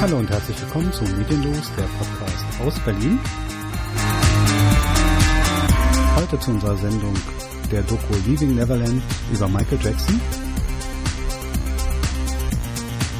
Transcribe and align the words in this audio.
Hallo 0.00 0.18
und 0.18 0.28
herzlich 0.28 0.60
willkommen 0.60 0.92
zu 0.92 1.04
Medienlos, 1.04 1.72
der 1.76 1.84
Podcast 1.84 2.60
aus 2.60 2.78
Berlin. 2.80 3.18
Heute 6.16 6.38
zu 6.40 6.50
unserer 6.50 6.76
Sendung 6.76 7.14
der 7.72 7.82
Doku 7.82 8.14
Leaving 8.26 8.54
Neverland 8.54 9.02
über 9.32 9.48
Michael 9.48 9.78
Jackson. 9.82 10.20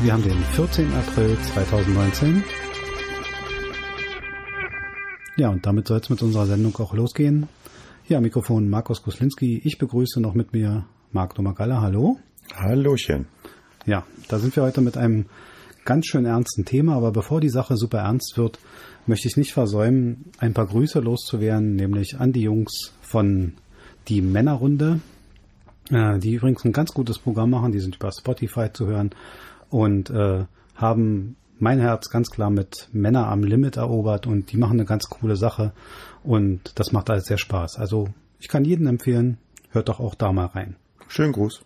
Wir 0.03 0.13
haben 0.13 0.23
den 0.23 0.39
14. 0.55 0.93
April 0.93 1.39
2019. 1.55 2.45
Ja, 5.37 5.49
und 5.49 5.65
damit 5.65 5.89
soll 5.89 6.01
es 6.01 6.11
mit 6.11 6.23
unserer 6.23 6.47
Sendung 6.47 6.77
auch 6.77 6.93
losgehen. 6.93 7.49
Hier 8.03 8.19
am 8.19 8.23
Mikrofon 8.25 8.69
Markus 8.69 9.03
Kuslinski. 9.03 9.63
Ich 9.65 9.79
begrüße 9.79 10.21
noch 10.21 10.35
mit 10.35 10.53
mir 10.53 10.85
Marc 11.13 11.35
Domagalla. 11.35 11.81
Hallo. 11.81 12.19
Hallöchen. 12.55 13.27
Ja, 13.87 14.05
da 14.29 14.39
sind 14.39 14.55
wir 14.57 14.63
heute 14.63 14.81
mit 14.81 14.97
einem 14.97 15.27
ganz 15.85 16.07
schön 16.07 16.25
ernsten 16.25 16.65
Thema, 16.65 16.97
aber 16.97 17.13
bevor 17.13 17.41
die 17.41 17.49
Sache 17.49 17.77
super 17.77 17.99
ernst 17.99 18.35
wird, 18.37 18.59
möchte 19.07 19.29
ich 19.29 19.37
nicht 19.37 19.53
versäumen, 19.53 20.27
ein 20.39 20.55
paar 20.55 20.67
Grüße 20.67 21.01
loszuwerden, 21.01 21.77
nämlich 21.77 22.19
an 22.19 22.33
die 22.33 22.43
Jungs 22.43 22.93
von 23.03 23.55
die 24.09 24.23
Männerrunde, 24.23 25.01
äh, 25.91 26.19
die 26.19 26.35
übrigens 26.35 26.65
ein 26.65 26.73
ganz 26.73 26.93
gutes 26.93 27.19
Programm 27.19 27.51
machen, 27.51 27.73
die 27.73 27.81
sind 27.81 27.97
über 27.97 28.11
Spotify 28.13 28.73
zu 28.73 28.87
hören 28.87 29.11
und 29.71 30.11
äh, 30.11 30.45
haben 30.75 31.37
mein 31.59 31.81
Herz 31.81 32.11
ganz 32.11 32.31
klar 32.31 32.51
mit 32.51 32.89
Männer 32.93 33.29
am 33.29 33.45
Limit 33.45 33.77
erobert 33.77 34.27
und 34.27 34.53
die 34.53 34.57
machen 34.57 34.75
eine 34.75 34.85
ganz 34.85 35.05
coole 35.09 35.37
Sache 35.37 35.73
und 36.23 36.79
das 36.79 36.93
macht 36.93 37.11
alles 37.11 37.27
sehr 37.27 37.39
Spaß. 37.39 37.79
Also 37.79 38.09
ich 38.41 38.49
kann 38.49 38.65
jedem 38.65 38.87
empfehlen, 38.87 39.39
hört 39.71 39.89
doch 39.89 40.01
auch 40.01 40.15
da 40.15 40.33
mal 40.33 40.47
rein. 40.47 40.77
Schönen 41.09 41.33
Gruß. 41.33 41.63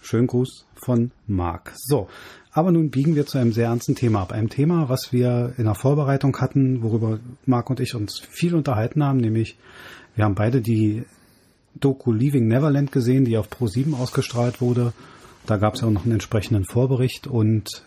Schönen 0.00 0.28
Gruß 0.28 0.66
von 0.74 1.10
Marc. 1.26 1.72
So, 1.74 2.08
aber 2.56 2.72
nun 2.72 2.88
biegen 2.88 3.16
wir 3.16 3.26
zu 3.26 3.36
einem 3.36 3.52
sehr 3.52 3.66
ernsten 3.66 3.96
Thema 3.96 4.22
ab. 4.22 4.32
Einem 4.32 4.48
Thema, 4.48 4.88
was 4.88 5.12
wir 5.12 5.52
in 5.58 5.64
der 5.64 5.74
Vorbereitung 5.74 6.34
hatten, 6.38 6.82
worüber 6.82 7.20
Marc 7.44 7.68
und 7.68 7.80
ich 7.80 7.94
uns 7.94 8.18
viel 8.18 8.54
unterhalten 8.54 9.04
haben, 9.04 9.18
nämlich 9.18 9.58
wir 10.14 10.24
haben 10.24 10.36
beide 10.36 10.62
die 10.62 11.04
Doku 11.74 12.12
Leaving 12.12 12.48
Neverland 12.48 12.92
gesehen, 12.92 13.26
die 13.26 13.36
auf 13.36 13.50
Pro7 13.50 13.92
ausgestrahlt 13.92 14.62
wurde. 14.62 14.94
Da 15.44 15.58
gab 15.58 15.74
es 15.74 15.82
auch 15.82 15.90
noch 15.90 16.04
einen 16.04 16.14
entsprechenden 16.14 16.64
Vorbericht 16.64 17.26
und 17.26 17.84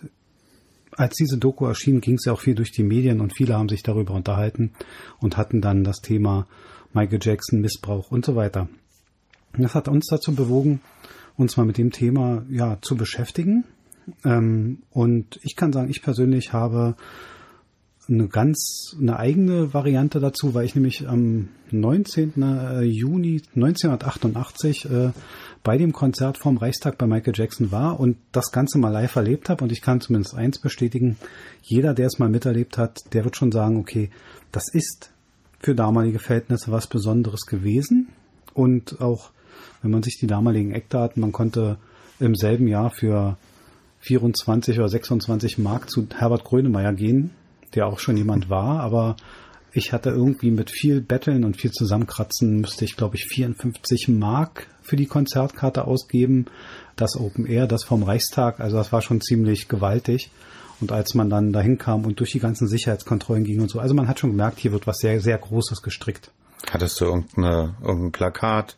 als 0.91 1.15
diese 1.15 1.39
Doku 1.39 1.65
erschien, 1.65 1.99
ging 1.99 2.17
es 2.17 2.25
ja 2.25 2.33
auch 2.33 2.41
viel 2.41 2.53
durch 2.53 2.71
die 2.71 2.83
Medien 2.83 3.21
und 3.21 3.36
viele 3.36 3.55
haben 3.55 3.69
sich 3.69 3.81
darüber 3.81 4.13
unterhalten 4.13 4.73
und 5.19 5.36
hatten 5.36 5.61
dann 5.61 5.83
das 5.83 6.02
Thema 6.02 6.45
Michael 6.93 7.19
Jackson, 7.19 7.59
Missbrauch 7.59 8.11
und 8.11 8.23
so 8.23 8.36
weiter. 8.36 8.69
Das 9.58 9.73
hat 9.73 9.88
uns 9.88 10.05
dazu 10.05 10.36
bewogen, 10.36 10.80
uns 11.38 11.58
mal 11.58 11.65
mit 11.65 11.80
dem 11.80 11.89
Thema 11.89 12.43
ja 12.52 12.77
zu 12.81 12.95
beschäftigen 12.95 13.63
ähm, 14.23 14.83
und 14.91 15.39
ich 15.43 15.55
kann 15.55 15.73
sagen, 15.73 15.89
ich 15.89 16.02
persönlich 16.02 16.53
habe 16.53 16.95
eine 18.09 18.27
ganz, 18.27 18.95
eine 18.99 19.17
eigene 19.17 19.73
Variante 19.73 20.19
dazu, 20.19 20.53
weil 20.53 20.65
ich 20.65 20.75
nämlich 20.75 21.07
am 21.07 21.49
19. 21.71 22.41
Äh, 22.41 22.81
Juni 22.81 23.41
1988 23.55 24.89
äh, 24.89 25.11
bei 25.63 25.77
dem 25.77 25.93
Konzert 25.93 26.37
vom 26.37 26.57
Reichstag 26.57 26.97
bei 26.97 27.05
Michael 27.05 27.33
Jackson 27.35 27.71
war 27.71 27.99
und 27.99 28.17
das 28.31 28.52
Ganze 28.52 28.80
mal 28.80 28.89
live 28.89 29.15
erlebt 29.15 29.49
habe. 29.49 29.63
Und 29.63 29.71
ich 29.71 29.81
kann 29.81 30.02
zumindest 30.02 30.35
eins 30.35 30.57
bestätigen, 30.59 31.17
jeder, 31.61 31.93
der 31.93 32.07
es 32.07 32.17
mal 32.17 32.30
miterlebt 32.30 32.77
hat, 32.77 33.13
der 33.13 33.23
wird 33.23 33.35
schon 33.35 33.52
sagen, 33.52 33.77
okay, 33.77 34.09
das 34.52 34.73
ist 34.73 35.11
für 35.59 35.75
damalige 35.75 36.19
Verhältnisse 36.19 36.71
was 36.71 36.87
Besonderes 36.87 37.45
gewesen. 37.45 38.09
Und 38.53 39.02
auch, 39.02 39.31
wenn 39.81 39.91
man 39.91 40.03
sich 40.03 40.17
die 40.19 40.27
damaligen 40.27 40.71
Eckdaten, 40.71 41.21
man 41.21 41.31
konnte 41.31 41.77
im 42.19 42.35
selben 42.35 42.67
Jahr 42.67 42.89
für 42.89 43.37
24 44.00 44.78
oder 44.80 44.89
26 44.89 45.58
Mark 45.58 45.89
zu 45.89 46.08
Herbert 46.16 46.44
Grönemeyer 46.44 46.94
gehen, 46.94 47.31
der 47.75 47.88
auch 47.88 48.00
schon 48.00 48.17
jemand 48.17 48.50
war, 48.50 48.80
aber 48.80 49.16
ich 49.72 49.94
hatte 49.94 50.09
irgendwie 50.09 50.52
mit 50.52 50.72
viel 50.72 51.02
Betteln 51.02 51.44
und 51.44 51.58
viel 51.58 51.72
Zusammenkratzen 51.72 52.59
müsste 52.59 52.86
ich, 52.86 52.98
glaube 52.98 53.17
ich, 53.17 53.26
54 53.26 54.08
Mark 54.08 54.67
für 54.82 54.95
die 54.95 55.05
Konzertkarte 55.05 55.86
ausgeben. 55.86 56.45
Das 56.95 57.15
Open 57.15 57.45
Air, 57.45 57.67
das 57.67 57.83
vom 57.83 58.04
Reichstag, 58.04 58.59
also 58.59 58.77
das 58.77 58.92
war 58.92 59.02
schon 59.02 59.21
ziemlich 59.21 59.67
gewaltig. 59.67 60.32
Und 60.82 60.92
als 60.92 61.14
man 61.14 61.30
dann 61.30 61.52
dahin 61.52 61.77
kam 61.77 62.05
und 62.05 62.20
durch 62.20 62.32
die 62.32 62.39
ganzen 62.39 62.67
Sicherheitskontrollen 62.67 63.43
ging 63.43 63.61
und 63.61 63.70
so, 63.70 63.80
also 63.80 63.93
man 63.93 64.08
hat 64.08 64.20
schon 64.20 64.32
gemerkt, 64.32 64.59
hier 64.59 64.71
wird 64.71 64.88
was 64.88 64.99
sehr, 64.99 65.20
sehr 65.20 65.38
Großes 65.38 65.82
gestrickt. 65.82 66.32
Hattest 66.71 66.99
du 67.02 67.05
irgendeine, 67.05 67.76
irgendein 67.82 68.11
Plakat? 68.11 68.77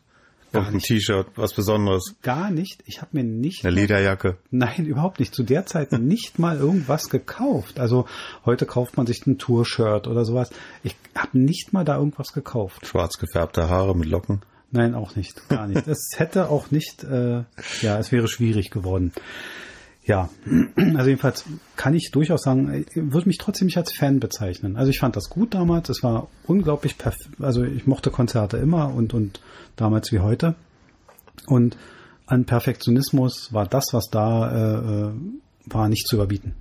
Gar 0.52 0.68
ein 0.68 0.80
T-Shirt, 0.80 1.28
was 1.36 1.54
Besonderes. 1.54 2.16
Gar 2.22 2.52
nicht. 2.52 2.84
Ich 2.86 3.02
habe 3.02 3.10
mir 3.14 3.24
nicht. 3.24 3.66
Eine 3.66 3.76
Lederjacke. 3.76 4.38
Nein, 4.50 4.86
überhaupt 4.86 5.20
nicht. 5.20 5.34
Zu 5.34 5.44
der 5.44 5.66
Zeit 5.66 5.92
nicht 5.94 6.40
mal 6.40 6.58
irgendwas 6.58 7.10
gekauft. 7.10 7.80
Also 7.80 8.06
heute 8.46 8.66
kauft 8.66 8.98
man 8.98 9.08
sich 9.08 9.26
ein 9.26 9.38
Tour-Shirt 9.38 10.08
oder 10.08 10.26
sowas. 10.26 10.50
Ich 10.84 10.96
habe 11.16 11.40
nicht 11.40 11.74
mal 11.74 11.86
da 11.86 11.98
irgendwas 11.98 12.34
gekauft. 12.34 12.86
Schwarz 12.88 13.18
gefärbte 13.18 13.70
Haare 13.70 13.96
mit 13.96 14.10
Locken. 14.10 14.42
Nein, 14.72 14.96
auch 14.96 15.16
nicht. 15.16 15.50
Gar 15.50 15.68
nicht. 15.68 15.88
Es 15.88 16.12
hätte 16.16 16.50
auch 16.50 16.72
nicht, 16.72 17.04
äh, 17.04 17.44
ja, 17.82 18.00
es 18.00 18.12
wäre 18.12 18.28
schwierig 18.28 18.72
geworden. 18.72 19.12
Ja, 20.04 20.30
also 20.76 21.10
jedenfalls 21.10 21.46
kann 21.76 21.94
ich 21.94 22.10
durchaus 22.12 22.42
sagen, 22.42 22.86
würde 22.96 23.28
mich 23.28 23.38
trotzdem 23.38 23.68
nicht 23.68 23.78
als 23.78 23.94
Fan 23.94 24.20
bezeichnen. 24.20 24.76
Also 24.76 24.90
ich 24.90 25.00
fand 25.00 25.16
das 25.16 25.30
gut 25.30 25.54
damals, 25.54 25.90
es 25.90 26.02
war 26.02 26.28
unglaublich 26.48 26.98
perfekt, 26.98 27.40
also 27.40 27.64
ich 27.64 27.86
mochte 27.86 28.10
Konzerte 28.10 28.58
immer 28.58 28.94
und, 28.94 29.14
und 29.14 29.42
damals 29.76 30.12
wie 30.12 30.20
heute. 30.20 30.56
Und 31.46 31.78
an 32.26 32.46
Perfektionismus 32.46 33.54
war 33.54 33.68
das, 33.68 33.88
was 33.92 34.10
da 34.10 34.52
äh, 34.52 35.10
äh 35.10 35.12
war, 35.66 35.88
nicht 35.90 36.08
zu 36.08 36.16
überbieten. 36.16 36.56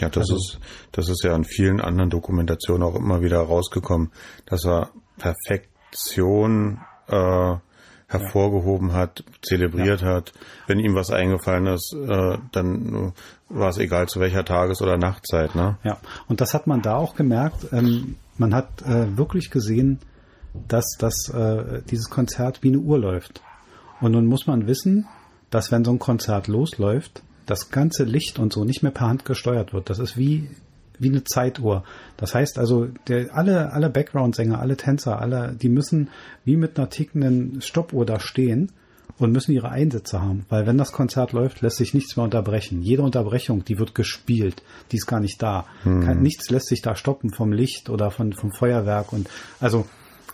Ja, 0.00 0.08
das 0.08 0.30
also, 0.30 0.36
ist, 0.36 0.58
das 0.92 1.08
ist 1.08 1.22
ja 1.22 1.34
in 1.34 1.44
vielen 1.44 1.80
anderen 1.80 2.10
Dokumentationen 2.10 2.82
auch 2.82 2.96
immer 2.96 3.22
wieder 3.22 3.38
rausgekommen, 3.38 4.10
dass 4.44 4.66
er 4.66 4.90
Perfektion 5.16 6.80
äh, 7.06 7.56
hervorgehoben 8.08 8.92
hat, 8.92 9.24
zelebriert 9.42 10.02
ja. 10.02 10.08
hat. 10.08 10.32
Wenn 10.66 10.78
ihm 10.78 10.94
was 10.94 11.10
eingefallen 11.10 11.66
ist, 11.66 11.92
äh, 11.92 12.38
dann 12.52 13.12
war 13.48 13.68
es 13.68 13.78
egal 13.78 14.08
zu 14.08 14.20
welcher 14.20 14.44
Tages- 14.44 14.82
oder 14.82 14.96
Nachtzeit. 14.96 15.54
Ne? 15.54 15.76
Ja, 15.82 15.98
und 16.28 16.40
das 16.40 16.54
hat 16.54 16.66
man 16.66 16.82
da 16.82 16.96
auch 16.96 17.16
gemerkt. 17.16 17.66
Ähm, 17.72 18.16
man 18.38 18.54
hat 18.54 18.82
äh, 18.82 19.16
wirklich 19.16 19.50
gesehen, 19.50 19.98
dass 20.68 20.96
das, 20.98 21.28
äh, 21.28 21.82
dieses 21.90 22.08
Konzert 22.08 22.62
wie 22.62 22.68
eine 22.68 22.78
Uhr 22.78 22.98
läuft. 22.98 23.42
Und 24.00 24.12
nun 24.12 24.26
muss 24.26 24.46
man 24.46 24.66
wissen, 24.66 25.06
dass 25.50 25.72
wenn 25.72 25.84
so 25.84 25.90
ein 25.90 25.98
Konzert 25.98 26.48
losläuft, 26.48 27.22
das 27.46 27.70
ganze 27.70 28.04
Licht 28.04 28.38
und 28.38 28.52
so 28.52 28.64
nicht 28.64 28.82
mehr 28.82 28.92
per 28.92 29.06
Hand 29.06 29.24
gesteuert 29.24 29.72
wird. 29.72 29.90
Das 29.90 29.98
ist 29.98 30.16
wie 30.16 30.50
wie 30.98 31.08
eine 31.08 31.24
Zeituhr. 31.24 31.84
Das 32.16 32.34
heißt 32.34 32.58
also, 32.58 32.86
der, 33.08 33.34
alle, 33.34 33.72
alle 33.72 33.90
Background-Sänger, 33.90 34.60
alle 34.60 34.76
Tänzer, 34.76 35.20
alle, 35.20 35.54
die 35.60 35.68
müssen 35.68 36.08
wie 36.44 36.56
mit 36.56 36.78
einer 36.78 36.90
tickenden 36.90 37.60
Stoppuhr 37.60 38.06
da 38.06 38.20
stehen 38.20 38.72
und 39.18 39.32
müssen 39.32 39.52
ihre 39.52 39.70
Einsätze 39.70 40.20
haben. 40.20 40.44
Weil 40.48 40.66
wenn 40.66 40.78
das 40.78 40.92
Konzert 40.92 41.32
läuft, 41.32 41.62
lässt 41.62 41.78
sich 41.78 41.94
nichts 41.94 42.16
mehr 42.16 42.24
unterbrechen. 42.24 42.82
Jede 42.82 43.02
Unterbrechung, 43.02 43.64
die 43.64 43.78
wird 43.78 43.94
gespielt, 43.94 44.62
die 44.92 44.96
ist 44.96 45.06
gar 45.06 45.20
nicht 45.20 45.42
da. 45.42 45.66
Hm. 45.82 46.02
Kein, 46.02 46.22
nichts 46.22 46.50
lässt 46.50 46.68
sich 46.68 46.82
da 46.82 46.94
stoppen 46.94 47.32
vom 47.32 47.52
Licht 47.52 47.88
oder 47.88 48.10
von, 48.10 48.32
vom 48.32 48.52
Feuerwerk 48.52 49.12
und 49.12 49.28
also 49.60 49.86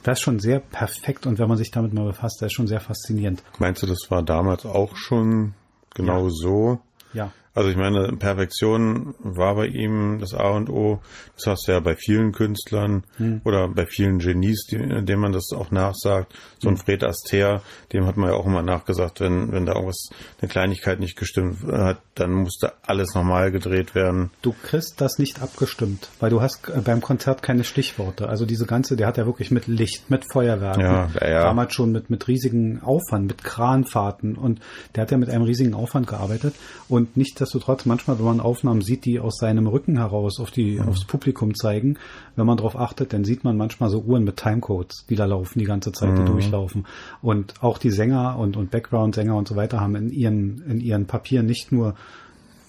das 0.02 0.18
ist 0.18 0.22
schon 0.22 0.40
sehr 0.40 0.58
perfekt 0.58 1.26
und 1.26 1.38
wenn 1.38 1.48
man 1.48 1.56
sich 1.56 1.70
damit 1.70 1.92
mal 1.92 2.04
befasst, 2.04 2.38
das 2.40 2.46
ist 2.46 2.54
schon 2.54 2.66
sehr 2.66 2.80
faszinierend. 2.80 3.42
Meinst 3.58 3.82
du, 3.82 3.86
das 3.86 4.10
war 4.10 4.22
damals 4.22 4.66
auch 4.66 4.96
schon 4.96 5.54
genau 5.94 6.24
ja. 6.24 6.30
so? 6.30 6.80
Ja. 7.12 7.32
Also 7.54 7.68
ich 7.68 7.76
meine, 7.76 8.16
Perfektion 8.16 9.14
war 9.18 9.54
bei 9.56 9.66
ihm 9.66 10.18
das 10.20 10.32
A 10.32 10.50
und 10.50 10.70
O. 10.70 11.00
Das 11.36 11.46
hast 11.46 11.68
du 11.68 11.72
ja 11.72 11.80
bei 11.80 11.96
vielen 11.96 12.32
Künstlern 12.32 13.04
hm. 13.16 13.42
oder 13.44 13.68
bei 13.68 13.84
vielen 13.84 14.20
Genies, 14.20 14.64
die, 14.70 14.78
denen 14.78 15.20
man 15.20 15.32
das 15.32 15.50
auch 15.52 15.70
nachsagt. 15.70 16.32
So 16.58 16.68
ein 16.68 16.76
hm. 16.76 16.82
Fred 16.82 17.04
Astaire, 17.04 17.60
dem 17.92 18.06
hat 18.06 18.16
man 18.16 18.30
ja 18.30 18.36
auch 18.36 18.46
immer 18.46 18.62
nachgesagt, 18.62 19.20
wenn, 19.20 19.52
wenn 19.52 19.66
da 19.66 19.72
irgendwas, 19.72 20.08
eine 20.40 20.48
Kleinigkeit 20.48 20.98
nicht 20.98 21.16
gestimmt 21.16 21.62
hat, 21.70 22.00
dann 22.14 22.32
musste 22.32 22.72
alles 22.82 23.14
nochmal 23.14 23.50
gedreht 23.52 23.94
werden. 23.94 24.30
Du 24.40 24.54
kriegst 24.62 25.00
das 25.00 25.18
nicht 25.18 25.42
abgestimmt, 25.42 26.08
weil 26.20 26.30
du 26.30 26.40
hast 26.40 26.68
äh, 26.68 26.80
beim 26.82 27.02
Konzert 27.02 27.42
keine 27.42 27.64
Stichworte. 27.64 28.28
Also 28.28 28.46
diese 28.46 28.64
ganze, 28.64 28.96
der 28.96 29.06
hat 29.06 29.18
ja 29.18 29.26
wirklich 29.26 29.50
mit 29.50 29.66
Licht, 29.66 30.10
mit 30.10 30.24
Feuerwerk, 30.30 30.78
ja, 30.78 31.10
ja. 31.20 31.42
damals 31.42 31.74
schon 31.74 31.92
mit, 31.92 32.08
mit 32.08 32.28
riesigen 32.28 32.80
Aufwand, 32.82 33.26
mit 33.26 33.44
Kranfahrten 33.44 34.36
und 34.36 34.60
der 34.94 35.02
hat 35.02 35.10
ja 35.10 35.18
mit 35.18 35.28
einem 35.28 35.44
riesigen 35.44 35.74
Aufwand 35.74 36.06
gearbeitet 36.06 36.54
und 36.88 37.16
nicht 37.16 37.41
nichtsdestotrotz 37.42 37.86
manchmal, 37.86 38.18
wenn 38.18 38.24
man 38.24 38.40
Aufnahmen 38.40 38.82
sieht, 38.82 39.04
die 39.04 39.18
aus 39.20 39.38
seinem 39.38 39.66
Rücken 39.66 39.98
heraus 39.98 40.38
auf 40.38 40.50
die, 40.50 40.78
mhm. 40.78 40.88
aufs 40.88 41.04
Publikum 41.04 41.54
zeigen, 41.54 41.98
wenn 42.36 42.46
man 42.46 42.56
darauf 42.56 42.76
achtet, 42.76 43.12
dann 43.12 43.24
sieht 43.24 43.44
man 43.44 43.56
manchmal 43.56 43.90
so 43.90 44.00
Uhren 44.00 44.24
mit 44.24 44.36
Timecodes, 44.36 45.06
die 45.08 45.16
da 45.16 45.24
laufen, 45.24 45.58
die 45.58 45.64
ganze 45.64 45.92
Zeit, 45.92 46.16
die 46.16 46.22
mhm. 46.22 46.26
durchlaufen. 46.26 46.86
Und 47.20 47.62
auch 47.62 47.78
die 47.78 47.90
Sänger 47.90 48.38
und, 48.38 48.56
und 48.56 48.70
Background-Sänger 48.70 49.36
und 49.36 49.48
so 49.48 49.56
weiter 49.56 49.80
haben 49.80 49.96
in 49.96 50.10
ihren, 50.10 50.62
in 50.68 50.80
ihren 50.80 51.06
Papieren 51.06 51.46
nicht 51.46 51.72
nur 51.72 51.94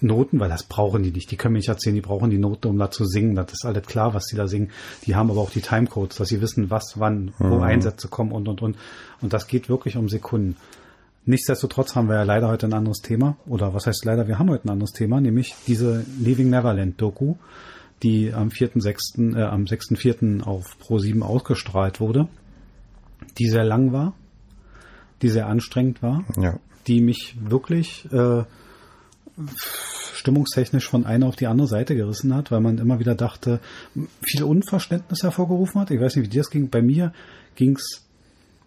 Noten, 0.00 0.38
weil 0.38 0.50
das 0.50 0.64
brauchen 0.64 1.02
die 1.02 1.12
nicht. 1.12 1.30
Die 1.30 1.36
können 1.36 1.52
mir 1.52 1.60
nicht 1.60 1.68
erzählen, 1.68 1.94
die 1.94 2.02
brauchen 2.02 2.28
die 2.28 2.38
Noten, 2.38 2.68
um 2.68 2.78
da 2.78 2.90
zu 2.90 3.06
singen. 3.06 3.36
Das 3.36 3.52
ist 3.52 3.64
alles 3.64 3.86
klar, 3.86 4.12
was 4.12 4.26
die 4.26 4.36
da 4.36 4.48
singen. 4.48 4.70
Die 5.06 5.14
haben 5.14 5.30
aber 5.30 5.40
auch 5.40 5.50
die 5.50 5.62
Timecodes, 5.62 6.16
dass 6.16 6.28
sie 6.28 6.42
wissen, 6.42 6.68
was, 6.68 6.98
wann, 6.98 7.32
wo 7.38 7.56
mhm. 7.56 7.62
Einsätze 7.62 8.08
kommen 8.08 8.32
und, 8.32 8.48
und, 8.48 8.60
und. 8.60 8.76
Und 9.22 9.32
das 9.32 9.46
geht 9.46 9.68
wirklich 9.68 9.96
um 9.96 10.08
Sekunden. 10.08 10.56
Nichtsdestotrotz 11.26 11.94
haben 11.94 12.08
wir 12.08 12.16
ja 12.16 12.22
leider 12.22 12.48
heute 12.48 12.66
ein 12.66 12.74
anderes 12.74 13.00
Thema. 13.00 13.36
Oder 13.46 13.72
was 13.72 13.86
heißt 13.86 14.04
leider, 14.04 14.28
wir 14.28 14.38
haben 14.38 14.50
heute 14.50 14.66
ein 14.66 14.70
anderes 14.70 14.92
Thema, 14.92 15.20
nämlich 15.20 15.54
diese 15.66 16.04
Leaving 16.20 16.50
Neverland 16.50 17.00
Doku, 17.00 17.36
die 18.02 18.32
am 18.34 18.48
4.6., 18.48 19.34
äh, 19.36 19.42
am 19.42 19.64
6.4. 19.64 20.42
auf 20.42 20.76
Pro7 20.82 21.22
ausgestrahlt 21.22 22.00
wurde, 22.00 22.28
die 23.38 23.46
sehr 23.48 23.64
lang 23.64 23.92
war, 23.92 24.12
die 25.22 25.30
sehr 25.30 25.46
anstrengend 25.46 26.02
war, 26.02 26.24
Ja. 26.36 26.58
die 26.86 27.00
mich 27.00 27.36
wirklich 27.40 28.06
äh, 28.12 28.42
stimmungstechnisch 30.12 30.88
von 30.88 31.06
einer 31.06 31.26
auf 31.26 31.36
die 31.36 31.46
andere 31.46 31.68
Seite 31.68 31.96
gerissen 31.96 32.34
hat, 32.34 32.50
weil 32.50 32.60
man 32.60 32.78
immer 32.78 32.98
wieder 32.98 33.14
dachte, 33.14 33.60
viel 34.22 34.42
Unverständnis 34.42 35.22
hervorgerufen 35.22 35.80
hat. 35.80 35.90
Ich 35.90 36.00
weiß 36.00 36.16
nicht, 36.16 36.26
wie 36.26 36.30
dir 36.30 36.42
das 36.42 36.50
ging. 36.50 36.68
Bei 36.68 36.82
mir 36.82 37.12
ging 37.56 37.76
es 37.76 38.04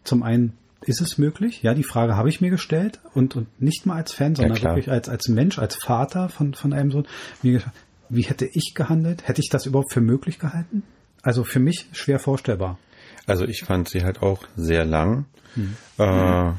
zum 0.03 0.23
einen, 0.23 0.53
ist 0.85 1.01
es 1.01 1.17
möglich? 1.17 1.63
Ja, 1.63 1.73
die 1.73 1.83
Frage 1.83 2.15
habe 2.15 2.29
ich 2.29 2.41
mir 2.41 2.49
gestellt 2.49 2.99
und, 3.13 3.35
und 3.35 3.61
nicht 3.61 3.85
mal 3.85 3.95
als 3.95 4.13
Fan, 4.13 4.35
sondern 4.35 4.57
klar. 4.57 4.75
wirklich 4.75 4.91
als, 4.91 5.09
als 5.09 5.27
Mensch, 5.27 5.59
als 5.59 5.75
Vater 5.75 6.29
von, 6.29 6.53
von 6.53 6.73
einem 6.73 6.91
Sohn. 6.91 7.07
Mir 7.41 7.53
gedacht, 7.53 7.71
Wie 8.09 8.23
hätte 8.23 8.47
ich 8.51 8.73
gehandelt? 8.73 9.27
Hätte 9.27 9.41
ich 9.41 9.49
das 9.49 9.65
überhaupt 9.65 9.91
für 9.91 10.01
möglich 10.01 10.39
gehalten? 10.39 10.83
Also 11.21 11.43
für 11.43 11.59
mich 11.59 11.87
schwer 11.91 12.19
vorstellbar. 12.19 12.77
Also 13.25 13.45
ich 13.45 13.63
fand 13.65 13.89
sie 13.89 14.03
halt 14.03 14.21
auch 14.21 14.43
sehr 14.55 14.85
lang. 14.85 15.25
Äh, 15.97 16.51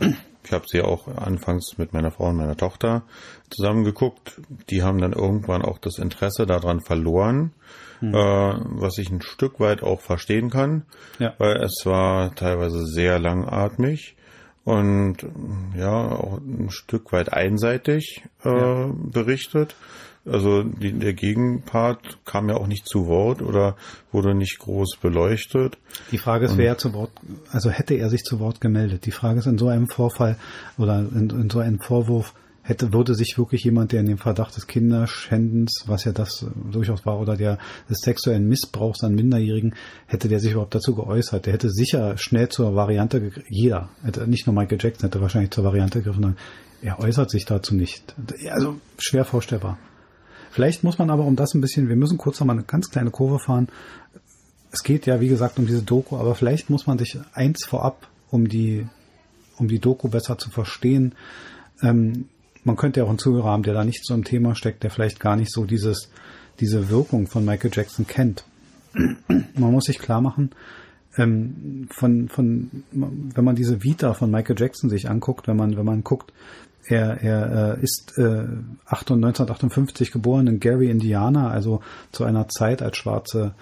ich 0.44 0.52
habe 0.52 0.64
sie 0.66 0.82
auch 0.82 1.08
anfangs 1.08 1.78
mit 1.78 1.92
meiner 1.92 2.10
Frau 2.10 2.28
und 2.28 2.36
meiner 2.36 2.56
Tochter 2.56 3.04
zusammen 3.50 3.84
geguckt. 3.84 4.40
Die 4.70 4.82
haben 4.82 4.98
dann 4.98 5.12
irgendwann 5.12 5.62
auch 5.62 5.78
das 5.78 5.98
Interesse 5.98 6.46
daran 6.46 6.80
verloren, 6.80 7.52
äh, 8.00 8.12
was 8.12 8.98
ich 8.98 9.10
ein 9.10 9.22
Stück 9.22 9.60
weit 9.60 9.82
auch 9.82 10.00
verstehen 10.00 10.50
kann, 10.50 10.82
Ja. 11.18 11.34
weil 11.38 11.56
es 11.62 11.82
war 11.84 12.34
teilweise 12.34 12.84
sehr 12.86 13.18
langatmig 13.18 14.16
und 14.64 15.16
ja 15.76 16.10
auch 16.12 16.38
ein 16.38 16.68
Stück 16.70 17.12
weit 17.12 17.32
einseitig 17.32 18.22
äh, 18.44 18.48
Ja. 18.48 18.90
berichtet. 18.94 19.74
Also 20.26 20.62
die, 20.62 20.92
der 20.92 21.14
Gegenpart 21.14 22.18
kam 22.26 22.50
ja 22.50 22.56
auch 22.56 22.66
nicht 22.66 22.86
zu 22.86 23.06
Wort 23.06 23.40
oder 23.40 23.76
wurde 24.12 24.34
nicht 24.34 24.58
groß 24.58 24.98
beleuchtet. 25.00 25.78
Die 26.10 26.18
Frage 26.18 26.44
ist, 26.44 26.58
wer 26.58 26.76
zu 26.76 26.92
Wort, 26.92 27.10
also 27.50 27.70
hätte 27.70 27.94
er 27.94 28.10
sich 28.10 28.24
zu 28.24 28.38
Wort 28.38 28.60
gemeldet? 28.60 29.06
Die 29.06 29.10
Frage 29.10 29.38
ist 29.38 29.46
in 29.46 29.56
so 29.56 29.68
einem 29.68 29.88
Vorfall 29.88 30.36
oder 30.76 30.98
in, 30.98 31.30
in 31.30 31.48
so 31.48 31.60
einem 31.60 31.80
Vorwurf, 31.80 32.34
hätte, 32.68 32.92
würde 32.92 33.14
sich 33.14 33.38
wirklich 33.38 33.64
jemand, 33.64 33.92
der 33.92 34.00
in 34.00 34.06
dem 34.06 34.18
Verdacht 34.18 34.54
des 34.54 34.66
Kinderschändens, 34.66 35.84
was 35.86 36.04
ja 36.04 36.12
das 36.12 36.42
äh, 36.42 36.46
durchaus 36.70 37.06
war, 37.06 37.18
oder 37.18 37.34
der 37.34 37.58
des 37.88 38.00
sexuellen 38.00 38.46
Missbrauchs 38.46 39.02
an 39.02 39.14
Minderjährigen, 39.14 39.74
hätte 40.06 40.28
der 40.28 40.38
sich 40.38 40.52
überhaupt 40.52 40.74
dazu 40.74 40.94
geäußert? 40.94 41.46
Der 41.46 41.54
hätte 41.54 41.70
sicher 41.70 42.18
schnell 42.18 42.50
zur 42.50 42.74
Variante, 42.74 43.32
jeder, 43.48 43.88
hätte 44.02 44.28
nicht 44.28 44.46
nur 44.46 44.54
Michael 44.54 44.78
Jackson, 44.78 45.08
hätte 45.08 45.22
wahrscheinlich 45.22 45.50
zur 45.50 45.64
Variante 45.64 46.00
gegriffen, 46.00 46.36
er 46.82 47.00
äußert 47.00 47.30
sich 47.30 47.46
dazu 47.46 47.74
nicht. 47.74 48.14
Also 48.50 48.78
schwer 48.98 49.24
vorstellbar. 49.24 49.78
Vielleicht 50.50 50.84
muss 50.84 50.98
man 50.98 51.08
aber 51.10 51.24
um 51.24 51.36
das 51.36 51.54
ein 51.54 51.62
bisschen, 51.62 51.88
wir 51.88 51.96
müssen 51.96 52.18
kurz 52.18 52.38
noch 52.38 52.46
mal 52.46 52.52
eine 52.52 52.64
ganz 52.64 52.90
kleine 52.90 53.10
Kurve 53.10 53.38
fahren. 53.38 53.68
Es 54.70 54.82
geht 54.82 55.06
ja, 55.06 55.20
wie 55.20 55.28
gesagt, 55.28 55.58
um 55.58 55.66
diese 55.66 55.82
Doku, 55.82 56.16
aber 56.16 56.34
vielleicht 56.34 56.68
muss 56.68 56.86
man 56.86 56.98
sich 56.98 57.18
eins 57.32 57.64
vorab, 57.64 58.06
um 58.30 58.46
die, 58.46 58.86
um 59.56 59.68
die 59.68 59.78
Doku 59.78 60.08
besser 60.08 60.36
zu 60.36 60.50
verstehen. 60.50 61.14
Ähm, 61.82 62.26
man 62.68 62.76
könnte 62.76 63.00
ja 63.00 63.04
auch 63.04 63.08
einen 63.08 63.18
Zuhörer 63.18 63.48
haben, 63.48 63.64
der 63.64 63.74
da 63.74 63.84
nicht 63.84 64.04
so 64.04 64.14
im 64.14 64.24
Thema 64.24 64.54
steckt, 64.54 64.84
der 64.84 64.90
vielleicht 64.90 65.18
gar 65.18 65.34
nicht 65.34 65.50
so 65.52 65.64
dieses, 65.64 66.10
diese 66.60 66.88
Wirkung 66.90 67.26
von 67.26 67.44
Michael 67.44 67.72
Jackson 67.74 68.06
kennt. 68.06 68.44
Man 68.92 69.72
muss 69.72 69.84
sich 69.84 69.98
klar 69.98 70.20
machen, 70.20 70.50
ähm, 71.16 71.88
von, 71.90 72.28
von, 72.28 72.84
wenn 72.92 73.44
man 73.44 73.56
diese 73.56 73.82
Vita 73.82 74.14
von 74.14 74.30
Michael 74.30 74.56
Jackson 74.58 74.90
sich 74.90 75.10
anguckt, 75.10 75.48
wenn 75.48 75.56
man, 75.56 75.76
wenn 75.76 75.84
man 75.84 76.04
guckt, 76.04 76.32
er, 76.86 77.22
er 77.22 77.78
äh, 77.78 77.82
ist 77.82 78.16
äh, 78.18 78.46
8 78.86 79.10
1958 79.12 80.10
geboren 80.10 80.46
in 80.46 80.60
Gary, 80.60 80.90
Indiana, 80.90 81.50
also 81.50 81.80
zu 82.12 82.24
einer 82.24 82.48
Zeit, 82.48 82.82
als 82.82 82.96
Schwarze 82.96 83.54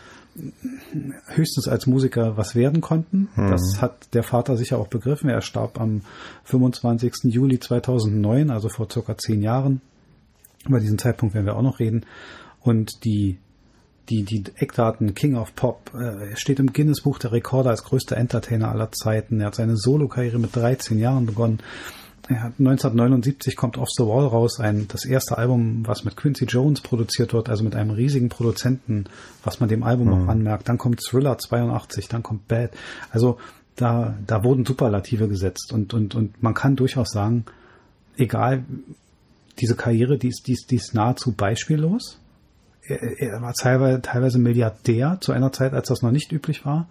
höchstens 1.28 1.68
als 1.68 1.86
Musiker 1.86 2.36
was 2.36 2.54
werden 2.54 2.80
konnten. 2.80 3.28
Das 3.36 3.80
hat 3.80 4.14
der 4.14 4.22
Vater 4.22 4.56
sicher 4.56 4.78
auch 4.78 4.88
begriffen. 4.88 5.30
Er 5.30 5.40
starb 5.40 5.80
am 5.80 6.02
25. 6.44 7.32
Juli 7.32 7.58
2009, 7.58 8.50
also 8.50 8.68
vor 8.68 8.88
circa 8.90 9.16
zehn 9.16 9.42
Jahren. 9.42 9.80
Über 10.66 10.80
diesen 10.80 10.98
Zeitpunkt 10.98 11.34
werden 11.34 11.46
wir 11.46 11.56
auch 11.56 11.62
noch 11.62 11.78
reden. 11.78 12.04
Und 12.60 13.04
die, 13.04 13.38
die, 14.08 14.24
die 14.24 14.44
Eckdaten 14.56 15.14
King 15.14 15.36
of 15.36 15.54
Pop, 15.54 15.92
äh, 15.94 16.36
steht 16.36 16.58
im 16.58 16.72
Guinness-Buch 16.72 17.18
der 17.18 17.32
Rekorde 17.32 17.70
als 17.70 17.84
größter 17.84 18.16
Entertainer 18.16 18.70
aller 18.70 18.90
Zeiten. 18.92 19.40
Er 19.40 19.46
hat 19.46 19.54
seine 19.54 19.76
Solokarriere 19.76 20.38
mit 20.38 20.54
13 20.54 20.98
Jahren 20.98 21.26
begonnen. 21.26 21.60
Er 22.28 22.42
hat 22.42 22.54
1979 22.58 23.54
kommt 23.54 23.78
Off 23.78 23.88
the 23.96 24.04
Wall 24.04 24.26
raus, 24.26 24.58
ein, 24.58 24.88
das 24.88 25.04
erste 25.04 25.38
Album, 25.38 25.86
was 25.86 26.04
mit 26.04 26.16
Quincy 26.16 26.44
Jones 26.46 26.80
produziert 26.80 27.32
wird, 27.32 27.48
also 27.48 27.62
mit 27.62 27.76
einem 27.76 27.90
riesigen 27.90 28.28
Produzenten, 28.28 29.04
was 29.44 29.60
man 29.60 29.68
dem 29.68 29.84
Album 29.84 30.12
auch 30.12 30.28
anmerkt. 30.28 30.68
Dann 30.68 30.78
kommt 30.78 31.00
Thriller 31.00 31.38
82, 31.38 32.08
dann 32.08 32.24
kommt 32.24 32.48
Bad. 32.48 32.72
Also 33.10 33.38
da, 33.76 34.16
da 34.26 34.42
wurden 34.42 34.64
Superlative 34.64 35.28
gesetzt 35.28 35.72
und, 35.72 35.94
und, 35.94 36.14
und 36.14 36.42
man 36.42 36.54
kann 36.54 36.74
durchaus 36.74 37.10
sagen, 37.10 37.44
egal, 38.16 38.64
diese 39.60 39.76
Karriere, 39.76 40.18
die 40.18 40.28
ist, 40.28 40.48
die 40.48 40.52
ist, 40.52 40.70
die 40.70 40.76
ist 40.76 40.94
nahezu 40.94 41.32
beispiellos. 41.32 42.20
Er, 42.82 43.02
er 43.20 43.42
war 43.42 43.54
teilweise, 43.54 44.02
teilweise 44.02 44.38
Milliardär 44.38 45.18
zu 45.20 45.32
einer 45.32 45.52
Zeit, 45.52 45.74
als 45.74 45.88
das 45.88 46.02
noch 46.02 46.10
nicht 46.10 46.32
üblich 46.32 46.64
war 46.64 46.88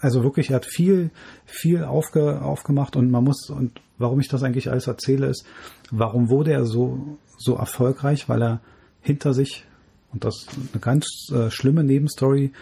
also 0.00 0.22
wirklich, 0.22 0.50
er 0.50 0.56
hat 0.56 0.66
viel, 0.66 1.10
viel 1.44 1.84
aufge, 1.84 2.42
aufgemacht 2.42 2.96
und 2.96 3.10
man 3.10 3.24
muss, 3.24 3.50
und 3.50 3.80
warum 3.98 4.20
ich 4.20 4.28
das 4.28 4.42
eigentlich 4.42 4.70
alles 4.70 4.86
erzähle, 4.86 5.26
ist, 5.26 5.44
warum 5.90 6.28
wurde 6.28 6.52
er 6.52 6.64
so, 6.64 7.18
so 7.38 7.56
erfolgreich? 7.56 8.28
Weil 8.28 8.42
er 8.42 8.60
hinter 9.00 9.34
sich, 9.34 9.64
und 10.12 10.24
das 10.24 10.42
ist 10.42 10.48
eine 10.72 10.80
ganz 10.80 11.06
äh, 11.32 11.50
schlimme 11.50 11.84
Nebenstory, 11.84 12.52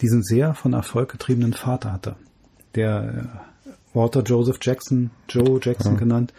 diesen 0.00 0.22
sehr 0.22 0.54
von 0.54 0.72
Erfolg 0.72 1.10
getriebenen 1.12 1.52
Vater 1.52 1.92
hatte. 1.92 2.16
Der 2.74 3.40
äh, 3.64 3.70
Walter 3.94 4.22
Joseph 4.22 4.58
Jackson, 4.60 5.10
Joe 5.28 5.58
Jackson 5.62 5.96
genannt, 5.96 6.32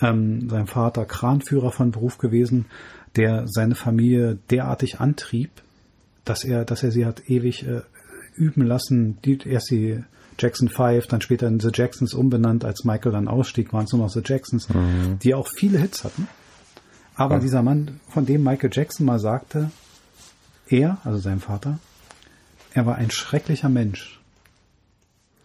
ähm, 0.00 0.48
sein 0.48 0.66
Vater 0.66 1.04
Kranführer 1.04 1.72
von 1.72 1.90
Beruf 1.90 2.18
gewesen, 2.18 2.66
der 3.16 3.46
seine 3.46 3.74
Familie 3.74 4.38
derartig 4.50 5.00
antrieb, 5.00 5.50
dass 6.24 6.44
er, 6.44 6.64
dass 6.64 6.82
er 6.82 6.90
sie 6.90 7.06
hat 7.06 7.28
ewig 7.28 7.66
äh, 7.66 7.82
üben 8.40 8.62
lassen. 8.66 9.18
Die, 9.24 9.38
erst 9.46 9.70
die 9.70 10.02
Jackson 10.38 10.68
5, 10.68 11.06
dann 11.06 11.20
später 11.20 11.46
in 11.48 11.60
The 11.60 11.70
Jacksons 11.72 12.14
umbenannt, 12.14 12.64
als 12.64 12.84
Michael 12.84 13.12
dann 13.12 13.28
ausstieg, 13.28 13.72
waren 13.72 13.84
es 13.84 13.92
nur 13.92 14.02
noch 14.02 14.10
The 14.10 14.22
Jacksons, 14.24 14.66
die 15.22 15.34
auch 15.34 15.46
viele 15.48 15.78
Hits 15.78 16.02
hatten. 16.04 16.26
Aber 17.14 17.34
Ja. 17.36 17.40
dieser 17.40 17.62
Mann, 17.62 18.00
von 18.08 18.24
dem 18.24 18.42
Michael 18.42 18.70
Jackson 18.72 19.04
mal 19.06 19.18
sagte, 19.18 19.70
er, 20.68 20.98
also 21.04 21.18
sein 21.18 21.40
Vater, 21.40 21.78
er 22.72 22.86
war 22.86 22.94
ein 22.96 23.10
schrecklicher 23.10 23.68
Mensch. 23.68 24.18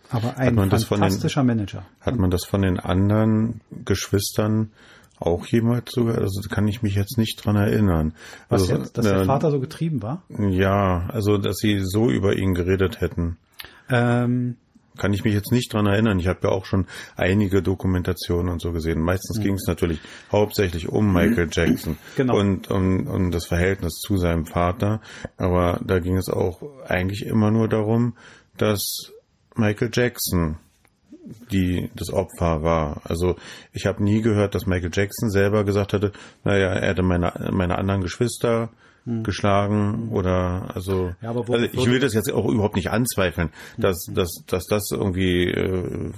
Aber 0.10 0.38
ein 0.38 0.55
von 0.55 0.69
den- 0.69 0.79
fantastischer 0.79 1.43
Manager. 1.43 1.84
Hat 2.00 2.15
man 2.15 2.29
das 2.29 2.46
von 2.46 2.62
den 2.62 2.79
anderen 2.79 3.60
Geschwistern 3.84 4.69
auch 5.19 5.45
jemals 5.45 5.91
sogar? 5.91 6.17
Also 6.17 6.41
kann 6.50 6.67
ich 6.67 6.81
mich 6.81 6.95
jetzt 6.95 7.17
nicht 7.17 7.43
dran 7.45 7.55
erinnern. 7.55 8.13
Was 8.50 8.63
also, 8.63 8.77
jetzt, 8.77 8.98
dass 8.98 9.05
der 9.05 9.22
äh, 9.22 9.25
Vater 9.25 9.51
so 9.51 9.60
getrieben 9.60 10.01
war? 10.01 10.24
Ja, 10.29 11.07
also 11.10 11.38
dass 11.38 11.57
sie 11.57 11.79
so 11.81 12.10
über 12.10 12.36
ihn 12.36 12.53
geredet 12.53 13.01
hätten. 13.01 13.38
Ähm, 13.89 14.57
Kann 14.98 15.13
ich 15.13 15.24
mich 15.25 15.34
jetzt 15.34 15.51
nicht 15.51 15.74
dran 15.74 15.86
erinnern. 15.88 16.19
Ich 16.19 16.27
habe 16.27 16.39
ja 16.43 16.50
auch 16.50 16.65
schon 16.65 16.86
einige 17.17 17.62
Dokumentationen 17.62 18.51
und 18.51 18.62
so 18.62 18.72
gesehen. 18.72 19.01
Meistens 19.01 19.41
ging 19.41 19.55
es 19.55 19.67
natürlich 19.67 20.00
hauptsächlich 20.31 20.88
um 20.89 21.12
Michael 21.12 21.50
Jackson 21.51 21.98
Genau. 22.15 22.38
und 22.38 22.72
um, 22.72 23.07
um 23.07 23.31
das 23.31 23.45
Verhältnis 23.45 24.00
zu 24.00 24.17
seinem 24.17 24.45
Vater. 24.45 25.01
Aber 25.38 25.79
da 25.86 26.00
ging 26.00 26.17
es 26.17 26.29
auch 26.29 26.62
eigentlich 26.88 27.25
immer 27.25 27.51
nur 27.51 27.67
darum, 27.67 28.15
dass 28.57 29.12
Michael 29.55 29.89
Jackson 29.93 30.57
die 31.51 31.89
das 31.96 32.12
Opfer 32.12 32.62
war. 32.63 33.01
Also 33.03 33.36
ich 33.74 33.86
habe 33.88 34.03
nie 34.03 34.22
gehört, 34.22 34.53
dass 34.55 34.65
Michael 34.65 34.91
Jackson 34.94 35.29
selber 35.29 35.63
gesagt 35.63 35.94
hätte, 35.94 36.12
naja, 36.44 36.67
er 36.67 36.89
hätte 36.89 37.01
meine, 37.03 37.34
meine 37.51 37.77
anderen 37.77 38.01
Geschwister 38.01 38.70
geschlagen 39.24 40.10
oder 40.12 40.72
also, 40.74 41.12
Ja, 41.22 41.36
wo- 41.36 41.41
also 41.53 41.65
ich 41.72 41.86
will 41.86 42.00
das 42.00 42.15
jetzt 42.15 42.32
auch 42.34 42.48
überhaupt 42.50 42.75
nicht 42.75 42.89
anzweifeln, 42.89 43.50
dass, 43.77 44.05
dass, 44.12 44.32
dass 44.48 44.65
das 44.65 44.89
irgendwie, 44.91 45.44
äh, 45.48 46.12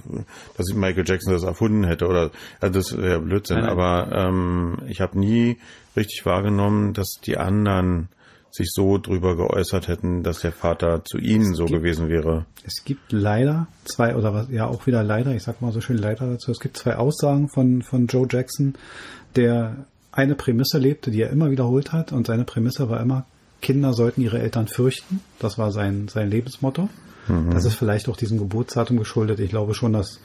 dass 0.56 0.74
Michael 0.74 1.04
Jackson 1.06 1.34
das 1.34 1.44
erfunden 1.44 1.84
hätte 1.84 2.08
oder 2.08 2.32
also 2.62 2.80
das 2.80 2.98
wäre 2.98 3.20
Blödsinn. 3.20 3.58
Nein, 3.58 3.66
nein. 3.66 3.72
Aber 3.78 4.12
ähm, 4.16 4.78
ich 4.88 5.02
habe 5.02 5.20
nie 5.20 5.58
richtig 5.98 6.26
wahrgenommen, 6.26 6.94
dass 6.94 7.20
die 7.26 7.38
anderen 7.38 8.08
sich 8.58 8.72
so 8.74 8.98
drüber 8.98 9.36
geäußert 9.36 9.88
hätten, 9.88 10.24
dass 10.24 10.40
der 10.40 10.52
Vater 10.52 11.04
zu 11.06 11.18
ihnen 11.18 11.54
so 11.56 11.66
gibt- 11.66 11.80
gewesen 11.80 12.10
wäre. 12.10 12.46
Es 12.66 12.84
gibt 12.84 13.12
leider 13.12 13.68
zwei, 13.86 14.16
oder 14.16 14.34
was, 14.34 14.50
ja 14.50 14.66
auch 14.66 14.86
wieder 14.88 15.04
leider, 15.04 15.34
ich 15.34 15.44
sag 15.44 15.62
mal 15.62 15.72
so 15.72 15.80
schön 15.82 15.98
leider 15.98 16.28
dazu, 16.28 16.52
es 16.52 16.60
gibt 16.60 16.78
zwei 16.78 16.96
Aussagen 16.98 17.48
von, 17.50 17.82
von 17.82 18.08
Joe 18.08 18.28
Jackson, 18.30 18.74
der 19.36 19.86
eine 20.12 20.36
Prämisse 20.36 20.78
lebte, 20.80 21.12
die 21.12 21.22
er 21.22 21.30
immer 21.30 21.52
wiederholt 21.52 21.94
hat, 21.94 22.12
und 22.12 22.28
seine 22.28 22.44
Prämisse 22.44 22.90
war 22.90 23.00
immer, 23.00 23.26
Kinder 23.62 23.94
sollten 23.94 24.22
ihre 24.22 24.40
Eltern 24.40 24.68
fürchten. 24.68 25.22
Das 25.40 25.58
war 25.58 25.72
sein, 25.72 26.08
sein 26.08 26.30
Lebensmotto. 26.30 26.90
Das 27.50 27.66
ist 27.66 27.74
vielleicht 27.76 28.08
auch 28.08 28.16
diesem 28.16 28.38
Geburtsdatum 28.38 28.98
geschuldet. 28.98 29.40
Ich 29.40 29.50
glaube 29.50 29.74
schon, 29.74 29.92
dass 29.94 30.20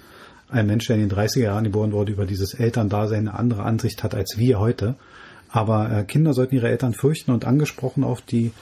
ein 0.48 0.66
Mensch, 0.66 0.86
der 0.86 0.96
in 0.96 1.08
den 1.08 1.18
30er 1.18 1.40
Jahren 1.40 1.64
geboren 1.64 1.90
wurde, 1.92 2.12
über 2.12 2.26
dieses 2.26 2.54
Elterndasein 2.54 3.26
eine 3.26 3.36
andere 3.36 3.64
Ansicht 3.64 4.04
hat 4.04 4.14
als 4.14 4.36
wir 4.38 4.60
heute. 4.60 4.94
Aber 5.52 5.90
äh, 5.90 6.04
Kinder 6.04 6.32
sollten 6.32 6.54
ihre 6.54 6.70
Eltern 6.70 6.94
fürchten 6.94 7.30
und 7.30 7.44
angesprochen 7.44 8.04
auf 8.04 8.22
die 8.22 8.52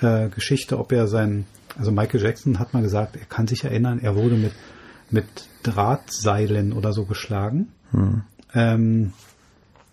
äh, 0.00 0.28
Geschichte, 0.28 0.78
ob 0.78 0.92
er 0.92 1.08
sein, 1.08 1.44
also 1.76 1.90
Michael 1.90 2.22
Jackson 2.22 2.58
hat 2.60 2.72
mal 2.72 2.82
gesagt, 2.82 3.16
er 3.16 3.26
kann 3.26 3.48
sich 3.48 3.64
erinnern, 3.64 3.98
er 4.00 4.14
wurde 4.14 4.36
mit, 4.36 4.52
mit 5.10 5.26
Drahtseilen 5.64 6.72
oder 6.72 6.92
so 6.92 7.04
geschlagen. 7.04 7.72
Hm. 7.90 8.22
Ähm, 8.54 9.12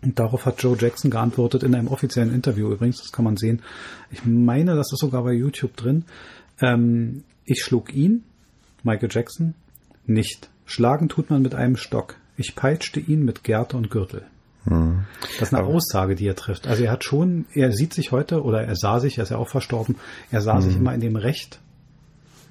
und 0.03 0.19
darauf 0.19 0.45
hat 0.45 0.62
Joe 0.62 0.77
Jackson 0.79 1.10
geantwortet 1.10 1.63
in 1.63 1.74
einem 1.74 1.88
offiziellen 1.88 2.33
Interview 2.33 2.72
übrigens, 2.72 3.01
das 3.01 3.12
kann 3.12 3.25
man 3.25 3.38
sehen. 3.38 3.62
Ich 4.12 4.25
meine, 4.25 4.75
das 4.75 4.91
ist 4.93 5.00
sogar 5.00 5.24
bei 5.24 5.33
YouTube 5.33 5.75
drin. 5.75 6.05
Ähm, 6.62 7.24
ich 7.45 7.63
schlug 7.63 7.93
ihn, 7.93 8.24
Michael 8.83 9.10
Jackson, 9.12 9.55
nicht. 10.05 10.50
Schlagen 10.65 11.10
tut 11.10 11.29
man 11.29 11.41
mit 11.41 11.55
einem 11.55 11.77
Stock. 11.77 12.15
Ich 12.38 12.55
peitschte 12.55 13.00
ihn 13.00 13.25
mit 13.25 13.43
Gerte 13.43 13.77
und 13.77 13.89
Gürtel. 13.89 14.25
Hm. 14.65 15.05
Das 15.39 15.50
ist 15.50 15.53
eine 15.53 15.63
Aber 15.63 15.74
Aussage, 15.74 16.15
die 16.15 16.27
er 16.27 16.36
trifft. 16.36 16.67
Also 16.67 16.84
er 16.84 16.91
hat 16.91 17.03
schon, 17.03 17.46
er 17.53 17.72
sieht 17.72 17.93
sich 17.93 18.12
heute 18.12 18.43
oder 18.43 18.63
er 18.63 18.75
sah 18.75 19.00
sich, 19.00 19.17
er 19.17 19.24
ist 19.24 19.29
ja 19.29 19.38
auch 19.38 19.50
verstorben, 19.50 19.96
er 20.32 20.41
sah 20.41 20.55
hm. 20.55 20.62
sich 20.62 20.75
immer 20.75 20.93
in 20.93 21.01
dem 21.01 21.15
Recht. 21.15 21.60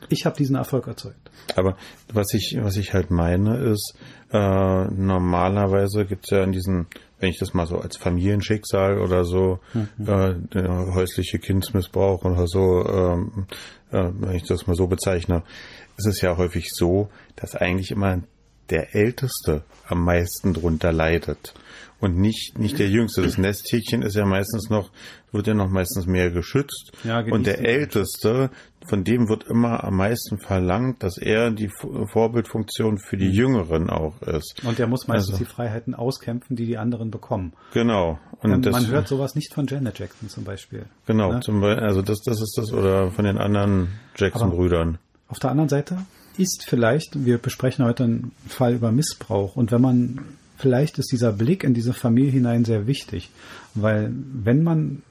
Ich 0.08 0.26
habe 0.26 0.36
diesen 0.36 0.56
Erfolg 0.56 0.86
erzeugt. 0.86 1.30
Aber 1.56 1.76
was 2.12 2.34
ich, 2.34 2.56
was 2.60 2.76
ich 2.76 2.92
halt 2.92 3.10
meine, 3.10 3.56
ist, 3.58 3.94
äh, 4.30 4.84
normalerweise 4.84 6.04
gibt 6.04 6.24
es 6.24 6.30
ja 6.30 6.44
in 6.44 6.52
diesen, 6.52 6.86
wenn 7.18 7.30
ich 7.30 7.38
das 7.38 7.54
mal 7.54 7.66
so 7.66 7.78
als 7.78 7.96
Familienschicksal 7.96 8.98
oder 8.98 9.24
so, 9.24 9.60
mhm. 9.72 10.06
äh, 10.06 10.94
häusliche 10.94 11.38
Kindsmissbrauch 11.38 12.24
oder 12.24 12.46
so, 12.46 12.84
ähm, 12.86 13.46
äh, 13.90 14.10
wenn 14.12 14.36
ich 14.36 14.44
das 14.44 14.66
mal 14.66 14.76
so 14.76 14.86
bezeichne, 14.86 15.42
ist 15.96 16.06
es 16.06 16.20
ja 16.20 16.36
häufig 16.36 16.70
so, 16.72 17.08
dass 17.36 17.54
eigentlich 17.54 17.90
immer 17.90 18.20
der 18.70 18.94
Älteste 18.94 19.64
am 19.86 20.04
meisten 20.04 20.54
drunter 20.54 20.92
leidet 20.92 21.54
und 22.02 22.18
nicht, 22.18 22.58
nicht 22.58 22.80
der 22.80 22.88
Jüngste. 22.88 23.22
Das 23.22 23.38
Nesthäkchen 23.38 24.02
ist 24.02 24.16
ja 24.16 24.26
meistens 24.26 24.68
noch, 24.68 24.90
wird 25.30 25.46
ja 25.46 25.54
noch 25.54 25.70
meistens 25.70 26.06
mehr 26.06 26.32
geschützt. 26.32 26.90
Ja, 27.04 27.20
und 27.20 27.46
der 27.46 27.60
Älteste, 27.60 28.50
von 28.84 29.04
dem 29.04 29.28
wird 29.28 29.44
immer 29.44 29.84
am 29.84 29.98
meisten 29.98 30.38
verlangt, 30.38 31.04
dass 31.04 31.16
er 31.16 31.52
die 31.52 31.70
Vorbildfunktion 31.70 32.98
für 32.98 33.16
die 33.16 33.28
mhm. 33.28 33.34
Jüngeren 33.34 33.88
auch 33.88 34.20
ist. 34.22 34.64
Und 34.64 34.80
der 34.80 34.88
muss 34.88 35.06
meistens 35.06 35.34
also, 35.34 35.44
die 35.44 35.48
Freiheiten 35.48 35.94
auskämpfen, 35.94 36.56
die 36.56 36.66
die 36.66 36.76
anderen 36.76 37.12
bekommen. 37.12 37.52
Genau. 37.72 38.18
Und 38.40 38.52
ähm, 38.52 38.62
das, 38.62 38.72
man 38.72 38.88
hört 38.88 39.06
sowas 39.06 39.36
nicht 39.36 39.54
von 39.54 39.68
Janet 39.68 40.00
Jackson 40.00 40.28
zum 40.28 40.42
Beispiel. 40.42 40.86
Genau, 41.06 41.34
ne? 41.34 41.40
zum 41.40 41.60
Beispiel, 41.60 41.84
also 41.84 42.02
das, 42.02 42.20
das 42.22 42.42
ist 42.42 42.58
das, 42.58 42.72
oder 42.72 43.12
von 43.12 43.24
den 43.24 43.38
anderen 43.38 43.92
Jackson-Brüdern. 44.16 44.98
Auf 45.28 45.38
der 45.38 45.50
anderen 45.50 45.68
Seite 45.68 45.98
ist 46.36 46.64
vielleicht, 46.66 47.24
wir 47.24 47.38
besprechen 47.38 47.84
heute 47.84 48.02
einen 48.02 48.32
Fall 48.48 48.74
über 48.74 48.90
Missbrauch 48.90 49.54
und 49.54 49.70
wenn 49.70 49.80
man 49.80 50.20
vielleicht 50.62 50.98
ist 50.98 51.10
dieser 51.10 51.32
Blick 51.32 51.64
in 51.64 51.74
diese 51.74 51.92
Familie 51.92 52.30
hinein 52.30 52.64
sehr 52.64 52.86
wichtig, 52.86 53.30
weil 53.74 54.12
wenn 54.14 54.62
man 54.62 55.02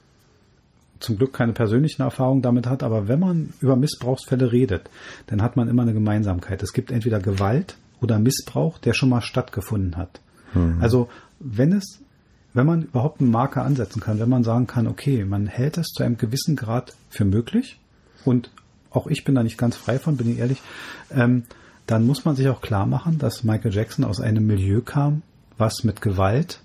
zum 0.99 1.17
Glück 1.17 1.33
keine 1.33 1.51
persönlichen 1.51 2.03
Erfahrungen 2.03 2.41
damit 2.41 2.67
hat, 2.67 2.83
aber 2.83 3.07
wenn 3.07 3.19
man 3.19 3.53
über 3.59 3.75
Missbrauchsfälle 3.75 4.51
redet, 4.51 4.89
dann 5.27 5.41
hat 5.41 5.57
man 5.57 5.67
immer 5.67 5.81
eine 5.81 5.93
Gemeinsamkeit. 5.93 6.63
Es 6.63 6.73
gibt 6.73 6.91
entweder 6.91 7.19
Gewalt 7.19 7.75
oder 8.01 8.17
Missbrauch, 8.17 8.77
der 8.77 8.93
schon 8.93 9.09
mal 9.09 9.21
stattgefunden 9.21 9.97
hat. 9.97 10.21
Mhm. 10.53 10.77
Also 10.79 11.09
wenn 11.39 11.73
es, 11.73 11.99
wenn 12.53 12.65
man 12.65 12.83
überhaupt 12.83 13.19
einen 13.19 13.31
Marker 13.31 13.63
ansetzen 13.63 13.99
kann, 13.99 14.19
wenn 14.19 14.29
man 14.29 14.43
sagen 14.43 14.67
kann, 14.67 14.87
okay, 14.87 15.25
man 15.25 15.47
hält 15.47 15.77
es 15.77 15.87
zu 15.87 16.03
einem 16.03 16.17
gewissen 16.17 16.55
Grad 16.55 16.95
für 17.09 17.25
möglich 17.25 17.79
und 18.23 18.51
auch 18.91 19.07
ich 19.07 19.23
bin 19.23 19.35
da 19.35 19.43
nicht 19.43 19.57
ganz 19.57 19.75
frei 19.75 19.99
von, 19.99 20.17
bin 20.17 20.31
ich 20.31 20.39
ehrlich, 20.39 20.61
ähm, 21.11 21.43
dann 21.87 22.05
muss 22.05 22.23
man 22.23 22.35
sich 22.35 22.47
auch 22.47 22.61
klar 22.61 22.85
machen, 22.85 23.17
dass 23.17 23.43
Michael 23.43 23.73
Jackson 23.73 24.05
aus 24.05 24.21
einem 24.21 24.45
Milieu 24.45 24.81
kam, 24.81 25.23
was 25.61 25.85
mit 25.85 26.01
Gewalt 26.01 26.59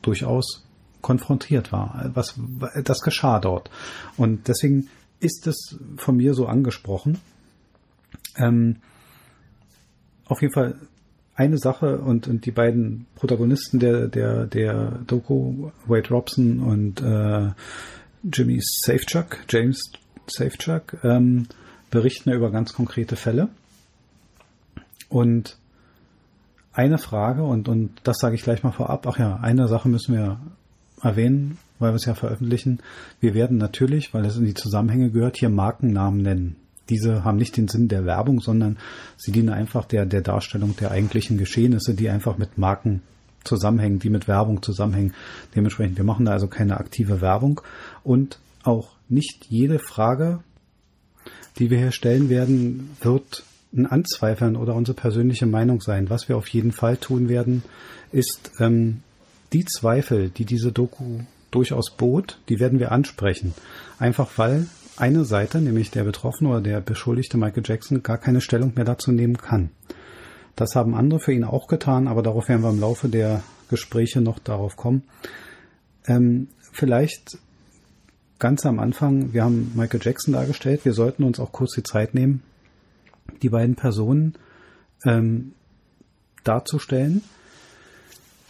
durchaus 0.00 0.64
konfrontiert 1.02 1.72
war. 1.72 2.10
Was, 2.14 2.34
das 2.82 3.00
geschah 3.00 3.38
dort. 3.40 3.70
Und 4.16 4.48
deswegen 4.48 4.88
ist 5.20 5.46
es 5.46 5.76
von 5.98 6.16
mir 6.16 6.32
so 6.32 6.46
angesprochen. 6.46 7.18
Ähm, 8.36 8.76
auf 10.24 10.40
jeden 10.40 10.54
Fall 10.54 10.76
eine 11.34 11.58
Sache 11.58 11.98
und, 11.98 12.26
und 12.26 12.46
die 12.46 12.50
beiden 12.50 13.06
Protagonisten 13.14 13.78
der, 13.78 14.08
der, 14.08 14.46
der 14.46 15.00
Doku, 15.06 15.70
Wade 15.86 16.08
Robson 16.08 16.60
und 16.60 17.02
äh, 17.02 17.50
Jimmy 18.32 18.60
Safechuck, 18.62 19.38
James 19.48 19.92
Safechuck, 20.26 20.96
ähm, 21.04 21.46
berichten 21.90 22.32
über 22.32 22.50
ganz 22.50 22.72
konkrete 22.72 23.16
Fälle. 23.16 23.48
Und 25.08 25.58
eine 26.76 26.98
Frage 26.98 27.42
und, 27.42 27.68
und 27.68 27.90
das 28.04 28.18
sage 28.18 28.34
ich 28.34 28.42
gleich 28.42 28.62
mal 28.62 28.70
vorab. 28.70 29.06
Ach 29.06 29.18
ja, 29.18 29.36
eine 29.36 29.66
Sache 29.66 29.88
müssen 29.88 30.14
wir 30.14 30.38
erwähnen, 31.02 31.58
weil 31.78 31.92
wir 31.92 31.96
es 31.96 32.04
ja 32.04 32.14
veröffentlichen. 32.14 32.80
Wir 33.18 33.34
werden 33.34 33.56
natürlich, 33.56 34.12
weil 34.12 34.24
es 34.26 34.36
in 34.36 34.44
die 34.44 34.54
Zusammenhänge 34.54 35.10
gehört, 35.10 35.38
hier 35.38 35.48
Markennamen 35.48 36.20
nennen. 36.20 36.56
Diese 36.90 37.24
haben 37.24 37.38
nicht 37.38 37.56
den 37.56 37.68
Sinn 37.68 37.88
der 37.88 38.04
Werbung, 38.04 38.40
sondern 38.40 38.76
sie 39.16 39.32
dienen 39.32 39.48
einfach 39.48 39.86
der, 39.86 40.06
der 40.06 40.20
Darstellung 40.20 40.76
der 40.76 40.90
eigentlichen 40.90 41.38
Geschehnisse, 41.38 41.94
die 41.94 42.10
einfach 42.10 42.36
mit 42.36 42.58
Marken 42.58 43.02
zusammenhängen, 43.42 43.98
die 43.98 44.10
mit 44.10 44.28
Werbung 44.28 44.62
zusammenhängen. 44.62 45.14
Dementsprechend, 45.54 45.96
wir 45.96 46.04
machen 46.04 46.26
da 46.26 46.32
also 46.32 46.46
keine 46.46 46.78
aktive 46.78 47.20
Werbung 47.20 47.60
und 48.04 48.38
auch 48.62 48.90
nicht 49.08 49.46
jede 49.46 49.78
Frage, 49.78 50.40
die 51.58 51.70
wir 51.70 51.78
hier 51.78 51.92
stellen 51.92 52.28
werden, 52.28 52.90
wird 53.00 53.44
ein 53.76 53.86
Anzweifeln 53.86 54.56
oder 54.56 54.74
unsere 54.74 54.96
persönliche 54.96 55.46
Meinung 55.46 55.80
sein. 55.80 56.10
Was 56.10 56.28
wir 56.28 56.36
auf 56.36 56.48
jeden 56.48 56.72
Fall 56.72 56.96
tun 56.96 57.28
werden, 57.28 57.62
ist 58.12 58.52
ähm, 58.60 59.02
die 59.52 59.64
Zweifel, 59.64 60.30
die 60.30 60.44
diese 60.44 60.72
Doku 60.72 61.20
durchaus 61.50 61.90
bot, 61.90 62.38
die 62.48 62.60
werden 62.60 62.78
wir 62.78 62.92
ansprechen. 62.92 63.54
Einfach 63.98 64.30
weil 64.36 64.66
eine 64.96 65.24
Seite, 65.24 65.60
nämlich 65.60 65.90
der 65.90 66.04
Betroffene 66.04 66.50
oder 66.50 66.60
der 66.60 66.80
beschuldigte 66.80 67.36
Michael 67.36 67.62
Jackson, 67.64 68.02
gar 68.02 68.18
keine 68.18 68.40
Stellung 68.40 68.72
mehr 68.74 68.84
dazu 68.84 69.12
nehmen 69.12 69.36
kann. 69.36 69.70
Das 70.54 70.74
haben 70.74 70.94
andere 70.94 71.20
für 71.20 71.32
ihn 71.32 71.44
auch 71.44 71.66
getan, 71.66 72.08
aber 72.08 72.22
darauf 72.22 72.48
werden 72.48 72.62
wir 72.62 72.70
im 72.70 72.80
Laufe 72.80 73.08
der 73.08 73.42
Gespräche 73.68 74.20
noch 74.20 74.38
darauf 74.38 74.76
kommen. 74.76 75.02
Ähm, 76.06 76.48
vielleicht 76.72 77.38
ganz 78.38 78.64
am 78.64 78.78
Anfang, 78.78 79.32
wir 79.32 79.44
haben 79.44 79.72
Michael 79.74 80.00
Jackson 80.02 80.32
dargestellt, 80.32 80.84
wir 80.84 80.92
sollten 80.92 81.24
uns 81.24 81.40
auch 81.40 81.52
kurz 81.52 81.74
die 81.74 81.82
Zeit 81.82 82.14
nehmen, 82.14 82.42
die 83.42 83.48
beiden 83.48 83.76
Personen 83.76 84.34
ähm, 85.04 85.52
darzustellen, 86.44 87.22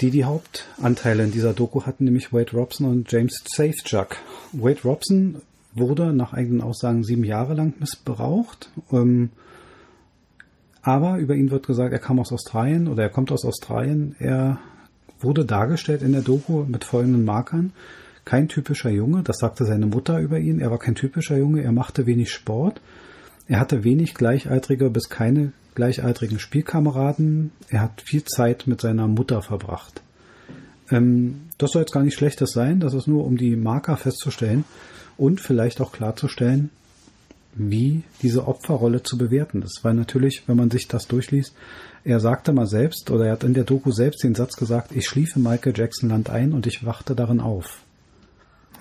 die 0.01 0.11
die 0.11 0.25
Hauptanteile 0.25 1.25
in 1.25 1.33
dieser 1.33 1.55
Doku 1.55 1.83
hatten, 1.83 2.05
nämlich 2.05 2.33
Wade 2.33 2.53
Robson 2.53 2.87
und 2.87 3.11
James 3.11 3.43
Safechuck. 3.47 4.17
Wade 4.53 4.83
Robson 4.85 5.43
wurde 5.75 6.13
nach 6.13 6.33
eigenen 6.33 6.61
Aussagen 6.61 7.05
sieben 7.05 7.25
Jahre 7.25 7.55
lang 7.55 7.75
missbraucht. 7.79 8.71
Ähm, 8.93 9.31
aber 10.83 11.19
über 11.19 11.35
ihn 11.35 11.51
wird 11.51 11.67
gesagt, 11.67 11.93
er 11.93 11.99
kam 11.99 12.21
aus 12.21 12.33
Australien 12.33 12.89
oder 12.89 13.03
er 13.03 13.09
kommt 13.09 13.33
aus 13.33 13.45
Australien. 13.45 14.15
Er 14.19 14.59
wurde 15.21 15.45
dargestellt 15.45 16.03
in 16.03 16.13
der 16.13 16.23
Doku 16.23 16.65
mit 16.65 16.85
folgenden 16.85 17.25
Markern. 17.25 17.73
Kein 18.25 18.49
typischer 18.49 18.91
Junge, 18.91 19.23
das 19.23 19.39
sagte 19.39 19.65
seine 19.65 19.87
Mutter 19.87 20.21
über 20.21 20.39
ihn. 20.39 20.61
Er 20.61 20.71
war 20.71 20.79
kein 20.79 20.95
typischer 20.95 21.37
Junge, 21.37 21.63
er 21.63 21.73
machte 21.73 22.07
wenig 22.07 22.31
Sport. 22.33 22.81
Er 23.49 23.61
hatte 23.61 23.85
wenig 23.85 24.15
gleichaltrige 24.15 24.91
bis 24.91 25.09
keine 25.09 25.53
gleichaltrigen 25.75 26.39
Spielkameraden. 26.39 27.53
Er 27.69 27.83
hat 27.83 28.03
viel 28.03 28.25
Zeit 28.25 28.67
mit 28.67 28.81
seiner 28.81 29.07
Mutter 29.07 29.43
verbracht. 29.43 30.03
Ähm, 30.91 31.43
das 31.59 31.73
soll 31.73 31.83
jetzt 31.83 31.93
gar 31.93 32.03
nicht 32.03 32.17
schlechtes 32.17 32.53
sein, 32.53 32.81
das 32.81 32.95
ist 32.95 33.07
nur, 33.07 33.25
um 33.25 33.37
die 33.37 33.57
Marker 33.57 33.97
festzustellen 33.97 34.65
und 35.17 35.41
vielleicht 35.41 35.81
auch 35.81 35.93
klarzustellen, 35.93 36.71
wie 37.55 38.03
diese 38.23 38.47
Opferrolle 38.47 39.03
zu 39.03 39.17
bewerten 39.17 39.63
ist. 39.63 39.81
Weil 39.83 39.95
natürlich, 39.95 40.43
wenn 40.47 40.57
man 40.57 40.71
sich 40.71 40.89
das 40.89 41.07
durchliest, 41.09 41.55
er 42.05 42.21
sagte 42.21 42.53
mal 42.53 42.67
selbst, 42.67 43.11
oder 43.11 43.27
er 43.27 43.33
hat 43.33 43.45
in 43.45 43.55
der 43.55 43.65
Doku 43.65 43.91
selbst 43.91 44.23
den 44.23 44.35
Satz 44.35 44.57
gesagt, 44.57 44.93
ich 44.93 45.07
schliefe 45.07 45.41
Michael 45.41 45.73
Jackson 45.77 46.11
Land 46.11 46.31
ein 46.31 46.53
und 46.53 46.67
ich 46.67 46.85
wachte 46.85 47.15
darin 47.15 47.41
auf. 47.41 47.81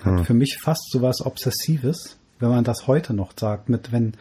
Hm. 0.02 0.24
Für 0.24 0.34
mich 0.34 0.58
fast 0.58 0.90
so 0.90 1.02
was 1.02 1.24
Obsessives, 1.24 2.18
wenn 2.38 2.50
man 2.50 2.64
das 2.64 2.86
heute 2.86 3.14
noch 3.14 3.32
sagt, 3.38 3.68
mit 3.68 3.92
wenn 3.92 4.14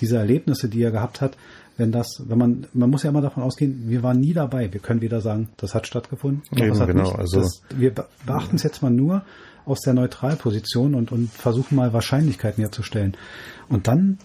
diese 0.00 0.16
Erlebnisse, 0.16 0.68
die 0.68 0.82
er 0.82 0.90
gehabt 0.90 1.20
hat, 1.20 1.36
wenn 1.76 1.92
das, 1.92 2.22
wenn 2.26 2.38
man, 2.38 2.66
man 2.74 2.90
muss 2.90 3.02
ja 3.02 3.10
immer 3.10 3.22
davon 3.22 3.42
ausgehen, 3.42 3.84
wir 3.88 4.02
waren 4.02 4.20
nie 4.20 4.34
dabei. 4.34 4.72
Wir 4.72 4.80
können 4.80 5.00
wieder 5.00 5.20
sagen, 5.20 5.48
das 5.56 5.74
hat 5.74 5.86
stattgefunden. 5.86 6.42
Eben, 6.54 6.68
das 6.68 6.80
hat 6.80 6.88
genau, 6.88 7.04
nicht. 7.04 7.18
also 7.18 7.40
das, 7.40 7.62
wir 7.74 7.94
beachten 8.26 8.56
es 8.56 8.62
jetzt 8.62 8.82
mal 8.82 8.90
nur 8.90 9.22
aus 9.64 9.80
der 9.80 9.94
Neutralposition 9.94 10.94
und, 10.94 11.10
und 11.10 11.30
versuchen 11.30 11.76
mal 11.76 11.92
Wahrscheinlichkeiten 11.92 12.62
herzustellen. 12.62 13.16
Und 13.68 13.88
dann 13.88 14.18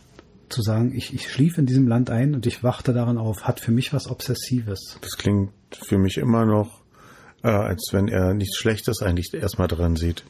zu 0.49 0.61
sagen, 0.61 0.93
ich, 0.95 1.13
ich 1.13 1.31
schlief 1.31 1.57
in 1.57 1.65
diesem 1.65 1.87
Land 1.87 2.09
ein 2.09 2.35
und 2.35 2.45
ich 2.45 2.63
wachte 2.63 2.93
daran 2.93 3.17
auf, 3.17 3.43
hat 3.43 3.59
für 3.59 3.71
mich 3.71 3.93
was 3.93 4.09
Obsessives. 4.09 4.97
Das 5.01 5.17
klingt 5.17 5.51
für 5.71 5.97
mich 5.97 6.17
immer 6.17 6.45
noch, 6.45 6.81
äh, 7.43 7.47
als 7.47 7.89
wenn 7.91 8.07
er 8.07 8.33
nichts 8.33 8.57
Schlechtes 8.57 9.01
eigentlich 9.01 9.33
erstmal 9.33 9.67
dran 9.67 9.95
sieht. 9.95 10.23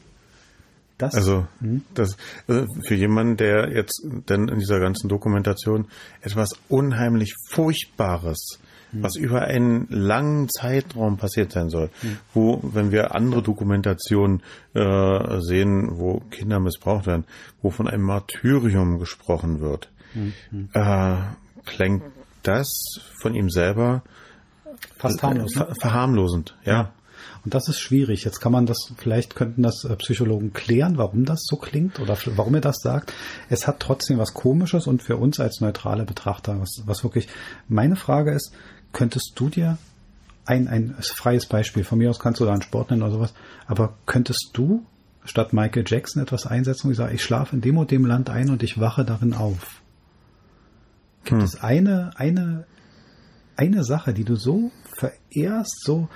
Das, 0.98 1.14
also, 1.14 1.46
hm? 1.60 1.82
das, 1.94 2.16
also 2.48 2.66
für 2.86 2.94
jemanden, 2.94 3.36
der 3.36 3.70
jetzt 3.70 4.02
denn 4.28 4.48
in 4.48 4.58
dieser 4.58 4.80
ganzen 4.80 5.08
Dokumentation 5.08 5.88
etwas 6.22 6.54
unheimlich 6.68 7.34
Furchtbares 7.50 8.60
mhm. 8.96 9.02
was 9.02 9.16
über 9.16 9.42
einen 9.42 9.86
langen 9.88 10.48
Zeitraum 10.48 11.16
passiert 11.16 11.52
sein 11.52 11.70
soll, 11.70 11.90
mhm. 12.02 12.18
wo, 12.34 12.60
wenn 12.62 12.92
wir 12.92 13.14
andere 13.14 13.42
Dokumentationen 13.42 14.42
äh, 14.74 15.40
sehen, 15.40 15.98
wo 15.98 16.20
Kinder 16.30 16.60
missbraucht 16.60 17.06
werden, 17.06 17.24
wo 17.62 17.70
von 17.70 17.88
einem 17.88 18.04
Martyrium 18.04 18.98
gesprochen 18.98 19.60
wird, 19.60 19.90
mhm. 20.14 20.68
äh, 20.72 21.16
klingt 21.64 22.02
das 22.42 23.00
von 23.20 23.34
ihm 23.34 23.50
selber 23.50 24.02
fast 24.96 25.22
harmlos, 25.22 25.54
ver 25.54 25.74
verharmlosend, 25.80 26.56
ja. 26.64 26.92
Und 27.46 27.54
das 27.54 27.68
ist 27.68 27.78
schwierig. 27.78 28.24
Jetzt 28.24 28.40
kann 28.40 28.50
man 28.50 28.66
das, 28.66 28.92
vielleicht 28.96 29.36
könnten 29.36 29.62
das 29.62 29.84
äh, 29.84 29.94
Psychologen 29.94 30.52
klären, 30.52 30.98
warum 30.98 31.24
das 31.24 31.44
so 31.44 31.54
klingt 31.54 32.00
oder 32.00 32.18
warum 32.34 32.56
er 32.56 32.60
das 32.60 32.78
sagt. 32.82 33.12
Es 33.48 33.68
hat 33.68 33.78
trotzdem 33.78 34.18
was 34.18 34.34
Komisches 34.34 34.88
und 34.88 35.00
für 35.00 35.16
uns 35.16 35.38
als 35.38 35.60
neutrale 35.60 36.04
Betrachter, 36.04 36.58
was, 36.58 36.82
was 36.86 37.04
wirklich, 37.04 37.28
meine 37.68 37.94
Frage 37.94 38.32
ist, 38.32 38.52
könntest 38.92 39.34
du 39.36 39.48
dir 39.48 39.78
ein, 40.44 40.66
ein 40.66 40.96
freies 41.00 41.46
Beispiel, 41.46 41.84
von 41.84 41.98
mir 41.98 42.10
aus 42.10 42.18
kannst 42.18 42.40
du 42.40 42.44
da 42.44 42.50
einen 42.50 42.62
Sport 42.62 42.90
nennen 42.90 43.04
oder 43.04 43.12
sowas, 43.12 43.34
aber 43.68 43.94
könntest 44.06 44.50
du 44.54 44.84
statt 45.24 45.52
Michael 45.52 45.84
Jackson 45.86 46.20
etwas 46.20 46.48
einsetzen 46.48 46.88
und 46.88 46.94
ich 46.94 46.98
sage, 46.98 47.14
ich 47.14 47.22
schlafe 47.22 47.54
in 47.54 47.62
dem 47.62 47.78
und 47.78 47.92
dem 47.92 48.06
Land 48.06 48.28
ein 48.28 48.50
und 48.50 48.64
ich 48.64 48.80
wache 48.80 49.04
darin 49.04 49.34
auf? 49.34 49.82
Gibt 51.22 51.42
hm. 51.42 51.44
es 51.44 51.62
eine, 51.62 52.10
eine, 52.16 52.66
eine 53.54 53.84
Sache, 53.84 54.12
die 54.14 54.24
du 54.24 54.34
so 54.34 54.72
verehrst, 54.96 55.84
so, 55.84 56.08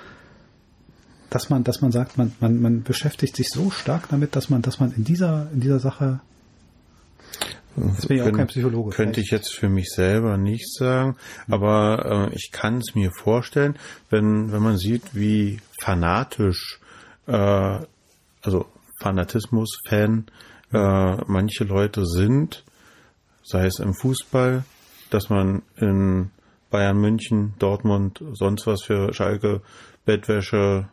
dass 1.30 1.48
man, 1.48 1.64
dass 1.64 1.80
man 1.80 1.92
sagt, 1.92 2.18
man, 2.18 2.32
man, 2.40 2.60
man 2.60 2.82
beschäftigt 2.82 3.36
sich 3.36 3.48
so 3.48 3.70
stark 3.70 4.08
damit, 4.08 4.36
dass 4.36 4.50
man, 4.50 4.62
dass 4.62 4.80
man 4.80 4.92
in 4.92 5.04
dieser, 5.04 5.48
in 5.52 5.60
dieser 5.60 5.78
Sache 5.78 6.20
das 7.76 8.06
bin 8.06 8.16
ich 8.18 8.22
auch 8.22 8.32
kein 8.32 8.48
Psychologe. 8.48 8.90
Könnte 8.90 9.14
vielleicht. 9.14 9.26
ich 9.26 9.30
jetzt 9.30 9.54
für 9.54 9.68
mich 9.68 9.90
selber 9.90 10.36
nicht 10.36 10.74
sagen, 10.74 11.16
aber 11.48 12.28
äh, 12.30 12.34
ich 12.34 12.50
kann 12.52 12.78
es 12.78 12.94
mir 12.94 13.12
vorstellen, 13.12 13.76
wenn, 14.10 14.52
wenn 14.52 14.62
man 14.62 14.76
sieht, 14.76 15.14
wie 15.14 15.60
fanatisch, 15.80 16.80
äh, 17.26 17.78
also 18.42 18.66
Fanatismus-Fan 19.00 20.26
äh, 20.72 21.16
manche 21.26 21.64
Leute 21.64 22.06
sind, 22.06 22.64
sei 23.42 23.66
es 23.66 23.78
im 23.78 23.94
Fußball, 23.94 24.64
dass 25.10 25.30
man 25.30 25.62
in 25.76 26.30
Bayern 26.70 27.00
München, 27.00 27.54
Dortmund, 27.58 28.22
sonst 28.32 28.66
was 28.66 28.82
für 28.82 29.12
Schalke, 29.12 29.62
Bettwäsche, 30.04 30.88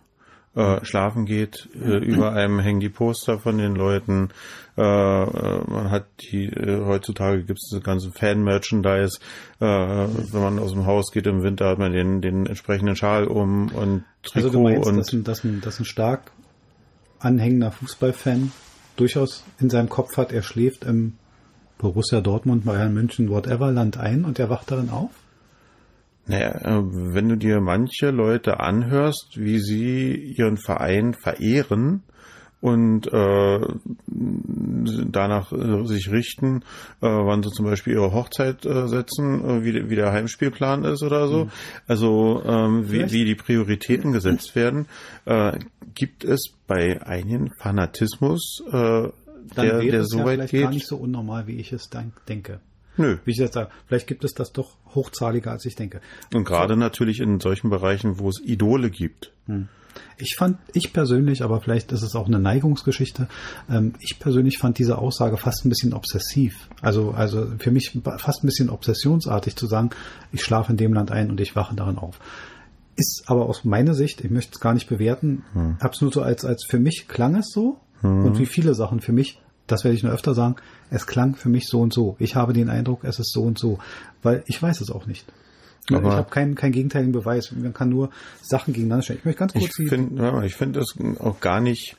äh, 0.56 0.84
schlafen 0.84 1.26
geht. 1.26 1.70
Äh, 1.76 1.98
über 1.98 2.34
einem 2.34 2.60
hängen 2.60 2.80
die 2.80 2.90
Poster 2.90 3.40
von 3.40 3.58
den 3.58 3.76
Leuten. 3.76 4.30
Äh, 4.78 4.82
äh 4.82 5.64
man 5.68 5.92
hat 5.92 6.08
die, 6.20 6.46
äh, 6.46 6.86
heutzutage 6.86 7.44
gibt 7.44 7.60
es 7.60 7.70
das 7.72 7.84
ganze 7.84 8.12
Fan-Merchandise. 8.12 9.20
Äh, 9.60 9.66
wenn 9.66 10.42
man 10.42 10.60
aus 10.60 10.72
dem 10.72 10.86
Haus 10.86 11.12
geht 11.12 11.28
im 11.28 11.44
Winter, 11.44 11.70
hat 11.70 11.78
man 11.78 11.92
den, 11.92 12.22
den 12.22 12.46
entsprechenden 12.46 12.96
Schal 12.96 13.26
um 13.26 13.70
und 13.70 14.04
Trikot. 14.24 14.48
Also 14.48 14.50
du 14.50 14.64
meinst, 14.64 14.88
und 14.88 14.98
dass, 14.98 15.14
ein, 15.14 15.24
dass, 15.24 15.44
ein, 15.44 15.62
dass 15.62 15.80
ein 15.80 15.86
stark 15.86 16.32
anhängender 17.20 17.72
Fußballfan 17.72 18.52
durchaus 18.96 19.44
in 19.60 19.70
seinem 19.70 19.90
Kopf 19.90 20.18
hat, 20.18 20.32
er 20.32 20.44
schläft 20.44 20.84
im 20.84 21.14
Borussia 21.78 22.22
Dortmund, 22.22 22.66
Bayern 22.66 22.94
München, 22.94 23.30
whatever 23.30 23.72
Land 23.72 23.98
ein 23.98 24.26
und 24.26 24.40
er 24.40 24.50
wacht 24.50 24.72
darin 24.72 24.90
auf? 24.90 25.12
Naja, 26.28 26.50
äh, 26.50 26.84
wenn 26.84 27.30
du 27.30 27.38
dir 27.38 27.62
manche 27.62 28.12
Leute 28.12 28.60
anhörst, 28.60 29.38
wie 29.38 29.60
sie 29.60 30.14
ihren 30.14 30.58
Verein 30.58 31.14
verehren 31.14 32.04
und 32.60 33.08
äh, 33.08 33.60
danach 34.08 35.52
äh, 35.52 35.86
sich 35.86 36.12
richten, 36.12 36.64
äh, 37.02 37.08
wann 37.08 37.44
sie 37.44 37.52
zum 37.52 37.66
Beispiel 37.66 37.94
ihre 37.94 38.12
Hochzeit 38.14 38.66
äh, 38.66 38.88
setzen, 38.88 39.44
äh, 39.46 39.64
wie, 39.64 39.90
wie 39.90 39.96
der 39.96 40.12
Heimspielplan 40.12 40.84
ist 40.84 41.04
oder 41.04 41.28
so, 41.28 41.46
mhm. 41.46 41.52
also 41.88 42.42
ähm, 42.44 42.92
wie, 42.92 43.12
wie 43.12 43.26
die 43.26 43.36
Prioritäten 43.36 44.12
gesetzt 44.12 44.56
werden, 44.56 44.88
gibt 45.94 46.24
es 46.24 46.54
bei 46.68 47.02
einigen 47.02 47.52
Fanatismus, 47.60 48.64
Dann 48.72 49.12
der, 49.56 49.80
der 49.80 50.04
so 50.06 50.20
ja 50.20 50.26
weit 50.26 50.50
geht. 50.50 50.64
gar 50.64 50.72
nicht 50.72 50.88
so 50.88 50.98
unnormal, 50.98 51.48
wie 51.48 51.60
ich 51.60 51.74
es 51.74 51.90
denke. 51.90 52.60
Nö. 52.98 53.18
Wie 53.26 53.32
ich 53.32 53.38
jetzt 53.38 53.54
sage, 53.54 53.70
vielleicht 53.88 54.08
gibt 54.08 54.24
es 54.24 54.34
das 54.34 54.52
doch 54.52 54.76
hochzahliger, 54.94 55.52
als 55.52 55.66
ich 55.66 55.76
denke. 55.76 56.02
Und 56.34 56.44
gerade 56.44 56.74
so. 56.74 56.80
natürlich 56.80 57.20
in 57.20 57.40
solchen 57.40 57.70
Bereichen, 57.70 58.20
wo 58.20 58.30
es 58.30 58.42
Idole 58.44 58.90
gibt. 58.90 59.32
Hm. 59.46 59.70
Ich 60.18 60.36
fand, 60.36 60.58
ich 60.74 60.94
persönlich, 60.94 61.44
aber 61.44 61.62
vielleicht 61.62 61.92
ist 61.92 62.04
es 62.04 62.16
auch 62.16 62.28
eine 62.28 62.40
Neigungsgeschichte, 62.40 63.28
ähm, 63.70 63.94
ich 64.00 64.20
persönlich 64.20 64.58
fand 64.58 64.78
diese 64.78 64.98
Aussage 64.98 65.38
fast 65.38 65.66
ein 65.66 65.70
bisschen 65.70 65.94
obsessiv. 65.94 66.70
Also, 66.82 67.12
also 67.12 67.48
für 67.58 67.72
mich 67.72 68.00
fast 68.18 68.44
ein 68.44 68.48
bisschen 68.48 68.70
obsessionsartig 68.70 69.56
zu 69.56 69.68
sagen, 69.68 69.90
ich 70.32 70.44
schlafe 70.44 70.72
in 70.72 70.78
dem 70.78 70.94
Land 70.94 71.12
ein 71.12 71.30
und 71.30 71.40
ich 71.40 71.56
wache 71.56 71.76
darin 71.76 71.98
auf. 71.98 72.20
Ist 72.96 73.24
aber 73.28 73.48
aus 73.48 73.64
meiner 73.64 73.94
Sicht, 73.94 74.24
ich 74.24 74.32
möchte 74.32 74.54
es 74.56 74.60
gar 74.60 74.74
nicht 74.74 74.88
bewerten, 74.88 75.44
hm. 75.54 75.78
nur 76.02 76.12
so 76.12 76.22
als, 76.22 76.46
als 76.46 76.66
für 76.66 76.80
mich 76.80 77.08
klang 77.08 77.36
es 77.36 77.52
so 77.52 77.80
hm. 78.02 78.26
und 78.26 78.40
wie 78.40 78.46
viele 78.46 78.74
Sachen 78.74 79.02
für 79.02 79.14
mich 79.14 79.40
das 79.68 79.84
werde 79.84 79.96
ich 79.96 80.04
nur 80.04 80.14
öfter 80.14 80.34
sagen, 80.34 80.56
es 80.90 81.06
klang 81.06 81.36
für 81.36 81.50
mich 81.50 81.68
so 81.68 81.82
und 81.82 81.94
so. 81.94 82.16
Ich 82.20 82.36
habe 82.36 82.54
den 82.54 82.70
Eindruck, 82.70 83.04
es 83.04 83.20
ist 83.20 83.32
so 83.32 83.44
und 83.44 83.60
so, 83.60 83.80
weil 84.24 84.44
ich 84.48 84.62
weiß 84.62 84.82
es 84.82 84.90
auch 84.90 85.06
nicht. 85.06 85.26
Aber 85.96 86.10
ich 86.10 86.16
habe 86.16 86.30
keinen, 86.30 86.56
keinen 86.56 86.74
gegenteiligen 86.74 87.14
Beweis. 87.14 87.52
Man 87.52 87.74
kann 87.74 87.90
nur 87.90 88.10
Sachen 88.42 88.74
gegeneinander 88.74 89.04
stellen. 89.04 89.20
Ich 89.20 89.26
möchte 89.26 89.40
ganz 89.40 89.54
kurz 89.54 89.80
Ich 89.80 89.90
finde 89.90 90.22
ja, 90.22 90.44
ich 90.44 90.56
finde 90.56 90.80
das 90.80 90.96
auch 91.20 91.40
gar 91.40 91.62
nicht 91.62 91.96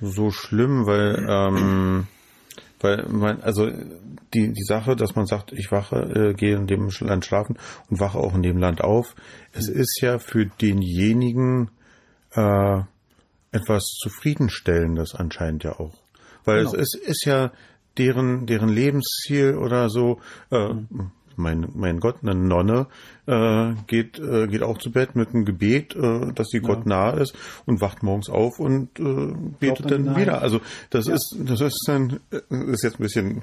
so 0.00 0.30
schlimm, 0.30 0.86
weil 0.86 1.24
ähm, 1.28 2.06
weil 2.80 3.06
man 3.08 3.40
also 3.40 3.70
die 4.34 4.52
die 4.52 4.64
Sache, 4.64 4.96
dass 4.96 5.14
man 5.14 5.26
sagt, 5.26 5.52
ich 5.52 5.72
wache, 5.72 5.96
äh, 5.96 6.34
gehe 6.34 6.56
in 6.56 6.66
dem 6.66 6.90
Land 7.00 7.24
schlafen 7.24 7.56
und 7.88 8.00
wache 8.00 8.18
auch 8.18 8.34
in 8.34 8.42
dem 8.42 8.58
Land 8.58 8.82
auf. 8.82 9.14
Es 9.52 9.68
ist 9.68 10.00
ja 10.02 10.18
für 10.18 10.44
denjenigen 10.44 11.70
äh, 12.32 12.80
etwas 13.52 13.94
zufriedenstellendes 14.02 15.14
anscheinend 15.14 15.64
ja 15.64 15.78
auch. 15.78 16.01
Weil 16.44 16.64
genau. 16.64 16.76
es 16.76 16.94
ist, 16.94 17.24
ja 17.24 17.52
deren, 17.98 18.46
deren 18.46 18.68
Lebensziel 18.68 19.56
oder 19.56 19.88
so, 19.88 20.20
äh, 20.50 20.72
mhm 20.72 21.12
mein, 21.36 21.68
mein 21.74 22.00
Gott, 22.00 22.16
eine 22.22 22.34
Nonne 22.34 22.86
äh, 23.26 23.74
geht, 23.86 24.18
äh, 24.18 24.48
geht 24.48 24.62
auch 24.62 24.78
zu 24.78 24.90
Bett 24.90 25.14
mit 25.14 25.28
einem 25.28 25.44
Gebet, 25.44 25.94
äh, 25.94 26.32
dass 26.34 26.48
sie 26.48 26.58
ja. 26.58 26.62
Gott 26.62 26.86
nahe 26.86 27.20
ist 27.20 27.34
und 27.66 27.80
wacht 27.80 28.02
morgens 28.02 28.28
auf 28.28 28.58
und 28.58 28.98
äh, 28.98 29.34
betet 29.60 29.90
dann, 29.90 30.06
dann 30.06 30.16
wieder. 30.16 30.42
Also 30.42 30.60
das 30.90 31.06
ja. 31.06 31.14
ist 31.14 31.36
das 31.38 31.60
ist 31.60 31.84
dann 31.86 32.20
äh, 32.32 32.72
ist 32.72 32.82
jetzt 32.82 32.98
ein 32.98 33.02
bisschen 33.02 33.42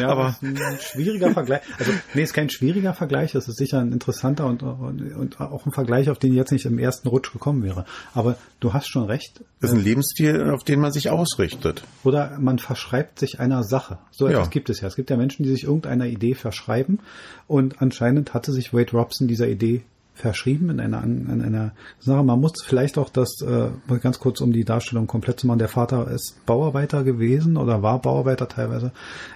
ja, 0.00 0.08
aber 0.08 0.36
ein 0.40 0.78
schwieriger 0.80 1.32
Vergleich. 1.32 1.62
Also 1.78 1.92
nee, 2.14 2.22
ist 2.22 2.34
kein 2.34 2.50
schwieriger 2.50 2.94
Vergleich, 2.94 3.32
das 3.32 3.48
ist 3.48 3.56
sicher 3.56 3.80
ein 3.80 3.90
interessanter 3.90 4.46
und, 4.46 4.62
und, 4.62 5.14
und 5.14 5.40
auch 5.40 5.66
ein 5.66 5.72
Vergleich, 5.72 6.08
auf 6.08 6.18
den 6.18 6.30
ich 6.30 6.36
jetzt 6.36 6.52
nicht 6.52 6.66
im 6.66 6.78
ersten 6.78 7.08
Rutsch 7.08 7.32
gekommen 7.32 7.64
wäre. 7.64 7.86
Aber 8.12 8.36
du 8.60 8.72
hast 8.72 8.88
schon 8.88 9.04
recht. 9.04 9.40
Das 9.60 9.70
ist 9.70 9.76
ein 9.76 9.84
Lebensstil, 9.84 10.50
auf 10.50 10.62
den 10.62 10.78
man 10.78 10.92
sich 10.92 11.10
ausrichtet. 11.10 11.84
Oder 12.04 12.38
man 12.38 12.58
verschreibt 12.58 13.18
sich 13.18 13.40
einer 13.40 13.64
Sache. 13.64 13.98
So 14.10 14.26
etwas 14.26 14.50
gibt 14.50 14.70
es 14.70 14.80
ja. 14.80 14.88
Es 14.88 14.94
gibt 14.94 15.10
ja 15.10 15.16
Menschen, 15.16 15.42
die 15.42 15.50
sich 15.50 15.64
irgendeiner 15.64 16.06
Idee 16.06 16.34
verschreiben. 16.34 17.00
Und 17.46 17.82
anscheinend 17.82 18.34
hatte 18.34 18.52
sich 18.52 18.72
Wade 18.72 18.83
Robson 18.92 19.28
dieser 19.28 19.48
Idee 19.48 19.82
verschrieben 20.14 20.70
in 20.70 20.80
einer, 20.80 21.02
in 21.02 21.42
einer 21.42 21.72
Sache. 21.98 22.22
Man 22.22 22.40
muss 22.40 22.62
vielleicht 22.62 22.98
auch 22.98 23.10
das, 23.10 23.42
äh, 23.42 23.68
ganz 24.00 24.20
kurz 24.20 24.40
um 24.40 24.52
die 24.52 24.64
Darstellung 24.64 25.08
komplett 25.08 25.40
zu 25.40 25.48
machen, 25.48 25.58
der 25.58 25.68
Vater 25.68 26.08
ist 26.08 26.36
Bauarbeiter 26.46 27.02
gewesen 27.02 27.56
oder 27.56 27.82
war 27.82 28.00
Bauarbeiter 28.00 28.48
teilweise. 28.48 28.92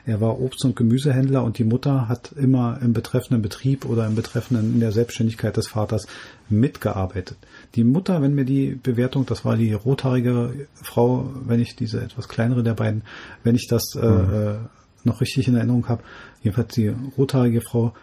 Er 0.06 0.20
war 0.20 0.38
Obst- 0.38 0.64
und 0.64 0.76
Gemüsehändler 0.76 1.42
und 1.42 1.58
die 1.58 1.64
Mutter 1.64 2.08
hat 2.08 2.32
immer 2.32 2.78
im 2.80 2.92
betreffenden 2.92 3.42
Betrieb 3.42 3.86
oder 3.86 4.06
im 4.06 4.14
betreffenden, 4.14 4.74
in 4.74 4.80
der 4.80 4.92
Selbstständigkeit 4.92 5.56
des 5.56 5.66
Vaters 5.66 6.06
mitgearbeitet. 6.48 7.36
Die 7.74 7.84
Mutter, 7.84 8.22
wenn 8.22 8.36
mir 8.36 8.44
die 8.44 8.78
Bewertung, 8.80 9.26
das 9.26 9.44
war 9.44 9.56
die 9.56 9.72
rothaarige 9.72 10.68
Frau, 10.74 11.28
wenn 11.44 11.60
ich 11.60 11.74
diese 11.74 12.00
etwas 12.00 12.28
kleinere 12.28 12.62
der 12.62 12.74
beiden, 12.74 13.02
wenn 13.42 13.56
ich 13.56 13.66
das 13.66 13.96
äh, 13.96 14.06
mhm. 14.06 14.34
äh, 14.34 14.54
noch 15.02 15.20
richtig 15.20 15.48
in 15.48 15.56
Erinnerung 15.56 15.88
habe, 15.88 16.02
jedenfalls 16.42 16.74
die 16.74 16.94
rothaarige 17.16 17.62
Frau, 17.62 17.94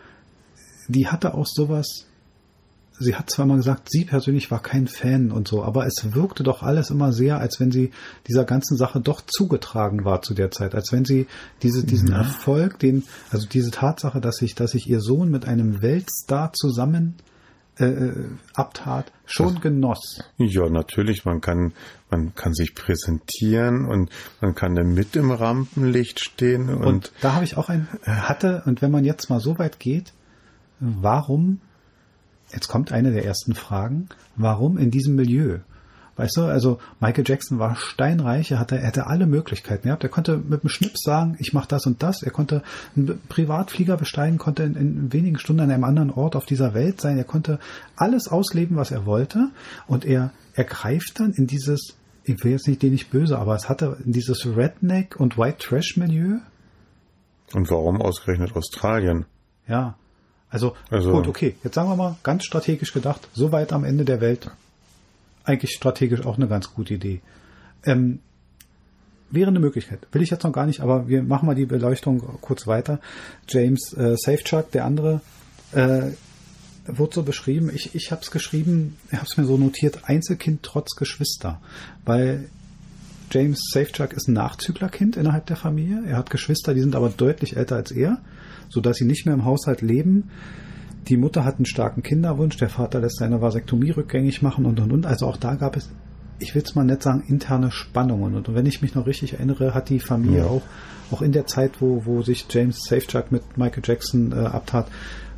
die 0.88 1.08
hatte 1.08 1.34
auch 1.34 1.48
sowas, 1.48 2.06
sie 3.00 3.16
hat 3.16 3.30
zwar 3.30 3.46
mal 3.46 3.58
gesagt, 3.58 3.90
sie 3.90 4.06
persönlich 4.06 4.52
war 4.52 4.62
kein 4.62 4.88
Fan 4.88 5.32
und 5.32 5.48
so, 5.48 5.64
aber 5.64 5.86
es 5.86 6.14
wirkte 6.14 6.44
doch 6.44 6.64
alles 6.64 6.90
immer 6.90 7.12
sehr, 7.12 7.40
als 7.40 7.60
wenn 7.60 7.72
sie 7.72 7.92
dieser 8.28 8.46
ganzen 8.46 8.78
Sache 8.78 9.02
doch 9.02 9.22
zugetragen 9.22 10.06
war 10.06 10.22
zu 10.22 10.34
der 10.34 10.52
Zeit, 10.52 10.76
als 10.76 10.92
wenn 10.92 11.06
sie 11.06 11.28
diese, 11.62 11.86
diesen 11.86 12.10
ja. 12.10 12.20
Erfolg, 12.20 12.80
den, 12.80 13.04
also 13.32 13.48
diese 13.48 13.72
Tatsache, 13.72 14.22
dass 14.22 14.38
sich, 14.38 14.56
dass 14.56 14.72
sich 14.72 14.88
ihr 14.88 15.02
Sohn 15.02 15.30
mit 15.30 15.46
einem 15.46 15.82
Weltstar 15.82 16.54
zusammen 16.54 17.16
äh, 17.78 17.86
äh 17.86 18.30
abtat, 18.54 19.12
schon 19.26 19.56
das, 19.56 19.62
genoss. 19.62 20.24
Ja, 20.38 20.70
natürlich, 20.70 21.26
man 21.26 21.42
kann, 21.42 21.74
man 22.10 22.34
kann 22.34 22.54
sich 22.54 22.74
präsentieren 22.74 23.86
und 23.86 24.10
man 24.40 24.56
kann 24.56 24.76
dann 24.76 24.94
mit 24.94 25.18
im 25.18 25.32
Rampenlicht 25.32 26.22
stehen. 26.22 26.70
Und, 26.70 26.86
und 26.86 27.12
da 27.22 27.34
habe 27.34 27.44
ich 27.44 27.58
auch 27.58 27.68
ein, 27.68 27.90
hatte, 28.06 28.64
und 28.66 28.82
wenn 28.82 28.92
man 28.92 29.04
jetzt 29.04 29.30
mal 29.30 29.42
so 29.42 29.60
weit 29.60 29.80
geht, 29.80 30.14
warum, 30.80 31.60
jetzt 32.54 32.68
kommt 32.68 32.92
eine 32.92 33.12
der 33.12 33.26
ersten 33.26 33.56
Fragen, 33.56 34.10
warum 34.36 34.78
in 34.78 34.92
diesem 34.92 35.16
Milieu? 35.16 35.60
Weißt 36.18 36.38
du, 36.38 36.44
also 36.44 36.80
Michael 37.02 37.26
Jackson 37.28 37.60
war 37.60 37.76
steinreich, 37.76 38.52
er 38.52 38.60
hatte, 38.60 38.78
er 38.78 38.88
hatte 38.88 39.08
alle 39.08 39.28
Möglichkeiten 39.28 39.88
gehabt. 39.88 40.04
Er 40.04 40.10
konnte 40.10 40.38
mit 40.38 40.62
einem 40.62 40.70
Schnips 40.70 41.02
sagen, 41.04 41.36
ich 41.40 41.52
mache 41.52 41.68
das 41.68 41.86
und 41.86 42.04
das. 42.04 42.24
Er 42.24 42.32
konnte 42.32 42.64
einen 42.96 43.20
Privatflieger 43.28 43.98
besteigen, 43.98 44.38
konnte 44.38 44.64
in, 44.64 44.76
in 44.76 45.14
wenigen 45.14 45.38
Stunden 45.38 45.64
an 45.64 45.72
einem 45.72 45.84
anderen 45.84 46.12
Ort 46.12 46.38
auf 46.38 46.46
dieser 46.46 46.74
Welt 46.74 47.02
sein. 47.02 47.18
Er 47.18 47.26
konnte 47.26 47.60
alles 47.98 48.30
ausleben, 48.30 48.78
was 48.78 48.92
er 48.92 49.06
wollte. 49.06 49.50
Und 49.88 50.06
er, 50.06 50.32
er 50.54 50.64
greift 50.64 51.20
dann 51.20 51.34
in 51.34 51.48
dieses, 51.48 51.96
ich 52.24 52.42
will 52.46 52.54
jetzt 52.54 52.68
nicht 52.70 52.82
den 52.82 52.94
nicht 52.94 53.10
böse, 53.10 53.38
aber 53.38 53.56
es 53.56 53.68
hatte 53.68 53.98
in 54.06 54.14
dieses 54.14 54.46
Redneck 54.46 55.20
und 55.20 55.38
White 55.38 55.58
Trash 55.58 55.98
Milieu. 55.98 56.38
Und 57.54 57.70
warum 57.70 58.02
ausgerechnet 58.02 58.56
Australien? 58.56 59.26
Ja. 59.68 59.98
Also, 60.56 60.74
also 60.90 61.12
gut, 61.12 61.28
okay, 61.28 61.56
jetzt 61.66 61.76
sagen 61.76 61.90
wir 61.90 61.98
mal 61.98 62.16
ganz 62.24 62.46
strategisch 62.46 62.94
gedacht, 62.94 63.28
so 63.34 63.52
weit 63.52 63.74
am 63.74 63.84
Ende 63.84 64.06
der 64.06 64.22
Welt 64.22 64.50
eigentlich 65.44 65.72
strategisch 65.72 66.26
auch 66.26 66.38
eine 66.38 66.48
ganz 66.48 66.74
gute 66.74 66.94
Idee. 66.94 67.20
Ähm, 67.84 68.20
wäre 69.32 69.50
eine 69.50 69.60
Möglichkeit. 69.60 70.00
Will 70.14 70.22
ich 70.22 70.30
jetzt 70.30 70.46
noch 70.46 70.54
gar 70.54 70.66
nicht, 70.66 70.80
aber 70.80 71.10
wir 71.10 71.24
machen 71.24 71.46
mal 71.46 71.56
die 71.56 71.66
Beleuchtung 71.66 72.22
kurz 72.40 72.68
weiter. 72.68 73.02
James 73.50 73.92
äh, 73.98 74.16
Safechuck, 74.16 74.72
der 74.72 74.86
andere, 74.86 75.20
äh, 75.74 76.12
wurde 76.88 77.16
so 77.16 77.24
beschrieben. 77.24 77.70
Ich, 77.74 77.94
ich 77.94 78.14
habe 78.14 78.22
es 78.22 78.32
geschrieben, 78.32 78.96
ich 79.12 79.18
habe 79.18 79.28
es 79.28 79.36
mir 79.36 79.44
so 79.44 79.58
notiert, 79.58 80.08
Einzelkind 80.08 80.64
trotz 80.64 80.96
Geschwister. 80.96 81.60
Weil 82.06 82.48
James 83.30 83.60
Safechuck 83.74 84.14
ist 84.14 84.30
ein 84.30 84.34
Nachzüglerkind 84.34 85.18
innerhalb 85.18 85.48
der 85.48 85.58
Familie. 85.58 86.02
Er 86.08 86.16
hat 86.16 86.30
Geschwister, 86.30 86.74
die 86.74 86.80
sind 86.80 86.96
aber 86.96 87.10
deutlich 87.10 87.58
älter 87.58 87.76
als 87.76 87.92
er, 87.92 88.22
sodass 88.70 88.98
sie 88.98 89.06
nicht 89.06 89.26
mehr 89.26 89.36
im 89.36 89.46
Haushalt 89.46 89.82
leben. 89.82 90.30
Die 91.08 91.18
Mutter 91.18 91.46
hat 91.46 91.58
einen 91.58 91.66
starken 91.66 92.02
Kinderwunsch, 92.02 92.58
der 92.58 92.70
Vater 92.70 93.00
lässt 93.00 93.18
seine 93.18 93.42
Vasektomie 93.42 93.92
rückgängig 93.92 94.42
machen 94.42 94.66
und 94.66 94.80
und 94.80 94.92
und. 94.92 95.06
Also 95.06 95.28
auch 95.28 95.38
da 95.38 95.56
gab 95.56 95.76
es, 95.76 95.92
ich 96.40 96.56
will 96.56 96.64
es 96.64 96.74
mal 96.76 96.84
nett 96.84 97.04
sagen, 97.04 97.24
interne 97.28 97.72
Spannungen. 97.72 98.36
Und 98.36 98.54
wenn 98.54 98.66
ich 98.66 98.82
mich 98.82 98.96
noch 98.96 99.06
richtig 99.06 99.34
erinnere, 99.34 99.74
hat 99.74 99.90
die 99.90 100.00
Familie 100.00 100.40
ja. 100.40 100.46
auch, 100.46 100.64
auch 101.12 101.22
in 101.22 101.32
der 101.32 101.46
Zeit, 101.46 101.80
wo, 101.80 102.06
wo 102.06 102.24
sich 102.24 102.48
James 102.50 102.84
Safechuck 102.84 103.32
mit 103.32 103.58
Michael 103.58 103.84
Jackson 103.86 104.32
äh, 104.32 104.36
abtat, 104.36 104.88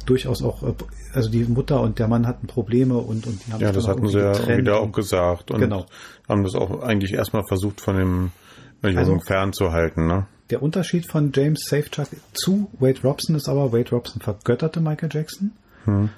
durchaus 0.05 0.41
auch, 0.41 0.63
äh, 0.63 0.73
also 1.13 1.29
die 1.29 1.43
Mutter 1.43 1.81
und 1.81 1.99
der 1.99 2.07
Mann 2.07 2.27
hatten 2.27 2.47
Probleme 2.47 2.97
und, 2.97 3.27
und 3.27 3.45
die 3.45 3.53
haben 3.53 3.61
Ja, 3.61 3.71
das 3.71 3.87
hatten 3.87 4.07
sie 4.07 4.19
ja 4.19 4.57
wieder 4.57 4.79
auch 4.79 4.91
gesagt 4.91 5.51
und 5.51 5.59
genau. 5.59 5.85
haben 6.27 6.43
das 6.43 6.55
auch 6.55 6.81
eigentlich 6.81 7.13
erstmal 7.13 7.43
versucht 7.47 7.81
von 7.81 7.97
dem 7.97 8.31
Jungen 8.83 8.97
also, 8.97 9.19
fernzuhalten, 9.19 10.07
ne? 10.07 10.27
Der 10.49 10.63
Unterschied 10.63 11.09
von 11.09 11.31
James 11.33 11.65
Safechuck 11.67 12.09
zu 12.33 12.69
Wade 12.79 13.01
Robson 13.03 13.35
ist 13.35 13.49
aber, 13.49 13.73
Wade 13.73 13.89
Robson 13.91 14.21
vergötterte 14.21 14.79
Michael 14.79 15.09
Jackson. 15.11 15.51
Hm. 15.85 16.09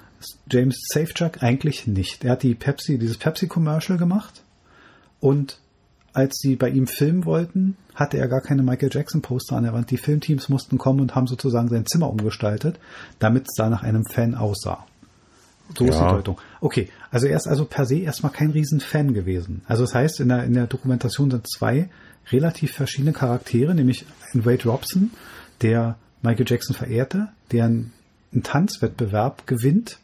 James 0.50 0.76
Safechuck 0.92 1.42
eigentlich 1.42 1.86
nicht. 1.86 2.24
Er 2.24 2.32
hat 2.32 2.42
die 2.42 2.54
Pepsi, 2.54 2.98
dieses 2.98 3.16
Pepsi-Commercial 3.18 3.98
gemacht 3.98 4.42
und 5.18 5.58
als 6.12 6.38
sie 6.38 6.56
bei 6.56 6.68
ihm 6.68 6.86
filmen 6.86 7.24
wollten, 7.24 7.76
hatte 7.94 8.18
er 8.18 8.28
gar 8.28 8.40
keine 8.40 8.62
Michael 8.62 8.90
Jackson 8.92 9.22
Poster 9.22 9.56
an 9.56 9.64
der 9.64 9.72
Wand. 9.72 9.90
Die 9.90 9.96
Filmteams 9.96 10.48
mussten 10.48 10.76
kommen 10.76 11.00
und 11.00 11.14
haben 11.14 11.26
sozusagen 11.26 11.68
sein 11.68 11.86
Zimmer 11.86 12.10
umgestaltet, 12.10 12.78
damit 13.18 13.44
es 13.44 13.54
da 13.56 13.70
nach 13.70 13.82
einem 13.82 14.04
Fan 14.04 14.34
aussah. 14.34 14.86
So 15.76 15.84
ja. 15.84 15.90
ist 15.90 16.00
die 16.00 16.08
Deutung. 16.08 16.38
Okay, 16.60 16.88
also 17.10 17.26
er 17.26 17.36
ist 17.36 17.46
also 17.46 17.64
per 17.64 17.86
se 17.86 17.98
erstmal 17.98 18.32
kein 18.32 18.50
Riesenfan 18.50 19.14
gewesen. 19.14 19.62
Also 19.66 19.84
das 19.84 19.94
heißt, 19.94 20.20
in 20.20 20.28
der, 20.28 20.44
in 20.44 20.54
der 20.54 20.66
Dokumentation 20.66 21.30
sind 21.30 21.48
zwei 21.48 21.88
relativ 22.32 22.72
verschiedene 22.72 23.12
Charaktere, 23.12 23.74
nämlich 23.74 24.04
ein 24.32 24.44
Wade 24.44 24.64
Robson, 24.64 25.10
der 25.62 25.96
Michael 26.22 26.46
Jackson 26.48 26.76
verehrte, 26.76 27.28
der 27.52 27.66
einen, 27.66 27.92
einen 28.32 28.42
Tanzwettbewerb 28.42 29.46
gewinnt, 29.46 29.98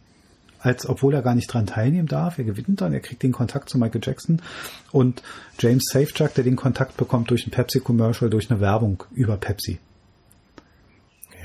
als 0.59 0.89
obwohl 0.89 1.15
er 1.15 1.23
gar 1.23 1.35
nicht 1.35 1.53
dran 1.53 1.67
teilnehmen 1.67 2.09
darf. 2.09 2.39
Er 2.39 2.45
gewinnt 2.45 2.81
dann, 2.81 2.93
er 2.93 3.01
kriegt 3.01 3.23
den 3.23 3.33
Kontakt 3.33 3.69
zu 3.69 3.79
Michael 3.79 4.01
Jackson 4.03 4.43
und 4.91 5.23
James 5.59 5.85
Safechuck, 5.93 6.35
der 6.35 6.45
den 6.45 6.57
Kontakt 6.57 6.97
bekommt 6.97 7.31
durch 7.31 7.47
ein 7.47 7.51
Pepsi-Commercial, 7.51 8.31
durch 8.31 8.51
eine 8.51 8.61
Werbung 8.61 9.05
über 9.15 9.37
Pepsi. 9.37 9.79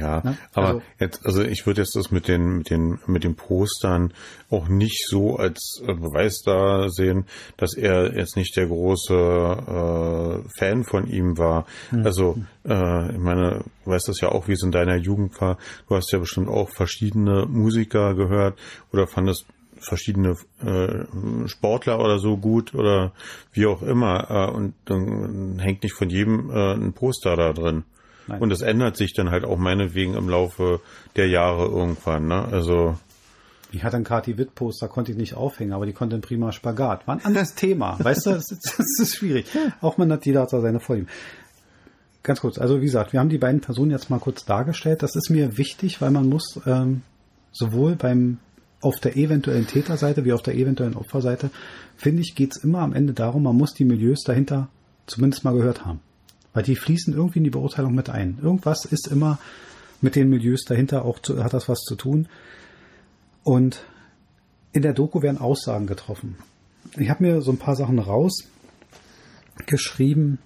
Ja, 0.01 0.21
ne? 0.23 0.37
aber 0.53 0.67
also, 0.67 0.81
jetzt, 0.99 1.25
also 1.25 1.43
ich 1.43 1.65
würde 1.65 1.81
jetzt 1.81 1.95
das 1.95 2.11
mit 2.11 2.27
den, 2.27 2.57
mit 2.57 2.69
den, 2.69 2.99
mit 3.05 3.23
den 3.23 3.35
Postern 3.35 4.13
auch 4.49 4.67
nicht 4.67 5.07
so 5.07 5.37
als 5.37 5.81
äh, 5.85 5.93
Beweis 5.93 6.41
da 6.43 6.89
sehen, 6.89 7.25
dass 7.57 7.75
er 7.75 8.17
jetzt 8.17 8.35
nicht 8.35 8.57
der 8.57 8.67
große 8.67 9.13
äh, 9.13 10.49
Fan 10.57 10.83
von 10.83 11.07
ihm 11.07 11.37
war. 11.37 11.65
Mhm. 11.91 12.05
Also, 12.05 12.37
äh, 12.67 13.11
ich 13.11 13.19
meine, 13.19 13.63
du 13.85 13.91
weißt 13.91 14.07
das 14.07 14.21
ja 14.21 14.29
auch, 14.29 14.47
wie 14.47 14.53
es 14.53 14.63
in 14.63 14.71
deiner 14.71 14.97
Jugend 14.97 15.39
war. 15.39 15.57
Du 15.87 15.95
hast 15.95 16.11
ja 16.11 16.19
bestimmt 16.19 16.49
auch 16.49 16.69
verschiedene 16.69 17.45
Musiker 17.45 18.15
gehört 18.15 18.57
oder 18.91 19.07
fandest 19.07 19.45
verschiedene 19.81 20.37
äh, 20.63 21.47
Sportler 21.47 21.99
oder 21.99 22.19
so 22.19 22.37
gut 22.37 22.73
oder 22.73 23.13
wie 23.51 23.65
auch 23.65 23.81
immer 23.81 24.29
äh, 24.29 24.51
und 24.51 24.73
dann 24.85 25.59
hängt 25.59 25.83
nicht 25.83 25.95
von 25.95 26.09
jedem 26.09 26.49
äh, 26.51 26.73
ein 26.73 26.93
Poster 26.93 27.35
da 27.35 27.53
drin. 27.53 27.83
Nein. 28.27 28.41
Und 28.41 28.51
es 28.51 28.61
ändert 28.61 28.97
sich 28.97 29.13
dann 29.13 29.31
halt 29.31 29.45
auch 29.45 29.57
meinetwegen 29.57 30.13
im 30.13 30.29
Laufe 30.29 30.79
der 31.15 31.27
Jahre 31.27 31.65
irgendwann. 31.65 32.27
Ne? 32.27 32.45
Also 32.45 32.97
ich 33.71 33.83
hatte 33.83 33.95
einen 33.95 34.05
Kati 34.05 34.37
Witt 34.37 34.53
Poster, 34.53 34.87
konnte 34.87 35.11
ich 35.11 35.17
nicht 35.17 35.35
aufhängen, 35.35 35.71
aber 35.71 35.85
die 35.85 35.93
konnte 35.93 36.15
ein 36.15 36.21
prima 36.21 36.51
Spagat. 36.51 37.07
War 37.07 37.15
ein 37.15 37.25
anderes 37.25 37.55
Thema. 37.55 37.97
Weißt 38.03 38.25
du, 38.25 38.31
das 38.31 38.51
ist, 38.51 38.75
das 38.77 38.99
ist 38.99 39.15
schwierig. 39.15 39.45
Auch 39.79 39.97
man 39.97 40.11
hat 40.11 40.25
jeder 40.25 40.41
hat 40.41 40.49
seine 40.49 40.79
Vorlieben. 40.79 41.09
Ganz 42.23 42.41
kurz, 42.41 42.59
also 42.59 42.81
wie 42.81 42.85
gesagt, 42.85 43.13
wir 43.13 43.19
haben 43.19 43.29
die 43.29 43.39
beiden 43.39 43.61
Personen 43.61 43.91
jetzt 43.91 44.09
mal 44.09 44.19
kurz 44.19 44.45
dargestellt. 44.45 45.01
Das 45.01 45.15
ist 45.15 45.29
mir 45.29 45.57
wichtig, 45.57 46.01
weil 46.01 46.11
man 46.11 46.29
muss 46.29 46.59
ähm, 46.67 47.01
sowohl 47.51 47.95
beim 47.95 48.37
auf 48.81 48.99
der 48.99 49.15
eventuellen 49.15 49.67
Täterseite 49.67 50.25
wie 50.25 50.33
auf 50.33 50.41
der 50.41 50.55
eventuellen 50.55 50.95
Opferseite, 50.95 51.51
finde 51.95 52.21
ich, 52.21 52.35
geht 52.35 52.51
es 52.51 52.63
immer 52.63 52.79
am 52.79 52.93
Ende 52.93 53.13
darum, 53.13 53.43
man 53.43 53.55
muss 53.55 53.73
die 53.73 53.85
Milieus 53.85 54.23
dahinter 54.23 54.69
zumindest 55.05 55.43
mal 55.43 55.53
gehört 55.53 55.85
haben. 55.85 55.99
Weil 56.53 56.63
die 56.63 56.75
fließen 56.75 57.13
irgendwie 57.13 57.39
in 57.39 57.45
die 57.45 57.49
Beurteilung 57.49 57.95
mit 57.95 58.09
ein. 58.09 58.37
Irgendwas 58.41 58.85
ist 58.85 59.07
immer 59.07 59.39
mit 60.01 60.15
den 60.15 60.29
Milieus 60.29 60.65
dahinter 60.65 61.05
auch 61.05 61.19
zu, 61.19 61.43
hat 61.43 61.53
das 61.53 61.69
was 61.69 61.81
zu 61.81 61.95
tun. 61.95 62.27
Und 63.43 63.83
in 64.73 64.81
der 64.81 64.93
Doku 64.93 65.21
werden 65.21 65.37
Aussagen 65.37 65.87
getroffen. 65.87 66.37
Ich 66.97 67.09
habe 67.09 67.23
mir 67.23 67.41
so 67.41 67.51
ein 67.51 67.57
paar 67.57 67.75
Sachen 67.75 67.99
rausgeschrieben 67.99 70.39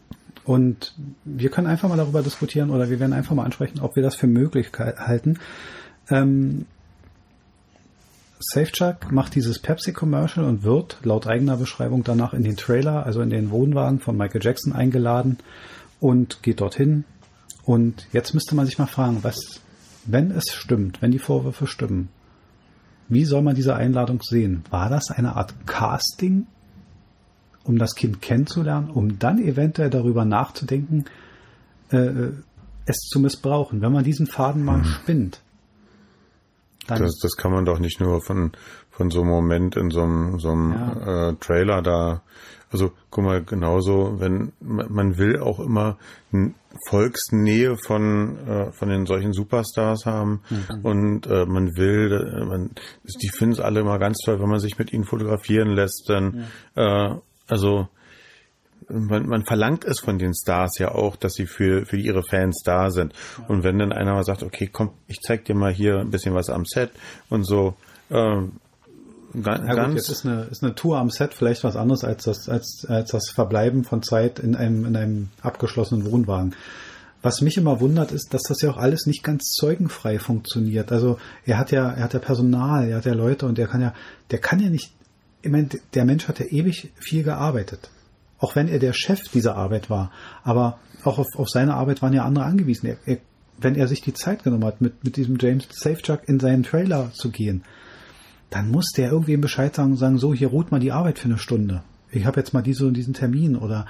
und 0.44 0.94
wir 1.24 1.50
können 1.50 1.68
einfach 1.68 1.90
mal 1.90 1.98
darüber 1.98 2.22
diskutieren 2.22 2.70
oder 2.70 2.90
wir 2.90 3.00
werden 3.00 3.14
einfach 3.14 3.36
mal 3.36 3.46
ansprechen, 3.46 3.80
ob 3.80 3.96
wir 3.96 4.04
das 4.04 4.16
für 4.16 4.28
möglich 4.28 4.72
halten. 4.78 5.40
Ähm, 6.10 6.66
Safechuck 8.40 9.12
macht 9.12 9.36
dieses 9.36 9.60
Pepsi-Commercial 9.60 10.46
und 10.46 10.64
wird 10.64 10.98
laut 11.04 11.26
eigener 11.26 11.58
Beschreibung 11.58 12.04
danach 12.04 12.34
in 12.34 12.44
den 12.44 12.58
Trailer, 12.58 13.06
also 13.06 13.22
in 13.22 13.30
den 13.30 13.50
Wohnwagen 13.50 14.00
von 14.00 14.18
Michael 14.18 14.44
Jackson 14.44 14.74
eingeladen 14.74 15.38
und 16.00 16.44
geht 16.44 16.62
dorthin. 16.62 17.06
Und 17.64 18.08
jetzt 18.12 18.34
müsste 18.34 18.56
man 18.56 18.66
sich 18.66 18.78
mal 18.78 18.86
fragen, 18.86 19.24
was, 19.24 19.62
wenn 20.06 20.32
es 20.32 20.54
stimmt, 20.54 21.02
wenn 21.02 21.12
die 21.12 21.20
Vorwürfe 21.20 21.68
stimmen, 21.68 22.10
wie 23.08 23.26
soll 23.26 23.42
man 23.42 23.56
diese 23.56 23.76
Einladung 23.76 24.22
sehen? 24.22 24.64
War 24.70 24.90
das 24.90 25.12
eine 25.12 25.36
Art 25.36 25.54
Casting, 25.68 26.48
um 27.64 27.78
das 27.78 27.96
Kind 27.96 28.22
kennenzulernen, 28.22 28.90
um 28.90 29.20
dann 29.20 29.40
eventuell 29.40 29.90
darüber 29.90 30.26
nachzudenken, 30.26 31.06
äh, 31.90 32.30
es 32.86 32.98
zu 32.98 33.20
missbrauchen? 33.20 33.82
Wenn 33.82 33.92
man 33.92 34.04
diesen 34.04 34.28
Faden 34.28 34.64
mal 34.64 34.80
hm. 34.80 34.86
spinnt. 34.86 35.42
Dann 36.88 37.02
das, 37.02 37.18
das 37.20 37.36
kann 37.36 37.52
man 37.52 37.66
doch 37.66 37.80
nicht 37.80 38.00
nur 38.00 38.22
von, 38.22 38.52
von 38.96 39.10
so 39.12 39.22
einem 39.22 39.30
Moment 39.30 39.76
in 39.76 39.92
so 39.92 40.02
einem, 40.02 40.40
so 40.40 40.50
einem 40.50 40.74
ja. 40.74 41.30
äh, 41.30 41.36
Trailer 41.36 41.82
da 41.82 42.22
also 42.72 42.92
guck 43.10 43.24
mal, 43.24 43.42
genauso, 43.42 44.20
wenn 44.20 44.52
man 44.60 45.18
will 45.18 45.40
auch 45.40 45.60
immer 45.60 45.98
Volksnähe 46.90 47.78
von 47.78 48.38
äh, 48.48 48.72
von 48.74 48.90
den 48.90 49.06
solchen 49.06 49.32
Superstars 49.32 50.06
haben 50.06 50.42
mhm. 50.50 50.80
und 50.84 51.28
äh, 51.28 51.46
man 51.46 51.78
will, 51.78 52.12
äh, 52.12 52.44
man, 52.44 52.72
die 53.22 53.30
finden 53.30 53.54
es 53.54 53.60
alle 53.62 53.80
immer 53.80 53.98
ganz 53.98 54.18
toll, 54.18 54.42
wenn 54.42 54.50
man 54.50 54.60
sich 54.60 54.78
mit 54.78 54.92
ihnen 54.92 55.06
fotografieren 55.06 55.70
lässt. 55.70 56.10
Dann 56.10 56.48
ja. 56.76 57.14
äh, 57.14 57.16
also 57.48 57.88
man, 58.90 59.26
man 59.26 59.46
verlangt 59.46 59.86
es 59.86 60.02
von 60.02 60.20
den 60.20 60.34
Stars 60.34 60.78
ja 60.78 60.94
auch, 60.94 61.16
dass 61.16 61.34
sie 61.36 61.46
für, 61.46 61.86
für 61.86 61.98
ihre 61.98 62.24
Fans 62.24 62.62
da 62.66 62.92
sind. 62.92 63.14
Ja. 63.38 63.46
Und 63.48 63.64
wenn 63.64 63.80
dann 63.80 63.94
einer 63.94 64.14
mal 64.14 64.26
sagt, 64.26 64.44
okay, 64.44 64.70
komm, 64.72 64.92
ich 65.08 65.22
zeig 65.22 65.46
dir 65.46 65.56
mal 65.56 65.72
hier 65.72 66.00
ein 66.00 66.12
bisschen 66.12 66.36
was 66.36 66.50
am 66.50 66.66
Set 66.66 66.92
und 67.30 67.46
so, 67.46 67.76
äh, 68.10 68.42
Ganz, 69.44 69.68
ja, 69.68 69.86
gut, 69.86 69.96
jetzt 69.96 70.10
ist 70.10 70.26
eine, 70.26 70.44
ist 70.44 70.64
eine 70.64 70.76
Tour 70.76 70.98
am 70.98 71.10
Set 71.10 71.34
vielleicht 71.34 71.64
was 71.64 71.76
anderes 71.76 72.04
als 72.04 72.24
das, 72.24 72.50
als, 72.50 72.86
als 72.88 73.12
das 73.12 73.30
Verbleiben 73.30 73.84
von 73.84 74.04
Zeit 74.04 74.40
in 74.40 74.56
einem, 74.56 74.86
in 74.86 74.96
einem 74.96 75.30
abgeschlossenen 75.42 76.10
Wohnwagen. 76.10 76.56
Was 77.22 77.42
mich 77.42 77.58
immer 77.58 77.80
wundert, 77.80 78.12
ist, 78.12 78.34
dass 78.36 78.44
das 78.44 78.62
ja 78.62 78.70
auch 78.70 78.78
alles 78.78 79.08
nicht 79.08 79.24
ganz 79.24 79.46
zeugenfrei 79.46 80.20
funktioniert. 80.20 80.92
Also 80.92 81.18
er 81.44 81.58
hat 81.58 81.72
ja, 81.72 81.90
er 81.90 82.04
hat 82.04 82.14
ja 82.14 82.20
Personal, 82.20 82.88
er 82.88 82.98
hat 82.98 83.06
ja 83.06 83.14
Leute 83.14 83.48
und 83.48 83.58
der 83.58 83.68
kann 83.68 83.82
ja, 83.82 83.94
der 84.30 84.40
kann 84.40 84.60
ja 84.60 84.70
nicht, 84.70 84.94
ich 85.42 85.52
meine, 85.52 85.70
der 85.96 86.06
Mensch 86.06 86.28
hat 86.28 86.40
ja 86.40 86.46
ewig 86.46 86.92
viel 86.96 87.24
gearbeitet. 87.24 87.90
Auch 88.38 88.56
wenn 88.56 88.68
er 88.68 88.78
der 88.78 88.94
Chef 88.94 89.28
dieser 89.30 89.56
Arbeit 89.56 89.90
war. 89.90 90.12
Aber 90.44 90.78
auch 91.04 91.18
auf, 91.18 91.28
auf 91.36 91.50
seine 91.50 91.74
Arbeit 91.74 92.02
waren 92.02 92.14
ja 92.14 92.26
andere 92.26 92.46
angewiesen. 92.46 92.88
Er, 92.88 92.98
er, 93.06 93.18
wenn 93.58 93.76
er 93.76 93.88
sich 93.88 94.02
die 94.02 94.14
Zeit 94.14 94.44
genommen 94.44 94.66
hat, 94.66 94.82
mit, 94.82 95.04
mit 95.04 95.18
diesem 95.18 95.38
James 95.40 95.68
Safechuck 95.72 96.28
in 96.28 96.40
seinen 96.40 96.64
Trailer 96.64 97.12
zu 97.14 97.32
gehen, 97.32 97.64
dann 98.50 98.72
muss 98.72 98.92
der 98.92 99.12
irgendwem 99.12 99.42
Bescheid 99.42 99.76
sagen 99.76 99.92
und 99.92 99.98
sagen, 99.98 100.18
so, 100.18 100.34
hier 100.34 100.50
ruht 100.50 100.72
mal 100.72 100.80
die 100.80 100.92
Arbeit 100.92 101.20
für 101.20 101.26
eine 101.26 101.38
Stunde. 101.38 101.84
ich 102.12 102.26
habe 102.26 102.40
jetzt 102.40 102.54
mal 102.54 102.62
diese 102.62 102.86
und 102.86 102.96
diesen 102.96 103.14
Termin 103.14 103.56
oder 103.56 103.86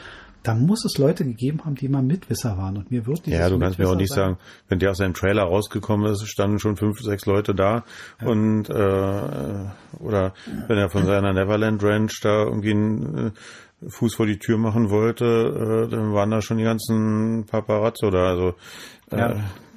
da 0.46 0.54
muss 0.54 0.86
es 0.86 0.98
Leute 1.00 1.26
gegeben 1.26 1.62
haben, 1.66 1.76
die 1.76 1.90
mal 1.90 2.04
Mitwisser 2.04 2.58
waren. 2.58 2.78
Und 2.78 2.92
mir 2.92 3.08
wird 3.08 3.26
dieses 3.26 3.40
Ja, 3.40 3.50
du 3.50 3.58
kannst 3.58 3.80
mir 3.80 3.90
auch 3.90 3.96
nicht 3.96 4.14
sagen, 4.14 4.38
wenn 4.70 4.78
der 4.78 4.92
aus 4.92 4.98
seinem 4.98 5.16
Trailer 5.16 5.44
rausgekommen 5.44 6.12
ist, 6.12 6.28
standen 6.28 6.60
schon 6.60 6.78
fünf, 6.78 7.00
sechs 7.00 7.26
Leute 7.26 7.56
da 7.56 7.84
ja. 8.22 8.28
und 8.28 8.70
äh, 8.70 9.66
oder 10.00 10.34
wenn 10.68 10.78
er 10.78 10.90
von 10.90 11.06
seiner 11.06 11.34
Neverland 11.34 11.84
Ranch 11.84 12.20
da 12.22 12.44
irgendwie 12.44 12.72
einen 12.72 13.28
äh, 13.28 13.90
Fuß 13.90 14.16
vor 14.16 14.28
die 14.28 14.38
Tür 14.38 14.58
machen 14.58 14.90
wollte, 14.90 15.26
äh, 15.88 15.90
dann 15.90 16.14
waren 16.14 16.30
da 16.30 16.42
schon 16.42 16.58
die 16.58 16.64
ganzen 16.64 17.46
Paparazzo 17.46 18.12
da. 18.12 18.28
Also 18.28 18.56
äh, 19.12 19.18
ja. 19.18 19.36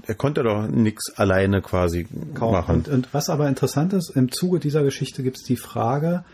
Er 0.09 0.15
konnte 0.15 0.43
doch 0.43 0.67
nichts 0.67 1.13
alleine 1.19 1.61
quasi 1.61 2.09
Kaum. 2.33 2.53
machen. 2.53 2.77
Und, 2.77 2.89
und 2.89 3.09
was 3.13 3.29
aber 3.29 3.47
interessant 3.47 3.93
ist, 3.93 4.09
im 4.17 4.33
Zuge 4.33 4.59
dieser 4.59 4.83
Geschichte 4.83 5.23
gibt 5.23 5.37
es 5.37 5.43
die 5.43 5.59
Frage, 5.59 6.25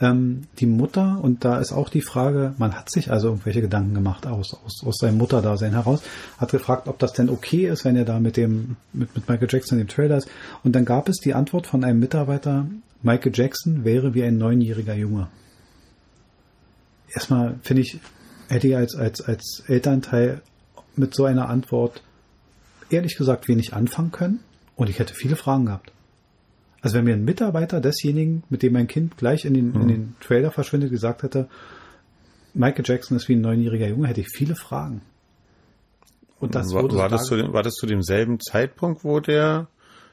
ähm, 0.00 0.44
die 0.58 0.66
Mutter, 0.66 1.18
und 1.20 1.44
da 1.44 1.58
ist 1.58 1.72
auch 1.72 1.90
die 1.90 2.00
Frage, 2.00 2.54
man 2.56 2.72
hat 2.72 2.90
sich 2.90 3.10
also 3.10 3.28
irgendwelche 3.28 3.60
Gedanken 3.60 3.92
gemacht 3.92 4.26
aus, 4.26 4.54
aus, 4.64 4.82
aus 4.82 4.96
seinem 4.96 5.18
Mutterdasein 5.18 5.72
heraus, 5.72 6.00
hat 6.38 6.52
gefragt, 6.52 6.88
ob 6.88 6.98
das 6.98 7.12
denn 7.12 7.28
okay 7.28 7.66
ist, 7.66 7.84
wenn 7.84 7.96
er 7.96 8.06
da 8.06 8.18
mit 8.18 8.38
dem, 8.38 8.76
mit, 8.94 9.14
mit 9.14 9.28
Michael 9.28 9.48
Jackson 9.50 9.78
im 9.78 9.88
Trailer 9.88 10.16
ist. 10.16 10.28
Und 10.64 10.74
dann 10.74 10.86
gab 10.86 11.10
es 11.10 11.18
die 11.18 11.34
Antwort 11.34 11.66
von 11.66 11.84
einem 11.84 12.00
Mitarbeiter, 12.00 12.66
Michael 13.02 13.32
Jackson 13.34 13.84
wäre 13.84 14.14
wie 14.14 14.24
ein 14.24 14.38
neunjähriger 14.38 14.94
Junge. 14.94 15.28
Erstmal 17.12 17.56
finde 17.62 17.82
ich, 17.82 18.00
hätte 18.48 18.68
ich 18.68 18.76
als, 18.76 18.96
als, 18.96 19.20
als 19.20 19.64
Elternteil 19.66 20.40
mit 20.96 21.14
so 21.14 21.26
einer 21.26 21.50
Antwort 21.50 22.02
ehrlich 22.90 23.16
gesagt 23.16 23.48
wenig 23.48 23.74
anfangen 23.74 24.12
können 24.12 24.40
und 24.76 24.88
ich 24.88 24.98
hätte 24.98 25.14
viele 25.14 25.36
Fragen 25.36 25.66
gehabt. 25.66 25.92
Also 26.80 26.96
wenn 26.96 27.04
mir 27.04 27.14
ein 27.14 27.24
Mitarbeiter 27.24 27.80
desjenigen, 27.80 28.44
mit 28.50 28.62
dem 28.62 28.72
mein 28.72 28.86
Kind 28.86 29.16
gleich 29.16 29.44
in 29.44 29.54
den, 29.54 29.72
mhm. 29.72 29.80
in 29.82 29.88
den 29.88 30.16
Trailer 30.20 30.50
verschwindet, 30.50 30.90
gesagt 30.90 31.22
hätte, 31.22 31.48
Michael 32.54 32.84
Jackson 32.86 33.16
ist 33.16 33.28
wie 33.28 33.34
ein 33.34 33.40
neunjähriger 33.40 33.88
Junge, 33.88 34.08
hätte 34.08 34.20
ich 34.20 34.28
viele 34.28 34.54
Fragen. 34.54 35.02
Und 36.40 36.54
das 36.54 36.72
war, 36.72 36.84
war, 36.92 37.08
das 37.08 37.24
zu 37.24 37.36
dem, 37.36 37.52
war 37.52 37.62
das 37.62 37.74
zu 37.74 37.86
demselben 37.86 38.38
Zeitpunkt, 38.38 39.02
wo 39.02 39.18
der 39.18 39.66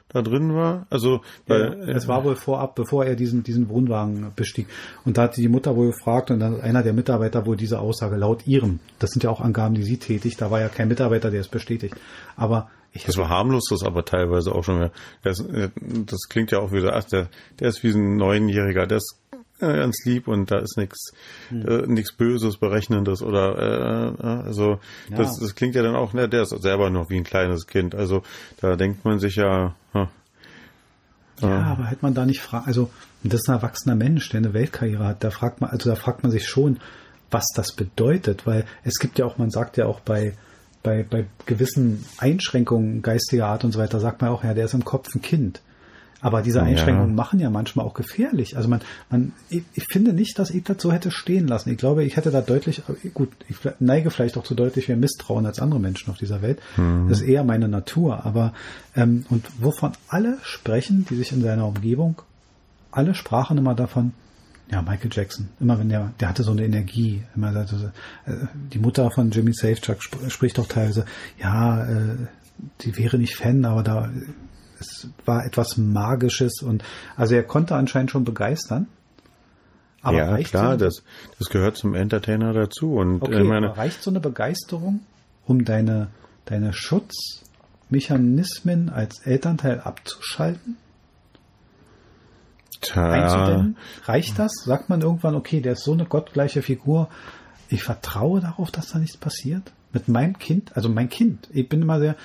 da 0.08 0.22
drin 0.22 0.54
war? 0.54 0.86
Also, 0.90 1.20
weil, 1.46 1.78
ja, 1.86 1.94
es 1.94 2.08
war 2.08 2.24
wohl 2.24 2.36
vorab, 2.36 2.74
bevor 2.74 3.04
er 3.04 3.16
diesen, 3.16 3.42
diesen 3.42 3.68
Wohnwagen 3.68 4.32
bestieg. 4.36 4.66
Und 5.04 5.18
da 5.18 5.22
hat 5.22 5.36
die 5.36 5.48
Mutter 5.48 5.76
wohl 5.76 5.88
gefragt 5.88 6.30
und 6.30 6.40
dann 6.40 6.60
einer 6.60 6.82
der 6.82 6.92
Mitarbeiter 6.92 7.46
wohl 7.46 7.56
diese 7.56 7.80
Aussage 7.80 8.16
laut 8.16 8.46
ihrem. 8.46 8.80
Das 8.98 9.10
sind 9.10 9.24
ja 9.24 9.30
auch 9.30 9.40
Angaben, 9.40 9.74
die 9.74 9.82
sie 9.82 9.98
tätigt. 9.98 10.40
Da 10.40 10.50
war 10.50 10.60
ja 10.60 10.68
kein 10.68 10.88
Mitarbeiter, 10.88 11.30
der 11.30 11.40
es 11.40 11.48
bestätigt. 11.48 11.96
Aber 12.36 12.70
ich 12.92 13.04
das 13.04 13.18
war 13.18 13.28
harmlos, 13.28 13.68
das 13.68 13.82
aber 13.82 14.04
teilweise 14.04 14.52
auch 14.52 14.64
schon. 14.64 14.90
Das, 15.22 15.44
das 15.82 16.28
klingt 16.28 16.50
ja 16.50 16.60
auch 16.60 16.72
wieder, 16.72 16.96
ach, 16.96 17.04
der, 17.04 17.28
der 17.60 17.68
ist 17.68 17.82
wie 17.82 17.90
ein 17.90 18.16
Neunjähriger, 18.16 18.86
der 18.86 18.98
ist 18.98 19.18
ganz 19.58 20.04
lieb 20.04 20.28
und 20.28 20.50
da 20.50 20.58
ist 20.58 20.76
nichts 20.76 21.12
hm. 21.48 21.66
äh, 21.66 21.86
nichts 21.86 22.12
Böses, 22.12 22.58
Berechnendes 22.58 23.22
oder 23.22 23.58
äh, 23.58 24.26
äh, 24.26 24.46
also 24.46 24.80
ja. 25.10 25.16
das, 25.16 25.38
das 25.38 25.54
klingt 25.54 25.74
ja 25.74 25.82
dann 25.82 25.96
auch, 25.96 26.12
ne, 26.12 26.28
der 26.28 26.42
ist 26.42 26.50
selber 26.62 26.90
noch 26.90 27.10
wie 27.10 27.16
ein 27.16 27.24
kleines 27.24 27.66
Kind. 27.66 27.94
Also 27.94 28.22
da 28.60 28.76
denkt 28.76 29.04
man 29.04 29.18
sich 29.18 29.36
ja. 29.36 29.74
Hm, 29.92 30.08
ja, 31.40 31.48
äh, 31.48 31.64
aber 31.64 31.86
hätte 31.86 32.02
man 32.02 32.14
da 32.14 32.26
nicht 32.26 32.40
fragen, 32.40 32.66
also 32.66 32.90
das 33.22 33.40
ist 33.42 33.48
ein 33.48 33.56
erwachsener 33.56 33.96
Mensch, 33.96 34.28
der 34.30 34.38
eine 34.38 34.54
Weltkarriere 34.54 35.06
hat, 35.06 35.24
da 35.24 35.30
fragt 35.30 35.60
man, 35.60 35.70
also 35.70 35.90
da 35.90 35.96
fragt 35.96 36.22
man 36.22 36.32
sich 36.32 36.46
schon, 36.46 36.78
was 37.30 37.46
das 37.54 37.72
bedeutet, 37.72 38.46
weil 38.46 38.64
es 38.84 38.98
gibt 38.98 39.18
ja 39.18 39.26
auch, 39.26 39.36
man 39.36 39.50
sagt 39.50 39.76
ja 39.76 39.86
auch 39.86 40.00
bei 40.00 40.34
bei, 40.86 41.02
bei 41.02 41.26
gewissen 41.46 42.04
Einschränkungen 42.18 43.02
geistiger 43.02 43.48
Art 43.48 43.64
und 43.64 43.72
so 43.72 43.80
weiter 43.80 43.98
sagt 43.98 44.20
man 44.22 44.30
auch, 44.30 44.44
ja, 44.44 44.54
der 44.54 44.66
ist 44.66 44.74
im 44.74 44.84
Kopf 44.84 45.12
ein 45.16 45.20
Kind. 45.20 45.60
Aber 46.26 46.42
diese 46.42 46.60
Einschränkungen 46.60 47.10
ja. 47.10 47.14
machen 47.14 47.38
ja 47.38 47.50
manchmal 47.50 47.86
auch 47.86 47.94
gefährlich. 47.94 48.56
Also 48.56 48.68
man, 48.68 48.80
man, 49.10 49.32
ich, 49.48 49.62
ich, 49.74 49.84
finde 49.84 50.12
nicht, 50.12 50.40
dass 50.40 50.50
ich 50.50 50.64
das 50.64 50.82
so 50.82 50.90
hätte 50.90 51.12
stehen 51.12 51.46
lassen. 51.46 51.70
Ich 51.70 51.78
glaube, 51.78 52.02
ich 52.02 52.16
hätte 52.16 52.32
da 52.32 52.40
deutlich, 52.40 52.82
gut, 53.14 53.28
ich 53.48 53.58
neige 53.78 54.10
vielleicht 54.10 54.36
auch 54.36 54.42
zu 54.42 54.56
deutlich 54.56 54.88
mehr 54.88 54.96
Misstrauen 54.96 55.46
als 55.46 55.60
andere 55.60 55.78
Menschen 55.78 56.10
auf 56.10 56.18
dieser 56.18 56.42
Welt. 56.42 56.58
Mhm. 56.76 57.08
Das 57.08 57.20
ist 57.20 57.28
eher 57.28 57.44
meine 57.44 57.68
Natur. 57.68 58.26
Aber 58.26 58.52
ähm, 58.96 59.24
und 59.28 59.46
wovon 59.60 59.92
alle 60.08 60.38
sprechen, 60.42 61.06
die 61.08 61.14
sich 61.14 61.30
in 61.30 61.42
seiner 61.42 61.64
Umgebung, 61.64 62.20
alle 62.90 63.14
sprachen 63.14 63.56
immer 63.56 63.76
davon, 63.76 64.12
ja, 64.68 64.82
Michael 64.82 65.10
Jackson. 65.12 65.46
Immer 65.60 65.78
wenn 65.78 65.90
der, 65.90 66.10
der 66.18 66.28
hatte 66.28 66.42
so 66.42 66.50
eine 66.50 66.64
Energie. 66.64 67.22
Immer 67.36 67.54
also, 67.54 67.76
die 68.72 68.80
Mutter 68.80 69.12
von 69.12 69.30
Jimmy 69.30 69.52
Safechuck 69.52 70.02
spricht 70.02 70.58
auch 70.58 70.66
teilweise, 70.66 71.04
ja, 71.38 71.84
äh, 71.84 72.16
die 72.80 72.96
wäre 72.96 73.16
nicht 73.16 73.36
Fan, 73.36 73.64
aber 73.64 73.84
da 73.84 74.10
es 74.78 75.08
war 75.24 75.44
etwas 75.44 75.76
Magisches 75.76 76.62
und 76.62 76.84
also 77.16 77.34
er 77.34 77.42
konnte 77.42 77.74
anscheinend 77.74 78.10
schon 78.10 78.24
begeistern. 78.24 78.86
Aber 80.02 80.18
ja, 80.18 80.36
klar, 80.38 80.78
so 80.78 80.84
das, 80.84 81.02
das 81.38 81.48
gehört 81.48 81.76
zum 81.76 81.94
Entertainer 81.94 82.52
dazu. 82.52 82.94
Und 82.94 83.22
okay, 83.22 83.42
ich 83.42 83.48
meine, 83.48 83.76
reicht 83.76 84.02
so 84.02 84.10
eine 84.10 84.20
Begeisterung, 84.20 85.00
um 85.46 85.64
deine, 85.64 86.08
deine 86.44 86.72
Schutzmechanismen 86.72 88.88
als 88.88 89.26
Elternteil 89.26 89.80
abzuschalten? 89.80 90.76
einzudämmen? 92.94 93.76
Reicht 94.04 94.38
das? 94.38 94.52
Sagt 94.64 94.88
man 94.88 95.00
irgendwann, 95.00 95.34
okay, 95.34 95.60
der 95.60 95.72
ist 95.72 95.84
so 95.84 95.92
eine 95.92 96.04
gottgleiche 96.04 96.62
Figur, 96.62 97.08
ich 97.68 97.82
vertraue 97.82 98.40
darauf, 98.40 98.70
dass 98.70 98.90
da 98.90 98.98
nichts 98.98 99.16
passiert? 99.16 99.72
Mit 99.92 100.08
meinem 100.08 100.38
Kind, 100.38 100.76
also 100.76 100.88
mein 100.88 101.08
Kind, 101.08 101.48
ich 101.52 101.68
bin 101.68 101.82
immer 101.82 101.98
sehr. 101.98 102.16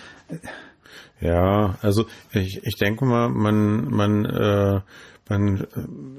Ja, 1.20 1.78
also 1.82 2.06
ich, 2.34 2.62
ich 2.64 2.76
denke 2.76 3.06
mal, 3.06 3.30
man, 3.30 3.86
man, 3.90 4.26
äh, 4.26 4.82
man 5.30 5.68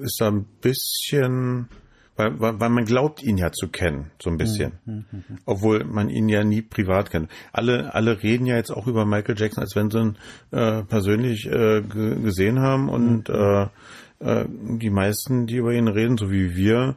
ist 0.00 0.20
da 0.20 0.28
ein 0.28 0.44
bisschen, 0.60 1.68
weil, 2.16 2.38
weil, 2.40 2.60
weil 2.60 2.68
man 2.70 2.84
glaubt 2.84 3.22
ihn 3.22 3.36
ja 3.36 3.50
zu 3.52 3.68
kennen, 3.68 4.10
so 4.20 4.30
ein 4.30 4.36
bisschen. 4.36 4.72
Mhm. 4.84 5.04
Obwohl 5.44 5.84
man 5.84 6.08
ihn 6.08 6.28
ja 6.28 6.44
nie 6.44 6.62
privat 6.62 7.10
kennt. 7.10 7.30
Alle, 7.52 7.94
alle 7.94 8.22
reden 8.22 8.46
ja 8.46 8.56
jetzt 8.56 8.70
auch 8.70 8.86
über 8.86 9.04
Michael 9.04 9.38
Jackson, 9.38 9.62
als 9.62 9.74
wenn 9.74 9.90
sie 9.90 9.98
ihn 9.98 10.18
äh, 10.50 10.82
persönlich 10.84 11.46
äh, 11.46 11.82
gesehen 11.82 12.60
haben 12.60 12.88
und 12.88 13.28
mhm. 13.28 13.34
äh, 13.34 13.68
äh, 14.20 14.46
die 14.48 14.90
meisten, 14.90 15.46
die 15.46 15.56
über 15.56 15.72
ihn 15.72 15.88
reden, 15.88 16.16
so 16.16 16.30
wie 16.30 16.54
wir, 16.54 16.96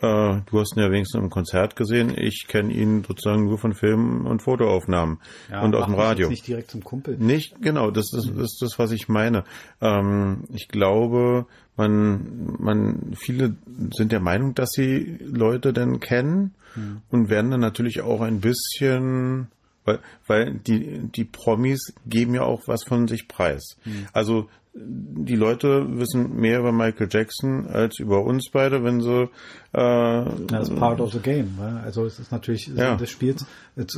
äh, 0.00 0.40
du 0.46 0.60
hast 0.60 0.76
ihn 0.76 0.82
ja 0.82 0.90
wenigstens 0.90 1.22
im 1.22 1.30
Konzert 1.30 1.74
gesehen. 1.74 2.12
Ich 2.16 2.46
kenne 2.48 2.72
ihn 2.72 3.02
sozusagen 3.02 3.44
nur 3.44 3.58
von 3.58 3.72
Filmen 3.72 4.26
und 4.26 4.42
Fotoaufnahmen 4.42 5.20
ja, 5.50 5.62
und 5.62 5.74
aus 5.74 5.86
dem 5.86 5.94
Radio. 5.94 6.28
Nicht 6.28 6.46
direkt 6.46 6.70
zum 6.70 6.84
Kumpel. 6.84 7.16
Nicht, 7.16 7.62
genau, 7.62 7.90
das, 7.90 8.10
das, 8.10 8.26
das 8.26 8.36
ist 8.36 8.58
das, 8.60 8.78
was 8.78 8.90
ich 8.90 9.08
meine. 9.08 9.44
Ähm, 9.80 10.44
ich 10.52 10.68
glaube, 10.68 11.46
man, 11.76 12.56
man, 12.58 13.14
viele 13.16 13.56
sind 13.92 14.12
der 14.12 14.20
Meinung, 14.20 14.54
dass 14.54 14.70
sie 14.72 15.18
Leute 15.20 15.72
denn 15.72 15.98
kennen 16.00 16.54
hm. 16.74 17.00
und 17.10 17.30
werden 17.30 17.50
dann 17.50 17.60
natürlich 17.60 18.02
auch 18.02 18.20
ein 18.20 18.40
bisschen 18.40 19.48
weil, 19.86 20.00
weil 20.26 20.54
die, 20.54 21.08
die 21.08 21.24
Promis 21.24 21.94
geben 22.06 22.34
ja 22.34 22.42
auch 22.42 22.62
was 22.66 22.82
von 22.84 23.08
sich 23.08 23.28
preis. 23.28 23.76
Hm. 23.84 24.06
Also 24.12 24.48
die 24.78 25.36
Leute 25.36 25.98
wissen 25.98 26.36
mehr 26.36 26.58
über 26.60 26.72
Michael 26.72 27.08
Jackson 27.10 27.66
als 27.66 27.98
über 27.98 28.22
uns 28.22 28.50
beide, 28.50 28.84
wenn 28.84 29.00
sie. 29.00 29.28
Äh, 29.72 30.24
das 30.46 30.68
ist 30.68 30.76
part 30.76 31.00
of 31.00 31.12
the 31.12 31.18
game. 31.18 31.56
Ne? 31.58 31.80
Also 31.84 32.04
es 32.04 32.18
ist 32.18 32.30
natürlich 32.30 32.68
ja. 32.68 32.96
des 32.96 33.10
Spiels 33.10 33.46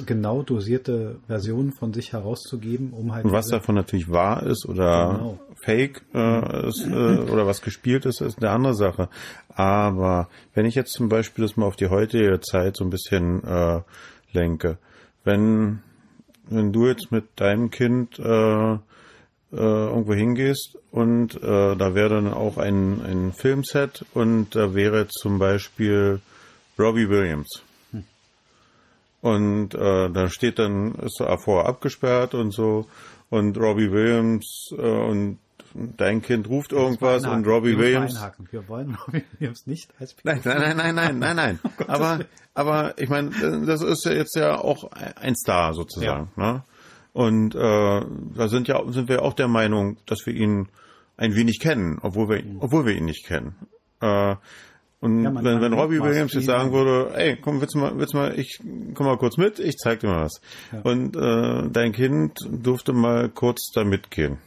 genau 0.06 0.42
dosierte 0.42 1.16
Versionen 1.26 1.72
von 1.72 1.92
sich 1.92 2.12
herauszugeben, 2.12 2.92
um 2.92 3.12
halt. 3.12 3.24
Und 3.24 3.32
was 3.32 3.48
davon 3.48 3.74
natürlich 3.74 4.10
wahr 4.10 4.44
ist 4.44 4.66
oder 4.66 5.14
genau. 5.14 5.38
Fake 5.56 6.02
äh, 6.14 6.68
ist, 6.68 6.86
äh, 6.86 7.18
oder 7.30 7.46
was 7.46 7.60
gespielt 7.60 8.06
ist, 8.06 8.20
ist 8.20 8.38
eine 8.38 8.50
andere 8.50 8.74
Sache. 8.74 9.08
Aber 9.48 10.28
wenn 10.54 10.66
ich 10.66 10.76
jetzt 10.76 10.92
zum 10.92 11.08
Beispiel 11.08 11.42
das 11.42 11.56
mal 11.56 11.66
auf 11.66 11.76
die 11.76 11.88
heutige 11.88 12.40
Zeit 12.40 12.76
so 12.76 12.84
ein 12.84 12.90
bisschen 12.90 13.42
äh, 13.42 13.80
lenke, 14.32 14.78
wenn 15.24 15.80
wenn 16.50 16.72
du 16.72 16.86
jetzt 16.86 17.12
mit 17.12 17.24
deinem 17.36 17.70
Kind 17.70 18.18
äh, 18.18 18.78
äh, 19.52 19.56
irgendwo 19.56 20.14
hingehst 20.14 20.78
und 20.90 21.36
äh, 21.36 21.76
da 21.76 21.94
wäre 21.94 22.10
dann 22.10 22.32
auch 22.32 22.58
ein, 22.58 23.00
ein 23.02 23.32
Filmset 23.32 24.04
und 24.14 24.54
da 24.54 24.74
wäre 24.74 25.08
zum 25.08 25.38
Beispiel 25.38 26.20
Robbie 26.78 27.08
Williams. 27.08 27.62
Hm. 27.92 28.04
Und 29.22 29.74
äh, 29.74 30.10
da 30.10 30.28
steht 30.28 30.58
dann, 30.58 30.94
ist 30.96 31.20
er 31.20 31.38
vorher 31.38 31.68
abgesperrt 31.68 32.34
und 32.34 32.52
so 32.52 32.86
und 33.30 33.56
Robbie 33.58 33.90
Williams 33.90 34.70
äh, 34.72 34.82
und 34.82 35.38
dein 35.74 36.22
Kind 36.22 36.48
ruft 36.48 36.72
irgendwas 36.72 37.24
und 37.24 37.46
Robbie 37.46 37.70
Wir 37.70 37.78
Williams. 37.78 38.20
Wir 38.50 38.68
wollen 38.68 38.96
Robbie 39.06 39.24
Williams 39.38 39.66
nicht 39.66 39.90
als 39.98 40.16
Nein, 40.24 40.40
nein, 40.44 40.76
nein, 40.76 40.94
nein, 40.94 41.18
nein, 41.18 41.36
nein, 41.36 41.60
oh 41.78 41.84
aber, 41.86 42.20
aber 42.54 42.98
ich 42.98 43.08
meine, 43.08 43.30
das 43.66 43.82
ist 43.82 44.04
ja 44.04 44.12
jetzt 44.12 44.34
ja 44.34 44.58
auch 44.58 44.90
ein 44.92 45.36
Star 45.36 45.74
sozusagen. 45.74 46.30
Ja. 46.36 46.52
Ne? 46.52 46.62
Und 47.18 47.56
äh, 47.56 47.58
da 47.58 48.46
sind 48.46 48.68
ja 48.68 48.80
sind 48.92 49.08
wir 49.08 49.22
auch 49.22 49.34
der 49.34 49.48
Meinung, 49.48 49.96
dass 50.06 50.24
wir 50.24 50.32
ihn 50.34 50.68
ein 51.16 51.34
wenig 51.34 51.58
kennen, 51.58 51.98
obwohl 52.00 52.28
wir 52.28 52.44
mhm. 52.44 52.58
obwohl 52.60 52.86
wir 52.86 52.94
ihn 52.94 53.06
nicht 53.06 53.26
kennen. 53.26 53.56
Äh, 54.00 54.36
und 55.00 55.24
ja, 55.24 55.34
wenn, 55.34 55.60
wenn 55.60 55.72
Robbie 55.72 56.00
Williams 56.00 56.32
jetzt 56.34 56.44
sagen 56.44 56.72
würde, 56.72 57.12
ey, 57.16 57.36
komm, 57.36 57.60
willst 57.60 57.74
du 57.74 57.80
mal, 57.80 57.98
willst 57.98 58.14
du 58.14 58.18
mal, 58.18 58.38
ich 58.38 58.60
komm 58.94 59.06
mal 59.06 59.18
kurz 59.18 59.36
mit, 59.36 59.58
ich 59.58 59.78
zeig 59.78 59.98
dir 59.98 60.06
mal 60.06 60.26
was. 60.26 60.40
Ja. 60.70 60.80
Und 60.82 61.16
äh, 61.16 61.68
dein 61.72 61.90
Kind 61.90 62.38
durfte 62.48 62.92
mal 62.92 63.28
kurz 63.28 63.72
da 63.74 63.82
mitgehen. 63.82 64.38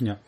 Ja. 0.00 0.18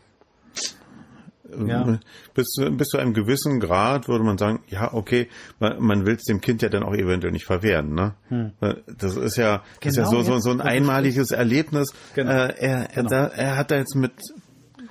Ja. 1.67 1.99
bis, 2.35 2.57
bis 2.73 2.89
zu 2.89 2.99
einem 2.99 3.15
gewissen 3.15 3.61
Grad 3.61 4.09
würde 4.09 4.25
man 4.25 4.39
sagen, 4.39 4.61
ja, 4.69 4.93
okay, 4.93 5.29
man, 5.61 5.81
man 5.81 6.07
will 6.07 6.17
es 6.17 6.25
dem 6.25 6.41
Kind 6.41 6.63
ja 6.63 6.69
dann 6.69 6.83
auch 6.83 6.95
eventuell 6.95 7.33
nicht 7.33 7.47
verwehren. 7.47 7.95
Ne? 7.95 8.15
Hm. 8.29 8.53
Das 8.99 9.17
ist 9.17 9.37
ja, 9.37 9.63
genau, 9.81 9.91
ist 9.91 9.97
ja 9.97 10.07
so, 10.07 10.23
so, 10.23 10.39
so 10.39 10.51
ein 10.51 10.61
einmaliges 10.61 11.31
Erlebnis. 11.31 11.93
Genau. 12.15 12.31
Äh, 12.31 12.55
er, 12.59 12.89
genau. 12.95 13.11
er, 13.11 13.33
er 13.33 13.57
hat 13.57 13.71
da 13.71 13.77
jetzt 13.77 13.95
mit, 13.95 14.13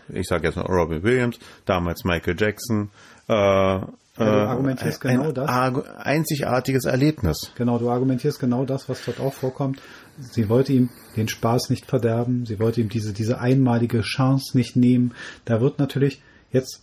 ich 0.10 0.28
sage 0.28 0.48
jetzt 0.48 0.56
mal 0.56 0.66
Robin 0.66 1.04
Williams, 1.04 1.40
damals 1.66 2.04
Michael 2.04 2.36
Jackson, 2.38 2.90
äh, 3.28 3.80
ja, 4.18 4.26
du 4.26 4.32
äh, 4.32 4.44
argumentierst 4.44 5.06
ein, 5.06 5.18
genau 5.18 5.32
das. 5.32 5.50
einzigartiges 5.98 6.86
Erlebnis. 6.86 7.52
Genau, 7.56 7.78
du 7.78 7.90
argumentierst 7.90 8.40
genau 8.40 8.66
das, 8.66 8.88
was 8.88 9.04
dort 9.04 9.20
auch 9.20 9.34
vorkommt. 9.34 9.82
Sie 10.18 10.48
wollte 10.48 10.72
ihm 10.72 10.90
den 11.18 11.28
Spaß 11.28 11.70
nicht 11.70 11.86
verderben, 11.86 12.46
sie 12.46 12.60
wollte 12.60 12.80
ihm 12.80 12.88
diese, 12.88 13.12
diese 13.12 13.40
einmalige 13.40 14.02
Chance 14.02 14.58
nicht 14.58 14.78
nehmen. 14.78 15.14
Da 15.44 15.60
wird 15.60 15.80
natürlich 15.80 16.22
jetzt 16.56 16.82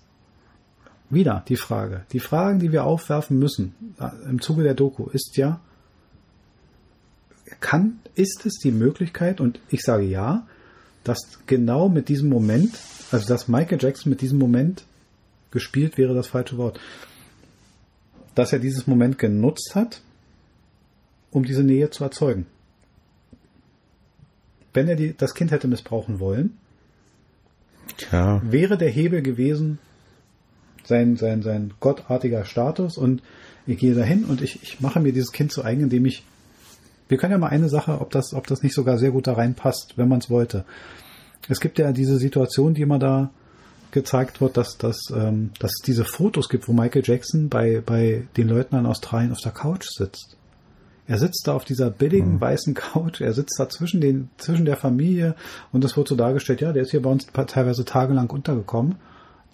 wieder 1.10 1.44
die 1.48 1.56
Frage. 1.56 2.04
Die 2.12 2.20
Fragen, 2.20 2.58
die 2.58 2.72
wir 2.72 2.84
aufwerfen 2.84 3.38
müssen 3.38 3.74
äh, 3.98 4.10
im 4.28 4.40
Zuge 4.40 4.62
der 4.62 4.74
Doku, 4.74 5.06
ist 5.06 5.36
ja, 5.36 5.60
kann, 7.60 8.00
ist 8.14 8.46
es 8.46 8.58
die 8.58 8.72
Möglichkeit, 8.72 9.40
und 9.40 9.60
ich 9.68 9.82
sage 9.82 10.04
ja, 10.04 10.46
dass 11.04 11.38
genau 11.46 11.88
mit 11.88 12.08
diesem 12.08 12.28
Moment, 12.28 12.78
also 13.10 13.26
dass 13.26 13.48
Michael 13.48 13.78
Jackson 13.80 14.10
mit 14.10 14.20
diesem 14.20 14.38
Moment 14.38 14.84
gespielt 15.50 15.98
wäre 15.98 16.14
das 16.14 16.28
falsche 16.28 16.56
Wort, 16.56 16.80
dass 18.34 18.52
er 18.52 18.58
dieses 18.58 18.86
Moment 18.86 19.18
genutzt 19.18 19.74
hat, 19.74 20.00
um 21.30 21.44
diese 21.44 21.62
Nähe 21.62 21.90
zu 21.90 22.04
erzeugen. 22.04 22.46
Wenn 24.72 24.88
er 24.88 24.96
die, 24.96 25.14
das 25.14 25.34
Kind 25.34 25.50
hätte 25.50 25.68
missbrauchen 25.68 26.18
wollen, 26.20 26.56
ja. 28.10 28.40
wäre 28.44 28.76
der 28.76 28.90
Hebel 28.90 29.22
gewesen, 29.22 29.78
sein, 30.84 31.16
sein, 31.16 31.42
sein 31.42 31.74
gottartiger 31.80 32.44
Status 32.44 32.98
und 32.98 33.22
ich 33.66 33.78
gehe 33.78 33.94
dahin 33.94 34.24
und 34.24 34.42
ich, 34.42 34.62
ich 34.62 34.80
mache 34.80 35.00
mir 35.00 35.12
dieses 35.12 35.32
Kind 35.32 35.52
zu 35.52 35.64
eigen, 35.64 35.82
indem 35.82 36.06
ich, 36.06 36.24
wir 37.08 37.18
können 37.18 37.32
ja 37.32 37.38
mal 37.38 37.48
eine 37.48 37.68
Sache, 37.68 38.00
ob 38.00 38.10
das, 38.10 38.34
ob 38.34 38.46
das 38.46 38.62
nicht 38.62 38.74
sogar 38.74 38.98
sehr 38.98 39.12
gut 39.12 39.26
da 39.26 39.34
reinpasst, 39.34 39.94
wenn 39.96 40.08
man 40.08 40.18
es 40.18 40.30
wollte. 40.30 40.64
Es 41.48 41.60
gibt 41.60 41.78
ja 41.78 41.92
diese 41.92 42.18
Situation, 42.18 42.74
die 42.74 42.82
immer 42.82 42.98
da 42.98 43.30
gezeigt 43.92 44.40
wird, 44.40 44.56
dass, 44.56 44.78
dass, 44.78 44.98
ähm, 45.14 45.50
dass 45.58 45.72
es 45.72 45.82
diese 45.84 46.04
Fotos 46.04 46.48
gibt, 46.48 46.66
wo 46.66 46.72
Michael 46.72 47.02
Jackson 47.04 47.48
bei, 47.48 47.82
bei 47.84 48.26
den 48.36 48.48
Leuten 48.48 48.76
in 48.76 48.86
Australien 48.86 49.32
auf 49.32 49.40
der 49.40 49.52
Couch 49.52 49.86
sitzt. 49.88 50.36
Er 51.12 51.18
sitzt 51.18 51.46
da 51.46 51.54
auf 51.54 51.64
dieser 51.64 51.90
billigen 51.90 52.34
mhm. 52.34 52.40
weißen 52.40 52.74
Couch, 52.74 53.20
er 53.20 53.32
sitzt 53.32 53.58
da 53.58 53.68
zwischen 53.68 54.00
den, 54.00 54.30
zwischen 54.38 54.64
der 54.64 54.76
Familie 54.76 55.34
und 55.70 55.84
es 55.84 55.96
wird 55.96 56.08
so 56.08 56.16
dargestellt, 56.16 56.60
ja, 56.60 56.72
der 56.72 56.82
ist 56.82 56.90
hier 56.90 57.02
bei 57.02 57.10
uns 57.10 57.26
teilweise 57.26 57.84
tagelang 57.84 58.30
untergekommen 58.30 58.96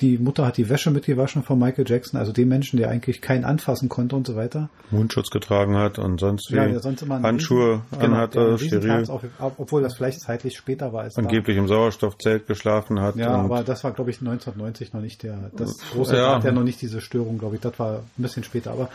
die 0.00 0.18
Mutter 0.18 0.46
hat 0.46 0.56
die 0.56 0.68
Wäsche 0.68 0.90
mitgewaschen 0.90 1.42
von 1.42 1.58
Michael 1.58 1.84
Jackson, 1.86 2.18
also 2.18 2.32
dem 2.32 2.48
Menschen, 2.48 2.76
der 2.76 2.88
eigentlich 2.88 3.20
keinen 3.20 3.44
anfassen 3.44 3.88
konnte 3.88 4.16
und 4.16 4.26
so 4.26 4.36
weiter. 4.36 4.68
Mundschutz 4.90 5.30
getragen 5.30 5.76
hat 5.76 5.98
und 5.98 6.20
sonst 6.20 6.52
wie 6.52 6.56
ja, 6.56 6.78
sonst 6.78 7.02
immer 7.02 7.20
Handschuhe 7.20 7.82
Riesen, 7.90 8.00
genau, 8.00 8.14
anhatte, 8.14 8.58
steril. 8.58 9.04
Auf, 9.08 9.24
obwohl 9.58 9.82
das 9.82 9.96
vielleicht 9.96 10.20
zeitlich 10.20 10.56
später 10.56 10.92
war. 10.92 11.02
Als 11.02 11.16
Angeblich 11.16 11.56
da. 11.56 11.62
im 11.62 11.68
Sauerstoffzelt 11.68 12.46
geschlafen 12.46 13.00
hat. 13.00 13.16
Ja, 13.16 13.30
aber 13.30 13.64
das 13.64 13.84
war, 13.84 13.92
glaube 13.92 14.10
ich, 14.10 14.20
1990 14.20 14.92
noch 14.92 15.00
nicht 15.00 15.22
der, 15.22 15.50
das 15.56 15.78
große 15.92 16.16
ja. 16.16 16.36
hat 16.36 16.44
ja 16.44 16.52
noch 16.52 16.64
nicht 16.64 16.80
diese 16.80 17.00
Störung, 17.00 17.38
glaube 17.38 17.56
ich. 17.56 17.60
Das 17.60 17.78
war 17.78 17.98
ein 17.98 18.22
bisschen 18.22 18.44
später, 18.44 18.72
aber 18.72 18.90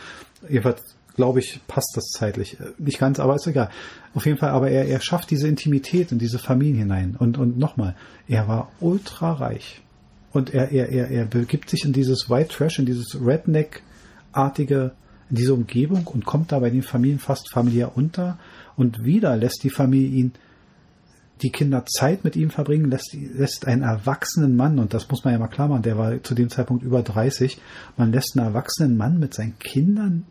jedenfalls 0.48 0.82
glaube 1.14 1.40
ich, 1.40 1.60
passt 1.66 1.92
das 1.96 2.06
zeitlich. 2.06 2.56
Nicht 2.78 2.98
ganz, 2.98 3.20
aber 3.20 3.34
ist 3.36 3.46
egal. 3.46 3.70
Auf 4.14 4.26
jeden 4.26 4.38
Fall, 4.38 4.50
aber 4.50 4.70
er, 4.70 4.86
er 4.86 5.00
schafft 5.00 5.30
diese 5.30 5.48
Intimität 5.48 6.12
in 6.12 6.18
diese 6.18 6.38
Familien 6.38 6.78
hinein. 6.78 7.16
Und, 7.18 7.38
und 7.38 7.58
nochmal, 7.58 7.94
er 8.28 8.48
war 8.48 8.70
ultra 8.80 9.32
reich. 9.32 9.82
Und 10.32 10.52
er, 10.52 10.72
er, 10.72 10.88
er, 10.88 11.10
er 11.10 11.24
begibt 11.26 11.70
sich 11.70 11.84
in 11.84 11.92
dieses 11.92 12.28
White 12.28 12.48
Trash, 12.48 12.78
in 12.78 12.86
dieses 12.86 13.16
Redneck-artige, 13.24 14.92
in 15.30 15.36
diese 15.36 15.54
Umgebung 15.54 16.06
und 16.06 16.24
kommt 16.24 16.52
da 16.52 16.58
bei 16.58 16.70
den 16.70 16.82
Familien 16.82 17.20
fast 17.20 17.52
familiär 17.52 17.96
unter. 17.96 18.38
Und 18.76 19.04
wieder 19.04 19.36
lässt 19.36 19.62
die 19.62 19.70
Familie 19.70 20.08
ihn, 20.08 20.32
die 21.42 21.50
Kinder 21.50 21.84
Zeit 21.86 22.24
mit 22.24 22.36
ihm 22.36 22.50
verbringen, 22.50 22.90
lässt, 22.90 23.14
lässt 23.14 23.66
einen 23.66 23.82
erwachsenen 23.82 24.56
Mann, 24.56 24.78
und 24.78 24.94
das 24.94 25.08
muss 25.10 25.24
man 25.24 25.32
ja 25.32 25.38
mal 25.38 25.48
klar 25.48 25.68
machen, 25.68 25.82
der 25.82 25.98
war 25.98 26.22
zu 26.22 26.34
dem 26.34 26.48
Zeitpunkt 26.48 26.84
über 26.84 27.02
30, 27.02 27.60
man 27.96 28.12
lässt 28.12 28.36
einen 28.36 28.46
erwachsenen 28.46 28.96
Mann 28.96 29.18
mit 29.18 29.34
seinen 29.34 29.58
Kindern 29.58 30.24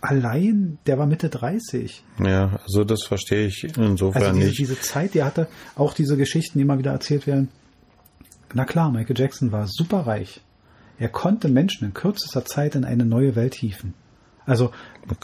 allein, 0.00 0.78
der 0.86 0.98
war 0.98 1.06
Mitte 1.06 1.28
30. 1.28 2.02
Ja, 2.22 2.60
also 2.64 2.84
das 2.84 3.04
verstehe 3.04 3.46
ich 3.46 3.64
insofern 3.76 4.22
also 4.22 4.34
diese, 4.34 4.46
nicht. 4.46 4.58
Diese 4.58 4.80
Zeit, 4.80 5.14
die 5.14 5.22
hatte 5.22 5.48
auch 5.76 5.94
diese 5.94 6.16
Geschichten, 6.16 6.58
die 6.58 6.62
immer 6.62 6.78
wieder 6.78 6.92
erzählt 6.92 7.26
werden, 7.26 7.48
na 8.54 8.64
klar, 8.64 8.90
Michael 8.90 9.18
Jackson 9.18 9.50
war 9.50 9.66
superreich. 9.66 10.40
Er 10.98 11.08
konnte 11.08 11.48
Menschen 11.48 11.86
in 11.86 11.94
kürzester 11.94 12.44
Zeit 12.44 12.74
in 12.74 12.84
eine 12.84 13.04
neue 13.06 13.34
Welt 13.34 13.54
hieven. 13.54 13.94
Also, 14.46 14.70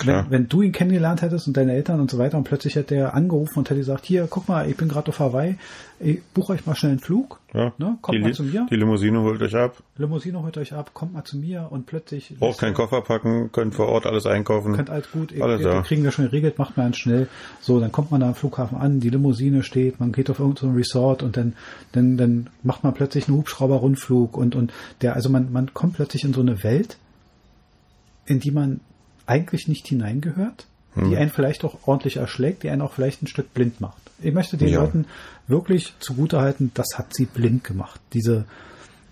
wenn, 0.04 0.30
wenn, 0.30 0.48
du 0.48 0.62
ihn 0.62 0.72
kennengelernt 0.72 1.22
hättest 1.22 1.46
und 1.46 1.56
deine 1.56 1.72
Eltern 1.72 2.00
und 2.00 2.10
so 2.10 2.18
weiter 2.18 2.36
und 2.36 2.44
plötzlich 2.44 2.74
hätte 2.74 2.96
er 2.96 3.14
angerufen 3.14 3.60
und 3.60 3.70
hätte 3.70 3.80
gesagt, 3.80 4.06
hier, 4.06 4.26
guck 4.28 4.48
mal, 4.48 4.68
ich 4.68 4.76
bin 4.76 4.88
gerade 4.88 5.08
auf 5.08 5.20
Hawaii, 5.20 5.56
ich 6.00 6.22
buche 6.34 6.52
euch 6.52 6.66
mal 6.66 6.74
schnell 6.74 6.92
einen 6.92 7.00
Flug, 7.00 7.40
ja, 7.54 7.72
ne, 7.78 7.98
kommt 8.00 8.20
mal 8.20 8.32
zu 8.32 8.42
mir. 8.42 8.66
Die 8.70 8.76
Limousine 8.76 9.20
holt 9.20 9.40
euch 9.40 9.54
ab. 9.54 9.82
Limousine 9.96 10.42
holt 10.42 10.56
euch 10.58 10.72
ab, 10.72 10.90
kommt 10.94 11.14
mal 11.14 11.24
zu 11.24 11.36
mir 11.38 11.68
und 11.70 11.86
plötzlich... 11.86 12.36
Braucht 12.38 12.58
keinen 12.58 12.74
Koffer 12.74 13.02
packen, 13.02 13.50
könnt 13.52 13.74
vor 13.74 13.86
Ort 13.86 14.06
alles 14.06 14.26
einkaufen. 14.26 14.74
Könnt 14.74 14.90
alles 14.90 15.10
gut, 15.10 15.32
alles 15.40 15.60
ihr, 15.60 15.82
kriegen 15.82 16.04
wir 16.04 16.12
schon 16.12 16.26
geregelt, 16.26 16.58
macht 16.58 16.76
man 16.76 16.94
schnell. 16.94 17.28
So, 17.60 17.80
dann 17.80 17.92
kommt 17.92 18.10
man 18.10 18.20
da 18.20 18.28
am 18.28 18.34
Flughafen 18.34 18.78
an, 18.78 19.00
die 19.00 19.10
Limousine 19.10 19.62
steht, 19.62 20.00
man 20.00 20.12
geht 20.12 20.30
auf 20.30 20.40
irgendein 20.40 20.74
Resort 20.74 21.22
und 21.22 21.36
dann, 21.36 21.54
dann, 21.92 22.16
dann 22.16 22.50
macht 22.62 22.84
man 22.84 22.94
plötzlich 22.94 23.28
einen 23.28 23.36
Hubschrauber-Rundflug 23.38 24.36
und, 24.36 24.54
und 24.54 24.72
der, 25.02 25.14
also 25.14 25.28
man, 25.30 25.52
man 25.52 25.72
kommt 25.74 25.94
plötzlich 25.94 26.24
in 26.24 26.32
so 26.32 26.40
eine 26.40 26.62
Welt, 26.62 26.98
in 28.26 28.40
die 28.40 28.50
man 28.50 28.80
eigentlich 29.28 29.68
nicht 29.68 29.86
hineingehört, 29.86 30.66
hm. 30.94 31.10
die 31.10 31.16
einen 31.16 31.30
vielleicht 31.30 31.64
auch 31.64 31.86
ordentlich 31.86 32.16
erschlägt, 32.16 32.62
die 32.62 32.70
einen 32.70 32.82
auch 32.82 32.92
vielleicht 32.92 33.22
ein 33.22 33.26
Stück 33.26 33.52
blind 33.54 33.80
macht. 33.80 34.10
Ich 34.20 34.32
möchte 34.32 34.56
den 34.56 34.68
ja. 34.68 34.80
Leuten 34.80 35.06
wirklich 35.46 35.94
zugutehalten, 36.00 36.72
das 36.74 36.98
hat 36.98 37.14
sie 37.14 37.26
blind 37.26 37.64
gemacht. 37.64 38.00
Diese, 38.12 38.46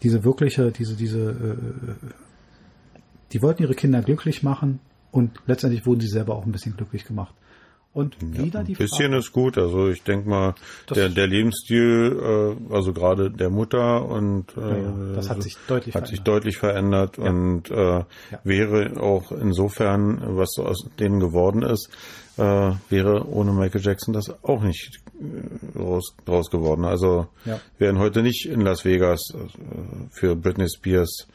diese 0.03 0.25
wirkliche, 0.25 0.73
diese, 0.73 0.97
diese, 0.97 1.31
äh, 1.31 2.07
die 3.33 3.43
wollten 3.43 3.63
ihre 3.63 3.75
Kinder 3.75 4.03
glücklich 4.03 4.43
machen 4.43 4.81
und 5.13 5.41
letztendlich 5.47 5.87
wurden 5.87 6.01
sie 6.01 6.09
selber 6.09 6.35
auch 6.35 6.45
ein 6.45 6.53
bisschen 6.53 6.77
glücklich 6.77 7.05
gemacht. 7.05 7.35
Und 7.97 8.15
wieder 8.21 8.59
ja, 8.59 8.63
die 8.63 8.75
Ein 8.75 8.77
bisschen 8.77 9.07
Frage. 9.07 9.17
ist 9.17 9.33
gut. 9.33 9.57
Also 9.57 9.89
ich 9.89 10.03
denke 10.03 10.29
mal, 10.29 10.55
der, 10.95 11.09
der 11.09 11.27
Lebensstil, 11.27 12.21
äh, 12.71 12.75
also 12.75 12.93
gerade 12.93 13.31
der 13.31 13.49
Mutter 13.49 14.05
und 14.05 14.55
äh, 14.55 14.83
ja, 14.83 15.15
das 15.15 15.31
hat 15.31 15.43
sich 15.43 15.57
deutlich 15.67 15.95
hat 15.95 16.03
verändert. 16.03 16.09
sich 16.11 16.21
deutlich 16.21 16.59
verändert 16.59 17.17
ja. 17.17 17.25
und 17.25 17.71
äh, 17.71 18.05
wäre 18.45 19.01
auch 19.01 19.33
insofern, 19.33 20.21
was 20.37 20.59
aus 20.59 20.85
denen 21.01 21.21
geworden 21.21 21.63
ist, 21.63 21.89
äh, 22.37 22.73
wäre 22.91 23.27
ohne 23.29 23.53
Michael 23.53 23.81
Jackson 23.83 24.13
das 24.13 24.33
auch 24.45 24.63
nicht 24.63 25.01
äh, 25.19 25.79
raus, 25.79 26.15
raus 26.29 26.51
geworden. 26.51 26.85
Also 26.85 27.29
ja. 27.45 27.61
wären 27.79 27.99
heute 27.99 28.23
nicht 28.23 28.47
in 28.47 28.61
Las 28.61 28.85
Vegas 28.85 29.31
äh, 29.35 29.39
für 30.11 30.37
Britney 30.37 30.69
Spears 30.69 31.27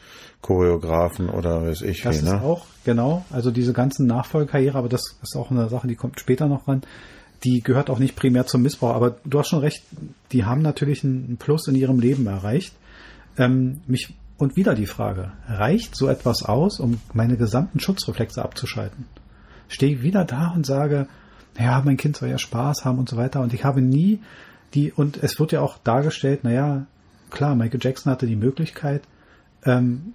Choreografen 0.41 1.29
oder 1.29 1.63
weiß 1.63 1.81
ich 1.83 2.01
das 2.01 2.21
wie, 2.21 2.25
ne? 2.25 2.35
Ist 2.35 2.41
auch, 2.41 2.65
genau. 2.83 3.25
Also 3.29 3.51
diese 3.51 3.73
ganzen 3.73 4.07
Nachfolgekarriere, 4.07 4.77
aber 4.77 4.89
das 4.89 5.17
ist 5.21 5.35
auch 5.35 5.51
eine 5.51 5.69
Sache, 5.69 5.87
die 5.87 5.95
kommt 5.95 6.19
später 6.19 6.47
noch 6.47 6.67
ran. 6.67 6.81
Die 7.43 7.61
gehört 7.61 7.89
auch 7.89 7.99
nicht 7.99 8.15
primär 8.15 8.45
zum 8.45 8.61
Missbrauch, 8.61 8.93
aber 8.93 9.17
du 9.25 9.39
hast 9.39 9.49
schon 9.49 9.59
recht, 9.59 9.83
die 10.31 10.45
haben 10.45 10.61
natürlich 10.61 11.03
einen 11.03 11.37
Plus 11.37 11.67
in 11.67 11.75
ihrem 11.75 11.99
Leben 11.99 12.27
erreicht. 12.27 12.75
Ähm, 13.37 13.81
mich, 13.87 14.13
und 14.37 14.55
wieder 14.55 14.75
die 14.75 14.85
Frage, 14.85 15.31
reicht 15.47 15.95
so 15.95 16.07
etwas 16.07 16.43
aus, 16.43 16.79
um 16.79 16.99
meine 17.13 17.37
gesamten 17.37 17.79
Schutzreflexe 17.79 18.43
abzuschalten? 18.43 19.05
Stehe 19.71 19.95
ich 19.95 20.03
wieder 20.03 20.25
da 20.25 20.51
und 20.53 20.65
sage, 20.65 21.07
naja, 21.57 21.81
mein 21.85 21.97
Kind 21.97 22.17
soll 22.17 22.29
ja 22.29 22.37
Spaß 22.37 22.83
haben 22.83 22.99
und 22.99 23.07
so 23.07 23.15
weiter. 23.15 23.39
Und 23.39 23.53
ich 23.53 23.63
habe 23.63 23.81
nie 23.81 24.19
die, 24.73 24.91
und 24.91 25.21
es 25.23 25.39
wird 25.39 25.53
ja 25.53 25.61
auch 25.61 25.77
dargestellt, 25.77 26.43
naja, 26.43 26.85
klar, 27.29 27.55
Michael 27.55 27.79
Jackson 27.81 28.11
hatte 28.11 28.27
die 28.27 28.35
Möglichkeit, 28.35 29.01
ähm, 29.65 30.13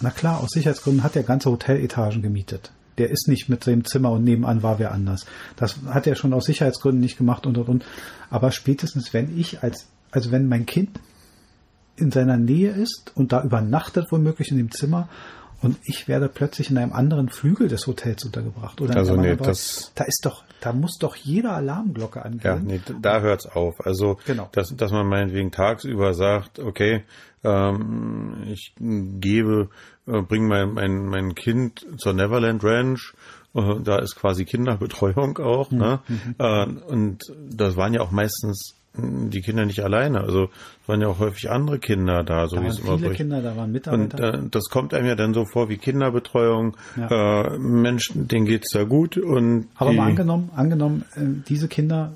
na 0.00 0.10
klar, 0.10 0.40
aus 0.40 0.50
Sicherheitsgründen 0.50 1.04
hat 1.04 1.16
er 1.16 1.22
ganze 1.22 1.50
Hoteletagen 1.50 2.22
gemietet. 2.22 2.72
Der 2.98 3.10
ist 3.10 3.28
nicht 3.28 3.48
mit 3.48 3.62
seinem 3.62 3.84
Zimmer 3.84 4.10
und 4.10 4.24
nebenan 4.24 4.62
war 4.62 4.78
wer 4.78 4.92
anders. 4.92 5.26
Das 5.56 5.76
hat 5.86 6.06
er 6.06 6.16
schon 6.16 6.32
aus 6.32 6.46
Sicherheitsgründen 6.46 7.00
nicht 7.00 7.18
gemacht 7.18 7.46
und 7.46 7.56
und 7.56 7.68
und. 7.68 7.84
Aber 8.30 8.50
spätestens, 8.50 9.14
wenn 9.14 9.38
ich 9.38 9.62
als, 9.62 9.86
also 10.10 10.32
wenn 10.32 10.48
mein 10.48 10.66
Kind 10.66 10.98
in 11.96 12.10
seiner 12.10 12.36
Nähe 12.36 12.72
ist 12.72 13.12
und 13.14 13.32
da 13.32 13.42
übernachtet 13.42 14.06
womöglich 14.10 14.50
in 14.50 14.56
dem 14.58 14.70
Zimmer 14.70 15.08
und 15.62 15.78
ich 15.84 16.06
werde 16.06 16.28
plötzlich 16.28 16.70
in 16.70 16.78
einem 16.78 16.92
anderen 16.92 17.28
Flügel 17.28 17.68
des 17.68 17.86
Hotels 17.86 18.24
untergebracht. 18.24 18.80
Oder 18.80 18.96
also 18.96 19.16
nee, 19.16 19.36
das, 19.36 19.92
da 19.94 20.04
ist 20.04 20.20
doch, 20.24 20.44
da 20.60 20.72
muss 20.72 20.98
doch 20.98 21.16
jede 21.16 21.50
Alarmglocke 21.50 22.24
angehen. 22.24 22.40
Ja, 22.42 22.58
nee, 22.58 22.80
da 23.00 23.20
hört's 23.20 23.46
auf. 23.46 23.84
Also, 23.84 24.18
genau. 24.26 24.48
dass, 24.52 24.74
dass 24.76 24.92
man 24.92 25.06
meinetwegen 25.06 25.50
tagsüber 25.50 26.14
sagt, 26.14 26.58
okay, 26.58 27.04
ähm, 27.42 28.44
ich 28.46 28.74
gebe, 28.78 29.70
äh, 30.06 30.22
bringe 30.22 30.48
mein, 30.48 30.72
mein, 30.72 31.06
mein 31.06 31.34
Kind 31.34 31.86
zur 31.96 32.12
Neverland 32.12 32.62
Ranch, 32.62 33.14
äh, 33.54 33.80
da 33.82 33.98
ist 33.98 34.16
quasi 34.16 34.44
Kinderbetreuung 34.44 35.38
auch, 35.38 35.70
mhm. 35.70 35.78
ne? 35.78 36.00
Mhm. 36.08 36.34
Äh, 36.38 36.64
und 36.92 37.22
das 37.50 37.76
waren 37.76 37.94
ja 37.94 38.02
auch 38.02 38.10
meistens 38.10 38.74
die 38.98 39.40
Kinder 39.40 39.66
nicht 39.66 39.82
alleine. 39.82 40.20
Also 40.20 40.44
es 40.82 40.88
waren 40.88 41.00
ja 41.00 41.08
auch 41.08 41.18
häufig 41.18 41.50
andere 41.50 41.78
Kinder 41.78 42.24
da, 42.24 42.48
so 42.48 42.56
da 42.56 42.62
wie 42.62 42.66
waren 42.66 42.72
es 42.72 42.78
immer 42.80 42.98
viele. 42.98 43.10
Kinder, 43.14 43.42
da 43.42 43.56
waren 43.56 43.66
Und 43.66 43.72
Mitarbeiter. 43.72 44.34
äh, 44.34 44.48
das 44.50 44.64
kommt 44.70 44.94
einem 44.94 45.06
ja 45.06 45.14
dann 45.14 45.34
so 45.34 45.44
vor 45.44 45.68
wie 45.68 45.76
Kinderbetreuung. 45.76 46.76
Äh, 46.96 47.58
Menschen, 47.58 48.28
denen 48.28 48.46
geht's 48.46 48.70
da 48.72 48.84
gut 48.84 49.16
und 49.18 49.68
Aber 49.76 49.92
mal 49.92 50.08
angenommen, 50.08 50.50
angenommen, 50.54 51.04
äh, 51.14 51.20
diese 51.48 51.68
Kinder, 51.68 52.12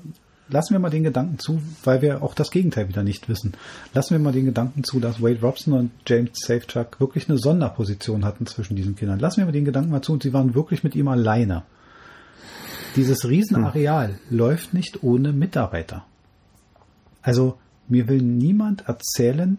lassen 0.49 0.73
wir 0.73 0.79
mal 0.79 0.89
den 0.89 1.03
Gedanken 1.03 1.39
zu, 1.39 1.61
weil 1.83 2.01
wir 2.01 2.23
auch 2.23 2.33
das 2.33 2.51
Gegenteil 2.51 2.89
wieder 2.89 3.03
nicht 3.03 3.29
wissen. 3.29 3.53
Lassen 3.93 4.11
wir 4.15 4.19
mal 4.19 4.33
den 4.33 4.45
Gedanken 4.45 4.83
zu, 4.83 4.99
dass 4.99 5.21
Wade 5.21 5.39
Robson 5.41 5.73
und 5.73 5.91
James 6.05 6.31
Safechuck 6.33 6.99
wirklich 6.99 7.29
eine 7.29 7.37
Sonderposition 7.37 8.25
hatten 8.25 8.45
zwischen 8.45 8.75
diesen 8.75 8.95
Kindern. 8.95 9.19
Lassen 9.19 9.37
wir 9.37 9.45
mal 9.45 9.51
den 9.51 9.65
Gedanken 9.65 9.91
mal 9.91 10.01
zu 10.01 10.13
und 10.13 10.23
sie 10.23 10.33
waren 10.33 10.55
wirklich 10.55 10.83
mit 10.83 10.95
ihm 10.95 11.07
alleine. 11.07 11.63
Dieses 12.97 13.27
Riesenareal 13.27 14.19
läuft 14.29 14.73
nicht 14.73 15.01
ohne 15.01 15.31
Mitarbeiter. 15.31 16.05
Also 17.21 17.57
mir 17.87 18.07
will 18.07 18.21
niemand 18.21 18.87
erzählen, 18.87 19.57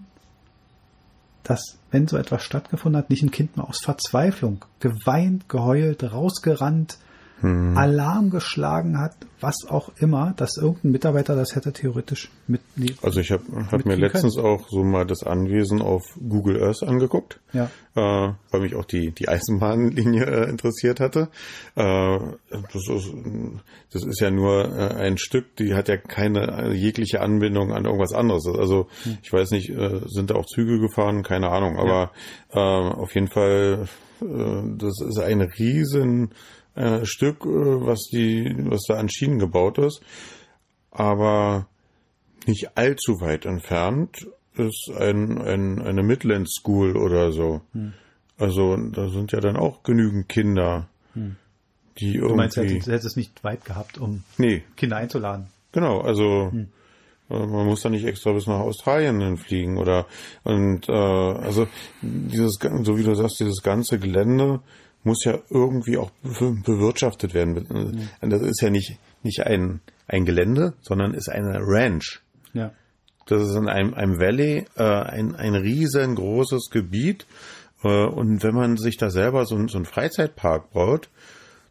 dass, 1.43 1.79
wenn 1.91 2.07
so 2.07 2.17
etwas 2.17 2.43
stattgefunden 2.43 2.99
hat, 2.99 3.11
nicht 3.11 3.23
ein 3.23 3.31
Kind 3.31 3.57
mal 3.57 3.65
aus 3.65 3.81
Verzweiflung 3.83 4.65
geweint, 4.81 5.49
geheult, 5.49 6.03
rausgerannt, 6.13 6.99
Alarm 7.45 8.31
geschlagen 8.31 8.99
hat, 9.01 9.17
was 9.41 9.67
auch 9.69 9.91
immer, 9.99 10.33
dass 10.37 10.57
irgendein 10.59 10.93
Mitarbeiter 10.93 11.35
das 11.35 11.57
hätte 11.57 11.73
theoretisch 11.73 12.31
mit. 12.47 12.61
Also 13.03 13.19
ich 13.19 13.33
habe 13.33 13.43
hab 13.73 13.85
mir 13.85 13.97
letztens 13.97 14.39
auch 14.39 14.69
so 14.69 14.85
mal 14.85 15.05
das 15.05 15.25
Anwesen 15.25 15.83
auf 15.83 16.05
Google 16.29 16.63
Earth 16.63 16.85
angeguckt, 16.85 17.41
Ja. 17.53 17.65
äh, 17.97 18.33
weil 18.53 18.61
mich 18.61 18.77
auch 18.77 18.85
die, 18.85 19.11
die 19.11 19.29
Eisenbahnlinie 19.29 20.25
äh, 20.25 20.49
interessiert 20.49 21.01
hatte. 21.01 21.31
Äh, 21.75 22.19
das, 22.73 22.89
ist, 22.89 23.13
das 23.93 24.05
ist 24.05 24.21
ja 24.21 24.31
nur 24.31 24.65
äh, 24.79 24.95
ein 24.95 25.19
Stück, 25.19 25.57
die 25.57 25.75
hat 25.75 25.89
ja 25.89 25.97
keine 25.97 26.47
äh, 26.47 26.73
jegliche 26.73 27.23
Anbindung 27.23 27.73
an 27.73 27.87
irgendwas 27.87 28.13
anderes. 28.13 28.47
Also 28.47 28.87
ich 29.21 29.33
weiß 29.33 29.51
nicht, 29.51 29.69
äh, 29.71 30.01
sind 30.07 30.31
da 30.31 30.37
auch 30.37 30.47
Züge 30.47 30.79
gefahren, 30.79 31.25
keine 31.25 31.49
Ahnung, 31.51 31.77
aber 31.77 32.13
äh, 32.51 32.59
auf 32.61 33.13
jeden 33.17 33.29
Fall, 33.29 33.89
das 34.21 35.01
ist 35.01 35.19
ein 35.19 35.41
riesen 35.41 36.31
äh, 36.75 37.05
Stück, 37.05 37.45
äh, 37.45 37.49
was 37.87 38.05
die, 38.13 38.55
was 38.69 38.83
da 38.89 38.95
an 38.95 39.09
Schienen 39.09 39.39
gebaut 39.39 39.79
ist. 39.79 40.01
Aber 40.91 41.67
nicht 42.47 42.77
allzu 42.77 43.21
weit 43.21 43.47
entfernt 43.47 44.27
ist 44.57 44.91
ein, 44.99 45.41
ein, 45.41 45.81
eine 45.81 46.03
Midland 46.03 46.51
School 46.51 46.97
oder 46.97 47.33
so. 47.33 47.63
Hm. 47.73 47.93
Also 48.39 48.77
da 48.77 49.09
sind 49.09 49.33
ja 49.33 49.41
dann 49.41 49.57
auch 49.57 49.83
genügend 49.83 50.29
Kinder, 50.29 50.89
die 51.99 52.19
Du 52.19 52.35
meinst, 52.35 52.57
er 52.57 52.65
irgendwie. 52.65 52.81
hätte, 52.81 52.93
hätte 52.93 53.07
es 53.07 53.17
nicht 53.17 53.45
weit 53.45 53.65
gehabt, 53.65 53.99
um 53.99 54.25
Nee, 54.39 54.63
Kinder 54.77 54.97
einzuladen. 54.97 55.47
genau, 55.73 56.01
also 56.01 56.51
Hm. 56.51 56.69
äh, 57.31 57.47
man 57.47 57.67
muss 57.67 57.83
da 57.83 57.89
nicht 57.91 58.05
extra 58.05 58.33
bis 58.33 58.47
nach 58.47 58.61
Australien 58.61 59.21
hinfliegen 59.21 59.79
oder 59.79 60.07
und 60.43 60.89
äh, 60.89 60.93
also 60.93 61.69
dieses 62.03 62.59
so 62.83 62.99
wie 62.99 63.05
du 63.05 63.15
sagst, 63.15 63.41
dieses 63.41 63.63
ganze 63.63 63.99
Gelände 63.99 64.61
muss 65.05 65.25
ja 65.25 65.39
irgendwie 65.51 65.97
auch 65.99 66.11
be- 66.23 66.57
bewirtschaftet 66.65 67.35
werden. 67.35 67.57
Hm. 67.69 68.09
Und 68.21 68.31
Das 68.31 68.43
ist 68.43 68.61
ja 68.63 68.71
nicht 68.71 68.99
nicht 69.23 69.41
ein 69.47 69.81
ein 70.09 70.25
Gelände, 70.25 70.75
sondern 70.83 71.15
ist 71.15 71.29
eine 71.29 71.59
Ranch. 71.61 72.21
Ja. 72.53 72.73
Das 73.27 73.43
ist 73.43 73.55
in 73.55 73.69
einem, 73.69 73.95
einem 73.95 74.19
Valley 74.19 74.67
äh, 74.77 74.83
ein, 74.83 75.35
ein 75.37 75.55
riesengroßes 75.55 76.71
Gebiet. 76.71 77.27
Äh, 77.85 77.89
und 78.07 78.43
wenn 78.43 78.55
man 78.55 78.77
sich 78.77 78.97
da 78.97 79.11
selber 79.11 79.47
so, 79.47 79.55
ein- 79.57 79.69
so 79.69 79.77
einen 79.79 79.87
Freizeitpark 79.87 80.73
baut, 80.73 81.09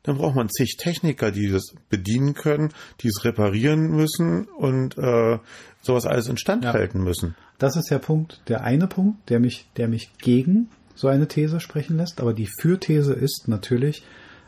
dann 0.03 0.17
braucht 0.17 0.35
man 0.35 0.49
zig 0.49 0.77
Techniker, 0.77 1.29
die 1.31 1.49
das 1.51 1.75
bedienen 1.89 2.33
können, 2.33 2.73
die 3.01 3.09
es 3.09 3.23
reparieren 3.25 3.91
müssen 3.91 4.45
und 4.45 4.97
äh, 4.97 5.37
sowas 5.81 6.07
alles 6.07 6.27
instand 6.27 6.63
Ja. 6.63 6.73
halten 6.73 7.03
müssen. 7.03 7.35
Das 7.59 7.75
ist 7.75 7.91
der 7.91 7.99
Punkt, 7.99 8.41
der 8.47 8.63
eine 8.63 8.87
Punkt, 8.87 9.29
der 9.29 9.39
mich, 9.39 9.67
der 9.77 9.87
mich 9.87 10.11
gegen 10.17 10.69
so 11.01 11.07
eine 11.07 11.27
These 11.27 11.59
sprechen 11.59 11.97
lässt. 11.97 12.21
Aber 12.21 12.33
die 12.33 12.47
Fürthese 12.47 13.13
ist 13.13 13.47
natürlich, 13.47 14.03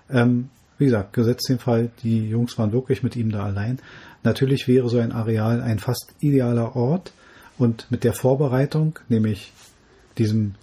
ähm, 0.10 0.50
wie 0.78 0.86
gesagt, 0.86 1.14
gesetzt 1.14 1.50
den 1.50 1.58
Fall, 1.58 1.90
die 2.04 2.30
Jungs 2.30 2.58
waren 2.60 2.72
wirklich 2.72 3.02
mit 3.02 3.16
ihm 3.16 3.32
da 3.32 3.44
allein. 3.44 3.80
Natürlich 4.24 4.68
wäre 4.68 4.88
so 4.88 5.00
ein 5.00 5.12
Areal 5.12 5.62
ein 5.62 5.80
fast 5.80 6.14
idealer 6.20 6.76
Ort 6.76 7.12
und 7.58 7.88
mit 7.90 8.04
der 8.04 8.14
Vorbereitung, 8.14 9.00
nämlich 9.10 9.52
diesem 10.18 10.56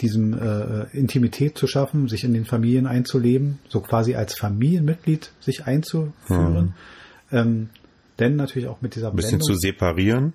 diesem 0.00 0.34
äh, 0.34 0.86
Intimität 0.92 1.56
zu 1.56 1.68
schaffen, 1.68 2.08
sich 2.08 2.24
in 2.24 2.34
den 2.34 2.44
Familien 2.44 2.86
einzuleben, 2.86 3.60
so 3.68 3.80
quasi 3.80 4.16
als 4.16 4.34
Familienmitglied 4.34 5.30
sich 5.40 5.66
einzuführen, 5.66 6.74
ähm, 7.30 7.70
denn 8.18 8.34
natürlich 8.34 8.68
auch 8.68 8.82
mit 8.82 8.96
dieser 8.96 9.10
Ein 9.10 9.16
bisschen 9.16 9.40
zu 9.40 9.54
separieren, 9.54 10.32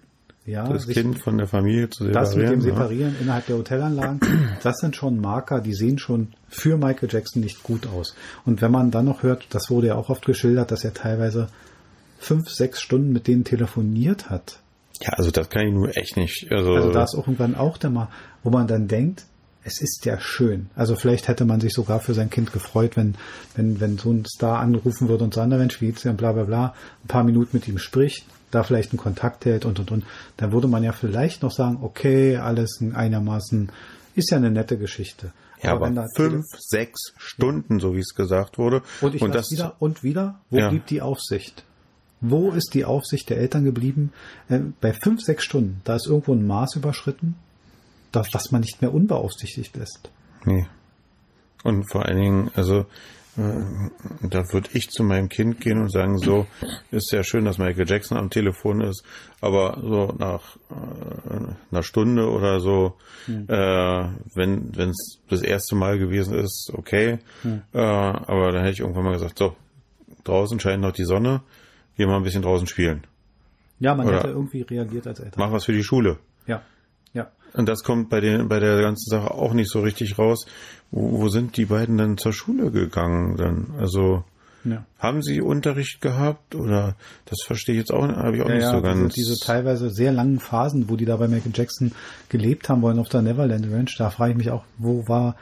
ja, 0.49 0.67
das 0.67 0.87
Kind 0.87 1.19
von 1.19 1.37
der 1.37 1.47
Familie 1.47 1.89
zu 1.89 2.05
separieren. 2.05 2.13
das 2.13 2.35
mit 2.35 2.49
dem 2.49 2.59
ja. 2.61 2.73
Separieren 2.73 3.15
innerhalb 3.21 3.45
der 3.45 3.57
Hotelanlagen, 3.57 4.19
das 4.63 4.79
sind 4.79 4.95
schon 4.95 5.19
Marker, 5.19 5.61
die 5.61 5.73
sehen 5.73 5.99
schon 5.99 6.29
für 6.47 6.77
Michael 6.77 7.09
Jackson 7.11 7.41
nicht 7.41 7.63
gut 7.63 7.87
aus. 7.87 8.15
Und 8.45 8.61
wenn 8.61 8.71
man 8.71 8.91
dann 8.91 9.05
noch 9.05 9.23
hört, 9.23 9.47
das 9.51 9.69
wurde 9.69 9.87
ja 9.87 9.95
auch 9.95 10.09
oft 10.09 10.25
geschildert, 10.25 10.71
dass 10.71 10.83
er 10.83 10.93
teilweise 10.93 11.47
fünf, 12.17 12.49
sechs 12.49 12.81
Stunden 12.81 13.11
mit 13.11 13.27
denen 13.27 13.43
telefoniert 13.43 14.29
hat. 14.29 14.59
Ja, 15.01 15.13
also 15.13 15.31
das 15.31 15.49
kann 15.49 15.67
ich 15.67 15.73
nur 15.73 15.95
echt 15.95 16.17
nicht. 16.17 16.51
Also, 16.51 16.73
Also 16.73 16.91
da 16.91 17.03
ist 17.03 17.13
irgendwann 17.13 17.55
auch 17.55 17.77
der 17.77 17.89
mal, 17.89 18.09
wo 18.43 18.49
man 18.49 18.67
dann 18.67 18.87
denkt, 18.87 19.25
es 19.63 19.81
ist 19.81 20.05
ja 20.05 20.19
schön. 20.19 20.69
Also 20.75 20.95
vielleicht 20.95 21.27
hätte 21.27 21.45
man 21.45 21.61
sich 21.61 21.73
sogar 21.73 21.99
für 21.99 22.13
sein 22.13 22.29
Kind 22.29 22.51
gefreut, 22.51 22.97
wenn, 22.97 23.15
wenn, 23.55 23.79
wenn 23.79 23.97
so 23.97 24.11
ein 24.11 24.25
Star 24.25 24.59
anrufen 24.59 25.09
würde 25.09 25.23
und 25.23 25.33
sagt, 25.33 25.49
na 25.49 25.57
Mensch, 25.57 25.81
wie 25.81 25.87
geht's 25.87 26.01
dir 26.01 26.09
und 26.09 26.17
bla 26.17 26.31
bla 26.31 26.43
bla, 26.43 26.73
ein 27.03 27.07
paar 27.07 27.23
Minuten 27.23 27.51
mit 27.53 27.67
ihm 27.67 27.77
spricht, 27.77 28.25
da 28.51 28.63
vielleicht 28.63 28.91
einen 28.91 28.99
Kontakt 28.99 29.45
hält 29.45 29.65
und 29.65 29.79
und 29.79 29.91
und. 29.91 30.03
Dann 30.37 30.51
würde 30.51 30.67
man 30.67 30.83
ja 30.83 30.91
vielleicht 30.91 31.43
noch 31.43 31.51
sagen, 31.51 31.79
okay, 31.81 32.37
alles 32.37 32.79
einigermaßen, 32.93 33.71
ist 34.15 34.31
ja 34.31 34.37
eine 34.37 34.51
nette 34.51 34.77
Geschichte. 34.77 35.31
ja, 35.61 35.73
aber 35.73 35.89
da 35.89 36.05
fünf, 36.15 36.45
sechs 36.57 37.13
Stunden, 37.17 37.79
so 37.79 37.95
wie 37.95 37.99
es 37.99 38.15
gesagt 38.15 38.57
wurde. 38.57 38.81
und 39.01 39.15
ich 39.15 39.21
und 39.21 39.35
das 39.35 39.51
wieder 39.51 39.75
und 39.79 40.03
wieder, 40.03 40.39
wo 40.49 40.57
Ja. 40.57 40.69
blieb 40.69 40.85
die 40.87 41.01
Aufsicht? 41.01 41.63
Wo 42.21 42.51
ist 42.51 42.73
die 42.73 42.83
Aufsicht 42.85 43.29
der 43.29 43.37
Eltern 43.37 43.63
geblieben? 43.63 44.11
Äh, 44.49 44.59
bei 44.81 44.91
fünf, 44.93 45.21
sechs 45.21 45.43
Stunden, 45.45 45.81
da 45.85 45.95
ist 45.95 46.05
irgendwo 46.07 46.33
ein 46.33 46.45
Maß 46.45 46.75
überschritten, 46.75 47.35
das, 48.11 48.27
was 48.33 48.51
man 48.51 48.61
nicht 48.61 48.81
mehr 48.81 48.93
unbeaufsichtigt 48.93 49.75
lässt. 49.77 50.09
Nee. 50.43 50.65
Und 51.63 51.89
vor 51.91 52.05
allen 52.05 52.17
Dingen, 52.19 52.51
also 52.55 52.85
da 54.21 54.51
würde 54.51 54.69
ich 54.73 54.89
zu 54.89 55.03
meinem 55.03 55.29
Kind 55.29 55.59
gehen 55.61 55.79
und 55.81 55.91
sagen, 55.91 56.17
so, 56.17 56.45
ist 56.91 57.11
ja 57.11 57.23
schön, 57.23 57.45
dass 57.45 57.57
Michael 57.57 57.87
Jackson 57.89 58.17
am 58.17 58.29
Telefon 58.29 58.81
ist, 58.81 59.03
aber 59.41 59.79
so 59.81 60.13
nach 60.17 60.57
äh, 60.69 61.53
einer 61.71 61.83
Stunde 61.83 62.29
oder 62.29 62.59
so, 62.59 62.95
äh, 63.27 64.07
wenn 64.35 64.71
es 64.77 65.19
das 65.29 65.41
erste 65.41 65.75
Mal 65.75 65.99
gewesen 65.99 66.33
ist, 66.35 66.71
okay. 66.73 67.19
Äh, 67.73 67.79
aber 67.79 68.51
dann 68.51 68.61
hätte 68.61 68.73
ich 68.73 68.79
irgendwann 68.79 69.05
mal 69.05 69.13
gesagt, 69.13 69.37
so, 69.37 69.55
draußen 70.23 70.59
scheint 70.59 70.81
noch 70.81 70.91
die 70.93 71.05
Sonne, 71.05 71.41
geh 71.97 72.05
mal 72.05 72.17
ein 72.17 72.23
bisschen 72.23 72.41
draußen 72.41 72.67
spielen. 72.67 73.05
Ja, 73.79 73.95
man 73.95 74.07
Oder- 74.07 74.17
hätte 74.17 74.27
irgendwie 74.29 74.61
reagiert 74.61 75.07
als 75.07 75.19
Eltern. 75.19 75.35
Mach 75.37 75.51
was 75.51 75.65
für 75.65 75.73
die 75.73 75.83
Schule. 75.83 76.19
Ja, 76.47 76.61
ja. 77.13 77.31
Und 77.53 77.67
das 77.67 77.83
kommt 77.83 78.09
bei, 78.09 78.19
den, 78.19 78.47
bei 78.49 78.59
der 78.59 78.79
ganzen 78.81 79.09
Sache 79.09 79.31
auch 79.31 79.53
nicht 79.53 79.71
so 79.71 79.79
richtig 79.79 80.19
raus. 80.19 80.45
Wo, 80.91 81.21
wo 81.21 81.29
sind 81.29 81.57
die 81.57 81.65
beiden 81.65 81.97
dann 81.97 82.17
zur 82.17 82.33
Schule 82.33 82.71
gegangen 82.71 83.37
dann? 83.37 83.67
Also 83.77 84.23
ja. 84.65 84.85
haben 84.97 85.21
sie 85.21 85.41
Unterricht 85.41 86.01
gehabt 86.01 86.55
oder 86.55 86.95
das 87.25 87.39
verstehe 87.45 87.75
ich 87.75 87.79
jetzt 87.79 87.91
auch, 87.91 88.07
habe 88.07 88.35
ich 88.35 88.43
auch 88.43 88.49
Ja, 88.49 88.55
nicht 88.55 88.63
ja, 88.63 88.71
so 88.71 88.81
diese, 88.81 89.01
ganz. 89.01 89.13
diese 89.13 89.39
teilweise 89.39 89.89
sehr 89.89 90.11
langen 90.11 90.39
Phasen, 90.39 90.89
wo 90.89 90.95
die 90.95 91.05
da 91.05 91.17
bei 91.17 91.27
Michael 91.27 91.53
Jackson 91.55 91.93
gelebt 92.29 92.69
haben 92.69 92.81
wollen 92.81 92.99
auf 92.99 93.09
der 93.09 93.21
Neverland 93.21 93.71
Ranch, 93.71 93.95
da 93.97 94.09
frage 94.09 94.31
ich 94.31 94.37
mich 94.37 94.51
auch, 94.51 94.63
wo 94.77 95.07
war, 95.07 95.35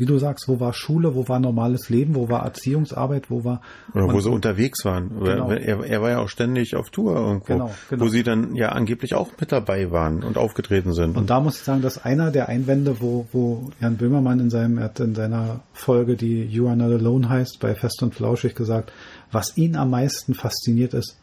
wie 0.00 0.06
du 0.06 0.18
sagst, 0.18 0.48
wo 0.48 0.58
war 0.58 0.72
Schule, 0.72 1.14
wo 1.14 1.28
war 1.28 1.38
normales 1.38 1.88
Leben, 1.90 2.14
wo 2.16 2.28
war 2.28 2.42
Erziehungsarbeit, 2.44 3.30
wo 3.30 3.44
war 3.44 3.60
oder 3.94 4.04
wo 4.08 4.16
und- 4.16 4.22
sie 4.22 4.30
unterwegs 4.30 4.84
waren. 4.84 5.10
Genau. 5.22 5.50
Er, 5.50 5.84
er 5.84 6.02
war 6.02 6.10
ja 6.10 6.18
auch 6.18 6.28
ständig 6.28 6.74
auf 6.74 6.90
Tour 6.90 7.14
irgendwo, 7.14 7.52
Genau, 7.52 7.70
genau. 7.88 8.04
wo 8.04 8.08
sie 8.08 8.22
dann 8.22 8.56
ja 8.56 8.70
angeblich 8.70 9.14
auch 9.14 9.28
mit 9.38 9.52
dabei 9.52 9.90
waren 9.92 10.22
und 10.24 10.36
aufgetreten 10.38 10.92
sind. 10.94 11.16
Und 11.16 11.30
da 11.30 11.38
muss 11.40 11.56
ich 11.58 11.62
sagen, 11.62 11.82
dass 11.82 12.04
einer 12.04 12.30
der 12.30 12.48
Einwände, 12.48 13.00
wo, 13.00 13.26
wo 13.30 13.70
Jan 13.80 13.96
Böhmermann 13.96 14.40
in 14.40 14.50
seinem, 14.50 14.78
er 14.78 14.84
hat 14.84 14.98
in 15.00 15.14
seiner 15.14 15.60
Folge, 15.72 16.16
die 16.16 16.42
You 16.44 16.66
Are 16.68 16.76
Not 16.76 16.92
Alone 17.00 17.28
heißt, 17.28 17.60
bei 17.60 17.74
Fest 17.74 18.02
und 18.02 18.14
Flauschig 18.14 18.54
gesagt, 18.54 18.90
was 19.30 19.56
ihn 19.56 19.76
am 19.76 19.90
meisten 19.90 20.34
fasziniert 20.34 20.94
ist, 20.94 21.16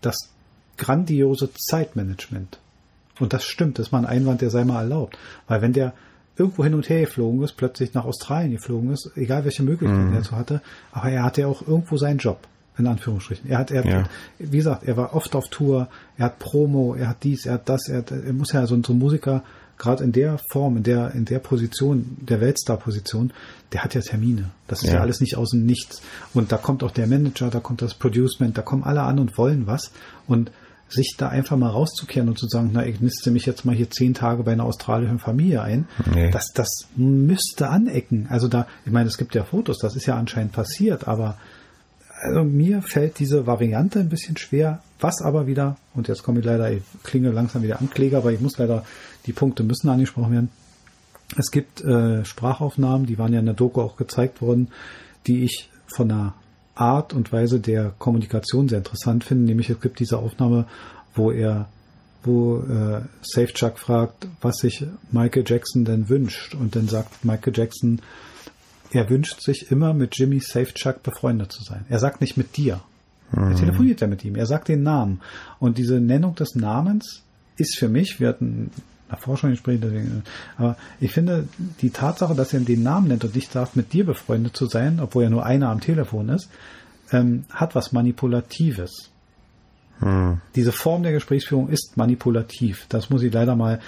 das 0.00 0.16
grandiose 0.76 1.50
Zeitmanagement. 1.52 2.58
Und 3.20 3.32
das 3.32 3.44
stimmt, 3.44 3.78
das 3.78 3.86
ist 3.86 3.92
mal 3.92 3.98
ein 4.00 4.06
Einwand, 4.06 4.40
der 4.40 4.50
sei 4.50 4.64
mal 4.64 4.82
erlaubt. 4.82 5.16
Weil 5.46 5.62
wenn 5.62 5.72
der 5.72 5.92
irgendwo 6.36 6.64
hin 6.64 6.74
und 6.74 6.88
her 6.88 7.00
geflogen 7.02 7.42
ist, 7.42 7.52
plötzlich 7.56 7.94
nach 7.94 8.04
Australien 8.04 8.52
geflogen 8.52 8.90
ist, 8.92 9.10
egal 9.16 9.44
welche 9.44 9.62
Möglichkeiten 9.62 10.12
er 10.12 10.18
dazu 10.18 10.36
hatte, 10.36 10.60
aber 10.92 11.10
er 11.10 11.22
hatte 11.22 11.42
ja 11.42 11.46
auch 11.46 11.66
irgendwo 11.66 11.96
seinen 11.96 12.18
Job, 12.18 12.38
in 12.76 12.86
Anführungsstrichen. 12.86 13.48
Er 13.50 13.58
hat, 13.58 13.70
er 13.70 13.84
hat, 13.84 13.90
Ja. 13.90 14.04
wie 14.38 14.56
gesagt, 14.56 14.84
er 14.84 14.96
war 14.96 15.14
oft 15.14 15.34
auf 15.36 15.48
Tour, 15.48 15.88
er 16.16 16.26
hat 16.26 16.38
Promo, 16.38 16.94
er 16.94 17.08
hat 17.08 17.22
dies, 17.22 17.46
er 17.46 17.54
hat 17.54 17.68
das, 17.68 17.88
er, 17.88 17.98
hat, 17.98 18.10
er 18.10 18.32
muss 18.32 18.52
ja 18.52 18.66
so, 18.66 18.80
so 18.82 18.92
ein 18.92 18.98
Musiker, 18.98 19.42
gerade 19.78 20.04
in 20.04 20.12
der 20.12 20.38
Form, 20.50 20.76
in 20.76 20.82
der, 20.84 21.12
in 21.14 21.24
der 21.24 21.40
Position, 21.40 22.16
der 22.20 22.40
Weltstar-Position, 22.40 23.32
der 23.72 23.82
hat 23.82 23.94
ja 23.94 24.00
Termine. 24.00 24.50
Das 24.68 24.82
ist 24.82 24.88
ja. 24.88 24.94
Ja. 24.96 25.00
alles 25.00 25.20
nicht 25.20 25.36
aus 25.36 25.50
dem 25.50 25.66
Nichts. 25.66 26.00
Und 26.32 26.52
da 26.52 26.58
kommt 26.58 26.84
auch 26.84 26.92
der 26.92 27.08
Manager, 27.08 27.50
da 27.50 27.58
kommt 27.60 27.82
das 27.82 27.94
Producement, 27.94 28.56
da 28.56 28.62
kommen 28.62 28.84
alle 28.84 29.02
an 29.02 29.18
und 29.18 29.36
wollen 29.36 29.66
was. 29.66 29.90
Und 30.28 30.52
sich 30.94 31.14
da 31.18 31.28
einfach 31.28 31.56
mal 31.56 31.70
rauszukehren 31.70 32.28
und 32.28 32.38
zu 32.38 32.46
sagen, 32.48 32.70
na, 32.72 32.86
ich 32.86 33.00
niste 33.00 33.30
mich 33.30 33.46
jetzt 33.46 33.64
mal 33.64 33.74
hier 33.74 33.90
zehn 33.90 34.14
Tage 34.14 34.42
bei 34.42 34.52
einer 34.52 34.64
australischen 34.64 35.18
Familie 35.18 35.62
ein, 35.62 35.86
nee. 36.14 36.30
das, 36.30 36.52
das 36.52 36.86
müsste 36.96 37.68
anecken. 37.68 38.26
Also 38.30 38.48
da, 38.48 38.66
ich 38.86 38.92
meine, 38.92 39.08
es 39.08 39.18
gibt 39.18 39.34
ja 39.34 39.44
Fotos, 39.44 39.78
das 39.78 39.96
ist 39.96 40.06
ja 40.06 40.16
anscheinend 40.16 40.52
passiert, 40.52 41.06
aber 41.08 41.36
also 42.22 42.44
mir 42.44 42.80
fällt 42.80 43.18
diese 43.18 43.46
Variante 43.46 44.00
ein 44.00 44.08
bisschen 44.08 44.36
schwer, 44.36 44.80
was 45.00 45.20
aber 45.20 45.46
wieder, 45.46 45.76
und 45.94 46.08
jetzt 46.08 46.22
komme 46.22 46.40
ich 46.40 46.44
leider, 46.46 46.70
ich 46.70 46.82
klinge 47.02 47.30
langsam 47.30 47.62
wieder 47.62 47.80
Ankläger, 47.80 48.18
aber 48.18 48.32
ich 48.32 48.40
muss 48.40 48.56
leider, 48.56 48.84
die 49.26 49.32
Punkte 49.32 49.62
müssen 49.62 49.90
angesprochen 49.90 50.32
werden. 50.32 50.48
Es 51.36 51.50
gibt 51.50 51.82
äh, 51.82 52.24
Sprachaufnahmen, 52.24 53.06
die 53.06 53.18
waren 53.18 53.32
ja 53.32 53.40
in 53.40 53.46
der 53.46 53.54
Doku 53.54 53.80
auch 53.80 53.96
gezeigt 53.96 54.40
worden, 54.40 54.68
die 55.26 55.44
ich 55.44 55.68
von 55.86 56.08
der 56.08 56.34
Art 56.74 57.12
und 57.12 57.32
Weise 57.32 57.60
der 57.60 57.92
Kommunikation 57.98 58.68
sehr 58.68 58.78
interessant 58.78 59.24
finde. 59.24 59.44
Nämlich 59.44 59.70
es 59.70 59.80
gibt 59.80 60.00
diese 60.00 60.18
Aufnahme, 60.18 60.66
wo 61.14 61.30
er, 61.30 61.68
wo 62.22 62.58
äh, 62.58 63.02
Safe 63.22 63.52
Chuck 63.52 63.78
fragt, 63.78 64.26
was 64.40 64.56
sich 64.56 64.86
Michael 65.12 65.44
Jackson 65.46 65.84
denn 65.84 66.08
wünscht. 66.08 66.54
Und 66.54 66.76
dann 66.76 66.88
sagt 66.88 67.24
Michael 67.24 67.52
Jackson, 67.56 68.00
er 68.90 69.08
wünscht 69.10 69.40
sich 69.40 69.70
immer 69.70 69.92
mit 69.94 70.16
Jimmy 70.16 70.40
Safe 70.40 70.72
Chuck 70.72 71.02
befreundet 71.02 71.52
zu 71.52 71.62
sein. 71.62 71.84
Er 71.88 71.98
sagt 71.98 72.20
nicht 72.20 72.36
mit 72.36 72.56
dir. 72.56 72.80
Mhm. 73.32 73.50
Er 73.50 73.56
telefoniert 73.56 74.00
ja 74.00 74.06
mit 74.06 74.24
ihm. 74.24 74.36
Er 74.36 74.46
sagt 74.46 74.68
den 74.68 74.82
Namen. 74.82 75.20
Und 75.58 75.78
diese 75.78 76.00
Nennung 76.00 76.34
des 76.34 76.54
Namens 76.54 77.22
ist 77.56 77.78
für 77.78 77.88
mich, 77.88 78.20
wir 78.20 78.28
hatten 78.28 78.70
nach 79.10 79.18
Forschungsgesprächen, 79.20 79.80
deswegen, 79.82 80.22
aber 80.56 80.76
ich 81.00 81.12
finde 81.12 81.48
die 81.80 81.90
Tatsache, 81.90 82.34
dass 82.34 82.52
er 82.54 82.60
den 82.60 82.82
Namen 82.82 83.08
nennt 83.08 83.24
und 83.24 83.34
nicht 83.34 83.52
sagt, 83.52 83.76
mit 83.76 83.92
dir 83.92 84.06
befreundet 84.06 84.56
zu 84.56 84.66
sein, 84.66 85.00
obwohl 85.00 85.24
ja 85.24 85.30
nur 85.30 85.44
einer 85.44 85.68
am 85.68 85.80
Telefon 85.80 86.28
ist, 86.30 86.48
ähm, 87.12 87.44
hat 87.50 87.74
was 87.74 87.92
Manipulatives. 87.92 89.10
Hm. 90.00 90.40
Diese 90.54 90.72
Form 90.72 91.02
der 91.02 91.12
Gesprächsführung 91.12 91.68
ist 91.68 91.96
manipulativ. 91.96 92.86
Das 92.88 93.10
muss 93.10 93.22
ich 93.22 93.32
leider 93.32 93.56
mal 93.56 93.80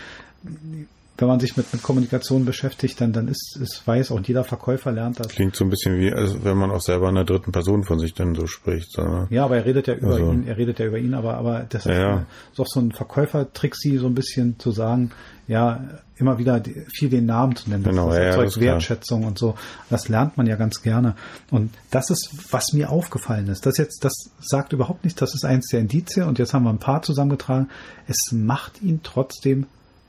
wenn 1.18 1.28
man 1.28 1.40
sich 1.40 1.56
mit, 1.56 1.72
mit 1.72 1.82
Kommunikation 1.82 2.44
beschäftigt, 2.44 3.00
dann, 3.00 3.12
dann 3.12 3.28
ist 3.28 3.58
es 3.60 3.86
weiß 3.86 4.10
auch 4.10 4.20
jeder 4.20 4.44
Verkäufer 4.44 4.92
lernt 4.92 5.20
das. 5.20 5.28
Klingt 5.28 5.56
so 5.56 5.64
ein 5.64 5.70
bisschen 5.70 5.98
wie, 5.98 6.12
als 6.12 6.44
wenn 6.44 6.56
man 6.56 6.70
auch 6.70 6.80
selber 6.80 7.08
in 7.08 7.14
der 7.14 7.24
dritten 7.24 7.52
Person 7.52 7.84
von 7.84 7.98
sich 7.98 8.14
dann 8.14 8.34
so 8.34 8.46
spricht. 8.46 8.92
So. 8.92 9.26
Ja, 9.30 9.44
aber 9.44 9.56
er 9.56 9.64
redet 9.64 9.86
ja 9.86 9.94
über 9.94 10.14
also. 10.14 10.32
ihn, 10.32 10.46
er 10.46 10.56
redet 10.56 10.78
ja 10.78 10.86
über 10.86 10.98
ihn, 10.98 11.14
aber, 11.14 11.34
aber 11.34 11.66
das 11.68 11.86
ist, 11.86 11.92
ja. 11.92 12.26
ist 12.52 12.60
auch 12.60 12.66
so 12.66 12.80
ein 12.80 12.92
Verkäufertrick, 12.92 13.74
sie 13.76 13.96
so 13.98 14.06
ein 14.06 14.14
bisschen 14.14 14.58
zu 14.58 14.70
sagen, 14.70 15.10
ja, 15.48 15.80
immer 16.16 16.38
wieder 16.38 16.62
viel 16.92 17.08
den 17.08 17.26
Namen 17.26 17.56
zu 17.56 17.70
nennen. 17.70 17.84
Das, 17.84 17.90
genau, 17.90 18.08
das 18.08 18.18
erzeugt 18.18 18.56
ja, 18.56 18.62
Wertschätzung 18.62 19.20
klar. 19.20 19.30
und 19.30 19.38
so. 19.38 19.54
Das 19.90 20.08
lernt 20.08 20.36
man 20.36 20.46
ja 20.46 20.56
ganz 20.56 20.82
gerne. 20.82 21.14
Und 21.50 21.72
das 21.90 22.10
ist, 22.10 22.30
was 22.50 22.72
mir 22.72 22.90
aufgefallen 22.90 23.48
ist. 23.48 23.66
Das 23.66 23.76
jetzt, 23.76 24.04
das 24.04 24.14
sagt 24.40 24.72
überhaupt 24.72 25.04
nichts, 25.04 25.20
das 25.20 25.34
ist 25.34 25.44
eins 25.44 25.68
der 25.68 25.80
Indizien 25.80 26.26
und 26.26 26.38
jetzt 26.38 26.52
haben 26.52 26.64
wir 26.64 26.70
ein 26.70 26.78
paar 26.78 27.02
zusammengetragen. 27.02 27.68
Es 28.06 28.32
macht 28.32 28.82
ihn 28.82 29.00
trotzdem 29.02 29.66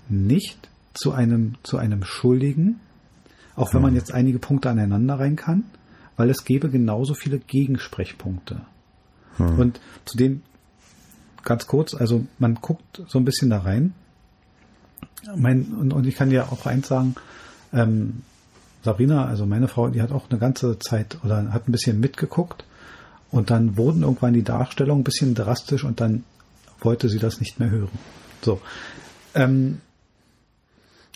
nicht 0.10 0.70
zu 0.98 1.12
einem, 1.12 1.56
zu 1.64 1.78
einem 1.78 2.04
Schuldigen, 2.04 2.80
auch 3.56 3.74
wenn 3.74 3.82
man 3.82 3.96
jetzt 3.96 4.14
einige 4.14 4.40
Punkte 4.40 4.70
aneinander 4.70 5.20
rein 5.20 5.36
kann, 5.36 5.64
weil 6.16 6.30
es 6.30 6.44
gäbe 6.44 6.70
genauso 6.70 7.14
viele 7.14 7.40
Gegensprechpunkte. 7.40 8.62
Hm. 9.38 9.60
Und 9.60 9.80
zu 10.06 10.18
denen 10.18 10.44
ganz 11.44 11.68
kurz, 11.68 11.94
also 11.94 12.26
man 12.40 12.56
guckt 12.56 13.04
so 13.08 13.18
ein 13.18 13.26
bisschen 13.26 13.50
da 13.50 13.60
rein. 13.60 13.94
Mein, 15.36 15.66
und, 15.74 15.94
und 15.94 16.06
ich 16.06 16.16
kann 16.16 16.30
dir 16.30 16.52
auch 16.52 16.66
eins 16.66 16.88
sagen, 16.88 17.16
ähm, 17.74 18.24
Sabrina, 18.84 19.26
also 19.26 19.46
meine 19.46 19.68
Frau, 19.68 19.90
die 19.90 20.02
hat 20.02 20.12
auch 20.12 20.30
eine 20.30 20.40
ganze 20.40 20.80
Zeit 20.80 21.18
oder 21.24 21.52
hat 21.52 21.68
ein 21.68 21.72
bisschen 21.72 22.00
mitgeguckt 22.00 22.66
und 23.32 23.50
dann 23.50 23.78
wurden 23.78 24.04
irgendwann 24.04 24.34
die 24.34 24.44
Darstellungen 24.44 25.02
ein 25.02 25.04
bisschen 25.04 25.36
drastisch 25.36 25.84
und 25.84 26.00
dann 26.00 26.24
wollte 26.80 27.10
sie 27.10 27.20
das 27.20 27.40
nicht 27.40 27.60
mehr 27.60 27.70
hören. 27.70 28.00
So. 28.42 28.62
Ähm, 29.36 29.82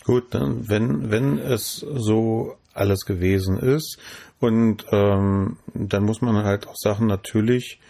Gut, 0.04 0.34
dann 0.34 0.68
wenn 0.68 1.10
wenn 1.10 1.38
es 1.38 1.76
so 1.76 2.56
alles 2.74 3.04
gewesen 3.04 3.58
ist 3.58 3.98
und 4.40 4.86
ähm, 4.90 5.58
dann 5.74 6.04
muss 6.04 6.20
man 6.22 6.44
halt 6.44 6.66
auch 6.66 6.76
Sachen 6.76 7.06
natürlich 7.06 7.80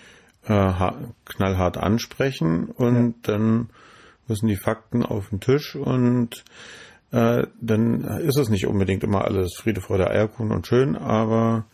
äh, 0.46 0.72
knallhart 1.24 1.78
ansprechen 1.78 2.66
und 2.66 3.14
ja. 3.26 3.34
dann 3.34 3.70
müssen 4.28 4.48
die 4.48 4.56
Fakten 4.56 5.04
auf 5.04 5.30
den 5.30 5.40
Tisch 5.40 5.76
und 5.76 6.44
äh, 7.12 7.46
dann 7.60 8.04
ist 8.20 8.38
es 8.38 8.48
nicht 8.48 8.66
unbedingt 8.66 9.04
immer 9.04 9.24
alles 9.24 9.54
Friede, 9.56 9.80
Freude, 9.80 10.10
Eierkuchen 10.10 10.50
und 10.50 10.66
schön, 10.66 10.96
aber 10.96 11.64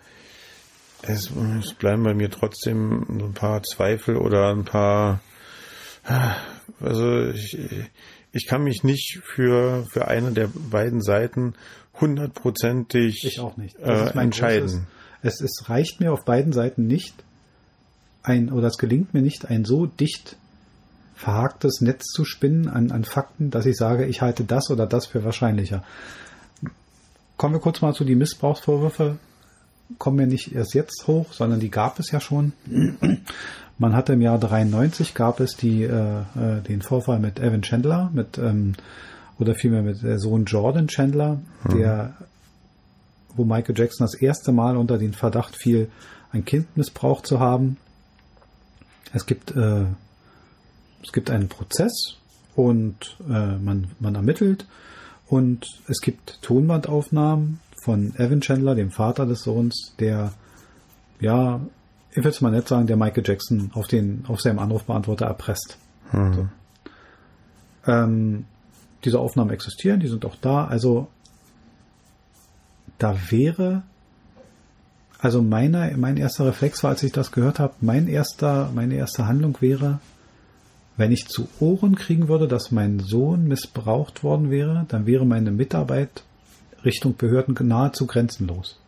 es, 1.03 1.31
es 1.61 1.75
bleiben 1.75 2.03
bei 2.03 2.15
mir 2.15 2.31
trotzdem 2.31 3.07
ein 3.09 3.35
paar 3.35 3.63
Zweifel 3.63 4.17
oder 4.17 4.51
ein 4.51 4.65
paar 4.65 5.21
also 6.81 7.27
ich, 7.27 7.59
ich 8.33 8.47
kann 8.47 8.63
mich 8.63 8.85
nicht 8.85 9.21
für, 9.25 9.87
für 9.91 10.09
eine 10.09 10.33
der 10.33 10.49
beiden 10.49 11.01
Seiten 11.01 11.55
hundertprozentig 12.01 13.25
ich 13.25 13.41
auch 13.41 13.57
nicht. 13.57 13.79
Äh, 13.79 14.11
entscheiden. 14.11 14.69
Großes, 14.69 14.83
es, 15.23 15.41
es 15.41 15.69
reicht 15.69 16.01
mir 16.01 16.13
auf 16.13 16.25
beiden 16.25 16.53
Seiten 16.53 16.87
nicht, 16.87 17.15
ein, 18.23 18.53
oder 18.53 18.69
es 18.69 18.79
gelingt 18.79 19.15
mir 19.15 19.23
nicht, 19.23 19.47
ein 19.47 19.65
so 19.65 19.87
dicht 19.87 20.37
verhaktes 21.15 21.81
Netz 21.81 22.05
zu 22.07 22.25
spinnen 22.25 22.69
an, 22.69 22.93
an 22.93 23.05
Fakten, 23.05 23.51
dass 23.51 23.67
ich 23.67 23.77
sage, 23.77 24.07
ich 24.07 24.23
halte 24.23 24.45
das 24.45 24.71
oder 24.71 24.87
das 24.87 25.07
für 25.07 25.25
wahrscheinlicher. 25.25 25.83
Kommen 27.37 27.55
wir 27.55 27.61
kurz 27.61 27.81
mal 27.81 27.95
zu 27.95 28.05
die 28.05 28.15
Missbrauchsvorwürfe. 28.15 29.19
Kommen 29.97 30.19
wir 30.19 30.27
nicht 30.27 30.55
erst 30.55 30.75
jetzt 30.75 31.07
hoch, 31.07 31.33
sondern 31.33 31.61
die 31.61 31.71
gab 31.71 31.99
es 31.99 32.11
ja 32.11 32.21
schon. 32.21 32.53
Man 33.79 33.95
hatte 33.95 34.15
im 34.15 34.21
Jahr 34.21 34.39
93 34.39 35.15
gab 35.15 35.39
es 35.41 35.57
die, 35.57 35.85
äh, 35.85 36.21
äh, 36.21 36.61
den 36.67 36.83
Vorfall 36.83 37.21
mit 37.21 37.39
Evan 37.39 37.63
Chandler, 37.63 38.11
mit 38.13 38.37
ähm, 38.37 38.75
oder 39.39 39.55
vielmehr 39.55 39.83
mit 39.83 40.03
der 40.03 40.19
Sohn 40.19 40.47
Jordan 40.47 40.89
Chandler, 40.89 41.39
mhm. 41.65 41.79
der 41.79 42.15
wo 43.37 43.45
Michael 43.45 43.79
Jackson 43.79 44.05
das 44.05 44.15
erste 44.15 44.51
Mal 44.51 44.77
unter 44.77 44.99
den 44.99 45.13
Verdacht 45.13 45.55
fiel, 45.55 45.89
ein 46.33 46.45
Kind 46.45 46.77
missbraucht 46.77 47.25
zu 47.25 47.39
haben. 47.39 47.77
Es 49.13 49.27
gibt 49.27 49.53
äh, 49.57 49.85
es 51.05 51.13
gibt 51.13 51.31
einen 51.31 51.49
Prozess 51.49 52.17
und 52.57 53.17
äh, 53.29 53.57
man 53.59 53.93
man 54.01 54.17
ermittelt 54.17 54.67
und 55.29 55.67
es 55.87 56.01
gibt 56.01 56.43
Tonbandaufnahmen 56.43 57.61
von 57.85 58.13
Evan 58.17 58.41
Chandler, 58.41 58.75
dem 58.75 58.91
Vater 58.91 59.25
des 59.25 59.43
Sohns, 59.43 59.95
der 60.01 60.33
ja 61.21 61.61
ich 62.11 62.17
würde 62.19 62.31
es 62.31 62.41
mal 62.41 62.51
nett 62.51 62.69
sagen, 62.69 62.87
der 62.87 62.97
Michael 62.97 63.23
Jackson 63.27 63.71
auf 63.75 63.87
den, 63.87 64.25
auf 64.29 64.41
seinem 64.41 64.59
Anrufbeantworter 64.59 65.27
erpresst. 65.27 65.79
Mhm. 66.13 66.35
So. 66.35 66.49
Ähm, 67.87 68.45
diese 69.05 69.19
Aufnahmen 69.19 69.51
existieren, 69.51 70.01
die 70.01 70.09
sind 70.09 70.25
auch 70.25 70.37
da. 70.37 70.67
Also 70.67 71.09
da 72.99 73.17
wäre, 73.31 73.83
also 75.21 75.43
meine, 75.43 75.95
mein 75.97 76.17
erster 76.17 76.47
Reflex 76.47 76.83
war, 76.83 76.91
als 76.91 77.03
ich 77.03 77.13
das 77.13 77.31
gehört 77.31 77.59
habe, 77.59 77.75
mein 77.81 78.09
erster, 78.09 78.71
meine 78.75 78.95
erste 78.95 79.27
Handlung 79.27 79.57
wäre, 79.61 80.01
wenn 80.97 81.13
ich 81.13 81.29
zu 81.29 81.49
Ohren 81.61 81.95
kriegen 81.95 82.27
würde, 82.27 82.49
dass 82.49 82.73
mein 82.73 82.99
Sohn 82.99 83.47
missbraucht 83.47 84.25
worden 84.25 84.51
wäre, 84.51 84.85
dann 84.89 85.07
wäre 85.07 85.25
meine 85.25 85.53
Mitarbeit 85.53 86.25
Richtung 86.85 87.17
Behörden 87.17 87.55
nahezu 87.69 88.07
grenzenlos. 88.07 88.81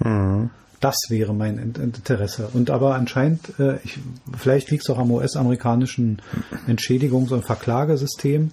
Mhm. 0.00 0.50
Das 0.84 0.96
wäre 1.08 1.32
mein 1.32 1.56
Interesse. 1.56 2.50
Und 2.52 2.68
aber 2.68 2.94
anscheinend, 2.94 3.58
äh, 3.58 3.78
ich, 3.84 4.00
vielleicht 4.36 4.70
liegt 4.70 4.82
es 4.82 4.90
auch 4.90 4.98
am 4.98 5.10
US-amerikanischen 5.12 6.20
Entschädigungs- 6.68 7.32
und 7.32 7.46
Verklagesystem. 7.46 8.50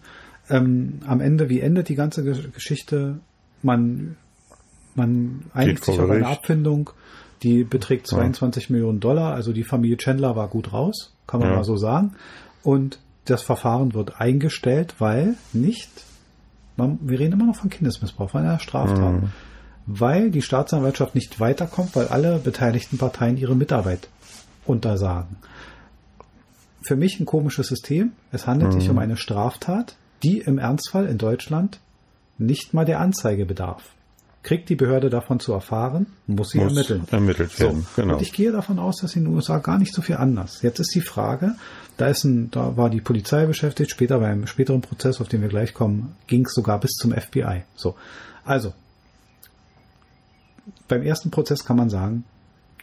Ähm, 0.50 1.00
am 1.06 1.20
Ende, 1.20 1.50
wie 1.50 1.60
endet 1.60 1.90
die 1.90 1.96
ganze 1.96 2.24
Geschichte? 2.24 3.20
Man, 3.64 4.16
man 4.96 5.44
einigt 5.54 5.84
sich 5.84 6.00
auf 6.00 6.10
eine 6.10 6.26
Abfindung, 6.26 6.92
die 7.44 7.66
beträgt 7.66 8.08
22 8.08 8.70
ja. 8.70 8.76
Millionen 8.76 9.02
Dollar. 9.02 9.34
Also 9.34 9.52
die 9.52 9.66
Familie 9.66 9.98
Chandler 9.98 10.38
war 10.38 10.48
gut 10.48 10.72
raus, 10.72 11.14
kann 11.28 11.42
man 11.42 11.50
ja. 11.50 11.58
mal 11.58 11.66
so 11.66 11.76
sagen. 11.76 12.14
Und 12.64 13.00
das 13.26 13.42
Verfahren 13.42 13.94
wird 13.94 14.22
eingestellt, 14.22 14.96
weil 15.00 15.36
nicht, 15.52 15.90
man, 16.78 16.98
wir 17.02 17.20
reden 17.20 17.34
immer 17.34 17.48
noch 17.48 17.58
von 17.58 17.70
Kindesmissbrauch, 17.70 18.30
von 18.30 18.46
einer 18.46 18.60
Straftat. 18.60 19.22
Mhm 19.22 19.30
weil 19.86 20.32
die 20.32 20.42
Staatsanwaltschaft 20.42 21.16
nicht 21.16 21.40
weiterkommt, 21.40 21.96
weil 21.96 22.08
alle 22.08 22.40
beteiligten 22.40 22.98
Parteien 22.98 23.38
ihre 23.38 23.56
Mitarbeit 23.56 24.08
untersagen. 24.66 25.38
Für 26.84 26.96
mich 26.96 27.20
ein 27.20 27.26
komisches 27.26 27.68
System. 27.68 28.14
Es 28.32 28.48
handelt 28.48 28.74
mhm. 28.74 28.80
sich 28.80 28.90
um 28.90 28.98
eine 28.98 29.18
Straftat, 29.18 29.96
die 30.24 30.40
im 30.40 30.58
Ernstfall 30.58 31.06
in 31.06 31.18
Deutschland 31.18 31.80
nicht 32.38 32.74
mal 32.74 32.86
der 32.86 33.00
Anzeige 33.00 33.46
bedarf. 33.46 33.84
Kriegt 34.44 34.70
die 34.70 34.76
Behörde 34.76 35.12
davon 35.12 35.40
zu 35.40 35.54
erfahren, 35.54 36.08
muss 36.26 36.50
sie 36.50 36.58
muss 36.58 36.72
ermitteln. 36.72 37.04
Ermittelt 37.12 37.60
werden, 37.60 37.82
so. 37.82 38.02
genau. 38.02 38.16
Und 38.16 38.24
ich 38.24 38.34
gehe 38.34 38.52
davon 38.52 38.80
aus, 38.80 38.98
dass 38.98 39.16
in 39.16 39.26
den 39.26 39.36
USA 39.36 39.60
gar 39.60 39.78
nicht 39.78 39.94
so 39.94 40.02
viel 40.02 40.16
anders. 40.16 40.64
Jetzt 40.64 40.80
ist 40.80 40.96
die 40.96 41.02
Frage, 41.02 41.56
da 41.98 42.08
ist 42.08 42.24
ein, 42.24 42.50
da 42.50 42.76
war 42.76 42.90
die 42.90 43.02
Polizei 43.02 43.46
beschäftigt, 43.46 43.92
später 43.92 44.18
beim 44.20 44.48
späteren 44.48 44.82
Prozess, 44.82 45.22
auf 45.22 45.28
den 45.28 45.42
wir 45.42 45.50
gleich 45.50 45.76
kommen, 45.76 46.16
ging 46.26 46.46
es 46.46 46.54
sogar 46.56 46.80
bis 46.80 46.94
zum 46.94 47.12
FBI. 47.12 47.62
So. 47.76 47.96
Also, 48.44 48.74
beim 50.88 51.04
ersten 51.04 51.32
Prozess 51.32 51.66
kann 51.66 51.78
man 51.78 51.90
sagen, 51.90 52.24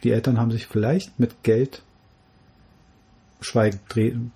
die 0.03 0.11
Eltern 0.11 0.39
haben 0.39 0.51
sich 0.51 0.67
vielleicht 0.67 1.19
mit 1.19 1.43
Geld 1.43 1.81
schweigend 3.41 3.81
in, 3.95 4.31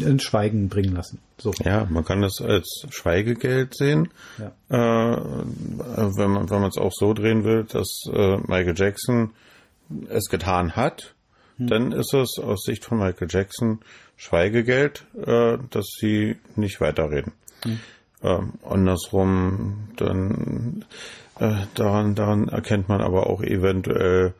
in 0.00 0.20
Schweigen 0.20 0.68
bringen 0.68 0.94
lassen. 0.94 1.18
So. 1.38 1.52
Ja, 1.64 1.86
man 1.90 2.04
kann 2.04 2.20
das 2.20 2.40
als 2.40 2.86
Schweigegeld 2.90 3.76
sehen, 3.76 4.08
Ja. 4.38 5.14
äh, 5.14 5.16
wenn 5.16 6.30
man 6.30 6.50
wenn 6.50 6.60
man 6.60 6.68
es 6.70 6.78
auch 6.78 6.92
so 6.92 7.12
drehen 7.14 7.44
will, 7.44 7.64
dass 7.64 8.02
äh, 8.12 8.36
Michael 8.38 8.74
Jackson 8.76 9.30
es 10.08 10.28
getan 10.28 10.76
hat, 10.76 11.14
dann 11.60 11.90
ist 11.90 12.14
es 12.14 12.38
aus 12.38 12.62
Sicht 12.62 12.84
von 12.84 12.98
Michael 12.98 13.26
Jackson 13.28 13.80
Schweigegeld, 14.16 15.04
äh, 15.16 15.58
dass 15.70 15.86
sie 15.98 16.36
nicht 16.54 16.80
weiterreden. 16.80 17.32
Ähm, 18.22 18.52
andersrum, 18.68 19.88
dann 19.96 20.84
äh, 21.40 21.54
daran, 21.74 22.14
daran 22.14 22.48
erkennt 22.48 22.88
man 22.88 23.00
aber 23.00 23.28
auch 23.28 23.42
eventuell, 23.42 24.34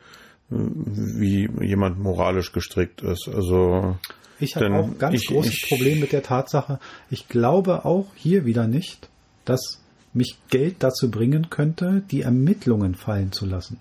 wie 0.49 1.49
jemand 1.61 1.99
moralisch 1.99 2.51
gestrickt 2.51 3.01
ist. 3.01 3.27
Also 3.33 3.97
Ich 4.39 4.55
habe 4.55 4.73
auch 4.73 4.97
ganz 4.97 5.15
ich- 5.21 5.27
großes 5.27 5.53
ich- 5.53 5.69
Problem 5.69 5.99
mit 5.99 6.11
der 6.11 6.23
Tatsache. 6.23 6.79
Ich 7.09 7.27
glaube 7.27 7.85
auch 7.85 8.07
hier 8.15 8.45
wieder 8.45 8.67
nicht, 8.67 9.09
dass 9.45 9.79
mich 10.13 10.37
Geld 10.49 10.77
dazu 10.79 11.11
bringen 11.11 11.49
könnte, 11.51 12.01
die 12.09 12.21
Ermittlungen 12.23 12.95
fallen 12.95 13.31
zu 13.31 13.45
lassen. 13.45 13.77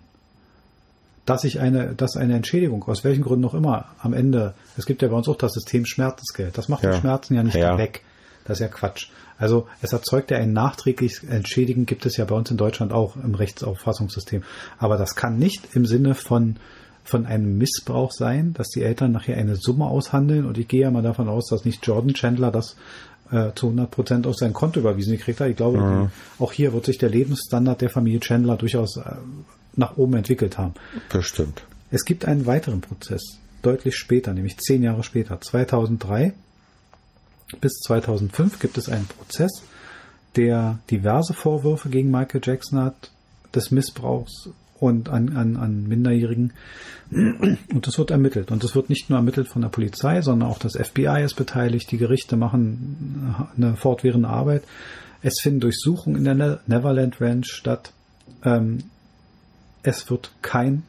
Dass 1.24 1.44
ich 1.44 1.60
eine, 1.60 1.94
dass 1.94 2.16
eine 2.16 2.34
Entschädigung, 2.36 2.82
aus 2.84 3.04
welchen 3.04 3.22
Gründen 3.22 3.44
auch 3.46 3.54
immer, 3.54 3.86
am 4.00 4.12
Ende, 4.14 4.54
es 4.76 4.86
gibt 4.86 5.02
ja 5.02 5.08
bei 5.08 5.14
uns 5.16 5.28
auch 5.28 5.36
das 5.36 5.52
System 5.52 5.84
Schmerzensgeld. 5.86 6.56
Das 6.56 6.68
macht 6.68 6.84
Ja. 6.84 6.92
die 6.92 6.98
Schmerzen 7.00 7.34
ja 7.34 7.42
nicht 7.42 7.56
Ja. 7.56 7.76
weg. 7.78 8.02
Das 8.44 8.58
ist 8.58 8.62
ja 8.62 8.68
Quatsch. 8.68 9.08
Also 9.38 9.66
es 9.80 9.92
erzeugt 9.92 10.30
ja 10.30 10.38
ein 10.38 10.52
nachträgliches 10.52 11.24
Entschädigen, 11.24 11.86
gibt 11.86 12.04
es 12.06 12.16
ja 12.16 12.24
bei 12.24 12.34
uns 12.34 12.50
in 12.50 12.56
Deutschland 12.56 12.92
auch 12.92 13.16
im 13.16 13.34
Rechtsauffassungssystem. 13.34 14.42
Aber 14.78 14.98
das 14.98 15.14
kann 15.14 15.38
nicht 15.38 15.74
im 15.74 15.86
Sinne 15.86 16.14
von 16.14 16.56
von 17.04 17.24
einem 17.24 17.56
Missbrauch 17.56 18.12
sein, 18.12 18.52
dass 18.52 18.68
die 18.68 18.82
Eltern 18.82 19.12
nachher 19.12 19.38
eine 19.38 19.56
Summe 19.56 19.86
aushandeln 19.86 20.44
und 20.44 20.58
ich 20.58 20.68
gehe 20.68 20.82
ja 20.82 20.90
mal 20.90 21.02
davon 21.02 21.26
aus, 21.26 21.48
dass 21.48 21.64
nicht 21.64 21.86
Jordan 21.86 22.12
Chandler 22.12 22.50
das 22.50 22.76
äh, 23.30 23.52
zu 23.54 23.66
100 23.68 23.90
Prozent 23.90 24.26
auf 24.26 24.36
sein 24.36 24.52
Konto 24.52 24.80
überwiesen 24.80 25.16
gekriegt 25.16 25.40
hat. 25.40 25.48
Ich 25.48 25.56
glaube, 25.56 25.78
die, 25.78 26.42
auch 26.42 26.52
hier 26.52 26.74
wird 26.74 26.84
sich 26.84 26.98
der 26.98 27.08
Lebensstandard 27.08 27.80
der 27.80 27.88
Familie 27.88 28.20
Chandler 28.20 28.56
durchaus 28.56 28.98
äh, 28.98 29.02
nach 29.74 29.96
oben 29.96 30.14
entwickelt 30.14 30.58
haben. 30.58 30.74
bestimmt. 31.10 31.62
Es 31.90 32.04
gibt 32.04 32.26
einen 32.26 32.44
weiteren 32.44 32.82
Prozess, 32.82 33.38
deutlich 33.62 33.96
später, 33.96 34.34
nämlich 34.34 34.58
zehn 34.58 34.82
Jahre 34.82 35.02
später, 35.02 35.40
2003 35.40 36.34
bis 37.60 37.80
2005 37.80 38.58
gibt 38.58 38.78
es 38.78 38.88
einen 38.88 39.06
Prozess, 39.06 39.62
der 40.36 40.78
diverse 40.90 41.34
Vorwürfe 41.34 41.88
gegen 41.88 42.10
Michael 42.10 42.40
Jackson 42.44 42.80
hat, 42.80 43.10
des 43.54 43.70
Missbrauchs 43.70 44.50
und 44.78 45.08
an, 45.08 45.36
an, 45.36 45.56
an 45.56 45.88
Minderjährigen. 45.88 46.52
Und 47.10 47.86
das 47.86 47.98
wird 47.98 48.10
ermittelt. 48.10 48.50
Und 48.50 48.62
das 48.62 48.74
wird 48.74 48.90
nicht 48.90 49.10
nur 49.10 49.18
ermittelt 49.18 49.48
von 49.48 49.62
der 49.62 49.70
Polizei, 49.70 50.20
sondern 50.20 50.48
auch 50.48 50.58
das 50.58 50.76
FBI 50.76 51.22
ist 51.24 51.34
beteiligt. 51.34 51.90
Die 51.90 51.98
Gerichte 51.98 52.36
machen 52.36 53.34
eine 53.56 53.76
fortwährende 53.76 54.28
Arbeit. 54.28 54.62
Es 55.22 55.40
finden 55.40 55.60
Durchsuchungen 55.60 56.18
in 56.18 56.24
der 56.24 56.34
Ne- 56.34 56.60
Neverland 56.66 57.20
Ranch 57.20 57.48
statt. 57.48 57.92
Ähm, 58.44 58.84
es 59.82 60.10
wird 60.10 60.32
kein 60.42 60.82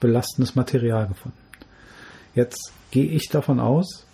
belastendes 0.00 0.56
Material 0.56 1.06
gefunden. 1.06 1.38
Jetzt 2.34 2.72
gehe 2.90 3.06
ich 3.06 3.28
davon 3.28 3.60
aus, 3.60 4.05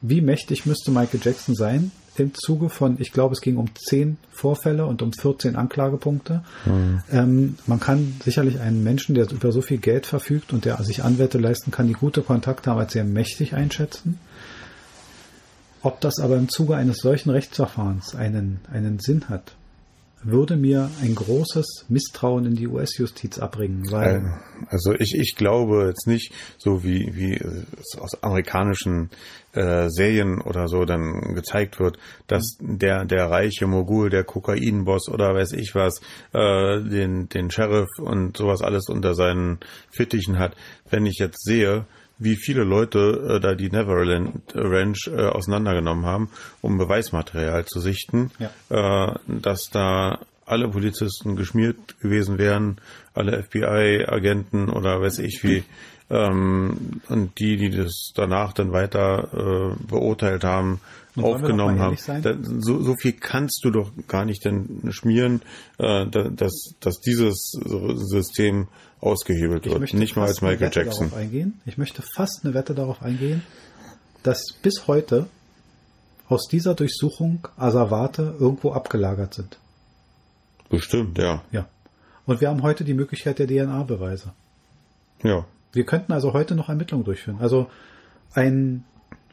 wie 0.00 0.20
mächtig 0.20 0.66
müsste 0.66 0.90
Michael 0.90 1.20
Jackson 1.22 1.54
sein 1.54 1.90
im 2.16 2.32
Zuge 2.34 2.68
von, 2.68 2.96
ich 3.00 3.12
glaube, 3.12 3.34
es 3.34 3.40
ging 3.40 3.56
um 3.56 3.68
10 3.74 4.18
Vorfälle 4.30 4.86
und 4.86 5.02
um 5.02 5.12
14 5.12 5.56
Anklagepunkte. 5.56 6.42
Ähm, 7.10 7.56
man 7.66 7.80
kann 7.80 8.16
sicherlich 8.22 8.60
einen 8.60 8.82
Menschen, 8.84 9.14
der 9.14 9.30
über 9.30 9.52
so 9.52 9.62
viel 9.62 9.78
Geld 9.78 10.06
verfügt 10.06 10.52
und 10.52 10.64
der 10.64 10.82
sich 10.82 11.02
Anwälte 11.02 11.38
leisten 11.38 11.70
kann, 11.70 11.86
die 11.86 11.94
gute 11.94 12.22
Kontakte 12.22 12.70
haben, 12.70 12.78
als 12.78 12.92
sehr 12.92 13.04
mächtig 13.04 13.54
einschätzen. 13.54 14.18
Ob 15.82 16.00
das 16.00 16.18
aber 16.18 16.36
im 16.36 16.48
Zuge 16.48 16.76
eines 16.76 16.98
solchen 16.98 17.30
Rechtsverfahrens 17.30 18.14
einen, 18.14 18.60
einen 18.70 18.98
Sinn 18.98 19.28
hat, 19.28 19.54
würde 20.22 20.56
mir 20.56 20.90
ein 21.00 21.14
großes 21.14 21.86
Misstrauen 21.88 22.44
in 22.44 22.54
die 22.54 22.68
US-Justiz 22.68 23.38
abbringen, 23.38 23.90
weil 23.90 24.34
Also 24.68 24.92
ich, 24.92 25.14
ich 25.14 25.34
glaube 25.36 25.86
jetzt 25.88 26.06
nicht, 26.06 26.32
so 26.58 26.84
wie, 26.84 27.14
wie 27.14 27.34
es 27.34 27.98
aus 27.98 28.22
amerikanischen 28.22 29.10
äh, 29.52 29.88
Serien 29.88 30.40
oder 30.40 30.68
so 30.68 30.84
dann 30.84 31.34
gezeigt 31.34 31.80
wird, 31.80 31.98
dass 32.26 32.56
der, 32.60 33.04
der 33.04 33.30
reiche 33.30 33.66
Mogul, 33.66 34.10
der 34.10 34.24
Kokainboss 34.24 35.08
oder 35.08 35.34
weiß 35.34 35.52
ich 35.52 35.74
was, 35.74 36.00
äh, 36.32 36.80
den, 36.82 37.28
den 37.28 37.50
Sheriff 37.50 37.88
und 37.98 38.36
sowas 38.36 38.62
alles 38.62 38.88
unter 38.88 39.14
seinen 39.14 39.58
Fittichen 39.90 40.38
hat. 40.38 40.54
Wenn 40.90 41.06
ich 41.06 41.18
jetzt 41.18 41.42
sehe, 41.42 41.86
wie 42.20 42.36
viele 42.36 42.62
Leute 42.64 43.36
äh, 43.36 43.40
da 43.40 43.54
die 43.54 43.70
Neverland 43.70 44.42
Ranch 44.54 45.08
äh, 45.08 45.26
auseinandergenommen 45.26 46.04
haben, 46.04 46.28
um 46.60 46.78
Beweismaterial 46.78 47.64
zu 47.64 47.80
sichten, 47.80 48.30
äh, 48.68 49.12
dass 49.26 49.70
da 49.70 50.20
alle 50.46 50.68
Polizisten 50.68 51.36
geschmiert 51.36 52.00
gewesen 52.00 52.38
wären, 52.38 52.78
alle 53.14 53.42
FBI-Agenten 53.42 54.68
oder 54.68 55.00
weiß 55.00 55.20
ich 55.20 55.42
wie, 55.44 55.64
ähm, 56.10 57.00
und 57.08 57.38
die, 57.38 57.56
die 57.56 57.70
das 57.70 58.12
danach 58.14 58.52
dann 58.52 58.72
weiter 58.72 59.28
äh, 59.32 59.84
beurteilt 59.86 60.42
haben, 60.44 60.80
Und 61.14 61.24
aufgenommen 61.24 61.78
haben. 61.78 61.96
Da, 62.22 62.34
so, 62.42 62.82
so 62.82 62.96
viel 62.96 63.12
kannst 63.12 63.64
du 63.64 63.70
doch 63.70 63.92
gar 64.08 64.24
nicht 64.24 64.44
denn 64.44 64.80
schmieren, 64.90 65.42
äh, 65.78 66.06
da, 66.06 66.24
dass, 66.24 66.74
dass 66.80 67.00
dieses 67.00 67.52
System 67.52 68.66
ausgehebelt 69.00 69.66
Ich 69.66 69.72
wird. 69.72 69.94
Nicht 69.94 70.16
mal 70.16 70.26
als 70.26 70.42
Michael 70.42 70.70
Jackson. 70.72 71.10
Ich 71.66 71.78
möchte 71.78 72.02
fast 72.02 72.44
eine 72.44 72.54
Wette 72.54 72.74
darauf 72.74 73.02
eingehen, 73.02 73.42
dass 74.22 74.44
bis 74.62 74.86
heute 74.86 75.26
aus 76.28 76.46
dieser 76.46 76.74
Durchsuchung 76.74 77.48
Asservate 77.56 78.36
irgendwo 78.38 78.72
abgelagert 78.72 79.34
sind. 79.34 79.58
Bestimmt, 80.68 81.18
ja. 81.18 81.42
Ja. 81.50 81.68
Und 82.26 82.40
wir 82.40 82.48
haben 82.48 82.62
heute 82.62 82.84
die 82.84 82.94
Möglichkeit 82.94 83.38
der 83.38 83.48
DNA-Beweise. 83.48 84.32
Ja. 85.22 85.44
Wir 85.72 85.84
könnten 85.84 86.12
also 86.12 86.32
heute 86.32 86.54
noch 86.54 86.68
Ermittlungen 86.68 87.04
durchführen. 87.04 87.38
Also 87.40 87.68
einen 88.34 88.84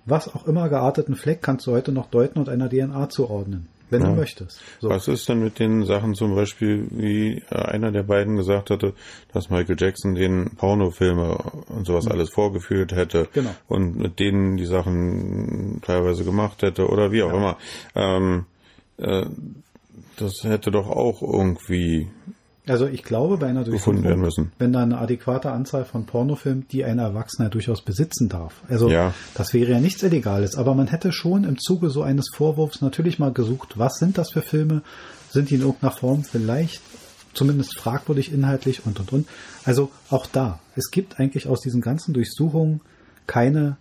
was 0.08 0.34
auch 0.34 0.48
immer 0.48 0.70
gearteten 0.70 1.16
Fleck 1.16 1.42
kannst 1.42 1.68
du 1.68 1.74
heute 1.74 1.92
noch 1.92 2.10
deuten 2.10 2.40
und 2.40 2.48
einer 2.48 2.70
DNA 2.70 3.10
zuordnen, 3.10 3.68
wenn 3.90 4.02
Ja. 4.02 4.10
du 4.10 4.16
möchtest. 4.16 4.60
So. 4.80 4.90
Was 4.90 5.08
ist 5.08 5.28
denn 5.30 5.44
mit 5.44 5.60
den 5.60 5.86
Sachen 5.86 6.14
zum 6.16 6.36
Beispiel, 6.36 6.88
wie 6.92 7.42
äh, 7.50 7.56
einer 7.56 7.92
der 7.92 8.04
beiden 8.04 8.36
gesagt 8.36 8.70
hatte, 8.70 8.94
dass 9.34 9.50
Michael 9.50 9.76
Jackson 9.80 10.16
den 10.16 10.52
Pornofilme 10.58 11.38
und 11.70 11.86
sowas 11.88 12.08
alles 12.08 12.30
vorgeführt 12.30 12.92
hätte 12.94 13.24
Mhm. 13.24 13.28
Genau. 13.34 13.50
und 13.68 13.98
mit 13.98 14.20
denen 14.20 14.58
die 14.58 14.66
Sachen 14.66 15.80
teilweise 15.86 16.24
gemacht 16.24 16.62
hätte 16.62 16.88
oder 16.88 17.12
wie 17.12 17.24
auch 17.24 17.34
immer. 17.34 17.58
Ähm, 17.96 18.46
äh, 18.98 19.26
das 20.18 20.44
hätte 20.44 20.72
doch 20.72 20.90
auch 20.90 21.22
irgendwie 21.22 22.08
Also 22.68 22.86
ich 22.88 23.04
glaube, 23.04 23.38
bei 23.38 23.48
einer 23.48 23.64
gefunden 23.64 24.04
werden 24.04 24.22
Durchsuchung, 24.22 24.46
müssen. 24.46 24.52
wenn 24.60 24.74
da 24.74 24.82
eine 24.84 24.98
adäquate 24.98 25.52
Anzahl 25.52 25.86
von 25.86 26.06
Pornofilmen, 26.06 26.68
die 26.70 26.84
ein 26.84 27.00
Erwachsener 27.00 27.50
durchaus 27.50 27.82
besitzen 27.82 28.30
darf. 28.30 28.62
Also 28.70 28.90
Ja. 28.90 29.14
das 29.36 29.54
wäre 29.54 29.72
ja 29.72 29.80
nichts 29.80 30.04
Illegales, 30.04 30.56
aber 30.56 30.74
man 30.76 30.88
hätte 30.88 31.12
schon 31.12 31.44
im 31.44 31.58
Zuge 31.58 31.90
so 31.90 32.02
eines 32.04 32.30
Vorwurfs 32.34 32.82
natürlich 32.82 33.20
mal 33.20 33.32
gesucht, 33.32 33.78
was 33.78 33.98
sind 34.00 34.18
das 34.18 34.32
für 34.32 34.42
Filme? 34.42 34.82
Sind 35.30 35.50
die 35.50 35.56
in 35.56 35.62
irgendeiner 35.62 35.92
Form 35.92 36.24
vielleicht 36.24 36.82
zumindest 37.34 37.78
fragwürdig 37.80 38.34
inhaltlich 38.34 38.86
und 38.86 39.00
und 39.00 39.14
und. 39.14 39.28
Also 39.64 39.92
auch 40.10 40.26
da, 40.26 40.60
es 40.76 40.90
gibt 40.92 41.20
eigentlich 41.20 41.48
aus 41.48 41.62
diesen 41.62 41.82
ganzen 41.82 42.14
Durchsuchungen 42.14 42.82
keine, 43.28 43.78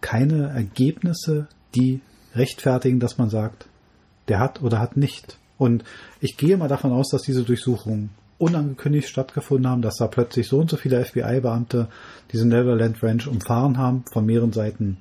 keine 0.00 0.48
Ergebnisse, 0.48 1.46
die 1.74 2.00
rechtfertigen, 2.34 3.00
dass 3.00 3.18
man 3.18 3.30
sagt, 3.30 3.66
der 4.28 4.40
hat 4.40 4.62
oder 4.62 4.78
hat 4.80 4.96
nicht. 4.96 5.38
Und 5.58 5.84
ich 6.20 6.36
gehe 6.36 6.56
mal 6.56 6.68
davon 6.68 6.92
aus, 6.92 7.08
dass 7.10 7.22
diese 7.22 7.42
Durchsuchungen 7.42 8.10
unangekündigt 8.38 9.08
stattgefunden 9.08 9.68
haben, 9.68 9.82
dass 9.82 9.96
da 9.96 10.06
plötzlich 10.06 10.48
so 10.48 10.58
und 10.58 10.70
so 10.70 10.76
viele 10.76 11.04
FBI-Beamte 11.04 11.88
diesen 12.32 12.48
Neverland 12.50 13.02
Ranch 13.02 13.26
umfahren 13.26 13.76
haben, 13.78 14.04
von 14.12 14.24
mehreren 14.24 14.52
Seiten 14.52 14.98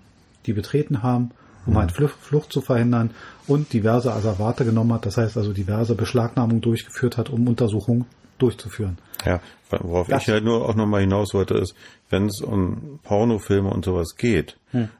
die 0.48 0.54
betreten 0.54 1.04
haben, 1.04 1.32
um 1.68 1.78
halt 1.78 1.92
Flucht, 1.92 2.52
zu 2.52 2.62
verhindern 2.62 3.12
und 3.46 3.74
diverse 3.74 4.12
Asservate 4.14 4.66
genommen 4.66 4.94
hat, 4.94 5.06
das 5.06 5.18
heißt 5.18 5.38
also 5.38 5.54
diverse 5.54 5.94
Beschlagnahmungen 5.94 6.62
durchgeführt 6.62 7.18
hat, 7.18 7.30
um 7.30 7.48
Untersuchungen 7.48 8.06
durchzuführen. 8.40 8.98
Ja, 9.26 9.42
worauf 9.70 10.08
Das- 10.08 10.24
ich 10.24 10.30
halt 10.30 10.46
nur 10.46 10.68
auch 10.68 10.76
nochmal 10.76 11.02
hinaus 11.02 11.34
wollte, 11.34 11.56
ist, 11.56 11.76
wenn 12.10 12.28
es 12.28 12.42
um 12.42 13.00
Pornofilme 13.04 13.70
und 13.70 13.84
sowas 13.86 14.16
geht, 14.18 14.58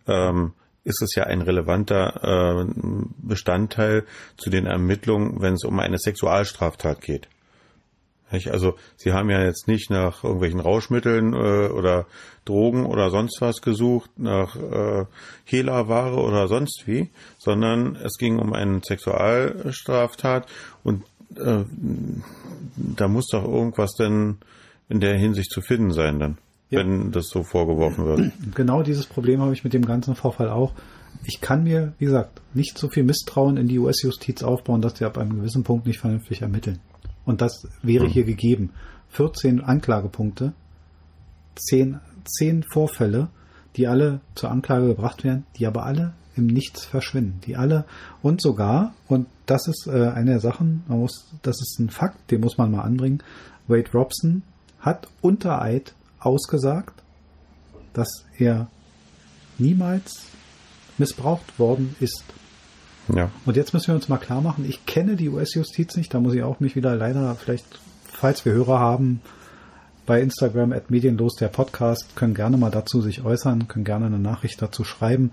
ähm, 0.08 0.52
ist 0.88 1.02
es 1.02 1.16
ja 1.16 1.24
ein 1.26 1.42
relevanter 1.42 2.64
äh, 2.64 2.66
Bestandteil 3.18 4.06
zu 4.38 4.50
den 4.50 4.66
Ermittlungen, 4.66 5.42
wenn 5.42 5.54
es 5.54 5.66
um 5.66 5.80
eine 5.80 6.00
Sexualstraftat 6.00 7.02
geht. 7.02 7.28
Nicht? 8.32 8.50
Also 8.50 8.76
sie 8.96 9.12
haben 9.12 9.30
ja 9.30 9.44
jetzt 9.44 9.68
nicht 9.68 9.90
nach 9.90 10.24
irgendwelchen 10.24 10.62
Rauschmitteln 10.62 11.34
äh, 11.34 11.68
oder 11.68 12.08
Drogen 12.46 12.86
oder 12.86 13.10
sonst 13.10 13.42
was 13.42 13.62
gesucht, 13.62 14.12
nach 14.18 14.56
äh, 14.56 15.06
Hehlerware 15.44 16.16
oder 16.16 16.48
sonst 16.48 16.88
wie, 16.88 17.10
sondern 17.38 17.98
es 17.98 18.18
ging 18.18 18.40
um 18.40 18.54
eine 18.54 18.82
Sexualstraftat 18.82 20.48
und 20.84 21.04
äh, 21.36 21.66
da 22.76 23.08
muss 23.10 23.28
doch 23.28 23.44
irgendwas 23.44 23.94
denn 23.96 24.38
in 24.88 25.02
der 25.02 25.18
Hinsicht 25.18 25.52
zu 25.52 25.62
finden 25.62 25.92
sein 25.92 26.20
dann. 26.20 26.38
Ja. 26.70 26.80
wenn 26.80 27.12
das 27.12 27.30
so 27.30 27.44
vorgeworfen 27.44 28.06
wird. 28.06 28.32
Genau 28.56 28.84
dieses 28.84 29.06
Problem 29.06 29.42
habe 29.42 29.54
ich 29.54 29.64
mit 29.64 29.74
dem 29.74 29.86
ganzen 29.86 30.16
Vorfall 30.16 30.50
auch. 30.50 30.74
Ich 31.24 31.42
kann 31.42 31.64
mir, 31.64 31.94
wie 31.98 32.06
gesagt, 32.06 32.42
nicht 32.54 32.78
so 32.78 32.90
viel 32.90 33.04
Misstrauen 33.04 33.58
in 33.58 33.68
die 33.68 33.80
US-Justiz 33.80 34.44
aufbauen, 34.44 34.82
dass 34.82 34.98
sie 34.98 35.06
ab 35.06 35.18
einem 35.18 35.38
gewissen 35.38 35.64
Punkt 35.64 35.86
nicht 35.86 36.00
vernünftig 36.00 36.42
ermitteln. 36.42 36.80
Und 37.26 37.42
das 37.42 37.68
wäre 37.82 38.06
hm. 38.06 38.12
hier 38.12 38.24
gegeben. 38.24 38.72
14 39.10 39.62
Anklagepunkte, 39.62 40.54
10, 41.56 42.00
10 42.26 42.64
Vorfälle, 42.64 43.30
die 43.76 43.88
alle 43.88 44.22
zur 44.36 44.52
Anklage 44.52 44.88
gebracht 44.88 45.24
werden, 45.24 45.46
die 45.58 45.66
aber 45.66 45.86
alle 45.86 46.14
im 46.36 46.48
Nichts 46.48 46.86
verschwinden. 46.86 47.42
Die 47.46 47.56
alle 47.56 47.86
und 48.22 48.42
sogar, 48.42 48.94
und 49.08 49.28
das 49.46 49.68
ist 49.68 49.88
äh, 49.88 50.10
eine 50.10 50.32
der 50.32 50.40
Sachen, 50.40 50.84
man 50.88 51.00
muss, 51.00 51.26
das 51.42 51.62
ist 51.62 51.80
ein 51.80 51.90
Fakt, 51.90 52.32
den 52.32 52.42
muss 52.42 52.58
man 52.58 52.72
mal 52.72 52.82
anbringen. 52.82 53.24
Wade 53.68 53.92
Robson 53.94 54.44
hat 54.80 55.08
unter 55.22 55.62
Eid 55.62 55.94
ausgesagt, 56.20 57.02
dass 57.94 58.26
er 58.38 58.68
niemals 59.58 60.24
missbraucht 60.98 61.60
worden 61.60 61.96
ist. 62.00 62.24
Ja. 63.14 63.32
Und 63.46 63.56
jetzt 63.56 63.74
müssen 63.74 63.88
wir 63.88 63.96
uns 63.96 64.10
mal 64.10 64.18
klar 64.18 64.42
machen, 64.42 64.66
ich 64.68 64.86
kenne 64.86 65.16
die 65.16 65.30
US-Justiz 65.30 65.96
nicht, 65.96 66.14
da 66.14 66.20
muss 66.20 66.34
ich 66.34 66.44
auch 66.44 66.60
mich 66.60 66.76
wieder 66.76 66.96
leider 66.96 67.36
vielleicht, 67.36 67.66
falls 68.12 68.44
wir 68.46 68.54
Hörer 68.54 68.80
haben, 68.80 69.22
bei 70.06 70.22
Instagram 70.22 70.72
at 70.72 70.90
medienlos 70.90 71.36
der 71.36 71.50
Podcast, 71.50 72.16
können 72.16 72.34
gerne 72.34 72.58
mal 72.58 72.72
dazu 72.72 73.02
sich 73.02 73.24
äußern, 73.24 73.68
können 73.68 73.86
gerne 73.86 74.08
eine 74.08 74.20
Nachricht 74.20 74.62
dazu 74.62 74.84
schreiben. 74.84 75.32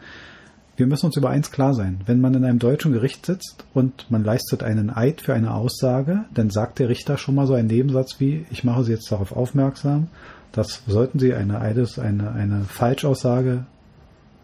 Wir 0.77 0.89
müssen 0.89 1.07
uns 1.07 1.17
über 1.17 1.31
eins 1.31 1.53
klar 1.53 1.75
sein. 1.75 2.01
Wenn 2.07 2.21
man 2.21 2.35
in 2.35 2.45
einem 2.45 2.59
deutschen 2.59 2.93
Gericht 2.93 3.25
sitzt 3.25 3.65
und 3.73 4.11
man 4.11 4.25
leistet 4.25 4.65
einen 4.65 4.91
Eid 4.91 5.21
für 5.21 5.33
eine 5.33 5.55
Aussage, 5.55 6.25
dann 6.35 6.51
sagt 6.51 6.81
der 6.81 6.89
Richter 6.89 7.17
schon 7.17 7.37
mal 7.37 7.47
so 7.47 7.55
einen 7.55 7.69
Nebensatz 7.69 8.19
wie, 8.19 8.45
ich 8.51 8.65
mache 8.65 8.83
Sie 8.83 8.91
jetzt 8.91 9.11
darauf 9.13 9.31
aufmerksam, 9.31 10.09
dass 10.55 10.83
sollten 10.87 11.19
Sie 11.19 11.35
eine 11.35 11.61
Eides, 11.61 11.99
eine, 11.99 12.33
eine 12.33 12.65
Falschaussage 12.65 13.67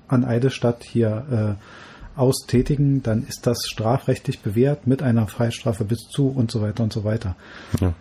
an 0.08 0.24
Eidesstadt 0.24 0.82
hier 0.82 1.56
äh, 1.58 2.18
austätigen, 2.18 3.02
dann 3.02 3.26
ist 3.26 3.46
das 3.46 3.68
strafrechtlich 3.68 4.40
bewährt 4.40 4.86
mit 4.86 5.02
einer 5.02 5.28
Freistrafe 5.28 5.84
bis 5.84 6.00
zu 6.10 6.28
und 6.28 6.50
so 6.50 6.60
weiter 6.60 6.82
und 6.82 6.92
so 6.92 7.04
weiter. 7.04 7.36
Ja. 7.80 7.94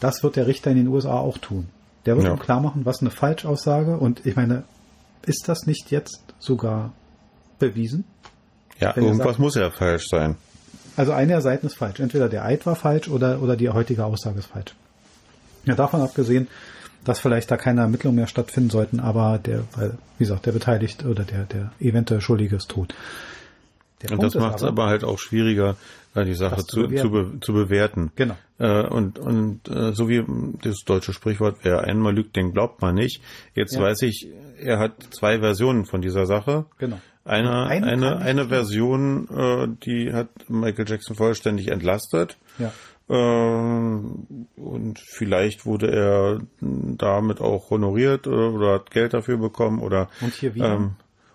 Das 0.00 0.22
wird 0.22 0.36
der 0.36 0.46
Richter 0.46 0.70
in 0.70 0.76
den 0.76 0.88
USA 0.88 1.18
auch 1.18 1.38
tun. 1.38 1.68
Der 2.06 2.16
wird 2.16 2.26
ja. 2.26 2.36
klar 2.36 2.60
machen, 2.60 2.84
was 2.84 3.00
eine 3.00 3.10
Falschaussage 3.10 3.96
und 3.96 4.24
ich 4.24 4.36
meine, 4.36 4.64
ist 5.26 5.48
das 5.48 5.66
nicht 5.66 5.90
jetzt 5.90 6.22
sogar 6.38 6.92
bewiesen? 7.58 8.04
Ja, 8.78 8.96
irgendwas 8.96 9.26
sagt, 9.26 9.38
muss 9.38 9.54
ja 9.54 9.70
falsch 9.70 10.08
sein. 10.08 10.36
Also 10.96 11.12
eine 11.12 11.28
der 11.28 11.40
Seiten 11.40 11.66
ist 11.66 11.76
falsch. 11.76 12.00
Entweder 12.00 12.28
der 12.28 12.44
Eid 12.44 12.66
war 12.66 12.76
falsch 12.76 13.08
oder, 13.08 13.40
oder 13.40 13.56
die 13.56 13.68
heutige 13.68 14.04
Aussage 14.04 14.40
ist 14.40 14.46
falsch. 14.46 14.74
Ja, 15.64 15.74
davon 15.74 16.00
abgesehen, 16.00 16.48
dass 17.04 17.18
vielleicht 17.18 17.50
da 17.50 17.56
keine 17.56 17.80
Ermittlungen 17.82 18.16
mehr 18.16 18.26
stattfinden 18.26 18.70
sollten, 18.70 19.00
aber 19.00 19.38
der, 19.38 19.64
weil, 19.76 19.98
wie 20.18 20.24
gesagt, 20.24 20.46
der 20.46 20.52
Beteiligte 20.52 21.08
oder 21.08 21.24
der, 21.24 21.44
der 21.44 21.72
eventuell 21.80 22.20
Schuldige 22.20 22.56
ist 22.56 22.68
tot. 22.68 22.94
Der 24.02 24.12
und 24.12 24.22
das 24.22 24.34
macht 24.34 24.56
es 24.56 24.62
aber, 24.62 24.82
aber, 24.82 24.90
halt 24.90 25.04
auch 25.04 25.18
schwieriger, 25.18 25.76
äh, 26.14 26.24
die 26.24 26.34
Sache 26.34 26.64
zu, 26.64 26.88
zu, 26.88 27.10
be, 27.10 27.32
zu, 27.40 27.52
bewerten. 27.52 28.10
Genau. 28.16 28.36
Äh, 28.58 28.86
und 28.86 29.18
und 29.18 29.68
äh, 29.68 29.92
so 29.92 30.08
wie 30.08 30.24
das 30.62 30.84
deutsche 30.84 31.12
Sprichwort, 31.12 31.58
wer 31.62 31.82
einmal 31.82 32.14
lügt, 32.14 32.36
den 32.36 32.52
glaubt 32.52 32.80
man 32.80 32.94
nicht. 32.94 33.22
Jetzt 33.54 33.74
ja. 33.74 33.82
weiß 33.82 34.02
ich, 34.02 34.28
er 34.58 34.78
hat 34.78 34.94
zwei 35.10 35.38
Versionen 35.38 35.84
von 35.84 36.02
dieser 36.02 36.26
Sache. 36.26 36.66
Genau. 36.78 36.98
Eine, 37.24 37.66
eine, 37.66 37.86
eine, 37.86 38.16
eine 38.16 38.48
Version, 38.48 39.28
äh, 39.28 39.68
die 39.84 40.12
hat 40.12 40.28
Michael 40.48 40.88
Jackson 40.88 41.14
vollständig 41.14 41.68
entlastet. 41.68 42.36
Ja. 42.58 42.72
Äh, 43.08 43.14
und 43.14 44.98
vielleicht 44.98 45.66
wurde 45.66 45.90
er 45.90 46.40
damit 46.60 47.40
auch 47.40 47.70
honoriert 47.70 48.26
oder, 48.26 48.52
oder 48.52 48.74
hat 48.74 48.90
Geld 48.90 49.14
dafür 49.14 49.38
bekommen 49.38 49.80
oder. 49.80 50.08
Und 50.20 50.34
hier 50.34 50.54
wieder. 50.54 50.74
Ähm, 50.74 50.92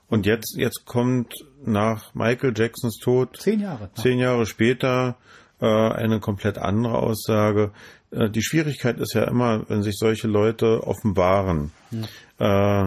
und 0.09 0.25
jetzt, 0.25 0.55
jetzt 0.57 0.85
kommt 0.85 1.33
nach 1.65 2.15
Michael 2.15 2.53
Jacksons 2.55 2.97
Tod 2.97 3.37
zehn 3.37 3.59
Jahre, 3.59 3.89
zehn 3.95 4.19
Jahre 4.19 4.45
später 4.45 5.17
äh, 5.59 5.65
eine 5.65 6.19
komplett 6.19 6.57
andere 6.57 6.99
Aussage. 6.99 7.71
Äh, 8.11 8.29
die 8.29 8.43
Schwierigkeit 8.43 8.99
ist 8.99 9.13
ja 9.13 9.25
immer, 9.25 9.69
wenn 9.69 9.83
sich 9.83 9.97
solche 9.97 10.27
Leute 10.27 10.87
offenbaren. 10.87 11.71
Hm. 11.89 12.05
Äh, 12.39 12.85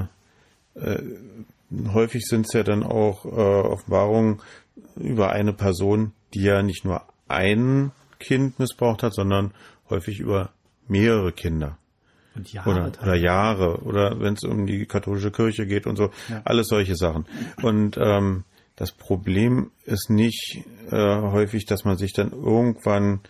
äh, 0.80 1.02
häufig 1.92 2.24
sind 2.24 2.46
es 2.46 2.52
ja 2.52 2.62
dann 2.62 2.82
auch 2.82 3.24
äh, 3.24 3.28
Offenbarungen 3.28 4.40
über 4.96 5.30
eine 5.30 5.52
Person, 5.52 6.12
die 6.34 6.42
ja 6.42 6.62
nicht 6.62 6.84
nur 6.84 7.02
ein 7.28 7.92
Kind 8.20 8.58
missbraucht 8.60 9.02
hat, 9.02 9.14
sondern 9.14 9.52
häufig 9.88 10.20
über 10.20 10.50
mehrere 10.86 11.32
Kinder. 11.32 11.78
Und 12.36 12.52
Jahre 12.52 12.70
oder, 12.70 12.92
oder 13.02 13.14
Jahre 13.16 13.80
oder 13.82 14.20
wenn 14.20 14.34
es 14.34 14.44
um 14.44 14.66
die 14.66 14.86
katholische 14.86 15.32
Kirche 15.32 15.66
geht 15.66 15.86
und 15.86 15.96
so, 15.96 16.10
ja. 16.28 16.42
alles 16.44 16.68
solche 16.68 16.94
Sachen. 16.94 17.26
Und 17.62 17.96
ähm, 17.96 18.44
das 18.76 18.92
Problem 18.92 19.72
ist 19.84 20.10
nicht 20.10 20.64
äh, 20.90 21.20
häufig, 21.20 21.66
dass 21.66 21.84
man 21.84 21.96
sich 21.96 22.12
dann 22.12 22.30
irgendwann 22.30 23.20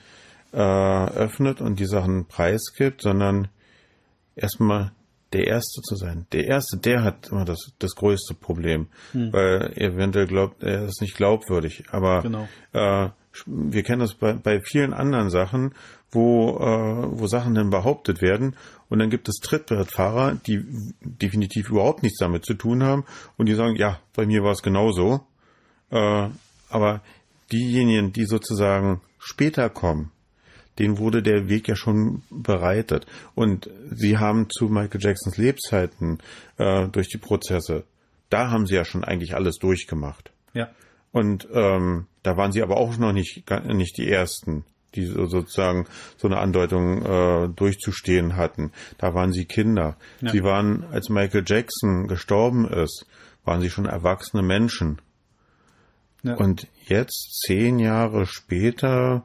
äh, 0.53 0.59
öffnet 0.59 1.61
und 1.61 1.81
die 1.81 1.87
Sachen 1.87 2.27
preisgibt, 2.27 3.03
sondern 3.03 3.49
erstmal 4.37 4.93
der 5.33 5.47
Erste 5.47 5.81
zu 5.83 5.97
sein. 5.97 6.27
Der 6.33 6.47
Erste, 6.47 6.77
der 6.77 7.03
hat 7.03 7.29
immer 7.29 7.45
das, 7.45 7.73
das 7.79 7.95
größte 7.95 8.35
Problem, 8.35 8.89
hm. 9.13 9.33
weil 9.33 9.73
er 9.75 9.93
eventuell 9.93 10.27
glaubt, 10.27 10.63
er 10.63 10.85
ist 10.85 11.01
nicht 11.01 11.17
glaubwürdig. 11.17 11.85
Aber 11.91 12.23
genau. 12.23 12.49
äh, 12.73 13.11
wir 13.47 13.83
kennen 13.83 14.01
das 14.01 14.15
bei, 14.15 14.33
bei 14.33 14.61
vielen 14.61 14.93
anderen 14.93 15.31
Sachen, 15.31 15.75
wo, 16.11 16.59
äh, 16.59 17.19
wo 17.19 17.27
Sachen 17.27 17.55
dann 17.55 17.71
behauptet 17.71 18.21
werden 18.21 18.57
und 18.89 18.99
dann 18.99 19.11
gibt 19.11 19.29
es 19.29 19.37
Trittbrettfahrer, 19.37 20.35
die 20.47 20.65
definitiv 21.01 21.71
überhaupt 21.71 22.03
nichts 22.03 22.19
damit 22.19 22.45
zu 22.45 22.55
tun 22.55 22.83
haben 22.83 23.05
und 23.37 23.47
die 23.47 23.55
sagen, 23.55 23.77
ja, 23.77 24.01
bei 24.15 24.27
mir 24.27 24.43
war 24.43 24.53
es 24.53 24.63
genauso. 24.63 25.27
Äh, 25.91 26.29
aber 26.69 27.03
diejenigen, 27.53 28.13
die 28.13 28.25
sozusagen 28.25 29.01
später 29.19 29.71
kommen, 29.71 30.11
denen 30.79 30.99
wurde 30.99 31.23
der 31.23 31.49
Weg 31.49 31.69
ja 31.69 31.77
schon 31.77 32.23
bereitet. 32.31 33.07
Und 33.35 33.71
sie 33.91 34.19
haben 34.19 34.49
zu 34.51 34.69
Michael 34.69 35.01
Jacksons 35.01 35.37
Lebzeiten 35.37 36.19
äh, 36.57 36.89
durch 36.89 37.09
die 37.09 37.19
Prozesse, 37.19 37.85
da 38.29 38.51
haben 38.51 38.67
sie 38.67 38.77
ja 38.77 38.85
schon 38.85 39.05
eigentlich 39.05 39.35
alles 39.35 39.59
durchgemacht. 39.59 40.33
Ja. 40.55 40.71
Und 41.13 41.49
ähm, 41.53 42.07
da 42.23 42.37
waren 42.37 42.53
sie 42.53 42.63
aber 42.63 42.77
auch 42.77 42.97
noch 42.97 43.13
nicht, 43.13 43.45
nicht 43.67 43.97
die 43.99 44.11
Ersten, 44.11 44.65
die 44.95 45.07
sozusagen 45.07 45.87
so 46.17 46.29
eine 46.29 46.39
Andeutung 46.39 47.03
äh, 47.05 47.49
durchzustehen 47.49 48.37
hatten. 48.37 48.73
Da 48.99 49.15
waren 49.15 49.33
sie 49.33 49.45
Kinder. 49.45 49.97
Ja. 50.21 50.31
Sie 50.31 50.43
waren, 50.43 50.85
als 50.93 51.09
Michael 51.09 51.45
Jackson 51.47 52.07
gestorben 52.07 52.69
ist, 52.69 53.07
waren 53.45 53.61
sie 53.61 53.71
schon 53.71 53.87
erwachsene 53.87 54.43
Menschen. 54.43 55.01
Ja. 56.23 56.35
Und 56.35 56.67
jetzt, 56.87 57.41
zehn 57.45 57.79
Jahre 57.79 58.27
später, 58.27 59.25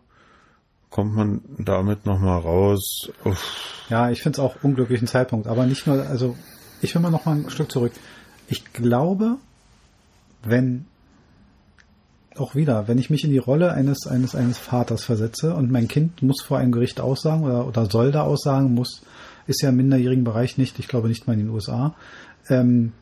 kommt 0.89 1.13
man 1.13 1.41
damit 1.57 2.05
nochmal 2.05 2.39
raus. 2.39 3.11
Uff. 3.25 3.85
Ja, 3.89 4.09
ich 4.09 4.21
finde 4.21 4.37
es 4.37 4.39
auch 4.39 4.63
unglücklichen 4.63 5.07
Zeitpunkt. 5.07 5.47
Aber 5.47 5.65
nicht 5.65 5.85
nur, 5.87 6.07
also 6.07 6.37
ich 6.81 6.95
will 6.95 7.01
mal 7.01 7.11
noch 7.11 7.25
mal 7.25 7.35
ein 7.35 7.49
Stück 7.49 7.69
zurück. 7.69 7.91
Ich 8.47 8.71
glaube, 8.71 9.37
wenn 10.43 10.85
auch 12.37 12.55
wieder, 12.55 12.87
wenn 12.87 12.97
ich 12.97 13.09
mich 13.09 13.23
in 13.23 13.31
die 13.31 13.37
Rolle 13.37 13.73
eines, 13.73 14.07
eines, 14.07 14.35
eines 14.35 14.57
Vaters 14.57 15.03
versetze 15.03 15.53
und 15.53 15.71
mein 15.71 15.87
Kind 15.87 16.21
muss 16.21 16.41
vor 16.41 16.57
einem 16.57 16.71
Gericht 16.71 16.99
aussagen 16.99 17.43
oder, 17.43 17.67
oder 17.67 17.85
soll 17.89 18.11
da 18.11 18.23
aussagen, 18.23 18.73
muss, 18.73 19.03
ist 19.47 19.61
ja 19.61 19.69
im 19.69 19.77
minderjährigen 19.77 20.23
Bereich 20.23 20.57
nicht, 20.57 20.79
ich 20.79 20.87
glaube 20.87 21.07
nicht 21.07 21.27
mal 21.27 21.33
in 21.33 21.39
den 21.39 21.49
USA. 21.49 21.95
Ähm, 22.49 22.93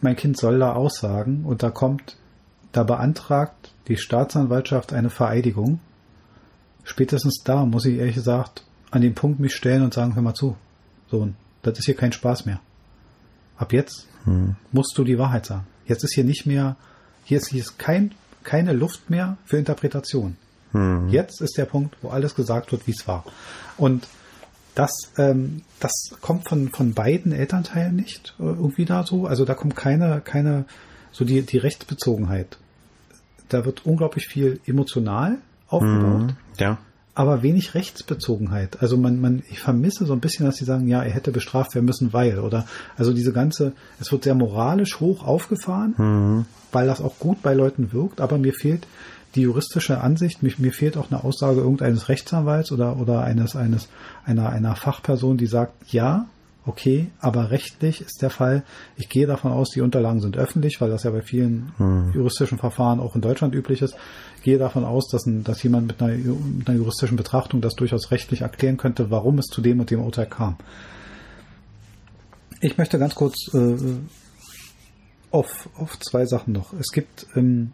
mein 0.00 0.16
Kind 0.16 0.36
soll 0.36 0.58
da 0.58 0.72
aussagen 0.72 1.44
und 1.44 1.62
da 1.62 1.70
kommt, 1.70 2.16
da 2.72 2.82
beantragt 2.82 3.72
die 3.88 3.96
Staatsanwaltschaft 3.96 4.92
eine 4.92 5.10
Vereidigung 5.10 5.80
spätestens 6.84 7.42
da 7.44 7.64
muss 7.64 7.86
ich 7.86 7.98
ehrlich 7.98 8.14
gesagt 8.14 8.64
an 8.90 9.02
den 9.02 9.14
Punkt 9.14 9.40
mich 9.40 9.54
stellen 9.54 9.82
und 9.82 9.94
sagen, 9.94 10.14
hör 10.14 10.22
mal 10.22 10.34
zu, 10.34 10.56
Sohn, 11.10 11.34
das 11.62 11.78
ist 11.78 11.86
hier 11.86 11.96
kein 11.96 12.12
Spaß 12.12 12.46
mehr. 12.46 12.60
Ab 13.56 13.72
jetzt 13.72 14.06
hm. 14.24 14.56
musst 14.72 14.96
du 14.98 15.04
die 15.04 15.18
Wahrheit 15.18 15.46
sagen. 15.46 15.66
Jetzt 15.86 16.04
ist 16.04 16.14
hier 16.14 16.24
nicht 16.24 16.46
mehr, 16.46 16.76
hier 17.24 17.38
ist, 17.38 17.48
hier 17.48 17.60
ist 17.60 17.78
kein, 17.78 18.12
keine 18.42 18.72
Luft 18.72 19.10
mehr 19.10 19.36
für 19.44 19.58
Interpretation. 19.58 20.36
Hm. 20.72 21.08
Jetzt 21.08 21.40
ist 21.40 21.56
der 21.58 21.66
Punkt, 21.66 21.96
wo 22.02 22.08
alles 22.08 22.34
gesagt 22.34 22.72
wird, 22.72 22.86
wie 22.86 22.92
es 22.92 23.06
war. 23.06 23.24
Und 23.76 24.06
das, 24.74 24.90
ähm, 25.18 25.62
das 25.80 25.92
kommt 26.20 26.48
von, 26.48 26.70
von 26.70 26.94
beiden 26.94 27.32
Elternteilen 27.32 27.94
nicht 27.94 28.34
äh, 28.38 28.44
irgendwie 28.44 28.84
da 28.84 29.04
so. 29.04 29.26
Also 29.26 29.44
da 29.44 29.54
kommt 29.54 29.76
keine, 29.76 30.20
keine, 30.22 30.64
so 31.10 31.24
die, 31.24 31.42
die 31.42 31.58
Rechtsbezogenheit. 31.58 32.56
Da 33.48 33.64
wird 33.66 33.84
unglaublich 33.84 34.26
viel 34.28 34.60
emotional 34.66 35.38
aufgebaut. 35.68 36.22
Mhm, 36.22 36.36
ja. 36.58 36.78
Aber 37.14 37.42
wenig 37.42 37.74
Rechtsbezogenheit. 37.74 38.80
Also 38.80 38.96
man, 38.96 39.20
man, 39.20 39.42
ich 39.50 39.60
vermisse 39.60 40.06
so 40.06 40.14
ein 40.14 40.20
bisschen, 40.20 40.46
dass 40.46 40.56
sie 40.56 40.64
sagen, 40.64 40.88
ja, 40.88 41.02
er 41.02 41.10
hätte 41.10 41.30
bestraft 41.30 41.74
werden 41.74 41.84
müssen, 41.84 42.12
weil, 42.14 42.38
oder, 42.38 42.66
also 42.96 43.12
diese 43.12 43.32
ganze, 43.32 43.72
es 44.00 44.10
wird 44.10 44.24
sehr 44.24 44.34
moralisch 44.34 44.98
hoch 44.98 45.26
aufgefahren, 45.26 45.94
mhm. 45.98 46.44
weil 46.72 46.86
das 46.86 47.02
auch 47.02 47.18
gut 47.18 47.42
bei 47.42 47.52
Leuten 47.52 47.92
wirkt, 47.92 48.22
aber 48.22 48.38
mir 48.38 48.54
fehlt 48.54 48.86
die 49.34 49.42
juristische 49.42 50.00
Ansicht, 50.00 50.42
mir, 50.42 50.52
mir 50.58 50.72
fehlt 50.72 50.96
auch 50.96 51.10
eine 51.10 51.22
Aussage 51.24 51.60
irgendeines 51.60 52.08
Rechtsanwalts 52.08 52.72
oder, 52.72 52.98
oder 52.98 53.22
eines, 53.22 53.56
eines, 53.56 53.88
einer, 54.24 54.48
einer 54.48 54.76
Fachperson, 54.76 55.36
die 55.36 55.46
sagt, 55.46 55.92
ja, 55.92 56.26
okay, 56.64 57.10
aber 57.18 57.50
rechtlich 57.50 58.00
ist 58.00 58.22
der 58.22 58.30
Fall, 58.30 58.62
ich 58.96 59.08
gehe 59.08 59.26
davon 59.26 59.52
aus, 59.52 59.70
die 59.70 59.80
Unterlagen 59.80 60.20
sind 60.20 60.36
öffentlich, 60.36 60.80
weil 60.80 60.90
das 60.90 61.02
ja 61.02 61.10
bei 61.10 61.22
vielen 61.22 61.72
hm. 61.76 62.12
juristischen 62.14 62.58
Verfahren 62.58 63.00
auch 63.00 63.16
in 63.16 63.20
Deutschland 63.20 63.54
üblich 63.54 63.82
ist. 63.82 63.96
Ich 64.36 64.42
gehe 64.42 64.58
davon 64.58 64.84
aus, 64.84 65.08
dass, 65.08 65.26
ein, 65.26 65.44
dass 65.44 65.62
jemand 65.62 65.88
mit 65.88 66.00
einer, 66.00 66.14
mit 66.14 66.68
einer 66.68 66.78
juristischen 66.78 67.16
Betrachtung 67.16 67.60
das 67.60 67.74
durchaus 67.74 68.10
rechtlich 68.10 68.42
erklären 68.42 68.76
könnte, 68.76 69.10
warum 69.10 69.38
es 69.38 69.46
zu 69.46 69.60
dem 69.60 69.80
und 69.80 69.90
dem 69.90 70.00
Urteil 70.00 70.26
kam. 70.26 70.56
Ich 72.60 72.78
möchte 72.78 72.98
ganz 72.98 73.16
kurz 73.16 73.52
äh, 73.54 73.76
auf, 75.32 75.68
auf 75.76 75.98
zwei 75.98 76.26
Sachen 76.26 76.52
noch. 76.52 76.72
Es 76.74 76.92
gibt, 76.92 77.26
ähm, 77.34 77.72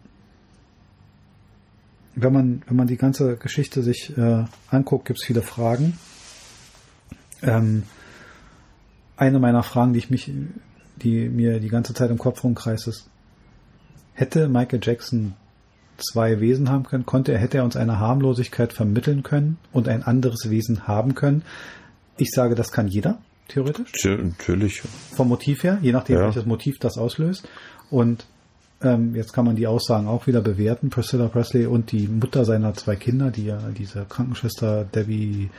wenn 2.15 2.33
man, 2.33 2.63
wenn 2.67 2.75
man 2.75 2.87
die 2.87 2.97
ganze 2.97 3.37
Geschichte 3.37 3.83
sich 3.83 4.17
äh, 4.17 4.45
anguckt, 4.71 5.05
gibt 5.05 5.19
es 5.19 5.25
viele 5.25 5.43
Fragen. 5.43 5.99
Ähm, 7.43 7.83
eine 9.19 9.39
meiner 9.39 9.63
Fragen, 9.63 9.93
die 9.93 9.99
ich 9.99 10.09
mich, 10.09 10.31
die 10.97 11.29
mir 11.29 11.59
die 11.59 11.67
ganze 11.67 11.93
Zeit 11.93 12.09
im 12.09 12.17
Kopf 12.17 12.43
rumkreist, 12.43 12.87
ist, 12.87 13.09
hätte 14.13 14.47
Michael 14.47 14.79
Jackson 14.81 15.33
zwei 15.97 16.39
Wesen 16.39 16.69
haben 16.69 16.83
können, 16.83 17.05
konnte 17.05 17.33
er, 17.33 17.39
hätte 17.39 17.57
er 17.57 17.65
uns 17.65 17.75
eine 17.75 17.99
Harmlosigkeit 17.99 18.71
vermitteln 18.71 19.21
können 19.21 19.57
und 19.73 19.89
ein 19.89 20.03
anderes 20.03 20.49
Wesen 20.49 20.87
haben 20.87 21.13
können. 21.13 21.43
Ich 22.17 22.31
sage, 22.31 22.55
das 22.55 22.71
kann 22.71 22.87
jeder, 22.87 23.19
theoretisch. 23.49 23.91
Ja, 24.03 24.15
natürlich. 24.15 24.81
Vom 24.81 25.27
Motiv 25.27 25.63
her, 25.63 25.79
je 25.81 25.91
nachdem, 25.91 26.17
ja. 26.17 26.25
welches 26.25 26.45
Motiv 26.45 26.79
das 26.79 26.97
auslöst. 26.97 27.47
Und 27.89 28.25
ähm, 28.81 29.15
jetzt 29.15 29.33
kann 29.33 29.45
man 29.45 29.57
die 29.57 29.67
Aussagen 29.67 30.07
auch 30.07 30.27
wieder 30.27 30.41
bewerten. 30.41 30.89
Priscilla 30.89 31.27
Presley 31.27 31.65
und 31.65 31.91
die 31.91 32.07
Mutter 32.07 32.45
seiner 32.45 32.73
zwei 32.75 32.95
Kinder, 32.95 33.31
die 33.31 33.45
ja 33.45 33.59
diese 33.77 34.05
Krankenschwester 34.05 34.85
Debbie 34.85 35.49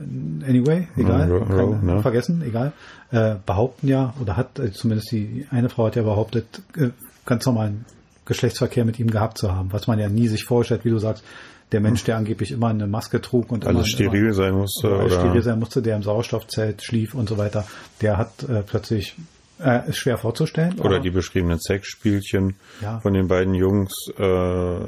Anyway, 0.00 0.86
egal, 0.96 1.26
no, 1.26 1.44
no, 1.44 1.78
no. 1.82 2.00
vergessen, 2.02 2.42
egal, 2.42 2.72
äh, 3.10 3.34
behaupten 3.44 3.88
ja, 3.88 4.14
oder 4.20 4.36
hat 4.36 4.58
äh, 4.58 4.72
zumindest 4.72 5.10
die 5.10 5.46
eine 5.50 5.68
Frau 5.68 5.86
hat 5.86 5.96
ja 5.96 6.02
behauptet, 6.02 6.62
äh, 6.76 6.90
ganz 7.26 7.44
normalen 7.46 7.84
Geschlechtsverkehr 8.24 8.84
mit 8.84 9.00
ihm 9.00 9.10
gehabt 9.10 9.38
zu 9.38 9.52
haben, 9.52 9.72
was 9.72 9.86
man 9.88 9.98
ja 9.98 10.08
nie 10.08 10.28
sich 10.28 10.44
vorstellt, 10.44 10.84
wie 10.84 10.90
du 10.90 10.98
sagst, 10.98 11.24
der 11.72 11.80
Mensch, 11.80 12.04
der 12.04 12.16
angeblich 12.16 12.52
immer 12.52 12.68
eine 12.68 12.86
Maske 12.86 13.20
trug 13.20 13.50
und 13.50 13.66
alles 13.66 13.88
steril 13.88 14.26
immer, 14.26 14.34
sein 14.34 14.54
musste, 14.54 14.88
oder 14.88 15.10
steril 15.10 15.42
sein 15.42 15.58
musste, 15.58 15.82
der 15.82 15.96
im 15.96 16.02
Sauerstoffzelt 16.02 16.82
schlief 16.82 17.14
und 17.14 17.28
so 17.28 17.36
weiter, 17.36 17.66
der 18.00 18.16
hat 18.16 18.42
äh, 18.44 18.62
plötzlich 18.62 19.16
äh, 19.60 19.88
ist 19.88 19.98
schwer 19.98 20.18
vorzustellen. 20.18 20.78
Oder 20.78 21.00
die 21.00 21.10
beschriebenen 21.10 21.58
Sexspielchen 21.58 22.56
ja. 22.80 23.00
von 23.00 23.12
den 23.12 23.28
beiden 23.28 23.54
Jungs. 23.54 23.92
Äh, 24.16 24.78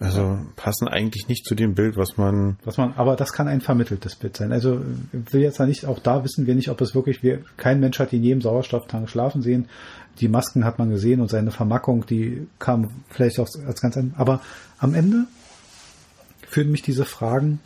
also 0.00 0.38
passen 0.56 0.88
eigentlich 0.88 1.28
nicht 1.28 1.44
zu 1.44 1.54
dem 1.54 1.74
Bild, 1.74 1.98
was 1.98 2.16
man. 2.16 2.56
Was 2.64 2.78
man, 2.78 2.94
aber 2.94 3.16
das 3.16 3.34
kann 3.34 3.48
ein 3.48 3.60
vermitteltes 3.60 4.16
Bild 4.16 4.34
sein. 4.34 4.50
Also 4.50 4.80
will 5.12 5.42
jetzt 5.42 5.60
nicht, 5.60 5.84
auch 5.84 5.98
da 5.98 6.24
wissen 6.24 6.46
wir 6.46 6.54
nicht, 6.54 6.70
ob 6.70 6.80
es 6.80 6.94
wirklich, 6.94 7.22
wir, 7.22 7.42
kein 7.58 7.80
Mensch 7.80 7.98
hat 7.98 8.14
in 8.14 8.22
jedem 8.22 8.40
Sauerstofftank 8.40 9.10
schlafen 9.10 9.42
sehen. 9.42 9.68
Die 10.18 10.28
Masken 10.28 10.64
hat 10.64 10.78
man 10.78 10.88
gesehen 10.88 11.20
und 11.20 11.28
seine 11.28 11.50
Vermackung, 11.50 12.06
die 12.06 12.46
kam 12.58 12.88
vielleicht 13.10 13.38
auch 13.38 13.48
als 13.66 13.82
ganz, 13.82 13.98
aber 14.16 14.40
am 14.78 14.94
Ende 14.94 15.26
führen 16.48 16.70
mich 16.70 16.82
diese 16.82 17.04
Fragen 17.04 17.60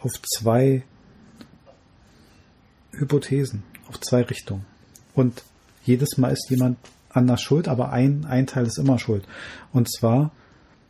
auf 0.00 0.12
zwei 0.22 0.84
Hypothesen, 2.92 3.62
auf 3.88 4.00
zwei 4.00 4.22
Richtungen. 4.22 4.64
Und 5.14 5.42
jedes 5.84 6.16
Mal 6.16 6.32
ist 6.32 6.48
jemand 6.48 6.78
anders 7.10 7.42
schuld, 7.42 7.68
aber 7.68 7.90
ein, 7.92 8.24
ein 8.24 8.46
Teil 8.46 8.66
ist 8.66 8.78
immer 8.78 8.98
schuld. 8.98 9.26
Und 9.72 9.90
zwar, 9.92 10.32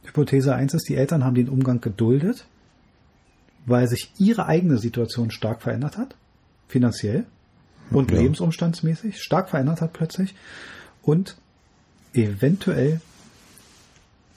Hypothese 0.08 0.54
1 0.54 0.74
ist, 0.74 0.88
die 0.88 0.96
Eltern 0.96 1.24
haben 1.24 1.34
den 1.34 1.48
Umgang 1.48 1.80
geduldet, 1.80 2.46
weil 3.66 3.86
sich 3.88 4.10
ihre 4.18 4.46
eigene 4.46 4.78
Situation 4.78 5.30
stark 5.30 5.62
verändert 5.62 5.98
hat, 5.98 6.14
finanziell 6.68 7.24
und 7.90 8.10
ja. 8.10 8.18
lebensumstandsmäßig, 8.18 9.22
stark 9.22 9.50
verändert 9.50 9.80
hat 9.80 9.92
plötzlich 9.92 10.34
und 11.02 11.36
eventuell 12.14 13.00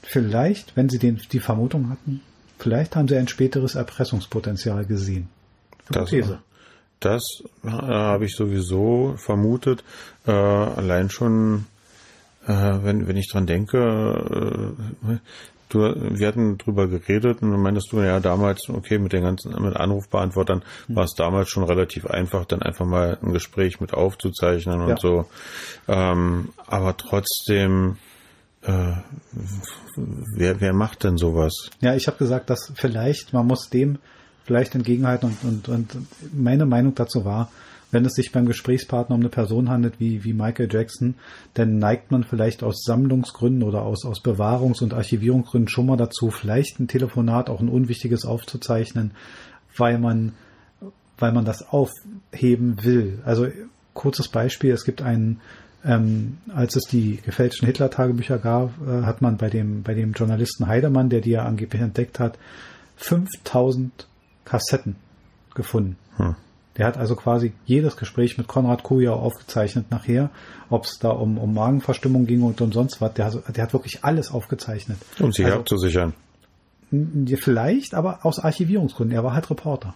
vielleicht, 0.03 0.75
wenn 0.75 0.89
sie 0.89 0.99
den, 0.99 1.21
die 1.31 1.39
Vermutung 1.39 1.89
hatten, 1.89 2.21
vielleicht 2.59 2.95
haben 2.95 3.07
sie 3.07 3.17
ein 3.17 3.27
späteres 3.27 3.75
Erpressungspotenzial 3.75 4.85
gesehen. 4.85 5.29
Hypothese. 5.87 6.39
Das, 6.99 7.41
das 7.63 7.71
äh, 7.71 7.71
habe 7.71 8.25
ich 8.25 8.35
sowieso 8.35 9.15
vermutet, 9.17 9.83
äh, 10.25 10.31
allein 10.31 11.09
schon 11.09 11.65
äh, 12.47 12.83
wenn, 12.83 13.07
wenn 13.07 13.17
ich 13.17 13.29
dran 13.29 13.45
denke, 13.45 13.77
äh, 15.07 15.17
Du, 15.71 15.79
wir 15.79 16.27
hatten 16.27 16.57
drüber 16.57 16.87
geredet 16.87 17.41
und 17.41 17.49
meintest 17.61 17.93
du, 17.93 18.01
ja, 18.01 18.19
damals, 18.19 18.67
okay, 18.67 18.99
mit 18.99 19.13
den 19.13 19.23
ganzen, 19.23 19.51
mit 19.63 19.77
Anrufbeantwortern 19.77 20.63
mhm. 20.87 20.95
war 20.95 21.05
es 21.05 21.13
damals 21.13 21.49
schon 21.49 21.63
relativ 21.63 22.05
einfach, 22.05 22.43
dann 22.43 22.61
einfach 22.61 22.85
mal 22.85 23.17
ein 23.21 23.31
Gespräch 23.31 23.79
mit 23.79 23.93
aufzuzeichnen 23.93 24.81
und 24.81 24.89
ja. 24.89 24.97
so. 24.97 25.25
Ähm, 25.87 26.49
aber 26.67 26.97
trotzdem, 26.97 27.95
äh, 28.63 28.91
wer, 30.35 30.59
wer 30.59 30.73
macht 30.73 31.05
denn 31.05 31.15
sowas? 31.15 31.69
Ja, 31.79 31.95
ich 31.95 32.07
habe 32.07 32.17
gesagt, 32.17 32.49
dass 32.49 32.73
vielleicht, 32.75 33.31
man 33.31 33.47
muss 33.47 33.69
dem 33.69 33.97
vielleicht 34.43 34.75
entgegenhalten 34.75 35.37
und, 35.41 35.69
und, 35.69 35.69
und 35.69 36.07
meine 36.33 36.65
Meinung 36.65 36.95
dazu 36.95 37.23
war, 37.23 37.49
wenn 37.91 38.05
es 38.05 38.13
sich 38.13 38.31
beim 38.31 38.45
Gesprächspartner 38.45 39.15
um 39.15 39.21
eine 39.21 39.29
Person 39.29 39.69
handelt 39.69 39.99
wie, 39.99 40.23
wie 40.23 40.33
Michael 40.33 40.69
Jackson, 40.71 41.15
dann 41.53 41.77
neigt 41.77 42.11
man 42.11 42.23
vielleicht 42.23 42.63
aus 42.63 42.83
Sammlungsgründen 42.83 43.63
oder 43.63 43.83
aus, 43.83 44.05
aus 44.05 44.23
Bewahrungs- 44.23 44.81
und 44.81 44.93
Archivierungsgründen 44.93 45.67
schon 45.67 45.85
mal 45.85 45.97
dazu, 45.97 46.31
vielleicht 46.31 46.79
ein 46.79 46.87
Telefonat, 46.87 47.49
auch 47.49 47.59
ein 47.59 47.69
unwichtiges 47.69 48.25
aufzuzeichnen, 48.25 49.11
weil 49.77 49.99
man, 49.99 50.33
weil 51.17 51.33
man 51.33 51.45
das 51.45 51.67
aufheben 51.69 52.83
will. 52.83 53.19
Also 53.25 53.47
kurzes 53.93 54.29
Beispiel, 54.29 54.71
es 54.71 54.85
gibt 54.85 55.01
einen, 55.01 55.41
ähm, 55.83 56.37
als 56.53 56.75
es 56.75 56.83
die 56.83 57.19
gefälschten 57.23 57.65
Hitler-Tagebücher 57.65 58.37
gab, 58.37 58.71
äh, 58.87 59.03
hat 59.03 59.21
man 59.21 59.37
bei 59.37 59.49
dem, 59.49 59.83
bei 59.83 59.93
dem 59.93 60.13
Journalisten 60.13 60.67
Heidemann, 60.67 61.09
der 61.09 61.21
die 61.21 61.31
ja 61.31 61.43
angeblich 61.43 61.81
entdeckt 61.81 62.19
hat, 62.19 62.37
5000 62.95 64.07
Kassetten 64.45 64.95
gefunden. 65.53 65.97
Hm. 66.17 66.35
Der 66.81 66.87
hat 66.87 66.97
also 66.97 67.15
quasi 67.15 67.53
jedes 67.67 67.95
Gespräch 67.95 68.39
mit 68.39 68.47
Konrad 68.47 68.81
Kujau 68.81 69.13
aufgezeichnet 69.13 69.91
nachher, 69.91 70.31
ob 70.71 70.85
es 70.85 70.97
da 70.97 71.09
um, 71.09 71.37
um 71.37 71.53
Magenverstimmung 71.53 72.25
ging 72.25 72.41
und 72.41 72.59
um 72.59 72.71
sonst 72.71 72.99
was. 73.01 73.13
Der, 73.13 73.29
der 73.29 73.65
hat 73.65 73.73
wirklich 73.73 74.03
alles 74.03 74.31
aufgezeichnet. 74.31 74.97
Um 75.19 75.31
sich 75.31 75.45
also, 75.45 75.59
abzusichern. 75.59 76.15
Vielleicht, 77.35 77.93
aber 77.93 78.25
aus 78.25 78.39
Archivierungsgründen. 78.39 79.15
Er 79.15 79.23
war 79.23 79.35
halt 79.35 79.47
Reporter. 79.51 79.93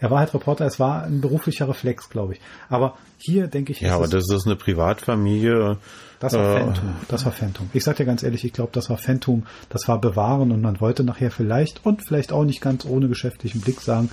Er 0.00 0.10
war 0.10 0.18
halt 0.18 0.34
Reporter, 0.34 0.66
es 0.66 0.80
war 0.80 1.04
ein 1.04 1.20
beruflicher 1.20 1.68
Reflex, 1.68 2.10
glaube 2.10 2.32
ich. 2.32 2.40
Aber 2.68 2.96
hier 3.18 3.46
denke 3.46 3.70
ich. 3.70 3.80
Ja, 3.80 3.94
aber 3.94 4.08
das 4.08 4.28
ist 4.28 4.44
eine 4.44 4.56
Privatfamilie. 4.56 5.76
Das 6.18 6.32
war 6.32 6.56
äh, 6.56 6.60
Phantom. 6.64 6.96
Das 7.06 7.24
war 7.26 7.30
Phantom. 7.30 7.70
Ich 7.74 7.84
sag 7.84 7.94
dir 7.94 8.06
ganz 8.06 8.24
ehrlich, 8.24 8.44
ich 8.44 8.52
glaube, 8.52 8.70
das 8.72 8.90
war 8.90 8.96
Phantom. 8.96 9.46
Das 9.68 9.86
war 9.86 10.00
Bewahren 10.00 10.50
und 10.50 10.62
man 10.62 10.80
wollte 10.80 11.04
nachher 11.04 11.30
vielleicht 11.30 11.86
und 11.86 12.04
vielleicht 12.04 12.32
auch 12.32 12.42
nicht 12.42 12.60
ganz 12.60 12.84
ohne 12.84 13.06
geschäftlichen 13.06 13.60
Blick 13.60 13.80
sagen, 13.80 14.10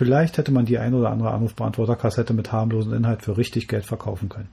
Vielleicht 0.00 0.38
hätte 0.38 0.50
man 0.50 0.64
die 0.64 0.78
ein 0.78 0.94
oder 0.94 1.10
andere 1.10 1.30
Anrufbeantworterkassette 1.32 2.32
mit 2.32 2.52
harmlosen 2.52 2.94
Inhalt 2.94 3.20
für 3.22 3.36
richtig 3.36 3.68
Geld 3.68 3.84
verkaufen 3.84 4.30
können. 4.30 4.48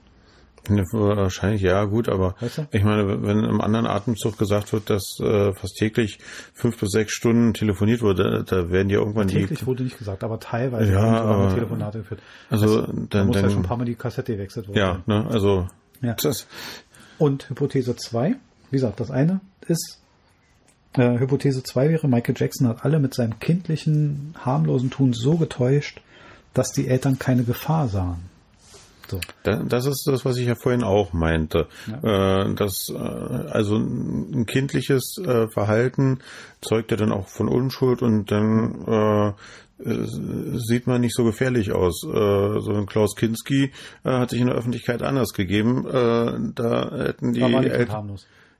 Wahrscheinlich 0.67 1.61
ja, 1.61 1.85
gut, 1.85 2.09
aber 2.09 2.35
weißt 2.41 2.57
du? 2.57 2.67
ich 2.69 2.83
meine, 2.83 3.23
wenn 3.23 3.45
im 3.45 3.61
anderen 3.61 3.87
Atemzug 3.87 4.37
gesagt 4.37 4.73
wird, 4.73 4.89
dass 4.89 5.17
äh, 5.21 5.53
fast 5.53 5.77
täglich 5.77 6.19
fünf 6.53 6.77
bis 6.77 6.91
sechs 6.91 7.13
Stunden 7.13 7.53
telefoniert 7.53 8.01
wurde, 8.01 8.43
da 8.45 8.69
werden 8.71 8.89
ja 8.89 8.99
irgendwann 8.99 9.29
täglich 9.29 9.43
die. 9.43 9.47
Täglich 9.53 9.67
wurde 9.67 9.83
nicht 9.83 9.97
gesagt, 9.97 10.25
aber 10.25 10.37
teilweise 10.41 10.91
ja, 10.91 11.21
aber, 11.21 11.53
Telefonate 11.53 11.99
geführt. 11.99 12.19
Also, 12.49 12.65
also 12.65 12.81
dann, 12.81 13.07
da 13.09 13.23
muss 13.23 13.35
dann, 13.35 13.45
ja 13.45 13.49
schon 13.49 13.59
ein 13.59 13.65
paar 13.65 13.77
Mal 13.77 13.85
die 13.85 13.95
Kassette 13.95 14.33
gewechselt 14.33 14.67
worden. 14.67 14.77
Ja, 14.77 15.01
ne, 15.05 15.27
also 15.29 15.65
ja. 16.01 16.13
Das. 16.21 16.45
Und 17.19 17.49
Hypothese 17.49 17.95
2, 17.95 18.35
wie 18.69 18.75
gesagt, 18.75 18.99
das 18.99 19.11
eine 19.11 19.39
ist 19.65 20.01
äh, 20.97 21.19
Hypothese 21.19 21.63
2 21.63 21.89
wäre, 21.89 22.07
Michael 22.07 22.35
Jackson 22.37 22.67
hat 22.67 22.83
alle 22.83 22.99
mit 22.99 23.13
seinem 23.13 23.39
kindlichen, 23.39 24.35
harmlosen 24.39 24.89
Tun 24.89 25.13
so 25.13 25.37
getäuscht, 25.37 26.01
dass 26.53 26.71
die 26.71 26.87
Eltern 26.87 27.19
keine 27.19 27.43
Gefahr 27.43 27.87
sahen. 27.87 28.29
So. 29.07 29.21
Das 29.43 29.85
ist 29.85 30.05
das, 30.05 30.25
was 30.25 30.35
ich 30.35 30.47
ja 30.47 30.55
vorhin 30.55 30.83
auch 30.83 31.13
meinte. 31.13 31.67
Ja. 31.87 32.41
Äh, 32.43 32.55
das, 32.55 32.89
äh, 32.89 32.97
also 32.97 33.77
ein 33.77 34.45
kindliches 34.45 35.21
Verhalten 35.53 36.19
zeugt 36.61 36.91
ja 36.91 36.97
dann 36.97 37.13
auch 37.13 37.29
von 37.29 37.47
Unschuld 37.47 38.01
und 38.01 38.31
dann 38.31 39.35
sieht 39.79 40.87
man 40.87 41.01
nicht 41.01 41.15
so 41.15 41.23
gefährlich 41.23 41.71
aus. 41.71 42.01
so 42.01 42.73
ein 42.73 42.87
Klaus 42.87 43.15
Kinski 43.15 43.71
hat 44.03 44.31
sich 44.31 44.41
in 44.41 44.47
der 44.47 44.55
Öffentlichkeit 44.55 45.03
anders 45.03 45.33
gegeben. 45.33 45.83
da 46.55 46.91
hätten 46.91 47.33
die 47.33 47.41
Eltern 47.41 48.17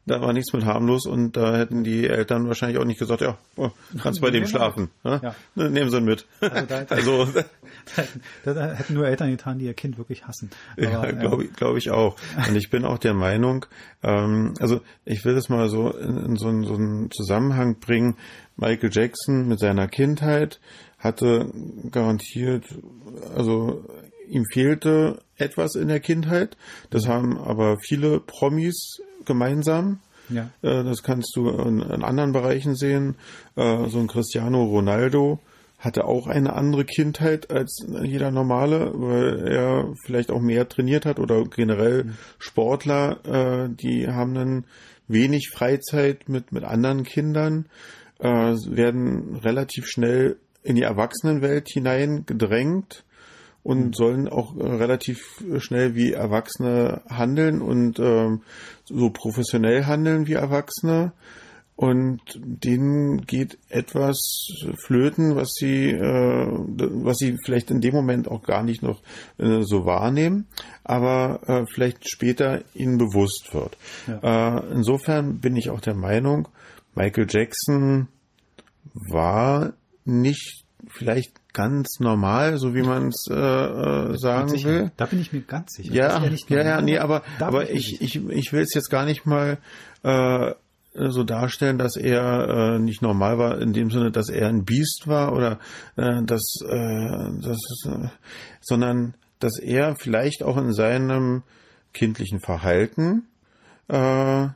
da 0.08 0.22
war 0.22 0.32
nichts 0.32 0.54
mit 0.54 0.66
harmlos 0.66 1.06
und 1.06 1.36
da 1.36 1.58
hätten 1.58 1.84
die 1.84 2.08
Eltern 2.08 2.48
wahrscheinlich 2.48 2.80
auch 2.80 2.86
nicht 2.86 2.98
gesagt, 3.00 3.22
ja, 3.22 3.38
oh, 3.58 3.72
kannst 4.02 4.22
bei 4.22 4.32
dem 4.32 4.48
schlafen. 4.48 4.90
Ne? 5.04 5.20
Ja. 5.22 5.36
Ne, 5.56 5.70
nehmen 5.70 5.90
Sie 5.90 5.98
ihn 5.98 6.06
mit. 6.06 6.26
Also, 6.40 6.66
da, 6.66 6.86
also 6.90 7.28
da, 8.46 8.54
da, 8.54 8.74
hätten 8.74 8.94
nur 8.94 9.06
Eltern 9.06 9.32
getan, 9.32 9.60
die 9.60 9.66
ihr 9.66 9.74
Kind 9.74 9.98
wirklich 9.98 10.26
hassen. 10.26 10.50
Aber, 10.78 10.84
ja, 10.90 11.12
glaube 11.12 11.44
ähm, 11.46 11.50
glaub 11.56 11.76
ich 11.76 11.92
auch. 11.92 12.16
Und 12.48 12.56
ich 12.56 12.70
bin 12.70 12.86
auch 12.86 12.98
der 12.98 13.14
Meinung, 13.14 13.66
ähm, 14.02 14.54
also 14.60 14.80
ich 15.04 15.26
will 15.26 15.36
das 15.36 15.50
mal 15.50 15.70
so 15.70 15.92
in, 15.92 16.18
in 16.18 16.36
so, 16.38 16.64
so 16.64 16.76
einen 16.76 17.12
Zusammenhang 17.12 17.80
bringen. 17.80 18.16
Michael 18.56 18.90
Jackson 18.92 19.48
mit 19.48 19.60
seiner 19.60 19.90
Kindheit 19.90 20.62
hatte 20.98 21.52
garantiert, 21.92 22.64
also 23.36 23.84
ihm 24.30 24.46
fehlte 24.52 25.22
etwas 25.36 25.76
in 25.76 25.90
der 25.90 26.00
Kindheit. 26.00 26.56
Das 26.90 27.08
haben 27.08 27.38
aber 27.38 27.78
viele 27.80 28.20
Promis 28.20 29.02
gemeinsam. 29.28 30.00
Ja. 30.30 30.50
Äh, 30.62 30.84
das 30.84 31.04
kannst 31.04 31.36
du 31.36 31.50
in, 31.50 31.82
in 31.82 32.04
anderen 32.04 32.32
Bereichen 32.32 32.76
sehen. 32.76 33.16
Äh, 33.56 33.88
so 33.88 34.00
ein 34.00 34.08
Cristiano 34.08 34.64
Ronaldo 34.64 35.40
hatte 35.78 36.06
auch 36.06 36.26
eine 36.26 36.54
andere 36.54 36.86
Kindheit 36.86 37.52
als 37.52 37.86
jeder 38.02 38.32
normale, 38.32 38.92
weil 38.96 39.48
er 39.48 39.94
vielleicht 40.04 40.32
auch 40.32 40.42
mehr 40.42 40.68
trainiert 40.68 41.06
hat 41.06 41.20
oder 41.20 41.44
generell 41.44 42.06
mhm. 42.06 42.18
Sportler, 42.40 43.20
äh, 43.26 43.70
die 43.70 44.08
haben 44.08 44.34
dann 44.34 44.66
wenig 45.08 45.50
Freizeit 45.50 46.28
mit, 46.28 46.52
mit 46.52 46.64
anderen 46.64 47.04
Kindern, 47.04 47.68
werden 48.20 49.36
relativ 49.36 49.86
schnell 49.86 50.38
in 50.64 50.76
die 50.76 50.82
Erwachsenenwelt 50.82 51.70
hinein 51.70 52.26
gedrängt 52.26 53.06
und 53.64 53.88
mhm. 53.88 53.94
sollen 53.94 54.28
auch 54.30 54.56
äh, 54.58 54.64
relativ 54.64 55.44
schnell 55.60 55.96
wie 55.96 56.14
Erwachsene 56.14 57.02
handeln 57.10 57.62
und 57.62 58.00
ähm, 58.00 58.42
so 58.86 59.10
professionell 59.10 59.86
handeln 59.86 60.28
wie 60.28 60.34
Erwachsene. 60.34 61.14
Und 61.76 62.22
denen 62.38 63.28
geht 63.28 63.60
etwas 63.70 64.48
flöten, 64.84 65.36
was 65.36 65.52
sie, 65.54 65.92
äh, 65.92 66.48
was 66.50 67.18
sie 67.18 67.38
vielleicht 67.46 67.70
in 67.70 67.82
dem 67.82 67.94
Moment 67.94 68.28
auch 68.28 68.42
gar 68.42 68.64
nicht 68.64 68.82
noch 68.82 69.04
äh, 69.38 69.62
so 69.62 69.86
wahrnehmen, 69.86 70.48
aber 70.84 71.42
äh, 71.46 71.66
vielleicht 71.72 72.10
später 72.10 72.64
ihnen 72.74 72.98
bewusst 72.98 73.54
wird. 73.54 73.78
Ja. 74.08 74.58
Äh, 74.58 74.74
insofern 74.74 75.38
bin 75.40 75.56
ich 75.56 75.70
auch 75.70 75.80
der 75.80 75.94
Meinung, 75.94 76.48
Michael 76.96 77.28
Jackson 77.30 78.08
war 78.94 79.74
nicht 80.04 80.66
vielleicht 80.88 81.47
ganz 81.54 82.00
normal, 82.00 82.58
so 82.58 82.76
wie 82.76 82.84
man 82.84 83.08
es 83.08 83.28
äh, 83.30 83.34
äh 83.34 84.18
sagen 84.18 84.52
will. 84.64 84.92
Da 84.98 85.06
bin 85.06 85.20
ich 85.20 85.34
mir 85.34 85.42
ganz 85.42 85.74
sicher. 85.74 85.94
Ja, 85.94 86.24
ja, 86.24 86.32
ja, 86.50 86.64
ja, 86.64 86.82
nee, 86.82 86.98
aber, 87.00 87.24
aber 87.40 87.70
ich, 87.70 88.02
ich, 88.02 88.16
ich 88.30 88.54
will 88.54 88.62
es 88.62 88.74
jetzt 88.74 88.90
gar 88.90 89.06
nicht 89.06 89.26
mal 89.26 89.58
äh, 90.04 90.54
so 90.94 91.24
darstellen, 91.24 91.78
dass 91.78 91.96
er 91.96 92.76
äh, 92.76 92.80
nicht 92.80 93.02
normal 93.02 93.38
war, 93.38 93.60
in 93.60 93.74
dem 93.74 93.92
Sinne, 93.92 94.12
dass 94.12 94.30
er 94.30 94.48
ein 94.48 94.66
Biest 94.66 95.08
war 95.08 95.34
oder 95.34 95.60
äh, 95.96 96.24
dass, 96.24 96.60
äh, 96.68 97.30
das, 97.42 97.60
äh, 97.86 98.08
sondern 98.62 99.14
dass 99.40 99.60
er 99.60 99.96
vielleicht 99.96 100.44
auch 100.44 100.58
in 100.58 100.74
seinem 100.74 101.44
kindlichen 101.94 102.40
Verhalten 102.40 103.28
äh, 103.88 104.48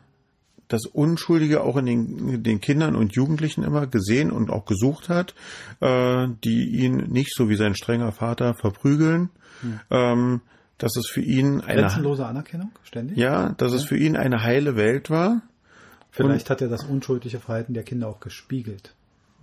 das 0.72 0.86
Unschuldige 0.86 1.61
auch 1.61 1.78
in 1.78 1.86
den, 1.86 2.43
den 2.43 2.61
Kindern 2.61 2.95
und 2.95 3.13
Jugendlichen 3.13 3.63
immer 3.63 3.88
gesehen 3.88 4.32
und 4.32 4.49
auch 4.49 4.65
gesucht 4.65 5.09
hat, 5.09 5.36
äh, 5.82 6.28
die 6.43 6.82
ihn 6.82 6.97
nicht 7.09 7.36
so 7.36 7.49
wie 7.49 7.55
sein 7.55 7.76
strenger 7.76 8.11
Vater 8.11 8.53
verprügeln. 8.53 9.30
Hm. 9.61 9.80
Ähm, 9.89 10.41
dass 10.78 10.95
es 10.95 11.07
für 11.07 11.22
ihn 11.22 11.61
eine 11.61 11.82
grenzenlose 11.82 12.26
Anerkennung 12.26 12.72
ständig. 12.84 13.15
Ja, 13.15 13.49
dass 13.57 13.72
ja. 13.72 13.78
es 13.78 13.84
für 13.84 13.97
ihn 13.97 14.17
eine 14.17 14.41
heile 14.41 14.76
Welt 14.76 15.11
war. 15.11 15.43
Vielleicht 16.09 16.47
und, 16.47 16.49
hat 16.49 16.61
er 16.61 16.69
das 16.69 16.84
unschuldige 16.84 17.39
Verhalten 17.39 17.74
der 17.74 17.84
Kinder 17.84 18.07
auch 18.07 18.19
gespiegelt. 18.19 18.95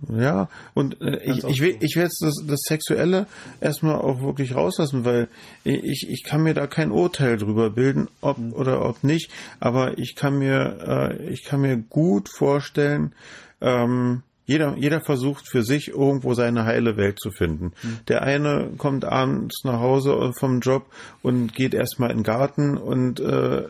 Ja, 0.07 0.47
und 0.73 1.01
äh, 1.01 1.21
ich, 1.23 1.43
ich 1.43 1.61
will, 1.61 1.77
ich 1.81 1.95
will 1.95 2.03
jetzt 2.03 2.21
das, 2.21 2.35
das 2.47 2.61
Sexuelle 2.61 3.27
erstmal 3.59 3.95
auch 3.95 4.21
wirklich 4.21 4.55
rauslassen, 4.55 5.03
weil 5.03 5.27
ich, 5.65 6.09
ich 6.09 6.23
kann 6.23 6.43
mir 6.43 6.53
da 6.53 6.67
kein 6.67 6.91
Urteil 6.91 7.37
drüber 7.37 7.69
bilden, 7.69 8.07
ob 8.21 8.37
mhm. 8.37 8.53
oder 8.53 8.85
ob 8.87 9.03
nicht, 9.03 9.29
aber 9.59 9.97
ich 9.97 10.15
kann 10.15 10.39
mir, 10.39 11.17
äh, 11.19 11.29
ich 11.29 11.43
kann 11.43 11.61
mir 11.61 11.75
gut 11.77 12.29
vorstellen, 12.29 13.13
ähm, 13.59 14.23
jeder, 14.49 14.75
jeder 14.77 14.99
versucht 14.99 15.47
für 15.47 15.61
sich 15.61 15.89
irgendwo 15.89 16.33
seine 16.33 16.65
heile 16.65 16.97
Welt 16.97 17.19
zu 17.19 17.29
finden. 17.29 17.65
Mhm. 17.83 17.99
Der 18.07 18.23
eine 18.23 18.71
kommt 18.79 19.05
abends 19.05 19.63
nach 19.63 19.79
Hause 19.79 20.31
vom 20.39 20.59
Job 20.59 20.87
und 21.21 21.53
geht 21.53 21.75
erstmal 21.75 22.09
in 22.09 22.17
den 22.17 22.23
Garten 22.23 22.75
und 22.75 23.19
äh, 23.19 23.65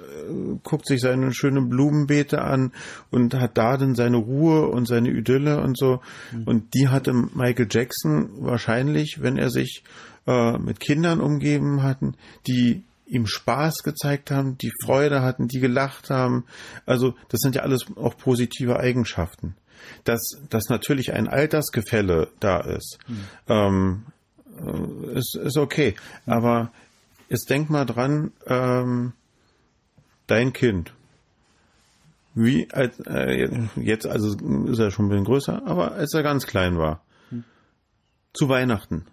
guckt 0.64 0.88
sich 0.88 1.02
seine 1.02 1.34
schönen 1.34 1.68
Blumenbeete 1.68 2.42
an 2.42 2.72
und 3.12 3.34
hat 3.34 3.58
da 3.58 3.76
dann 3.76 3.94
seine 3.94 4.16
Ruhe 4.16 4.70
und 4.70 4.88
seine 4.88 5.10
Idylle 5.10 5.60
und 5.60 5.78
so. 5.78 6.00
Mhm. 6.32 6.44
Und 6.46 6.74
die 6.74 6.88
hatte 6.88 7.12
Michael 7.12 7.68
Jackson 7.70 8.30
wahrscheinlich, 8.40 9.18
wenn 9.22 9.38
er 9.38 9.50
sich 9.50 9.84
äh, 10.28 10.58
mit 10.60 10.80
Kindern 10.80 11.20
umgeben 11.20 11.84
hatten, 11.84 12.16
die 12.48 12.84
ihm 13.06 13.28
Spaß 13.28 13.84
gezeigt 13.84 14.32
haben, 14.32 14.58
die 14.58 14.72
Freude 14.86 15.24
hatten, 15.24 15.50
die 15.50 15.60
gelacht 15.60 16.10
haben. 16.10 16.46
Also 16.86 17.16
das 17.28 17.42
sind 17.42 17.56
ja 17.56 17.64
alles 17.64 17.88
auch 17.98 18.16
positive 18.16 18.80
Eigenschaften 18.80 19.56
dass, 20.04 20.42
dass 20.50 20.70
natürlich 20.70 21.14
ein 21.14 21.28
Altersgefälle 21.28 22.30
da 22.40 22.60
ist, 22.60 22.98
mhm. 23.08 23.26
ähm, 23.48 24.06
äh, 24.66 25.18
ist, 25.18 25.36
ist 25.36 25.58
okay. 25.58 25.96
Mhm. 26.26 26.34
Aber 26.34 26.72
jetzt 27.30 27.50
denk 27.50 27.70
mal 27.70 27.86
dran, 27.86 28.32
ähm, 28.46 29.14
dein 30.28 30.54
Kind, 30.54 30.94
wie 32.36 32.70
als, 32.72 33.00
äh, 33.08 33.50
jetzt, 33.76 34.06
also 34.06 34.36
ist 34.68 34.80
er 34.80 34.92
schon 34.92 35.06
ein 35.06 35.10
bisschen 35.10 35.26
größer, 35.26 35.66
aber 35.66 35.94
als 35.94 36.14
er 36.14 36.24
ganz 36.24 36.46
klein 36.46 36.78
war, 36.78 37.02
mhm. 37.32 37.44
zu 38.34 38.50
Weihnachten 38.50 39.06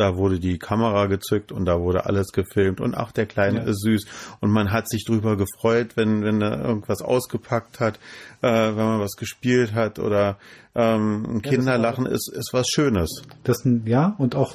da 0.00 0.16
wurde 0.16 0.40
die 0.40 0.58
Kamera 0.58 1.06
gezückt 1.06 1.52
und 1.52 1.66
da 1.66 1.78
wurde 1.80 2.06
alles 2.06 2.32
gefilmt 2.32 2.80
und 2.80 2.94
ach, 2.94 3.12
der 3.12 3.26
Kleine 3.26 3.58
ja. 3.58 3.64
ist 3.66 3.82
süß 3.82 4.06
und 4.40 4.50
man 4.50 4.72
hat 4.72 4.88
sich 4.88 5.04
drüber 5.04 5.36
gefreut, 5.36 5.96
wenn, 5.96 6.22
wenn 6.22 6.40
er 6.40 6.64
irgendwas 6.64 7.02
ausgepackt 7.02 7.80
hat, 7.80 7.98
äh, 8.40 8.48
wenn 8.48 8.76
man 8.76 9.00
was 9.00 9.16
gespielt 9.16 9.74
hat 9.74 9.98
oder 9.98 10.38
ähm, 10.74 11.26
ein 11.28 11.40
ja, 11.44 11.50
Kinderlachen 11.50 12.06
ist, 12.06 12.32
ist 12.32 12.50
was 12.52 12.68
Schönes. 12.68 13.22
Das, 13.44 13.62
ja, 13.84 14.14
und 14.16 14.34
auch, 14.34 14.54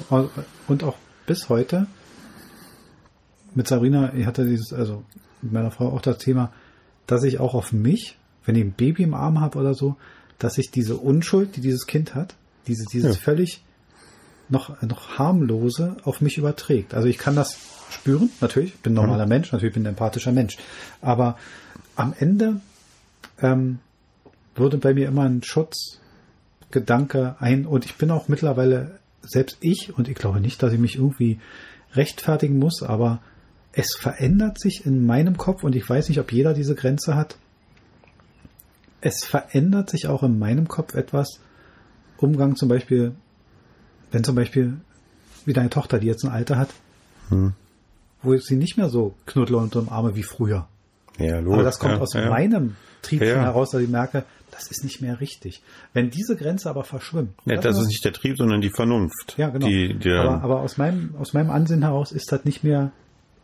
und 0.66 0.82
auch 0.82 0.96
bis 1.26 1.48
heute 1.48 1.86
mit 3.54 3.68
Sabrina, 3.68 4.12
ich 4.14 4.26
hatte 4.26 4.44
dieses, 4.46 4.72
also 4.72 5.04
mit 5.42 5.52
meiner 5.52 5.70
Frau 5.70 5.92
auch 5.92 6.02
das 6.02 6.18
Thema, 6.18 6.52
dass 7.06 7.22
ich 7.22 7.38
auch 7.38 7.54
auf 7.54 7.72
mich, 7.72 8.18
wenn 8.44 8.56
ich 8.56 8.62
ein 8.62 8.72
Baby 8.72 9.04
im 9.04 9.14
Arm 9.14 9.40
habe 9.40 9.58
oder 9.58 9.74
so, 9.74 9.96
dass 10.38 10.58
ich 10.58 10.72
diese 10.72 10.96
Unschuld, 10.96 11.56
die 11.56 11.60
dieses 11.60 11.86
Kind 11.86 12.16
hat, 12.16 12.34
diese, 12.66 12.84
dieses 12.86 13.14
ja. 13.14 13.22
völlig 13.22 13.62
noch, 14.48 14.80
noch 14.82 15.18
harmlose 15.18 15.96
auf 16.04 16.20
mich 16.20 16.38
überträgt. 16.38 16.94
Also 16.94 17.08
ich 17.08 17.18
kann 17.18 17.36
das 17.36 17.58
spüren, 17.90 18.30
natürlich, 18.40 18.74
ich 18.74 18.80
bin 18.80 18.92
ein 18.92 18.96
normaler 18.96 19.24
mhm. 19.24 19.30
Mensch, 19.30 19.52
natürlich 19.52 19.74
bin 19.74 19.82
ich 19.82 19.88
ein 19.88 19.94
empathischer 19.94 20.32
Mensch. 20.32 20.56
Aber 21.00 21.36
am 21.94 22.14
Ende 22.18 22.60
ähm, 23.40 23.78
würde 24.54 24.78
bei 24.78 24.94
mir 24.94 25.08
immer 25.08 25.24
ein 25.24 25.42
Schutzgedanke 25.42 27.36
ein 27.38 27.66
und 27.66 27.84
ich 27.84 27.96
bin 27.96 28.10
auch 28.10 28.28
mittlerweile 28.28 28.98
selbst 29.22 29.58
ich 29.60 29.96
und 29.96 30.08
ich 30.08 30.14
glaube 30.14 30.40
nicht, 30.40 30.62
dass 30.62 30.72
ich 30.72 30.78
mich 30.78 30.96
irgendwie 30.96 31.40
rechtfertigen 31.94 32.58
muss, 32.58 32.82
aber 32.82 33.20
es 33.72 33.94
verändert 33.94 34.60
sich 34.60 34.86
in 34.86 35.04
meinem 35.04 35.36
Kopf 35.36 35.62
und 35.62 35.76
ich 35.76 35.88
weiß 35.88 36.08
nicht, 36.08 36.20
ob 36.20 36.32
jeder 36.32 36.54
diese 36.54 36.74
Grenze 36.74 37.14
hat. 37.14 37.36
Es 39.00 39.24
verändert 39.24 39.90
sich 39.90 40.06
auch 40.06 40.22
in 40.22 40.38
meinem 40.38 40.68
Kopf 40.68 40.94
etwas. 40.94 41.40
Umgang 42.16 42.56
zum 42.56 42.68
Beispiel 42.68 43.14
wenn 44.16 44.24
zum 44.24 44.34
Beispiel 44.34 44.78
wie 45.44 45.52
deine 45.52 45.68
Tochter, 45.68 45.98
die 45.98 46.06
jetzt 46.06 46.24
ein 46.24 46.30
Alter 46.30 46.56
hat, 46.56 46.70
hm. 47.28 47.52
wo 48.22 48.34
sie 48.38 48.56
nicht 48.56 48.78
mehr 48.78 48.88
so 48.88 49.14
Knuddel 49.26 49.56
unterm 49.56 49.90
Arme 49.90 50.16
wie 50.16 50.22
früher. 50.22 50.66
Ja, 51.18 51.38
logisch. 51.38 51.52
Aber 51.52 51.62
das 51.64 51.78
kommt 51.78 51.92
ja, 51.92 52.00
aus 52.00 52.14
ja. 52.14 52.30
meinem 52.30 52.76
Trieb 53.02 53.20
ja. 53.20 53.42
heraus, 53.42 53.72
dass 53.72 53.82
ich 53.82 53.90
merke, 53.90 54.24
das 54.52 54.70
ist 54.70 54.84
nicht 54.84 55.02
mehr 55.02 55.20
richtig. 55.20 55.62
Wenn 55.92 56.08
diese 56.08 56.34
Grenze 56.34 56.70
aber 56.70 56.82
verschwimmt. 56.82 57.34
Ja, 57.44 57.60
das 57.60 57.76
ist 57.76 57.88
nicht 57.88 58.06
der 58.06 58.14
Trieb, 58.14 58.38
sondern 58.38 58.62
die 58.62 58.70
Vernunft. 58.70 59.34
Ja, 59.36 59.50
genau. 59.50 59.66
Die, 59.66 59.92
die 59.92 60.10
aber, 60.10 60.42
aber 60.42 60.60
aus 60.62 60.78
meinem, 60.78 61.14
aus 61.18 61.34
meinem 61.34 61.50
Ansinn 61.50 61.82
heraus 61.82 62.10
ist 62.10 62.32
das 62.32 62.46
nicht 62.46 62.64
mehr, 62.64 62.92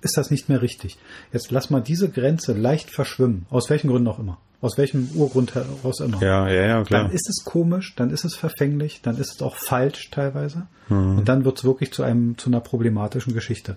ist 0.01 0.17
das 0.17 0.31
nicht 0.31 0.49
mehr 0.49 0.63
richtig. 0.63 0.97
Jetzt 1.35 1.51
lass 1.51 1.69
mal 1.69 1.81
diese 1.83 2.09
Grenze 2.09 2.55
leicht 2.55 2.89
verschwimmen. 2.89 3.45
Aus 3.51 3.69
welchen 3.69 3.89
Gründen 3.89 4.09
auch 4.09 4.19
immer 4.19 4.39
aus 4.63 4.79
welchem 4.79 5.11
Urgrund 5.17 5.57
heraus 5.57 6.01
immer. 6.01 6.23
Ja, 6.23 6.49
ja, 6.49 6.67
ja, 6.67 6.85
klar. 6.85 7.03
Dann 7.03 7.13
ist 7.13 7.29
es 7.29 7.45
komisch, 7.45 7.95
dann 7.97 8.11
ist 8.11 8.25
es 8.25 8.37
verfänglich, 8.37 9.03
dann 9.03 9.19
ist 9.19 9.35
es 9.35 9.43
auch 9.43 9.57
falsch 9.57 10.09
teilweise. 10.11 10.69
Mhm. 10.89 11.19
Und 11.19 11.29
dann 11.29 11.45
wird 11.45 11.59
es 11.59 11.65
wirklich 11.65 11.93
zu 11.93 12.05
einem, 12.05 12.39
zu 12.39 12.49
einer 12.49 12.61
problematischen 12.61 13.35
Geschichte. 13.35 13.77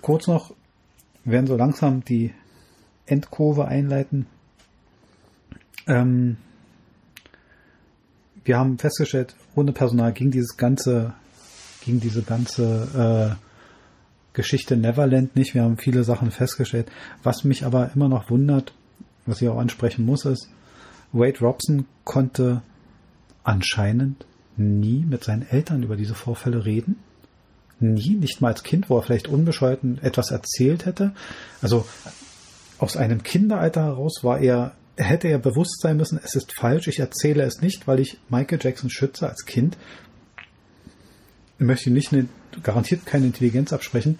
Kurz 0.00 0.26
noch, 0.26 0.54
wir 1.24 1.32
werden 1.32 1.46
so 1.46 1.56
langsam 1.56 2.02
die 2.02 2.32
Endkurve 3.04 3.66
einleiten. 3.66 4.26
Ähm, 5.86 6.38
wir 8.44 8.56
haben 8.56 8.78
festgestellt, 8.78 9.36
ohne 9.54 9.72
Personal 9.72 10.14
ging 10.14 10.30
dieses 10.30 10.56
ganze, 10.56 11.12
ging 11.84 12.00
diese 12.00 12.22
ganze 12.22 13.36
äh, 13.36 13.44
Geschichte 14.32 14.76
Neverland 14.76 15.36
nicht. 15.36 15.54
Wir 15.54 15.64
haben 15.64 15.76
viele 15.76 16.04
Sachen 16.04 16.30
festgestellt. 16.30 16.90
Was 17.22 17.44
mich 17.44 17.66
aber 17.66 17.90
immer 17.94 18.08
noch 18.08 18.30
wundert, 18.30 18.72
was 19.28 19.42
ich 19.42 19.48
auch 19.48 19.58
ansprechen 19.58 20.04
muss, 20.04 20.24
ist, 20.24 20.48
Wade 21.12 21.38
Robson 21.40 21.86
konnte 22.04 22.62
anscheinend 23.44 24.26
nie 24.56 25.04
mit 25.08 25.24
seinen 25.24 25.48
Eltern 25.48 25.82
über 25.82 25.96
diese 25.96 26.14
Vorfälle 26.14 26.64
reden. 26.64 26.96
Nie, 27.80 28.14
nicht 28.14 28.40
mal 28.40 28.48
als 28.48 28.64
Kind, 28.64 28.90
wo 28.90 28.96
er 28.96 29.02
vielleicht 29.02 29.28
unbescheiden 29.28 29.98
etwas 30.02 30.30
erzählt 30.30 30.84
hätte. 30.84 31.12
Also 31.62 31.86
aus 32.78 32.96
einem 32.96 33.22
Kinderalter 33.22 33.84
heraus 33.84 34.20
war 34.22 34.40
er 34.40 34.72
hätte 34.96 35.28
er 35.28 35.38
bewusst 35.38 35.80
sein 35.80 35.96
müssen, 35.96 36.20
es 36.22 36.34
ist 36.34 36.52
falsch, 36.52 36.88
ich 36.88 36.98
erzähle 36.98 37.44
es 37.44 37.60
nicht, 37.60 37.86
weil 37.86 38.00
ich 38.00 38.18
Michael 38.28 38.58
Jackson 38.60 38.90
schütze 38.90 39.28
als 39.28 39.44
Kind. 39.44 39.76
Ich 41.58 41.64
möchte 41.64 41.90
ihm 41.90 41.94
nicht 41.94 42.12
eine, 42.12 42.28
garantiert 42.62 43.06
keine 43.06 43.26
Intelligenz 43.26 43.72
absprechen, 43.72 44.18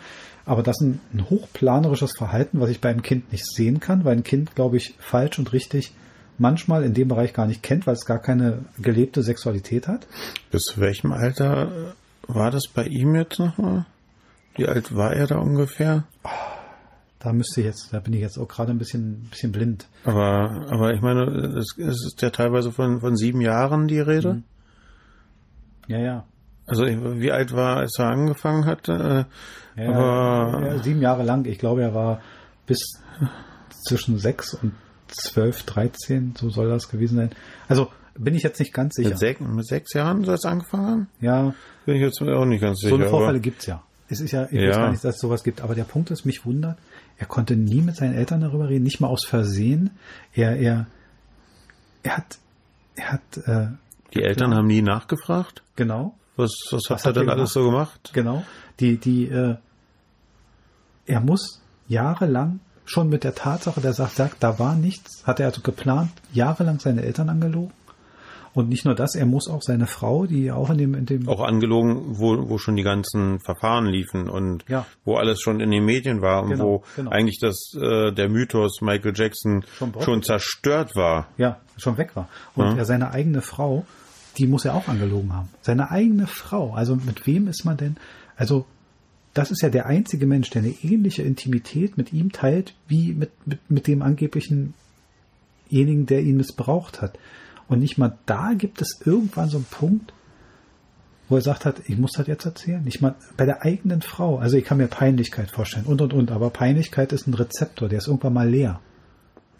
aber 0.49 0.63
das 0.63 0.81
ist 0.81 0.87
ein, 0.87 1.01
ein 1.13 1.31
hochplanerisches 1.31 2.13
Verhalten, 2.17 2.61
was 2.61 2.71
ich 2.71 2.81
bei 2.81 2.89
einem 2.89 3.03
Kind 3.03 3.31
nicht 3.33 3.47
sehen 3.47 3.81
kann, 3.81 4.05
weil 4.05 4.17
ein 4.17 4.25
Kind, 4.25 4.55
glaube 4.55 4.79
ich, 4.79 4.95
falsch 4.99 5.39
und 5.39 5.53
richtig 5.53 5.93
manchmal 6.39 6.85
in 6.85 6.95
dem 6.95 7.09
Bereich 7.09 7.35
gar 7.35 7.47
nicht 7.47 7.63
kennt, 7.63 7.87
weil 7.87 7.95
es 7.95 8.07
gar 8.07 8.19
keine 8.19 8.65
gelebte 8.79 9.23
Sexualität 9.23 9.89
hat. 9.89 10.07
Bis 10.51 10.75
welchem 10.79 11.13
Alter 11.13 11.95
war 12.27 12.51
das 12.51 12.69
bei 12.69 12.85
ihm 12.85 13.15
jetzt 13.15 13.39
nochmal? 13.39 13.87
Wie 14.57 14.67
alt 14.67 14.95
war 14.95 15.13
er 15.13 15.27
da 15.27 15.39
ungefähr? 15.39 16.05
Da 17.19 17.33
müsste 17.33 17.61
ich 17.61 17.67
jetzt, 17.67 17.93
da 17.93 18.01
bin 18.01 18.15
ich 18.15 18.21
jetzt 18.21 18.39
auch 18.39 18.49
gerade 18.49 18.71
ein 18.71 18.79
bisschen, 18.79 19.29
bisschen 19.31 19.53
blind. 19.53 19.87
Aber, 20.05 20.67
aber 20.71 20.95
ich 20.95 21.01
meine, 21.01 21.25
es, 21.59 21.77
es 21.77 22.07
ist 22.07 22.23
ja 22.23 22.31
teilweise 22.31 22.73
von, 22.73 23.01
von 23.01 23.17
sieben 23.17 23.41
Jahren 23.41 23.89
die 23.89 24.01
Rede. 24.01 24.35
Mhm. 24.35 24.45
Ja, 25.89 25.99
ja. 25.99 26.25
Also 26.69 26.85
wie 26.87 27.33
alt 27.33 27.53
war, 27.55 27.79
als 27.79 27.99
er 27.99 28.09
angefangen 28.09 28.67
hat? 28.67 28.89
Äh, 28.89 29.25
ja, 29.77 29.91
aber 29.91 30.67
ja, 30.67 30.79
sieben 30.83 31.01
Jahre 31.01 31.23
lang. 31.23 31.45
Ich 31.47 31.59
glaube, 31.59 31.83
er 31.83 31.95
war 31.95 32.21
bis 32.67 33.01
zwischen 33.87 34.19
sechs 34.19 34.55
und 34.55 34.73
zwölf, 35.09 35.63
dreizehn, 35.63 36.35
so 36.37 36.51
soll 36.51 36.69
das 36.69 36.91
gewesen 36.91 37.17
sein. 37.17 37.31
Also 37.69 37.89
bin 38.19 38.35
ich 38.35 38.43
jetzt 38.43 38.59
nicht 38.59 38.75
ganz 38.75 38.95
sicher. 38.97 39.11
Mit, 39.11 39.19
sech, 39.19 39.41
mit 39.41 39.67
sechs 39.67 39.95
Jahren 39.95 40.25
soll 40.25 40.35
es 40.35 40.45
angefangen 40.45 40.87
haben? 40.87 41.09
Ja. 41.21 41.55
Bin 41.87 41.97
ich 41.97 42.03
jetzt 42.03 42.21
auch 42.21 42.45
nicht 42.45 42.61
ganz 42.61 42.81
sicher. 42.81 42.91
So 42.91 42.97
eine 42.97 43.09
Vorfälle 43.09 43.41
gibt's 43.41 43.67
ja. 43.67 43.83
Es 44.11 44.21
ist 44.21 44.33
ja, 44.33 44.47
ich 44.51 44.61
ja. 44.61 44.69
weiß 44.69 44.77
gar 44.77 44.91
nicht, 44.91 45.05
dass 45.05 45.15
es 45.15 45.21
sowas 45.21 45.45
gibt. 45.45 45.61
Aber 45.61 45.75
der 45.75 45.85
Punkt 45.85 46.11
ist, 46.11 46.27
mich 46.27 46.45
wundert, 46.45 46.79
er 47.17 47.27
konnte 47.27 47.57
nie 47.57 47.81
mit 47.81 47.97
seinen 47.97 48.15
Eltern 48.15 48.41
darüber 48.41 48.69
reden, 48.69 48.85
nicht 48.85 49.01
mal 49.01 49.09
aus 49.09 49.25
Versehen. 49.25 49.91
Er, 50.35 50.57
er, 50.57 50.87
er 52.03 52.17
hat, 52.17 52.39
er 52.97 53.13
hat. 53.13 53.37
Äh, 53.47 53.69
die 54.15 54.23
Eltern 54.23 54.55
haben 54.55 54.67
nie 54.67 54.83
nachgefragt. 54.83 55.63
Genau. 55.77 56.15
Was, 56.39 56.53
was, 56.71 56.83
was 56.89 56.91
hat, 56.91 57.05
hat 57.05 57.17
er 57.17 57.21
denn 57.25 57.31
alles 57.31 57.53
so 57.53 57.65
gemacht? 57.65 58.11
Genau. 58.15 58.43
Die, 58.81 58.97
die, 58.97 59.27
äh, 59.29 59.57
er 61.07 61.21
muss 61.21 61.61
jahrelang 61.89 62.61
schon 62.85 63.09
mit 63.09 63.25
der 63.25 63.35
Tatsache, 63.35 63.81
der 63.81 63.93
sagt, 63.93 64.17
sagt, 64.17 64.37
da 64.43 64.59
war 64.59 64.75
nichts, 64.75 65.27
hat 65.27 65.41
er 65.41 65.47
also 65.47 65.61
geplant, 65.61 66.11
jahrelang 66.33 66.79
seine 66.81 67.03
Eltern 67.03 67.29
angelogen. 67.29 67.73
Und 68.55 68.71
nicht 68.71 68.85
nur 68.87 68.95
das, 68.95 69.15
er 69.15 69.27
muss 69.27 69.47
auch 69.49 69.63
seine 69.63 69.87
Frau, 69.87 70.27
die 70.27 70.51
auch 70.51 70.71
in 70.71 70.79
dem, 70.79 70.95
in 70.95 71.07
dem 71.07 71.29
auch 71.29 71.43
angelogen, 71.43 72.19
wo, 72.19 72.49
wo 72.49 72.59
schon 72.59 72.77
die 72.77 72.83
ganzen 72.83 73.41
Verfahren 73.41 73.87
liefen 73.87 74.29
und 74.29 74.65
ja. 74.69 74.85
wo 75.05 75.17
alles 75.17 75.41
schon 75.41 75.61
in 75.61 75.71
den 75.71 75.85
Medien 75.85 76.23
war 76.23 76.43
und 76.43 76.51
Genau, 76.51 76.65
wo 76.65 76.85
genau. 76.97 77.11
eigentlich 77.11 77.39
das 77.39 77.73
äh, 77.81 78.11
der 78.11 78.29
Mythos 78.29 78.81
Michael 78.81 79.13
Jackson 79.15 79.65
Schon 79.77 79.93
schon, 80.01 80.23
zerstört 80.23 80.97
war. 80.97 81.29
ja, 81.37 81.59
schon 81.77 81.99
weg 81.99 82.17
war. 82.17 82.29
Und 82.57 82.67
Ja. 82.73 82.77
er 82.79 82.85
seine 82.85 83.13
eigene 83.13 83.43
Frau, 83.43 83.85
die 84.39 84.47
muss 84.47 84.65
er 84.65 84.75
auch 84.75 84.89
angelogen 84.89 85.33
haben. 85.33 85.49
Seine 85.63 85.91
eigene 85.91 86.27
Frau. 86.27 86.73
Also 86.73 86.97
mit 86.97 87.27
wem 87.27 87.49
ist 87.49 87.65
man 87.65 87.77
denn? 87.77 87.97
Also 88.37 88.67
das 89.35 89.51
ist 89.51 89.63
ja 89.63 89.69
der 89.69 89.87
einzige 89.87 90.27
Mensch, 90.27 90.51
der 90.51 90.63
eine 90.63 90.75
ähnliche 90.83 91.23
Intimität 91.23 91.97
mit 91.97 92.13
ihm 92.13 92.33
teilt, 92.33 92.75
wie 92.87 93.13
mit, 93.13 93.31
mit, 93.47 93.71
mit 93.71 93.87
dem 93.87 94.03
angeblichen 94.03 94.75
jenigen, 95.69 96.07
der 96.07 96.23
ihn 96.23 96.37
missbraucht 96.37 97.03
hat. 97.03 97.19
Und 97.69 97.81
nicht 97.81 97.99
mal 97.99 98.17
da 98.27 98.55
gibt 98.55 98.81
es 98.81 99.01
irgendwann 99.05 99.49
so 99.49 99.59
einen 99.59 99.67
Punkt, 99.67 100.13
wo 101.29 101.37
er 101.37 101.43
sagt 101.43 101.67
hat, 101.67 101.83
ich 101.87 101.99
muss 101.99 102.13
das 102.13 102.27
jetzt 102.27 102.47
erzählen. 102.47 102.83
Nicht 102.83 103.03
mal 103.03 103.15
bei 103.37 103.45
der 103.45 103.63
eigenen 103.63 104.01
Frau. 104.01 104.39
Also 104.39 104.57
ich 104.57 104.65
kann 104.65 104.79
mir 104.79 104.89
Peinlichkeit 104.89 105.51
vorstellen 105.51 105.85
und 105.85 106.01
und 106.01 106.15
und. 106.15 106.31
Aber 106.31 106.49
Peinlichkeit 106.49 107.13
ist 107.13 107.27
ein 107.27 107.35
Rezeptor, 107.35 107.89
der 107.89 107.99
ist 107.99 108.07
irgendwann 108.07 108.33
mal 108.33 108.49
leer. 108.49 108.81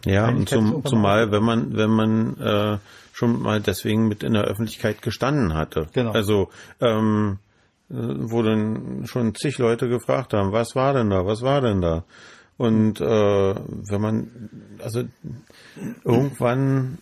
Ja, 0.05 0.33
zum, 0.45 0.85
zumal, 0.85 1.27
mal 1.27 1.31
wenn 1.31 1.43
man, 1.43 1.75
wenn 1.75 1.89
man 1.89 2.37
äh, 2.37 2.77
schon 3.13 3.41
mal 3.41 3.59
deswegen 3.59 4.07
mit 4.07 4.23
in 4.23 4.33
der 4.33 4.45
Öffentlichkeit 4.45 5.01
gestanden 5.01 5.53
hatte. 5.53 5.87
Genau. 5.93 6.11
Also, 6.11 6.49
ähm, 6.79 7.39
äh, 7.89 7.95
wo 7.95 8.41
dann 8.41 9.05
schon 9.07 9.35
zig 9.35 9.57
Leute 9.57 9.89
gefragt 9.89 10.33
haben, 10.33 10.51
was 10.51 10.75
war 10.75 10.93
denn 10.93 11.09
da, 11.09 11.25
was 11.25 11.41
war 11.41 11.61
denn 11.61 11.81
da? 11.81 12.03
Und 12.57 13.01
äh, 13.01 13.05
wenn 13.05 14.01
man, 14.01 14.49
also 14.83 15.03
irgendwann 16.03 16.97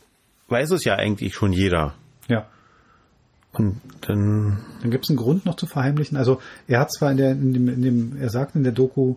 weiß 0.50 0.72
es 0.72 0.84
ja 0.84 0.96
eigentlich 0.96 1.36
schon 1.36 1.52
jeder. 1.52 1.96
Ja. 2.28 2.48
Und 3.54 3.82
dann, 4.02 4.60
Dann 4.82 4.92
gibt 4.92 5.06
es 5.06 5.10
einen 5.10 5.18
Grund 5.18 5.46
noch 5.46 5.56
zu 5.56 5.66
verheimlichen. 5.66 6.16
Also 6.16 6.42
er 6.68 6.80
hat 6.80 6.92
zwar 6.92 7.12
in, 7.12 7.18
der, 7.18 7.32
in, 7.32 7.54
dem, 7.54 7.70
in 7.70 7.82
dem, 7.82 8.18
er 8.20 8.30
sagt 8.30 8.56
in 8.56 8.64
der 8.64 8.72
Doku, 8.72 9.16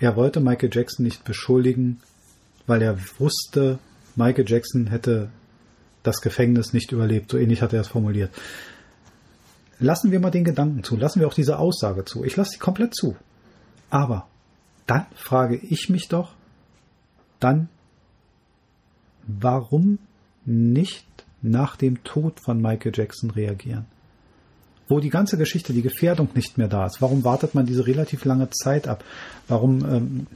er 0.00 0.16
wollte 0.16 0.40
Michael 0.40 0.70
Jackson 0.72 1.04
nicht 1.04 1.24
beschuldigen, 1.24 2.00
weil 2.66 2.82
er 2.82 2.98
wusste, 3.18 3.78
Michael 4.16 4.48
Jackson 4.48 4.86
hätte 4.86 5.30
das 6.02 6.20
Gefängnis 6.20 6.72
nicht 6.72 6.92
überlebt. 6.92 7.30
So 7.30 7.38
ähnlich 7.38 7.62
hat 7.62 7.72
er 7.72 7.80
es 7.80 7.88
formuliert. 7.88 8.30
Lassen 9.78 10.10
wir 10.10 10.20
mal 10.20 10.30
den 10.30 10.44
Gedanken 10.44 10.84
zu, 10.84 10.96
lassen 10.96 11.20
wir 11.20 11.26
auch 11.26 11.34
diese 11.34 11.58
Aussage 11.58 12.04
zu. 12.04 12.24
Ich 12.24 12.36
lasse 12.36 12.52
sie 12.52 12.58
komplett 12.58 12.94
zu. 12.94 13.16
Aber 13.90 14.28
dann 14.86 15.06
frage 15.14 15.56
ich 15.56 15.88
mich 15.88 16.08
doch, 16.08 16.34
dann, 17.40 17.68
warum 19.26 19.98
nicht 20.44 21.06
nach 21.40 21.76
dem 21.76 22.04
Tod 22.04 22.40
von 22.40 22.60
Michael 22.60 22.92
Jackson 22.94 23.30
reagieren? 23.30 23.86
Wo 24.88 25.00
die 25.00 25.10
ganze 25.10 25.36
Geschichte, 25.36 25.72
die 25.72 25.82
Gefährdung 25.82 26.28
nicht 26.34 26.58
mehr 26.58 26.68
da 26.68 26.86
ist. 26.86 27.00
Warum 27.00 27.24
wartet 27.24 27.54
man 27.54 27.66
diese 27.66 27.86
relativ 27.86 28.24
lange 28.24 28.50
Zeit 28.50 28.86
ab? 28.86 29.04
Warum, 29.48 29.84
ähm, 29.84 30.26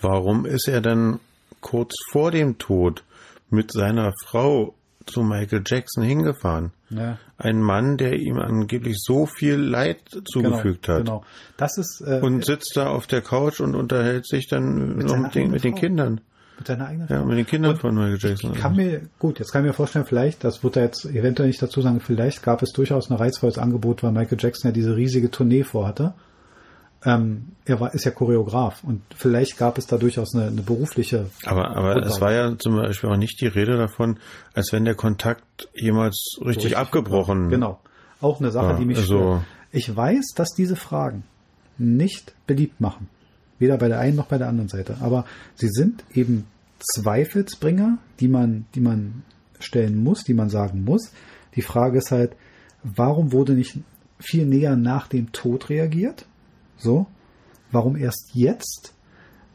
warum 0.00 0.44
ist 0.44 0.68
er 0.68 0.80
dann 0.80 1.20
kurz 1.60 1.94
vor 2.12 2.30
dem 2.30 2.58
Tod 2.58 3.04
mit 3.50 3.72
seiner 3.72 4.12
Frau 4.26 4.74
zu 5.06 5.22
Michael 5.22 5.62
Jackson 5.66 6.04
hingefahren? 6.04 6.72
ja, 6.90 7.18
Ein 7.38 7.60
Mann, 7.62 7.96
der 7.96 8.14
ihm 8.14 8.38
angeblich 8.38 8.96
so 9.00 9.26
viel 9.26 9.54
Leid 9.56 10.00
zugefügt 10.30 10.86
genau, 10.86 10.98
hat. 10.98 11.04
Genau. 11.06 11.24
Das 11.56 11.78
ist 11.78 12.02
äh, 12.06 12.20
Und 12.22 12.44
sitzt 12.44 12.72
da 12.76 12.88
auf 12.88 13.06
der 13.06 13.22
Couch 13.22 13.60
und 13.60 13.74
unterhält 13.74 14.26
sich 14.26 14.48
dann 14.48 14.98
noch 14.98 15.08
seiner 15.08 15.22
mit 15.22 15.34
den, 15.34 15.50
mit 15.50 15.64
den. 15.64 15.74
Kindern. 15.74 16.20
mit 16.58 16.66
seiner 16.66 16.88
eigenen 16.88 17.08
Ja, 17.08 17.20
Frau. 17.20 17.26
mit 17.26 17.38
den 17.38 17.46
Kindern 17.46 17.72
Und 17.72 17.80
von 17.80 17.94
Michael 17.94 18.18
Jackson. 18.20 18.52
Ich 18.52 18.58
kann 18.60 18.76
mir, 18.76 19.00
gut, 19.18 19.38
jetzt 19.38 19.52
kann 19.52 19.62
ich 19.64 19.68
mir 19.68 19.74
vorstellen, 19.74 20.04
vielleicht, 20.04 20.44
das 20.44 20.62
wird 20.62 20.76
er 20.76 20.84
jetzt 20.84 21.04
eventuell 21.06 21.48
nicht 21.48 21.62
dazu 21.62 21.80
sagen, 21.80 22.00
vielleicht 22.00 22.42
gab 22.42 22.62
es 22.62 22.72
durchaus 22.72 23.10
ein 23.10 23.16
reizvolles 23.16 23.56
Angebot, 23.58 24.02
weil 24.02 24.12
Michael 24.12 24.38
Jackson 24.40 24.68
ja 24.70 24.72
diese 24.72 24.94
riesige 24.96 25.30
Tournee 25.30 25.62
vorhatte. 25.64 26.12
Ähm, 27.04 27.52
er 27.64 27.78
war, 27.78 27.94
ist 27.94 28.04
ja 28.04 28.10
Choreograf 28.10 28.82
und 28.82 29.02
vielleicht 29.14 29.56
gab 29.56 29.78
es 29.78 29.86
da 29.86 29.98
durchaus 29.98 30.34
eine, 30.34 30.48
eine 30.48 30.62
berufliche. 30.62 31.30
aber 31.44 31.70
aber 31.76 31.92
Grundlage. 31.92 32.06
es 32.14 32.20
war 32.20 32.32
ja 32.32 32.58
zum 32.58 32.74
Beispiel 32.76 33.08
auch 33.10 33.16
nicht 33.16 33.40
die 33.40 33.46
Rede 33.46 33.76
davon, 33.76 34.18
als 34.52 34.72
wenn 34.72 34.84
der 34.84 34.96
Kontakt 34.96 35.68
jemals 35.74 36.38
richtig, 36.40 36.56
richtig 36.56 36.76
abgebrochen 36.76 37.50
Genau. 37.50 37.78
Auch 38.20 38.40
eine 38.40 38.50
Sache, 38.50 38.70
Ja, 38.72 38.78
die 38.78 38.84
mich 38.84 38.98
also- 38.98 39.16
stört. 39.18 39.42
Ich 39.70 39.94
weiß, 39.94 40.32
dass 40.34 40.54
diese 40.54 40.74
Fragen 40.76 41.22
nicht 41.76 42.34
beliebt 42.46 42.80
machen. 42.80 43.08
Weder 43.60 43.76
bei 43.76 43.86
der 43.88 44.00
einen 44.00 44.16
noch 44.16 44.26
bei 44.26 44.38
der 44.38 44.48
anderen 44.48 44.68
Seite. 44.68 44.96
Aber 45.00 45.24
sie 45.56 45.68
sind 45.68 46.02
eben 46.14 46.46
Zweifelsbringer, 46.80 47.98
die 48.20 48.28
man, 48.28 48.66
die 48.74 48.80
man 48.80 49.22
stellen 49.60 50.02
muss, 50.02 50.24
die 50.24 50.34
man 50.34 50.48
sagen 50.48 50.84
muss. 50.84 51.12
Die 51.54 51.62
Frage 51.62 51.98
ist 51.98 52.10
halt, 52.10 52.32
warum 52.82 53.32
wurde 53.32 53.52
nicht 53.52 53.78
viel 54.18 54.46
näher 54.46 54.74
nach 54.76 55.06
dem 55.06 55.32
Tod 55.32 55.68
reagiert? 55.70 56.24
So. 56.78 57.06
Warum 57.70 57.96
erst 57.96 58.30
jetzt? 58.34 58.94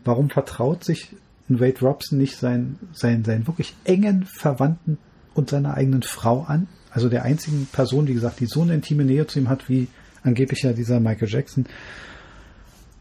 Warum 0.04 0.30
vertraut 0.30 0.84
sich 0.84 1.16
Wade 1.48 1.80
Robson 1.82 2.18
nicht 2.18 2.38
seinen, 2.38 2.80
seinen, 2.94 3.24
seinen 3.24 3.48
wirklich 3.48 3.76
engen 3.84 4.26
Verwandten 4.26 4.98
und 5.34 5.50
seiner 5.50 5.76
eigenen 5.76 6.04
Frau 6.04 6.44
an? 6.44 6.68
Also 6.92 7.10
der 7.10 7.24
einzigen 7.24 7.68
Person, 7.72 8.08
wie 8.08 8.14
gesagt, 8.14 8.40
die 8.40 8.46
so 8.46 8.62
eine 8.62 8.76
intime 8.76 9.04
Nähe 9.04 9.26
zu 9.26 9.40
ihm 9.40 9.50
hat, 9.50 9.68
wie 9.68 9.88
angeblich 10.24 10.62
ja 10.62 10.74
dieser 10.74 11.00
Michael 11.00 11.30
Jackson. 11.30 11.66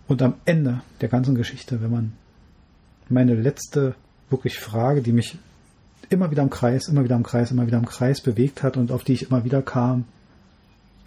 Und 0.09 0.23
am 0.23 0.35
Ende 0.44 0.81
der 1.01 1.09
ganzen 1.09 1.35
Geschichte, 1.35 1.82
wenn 1.82 1.90
man 1.90 2.12
meine 3.09 3.35
letzte 3.35 3.94
wirklich 4.31 4.59
Frage, 4.59 5.03
die 5.03 5.12
mich 5.12 5.39
immer 6.09 6.31
wieder 6.31 6.43
im 6.43 6.51
Kreis, 6.51 6.89
immer 6.89 7.05
wieder 7.05 7.16
im 7.16 7.23
Kreis, 7.23 7.51
immer 7.51 7.66
wieder 7.66 7.78
im 7.78 7.86
Kreis 7.86 8.20
bewegt 8.20 8.62
hat 8.62 8.77
und 8.77 8.90
auf 8.90 9.05
die 9.05 9.12
ich 9.12 9.28
immer 9.31 9.44
wieder 9.44 9.62
kam, 9.62 10.05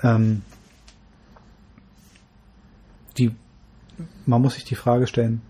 ähm, 0.01 0.41
die, 3.17 3.31
man 4.25 4.41
muss 4.41 4.55
sich 4.55 4.63
die 4.63 4.75
Frage 4.75 5.07
stellen, 5.07 5.41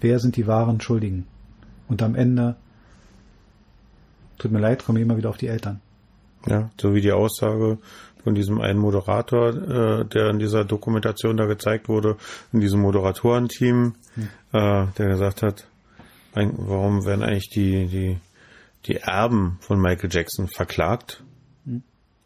wer 0.00 0.18
sind 0.18 0.36
die 0.36 0.46
wahren 0.46 0.80
Schuldigen? 0.80 1.26
Und 1.88 2.02
am 2.02 2.14
Ende, 2.14 2.56
tut 4.38 4.50
mir 4.50 4.60
leid, 4.60 4.84
komme 4.84 4.98
ich 4.98 5.04
immer 5.04 5.16
wieder 5.16 5.30
auf 5.30 5.36
die 5.36 5.48
Eltern. 5.48 5.80
Ja, 6.46 6.70
so 6.80 6.94
wie 6.94 7.00
die 7.00 7.12
Aussage 7.12 7.78
von 8.22 8.34
diesem 8.34 8.60
einen 8.60 8.78
Moderator, 8.78 9.48
äh, 9.50 10.04
der 10.06 10.30
in 10.30 10.38
dieser 10.38 10.64
Dokumentation 10.64 11.36
da 11.36 11.46
gezeigt 11.46 11.88
wurde, 11.88 12.16
in 12.52 12.60
diesem 12.60 12.80
Moderatorenteam, 12.80 13.94
äh, 14.52 14.86
der 14.98 15.08
gesagt 15.08 15.42
hat, 15.42 15.66
warum 16.34 17.04
werden 17.04 17.22
eigentlich 17.22 17.50
die, 17.50 17.86
die, 17.86 18.18
die 18.86 18.96
Erben 18.96 19.58
von 19.60 19.80
Michael 19.80 20.10
Jackson 20.12 20.48
verklagt? 20.48 21.22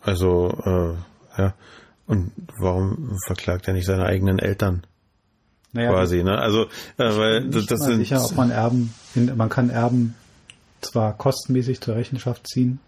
Also, 0.01 0.51
äh, 0.65 1.41
ja, 1.41 1.55
und 2.09 2.33
warum 2.59 3.17
verklagt 3.27 3.69
er 3.69 3.75
nicht 3.75 3.87
seine 3.87 4.05
eigenen 4.07 4.39
Eltern? 4.39 4.83
Naja, 5.73 5.91
Quasi, 5.93 6.23
ne? 6.25 6.39
Also, 6.39 6.65
äh, 6.97 7.17
weil 7.17 7.49
das, 7.51 7.67
das 7.67 7.81
sind 7.81 7.99
sicher, 7.99 8.25
ob 8.25 8.35
man 8.37 8.51
Erben, 8.51 8.93
man 9.37 9.49
kann 9.51 9.69
Erben 9.71 10.15
zwar 10.81 11.13
kostenmäßig 11.17 11.81
zur 11.81 11.97
Rechenschaft 11.97 12.49
ziehen, 12.49 12.79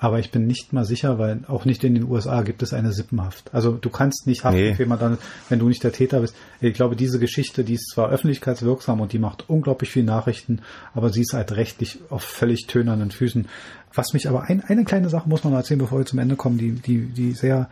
aber 0.00 0.18
ich 0.18 0.30
bin 0.32 0.46
nicht 0.46 0.72
mal 0.72 0.84
sicher, 0.84 1.18
weil 1.18 1.40
auch 1.46 1.64
nicht 1.64 1.84
in 1.84 1.94
den 1.94 2.04
USA 2.04 2.42
gibt 2.42 2.62
es 2.62 2.72
eine 2.72 2.92
Sippenhaft. 2.92 3.52
Also 3.54 3.72
du 3.72 3.90
kannst 3.90 4.26
nicht 4.26 4.44
haften, 4.44 4.60
Nee. 4.60 4.74
wenn, 4.78 4.88
man 4.88 4.98
dann, 4.98 5.18
wenn 5.48 5.58
du 5.60 5.68
nicht 5.68 5.82
der 5.84 5.92
Täter 5.92 6.20
bist. 6.20 6.34
Ich 6.60 6.74
glaube, 6.74 6.96
diese 6.96 7.18
Geschichte, 7.18 7.62
die 7.64 7.74
ist 7.74 7.90
zwar 7.92 8.08
öffentlichkeitswirksam 8.10 9.00
und 9.00 9.12
die 9.12 9.18
macht 9.18 9.48
unglaublich 9.48 9.90
viel 9.90 10.04
Nachrichten, 10.04 10.60
aber 10.94 11.10
sie 11.10 11.22
ist 11.22 11.34
halt 11.34 11.52
rechtlich 11.52 11.98
auf 12.10 12.22
völlig 12.22 12.66
tönernen 12.66 13.10
Füßen. 13.12 13.46
Was 13.94 14.12
mich 14.12 14.28
aber 14.28 14.42
ein, 14.42 14.62
eine 14.64 14.84
kleine 14.84 15.08
Sache 15.08 15.28
muss 15.28 15.44
man 15.44 15.52
erzählen, 15.52 15.80
bevor 15.80 15.98
wir 15.98 16.06
zum 16.06 16.18
Ende 16.18 16.36
kommen, 16.36 16.58
die, 16.58 16.72
die, 16.72 17.06
die 17.06 17.32
sehr 17.32 17.68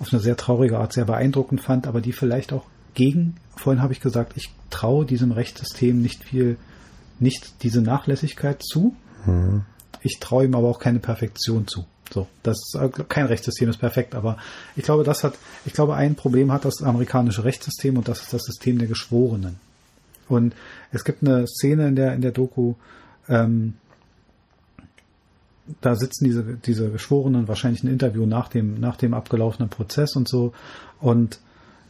auf 0.00 0.12
eine 0.12 0.22
sehr 0.22 0.36
traurige 0.36 0.78
Art 0.78 0.92
sehr 0.92 1.04
beeindruckend 1.04 1.60
fand, 1.60 1.86
aber 1.86 2.00
die 2.00 2.12
vielleicht 2.12 2.52
auch 2.52 2.64
gegen, 2.94 3.36
vorhin 3.56 3.82
habe 3.82 3.92
ich 3.92 4.00
gesagt, 4.00 4.32
ich 4.36 4.50
traue 4.70 5.04
diesem 5.04 5.32
Rechtssystem 5.32 6.00
nicht 6.00 6.24
viel, 6.24 6.56
nicht 7.18 7.62
diese 7.62 7.82
Nachlässigkeit 7.82 8.62
zu. 8.62 8.94
Ich 10.02 10.18
traue 10.20 10.44
ihm 10.44 10.54
aber 10.54 10.68
auch 10.68 10.78
keine 10.78 11.00
Perfektion 11.00 11.66
zu. 11.66 11.84
So, 12.12 12.26
das 12.42 12.56
ist, 12.56 12.80
äh, 12.80 12.88
kein 13.08 13.26
Rechtssystem 13.26 13.68
ist 13.68 13.78
perfekt, 13.78 14.14
aber 14.14 14.38
ich 14.76 14.84
glaube, 14.84 15.04
das 15.04 15.24
hat, 15.24 15.34
ich 15.66 15.74
glaube, 15.74 15.94
ein 15.94 16.14
Problem 16.14 16.52
hat 16.52 16.64
das 16.64 16.82
amerikanische 16.82 17.44
Rechtssystem 17.44 17.98
und 17.98 18.08
das 18.08 18.22
ist 18.22 18.32
das 18.32 18.44
System 18.44 18.78
der 18.78 18.88
Geschworenen. 18.88 19.60
Und 20.28 20.54
es 20.90 21.04
gibt 21.04 21.22
eine 21.22 21.46
Szene 21.46 21.88
in 21.88 21.96
der 21.96 22.14
in 22.14 22.22
der 22.22 22.32
Doku, 22.32 22.74
ähm, 23.28 23.74
da 25.80 25.94
sitzen 25.94 26.24
diese 26.24 26.42
diese 26.42 26.90
Geschworenen 26.90 27.48
wahrscheinlich 27.48 27.82
ein 27.82 27.88
Interview 27.88 28.26
nach 28.26 28.48
dem 28.48 28.80
nach 28.80 28.96
dem 28.96 29.14
abgelaufenen 29.14 29.68
Prozess 29.68 30.16
und 30.16 30.28
so 30.28 30.52
und 31.00 31.40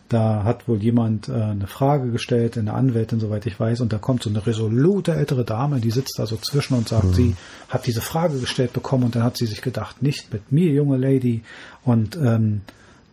da 0.09 0.45
hat 0.45 0.69
wohl 0.69 0.83
jemand 0.83 1.29
äh, 1.29 1.33
eine 1.33 1.67
Frage 1.67 2.11
gestellt, 2.11 2.57
eine 2.57 2.73
Anwältin, 2.73 3.21
soweit 3.21 3.45
ich 3.45 3.61
weiß, 3.61 3.83
und 3.83 3.93
da 3.93 3.99
kommt 3.99 4.23
so 4.23 4.31
eine 4.31 4.47
resolute 4.47 5.15
ältere 5.15 5.45
Dame, 5.45 5.81
die 5.81 5.91
sitzt 5.91 6.19
da 6.19 6.25
so 6.25 6.39
zwischen 6.39 6.79
und 6.79 6.89
sagt, 6.89 7.15
sie 7.15 7.37
hat 7.69 7.87
diese 7.87 8.01
Frage 8.01 8.39
gestellt 8.39 8.73
bekommen 8.73 9.05
und 9.05 9.15
dann 9.15 9.23
hat 9.23 9.37
sie 9.37 9.45
sich 9.45 9.61
gedacht, 9.61 10.03
nicht 10.03 10.33
mit 10.33 10.51
mir, 10.51 10.73
junge 10.73 10.97
Lady, 10.97 11.43
und 11.85 12.17
ähm, 12.17 12.63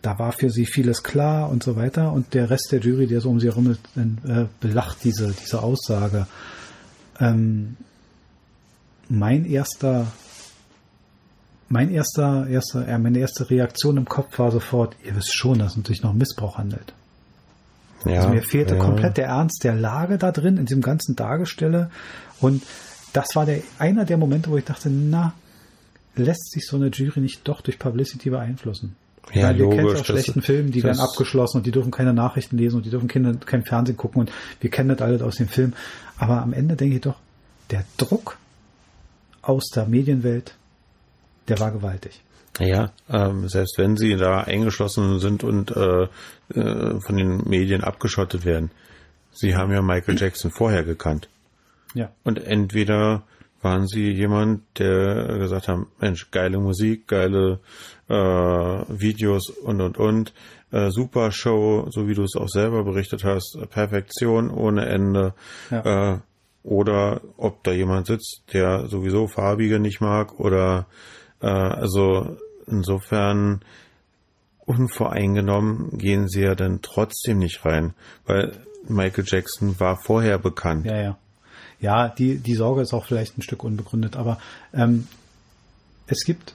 da 0.06 0.18
war 0.20 0.30
für 0.30 0.50
sie 0.50 0.66
vieles 0.66 1.02
klar 1.02 1.50
und 1.50 1.64
so 1.64 1.74
weiter. 1.74 2.12
Und 2.12 2.32
der 2.32 2.48
Rest 2.48 2.68
der 2.70 2.78
Jury, 2.78 3.08
der 3.08 3.20
so 3.20 3.28
um 3.28 3.40
sie 3.40 3.48
herum 3.48 3.72
ist, 3.72 3.80
äh, 3.96 4.46
belacht 4.60 4.98
diese, 5.02 5.32
diese 5.32 5.62
Aussage. 5.62 6.28
Ähm, 7.18 7.76
mein 9.08 9.44
erster, 9.44 10.06
mein 11.68 11.90
erster, 11.90 12.46
erster, 12.46 12.86
äh, 12.86 12.98
meine 12.98 13.18
erste 13.18 13.50
Reaktion 13.50 13.96
im 13.96 14.04
Kopf 14.06 14.38
war 14.38 14.52
sofort, 14.52 14.96
ihr 15.04 15.16
wisst 15.16 15.34
schon, 15.34 15.58
dass 15.58 15.76
es 15.76 15.86
sich 15.86 16.02
noch 16.02 16.10
um 16.10 16.18
Missbrauch 16.18 16.58
handelt. 16.58 16.92
Ja, 18.04 18.20
Also 18.20 18.28
mir 18.28 18.42
fehlte 18.42 18.74
ja. 18.74 18.80
komplett 18.80 19.16
der 19.16 19.26
Ernst 19.26 19.64
der 19.64 19.74
Lage 19.74 20.18
da 20.18 20.30
drin, 20.30 20.58
in 20.58 20.66
diesem 20.66 20.82
ganzen 20.82 21.16
Dargestelle. 21.16 21.90
Und 22.40 22.62
das 23.12 23.34
war 23.34 23.46
der, 23.46 23.62
einer 23.78 24.04
der 24.04 24.16
Momente, 24.16 24.50
wo 24.50 24.56
ich 24.56 24.64
dachte, 24.64 24.90
na, 24.90 25.34
lässt 26.14 26.52
sich 26.52 26.66
so 26.66 26.76
eine 26.76 26.88
Jury 26.88 27.20
nicht 27.20 27.46
doch 27.48 27.60
durch 27.60 27.78
Publicity 27.78 28.30
beeinflussen? 28.30 28.96
Ja, 29.32 29.48
Weil 29.48 29.58
wir 29.58 29.68
kennen 29.70 29.82
logisch, 29.82 30.00
aus 30.00 30.06
schlechten 30.06 30.42
Filmen, 30.42 30.70
die 30.70 30.84
werden 30.84 31.00
abgeschlossen 31.00 31.58
und 31.58 31.66
die 31.66 31.72
dürfen 31.72 31.90
keine 31.90 32.12
Nachrichten 32.12 32.56
lesen 32.58 32.76
und 32.76 32.86
die 32.86 32.90
dürfen 32.90 33.08
keine, 33.08 33.36
kein 33.38 33.64
Fernsehen 33.64 33.96
gucken 33.96 34.20
und 34.20 34.32
wir 34.60 34.70
kennen 34.70 34.88
das 34.88 35.00
alles 35.00 35.20
aus 35.20 35.36
dem 35.36 35.48
Film. 35.48 35.72
Aber 36.16 36.42
am 36.42 36.52
Ende 36.52 36.76
denke 36.76 36.96
ich 36.96 37.00
doch, 37.00 37.16
der 37.70 37.84
Druck 37.96 38.38
aus 39.42 39.68
der 39.74 39.86
Medienwelt, 39.86 40.54
der 41.48 41.58
war 41.60 41.70
gewaltig. 41.70 42.22
Ja, 42.58 42.92
ähm, 43.10 43.48
selbst 43.48 43.76
wenn 43.78 43.96
sie 43.96 44.16
da 44.16 44.40
eingeschlossen 44.40 45.20
sind 45.20 45.44
und 45.44 45.76
äh, 45.76 46.04
äh, 46.54 47.00
von 47.00 47.16
den 47.16 47.48
Medien 47.48 47.84
abgeschottet 47.84 48.44
werden. 48.44 48.70
Sie 49.32 49.54
haben 49.54 49.72
ja 49.72 49.82
Michael 49.82 50.18
Jackson 50.18 50.50
vorher 50.50 50.82
gekannt. 50.84 51.28
Ja. 51.94 52.10
Und 52.24 52.42
entweder 52.42 53.24
waren 53.60 53.86
sie 53.86 54.10
jemand, 54.10 54.62
der 54.78 55.38
gesagt 55.38 55.68
haben, 55.68 55.88
Mensch, 56.00 56.30
geile 56.30 56.58
Musik, 56.58 57.08
geile 57.08 57.60
äh, 58.08 58.14
Videos 58.14 59.50
und 59.50 59.80
und 59.80 59.98
und, 59.98 60.32
äh, 60.70 60.90
super 60.90 61.32
Show, 61.32 61.88
so 61.90 62.08
wie 62.08 62.14
du 62.14 62.22
es 62.22 62.36
auch 62.36 62.48
selber 62.48 62.84
berichtet 62.84 63.24
hast, 63.24 63.58
Perfektion 63.70 64.50
ohne 64.50 64.86
Ende. 64.86 65.34
Ja. 65.70 66.14
Äh, 66.14 66.18
oder 66.62 67.20
ob 67.36 67.62
da 67.62 67.70
jemand 67.70 68.08
sitzt, 68.08 68.42
der 68.52 68.88
sowieso 68.88 69.28
farbige 69.28 69.78
nicht 69.78 70.00
mag 70.00 70.40
oder 70.40 70.86
äh, 71.40 71.46
also 71.46 72.36
insofern 72.66 73.60
unvoreingenommen 74.64 75.96
gehen 75.96 76.28
sie 76.28 76.42
ja 76.42 76.54
dann 76.54 76.82
trotzdem 76.82 77.38
nicht 77.38 77.64
rein, 77.64 77.94
weil 78.26 78.52
Michael 78.88 79.24
Jackson 79.26 79.78
war 79.80 79.96
vorher 79.96 80.38
bekannt. 80.38 80.86
Ja, 80.86 81.00
ja. 81.00 81.18
Ja, 81.78 82.08
die, 82.08 82.38
die 82.38 82.54
Sorge 82.54 82.80
ist 82.80 82.94
auch 82.94 83.04
vielleicht 83.04 83.36
ein 83.36 83.42
Stück 83.42 83.62
unbegründet, 83.62 84.16
aber 84.16 84.38
ähm, 84.72 85.06
es 86.06 86.24
gibt, 86.24 86.54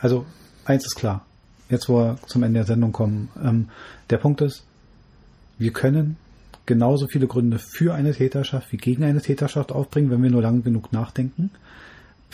also 0.00 0.24
eins 0.64 0.86
ist 0.86 0.94
klar, 0.94 1.26
jetzt 1.68 1.88
wo 1.88 1.98
wir 1.98 2.18
zum 2.26 2.42
Ende 2.42 2.60
der 2.60 2.66
Sendung 2.66 2.92
kommen, 2.92 3.28
ähm, 3.42 3.68
der 4.10 4.18
Punkt 4.18 4.40
ist, 4.40 4.64
wir 5.58 5.72
können 5.72 6.16
genauso 6.66 7.06
viele 7.06 7.26
Gründe 7.26 7.58
für 7.58 7.94
eine 7.94 8.12
Täterschaft 8.12 8.72
wie 8.72 8.78
gegen 8.78 9.04
eine 9.04 9.20
Täterschaft 9.20 9.70
aufbringen, 9.70 10.10
wenn 10.10 10.22
wir 10.22 10.30
nur 10.30 10.42
lang 10.42 10.62
genug 10.62 10.92
nachdenken. 10.92 11.50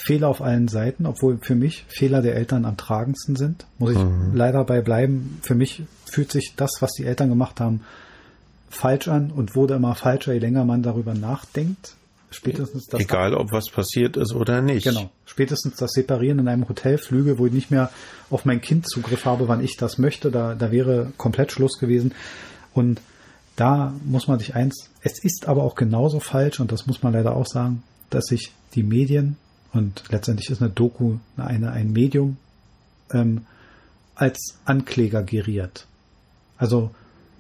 Fehler 0.03 0.29
auf 0.29 0.41
allen 0.41 0.69
Seiten, 0.69 1.05
obwohl 1.05 1.39
für 1.43 1.55
mich 1.55 1.85
Fehler 1.89 2.23
der 2.23 2.35
Eltern 2.35 2.65
am 2.65 2.79
tragendsten 2.79 3.37
sind, 3.37 3.67
muss 3.79 3.93
ich 3.93 3.99
leider 4.33 4.65
bei 4.65 4.81
bleiben. 4.81 5.39
Für 5.43 5.55
mich 5.55 5.83
fühlt 6.07 6.33
sich 6.33 6.55
das, 6.57 6.79
was 6.81 6.93
die 6.93 7.05
Eltern 7.05 7.29
gemacht 7.29 7.61
haben, 7.61 7.83
falsch 8.71 9.09
an 9.09 9.31
und 9.31 9.55
wurde 9.55 9.75
immer 9.75 9.95
falscher, 9.95 10.33
je 10.33 10.39
länger 10.39 10.65
man 10.65 10.83
darüber 10.83 11.13
nachdenkt. 11.13 11.97
Spätestens 12.31 12.87
das 12.87 13.01
Egal, 13.01 13.35
ob 13.35 13.53
was 13.53 13.69
passiert 13.69 14.17
ist 14.17 14.33
oder 14.33 14.63
nicht. 14.63 14.85
Genau. 14.85 15.11
Spätestens 15.27 15.77
das 15.77 15.91
Separieren 15.93 16.39
in 16.39 16.49
einem 16.49 16.67
Hotelflügel, 16.67 17.39
wo 17.39 17.47
ich 17.47 17.53
nicht 17.53 17.71
mehr 17.71 17.91
auf 18.31 18.47
mein 18.47 18.63
Kind 18.63 18.89
Zugriff 18.89 19.27
habe, 19.27 19.49
wann 19.49 19.63
ich 19.63 19.77
das 19.77 19.99
möchte, 19.99 20.31
da, 20.31 20.55
da 20.55 20.71
wäre 20.71 21.13
komplett 21.19 21.53
Schluss 21.53 21.79
gewesen. 21.79 22.15
Und 22.73 23.03
da 23.57 23.93
muss 24.07 24.29
man 24.29 24.39
sich 24.39 24.55
eins, 24.55 24.89
es 25.03 25.23
ist 25.23 25.47
aber 25.47 25.63
auch 25.65 25.75
genauso 25.75 26.21
falsch, 26.21 26.59
und 26.59 26.73
das 26.73 26.87
muss 26.87 27.03
man 27.03 27.13
leider 27.13 27.37
auch 27.37 27.47
sagen, 27.47 27.83
dass 28.09 28.27
sich 28.27 28.53
die 28.75 28.83
Medien, 28.83 29.37
und 29.73 30.05
letztendlich 30.11 30.51
ist 30.51 30.63
eine 30.63 30.71
Doku 30.71 31.19
eine, 31.37 31.71
ein 31.73 31.93
Medium, 31.93 32.37
ähm, 33.13 33.47
als 34.15 34.59
Ankläger 34.65 35.23
geriert. 35.23 35.87
Also 36.59 36.91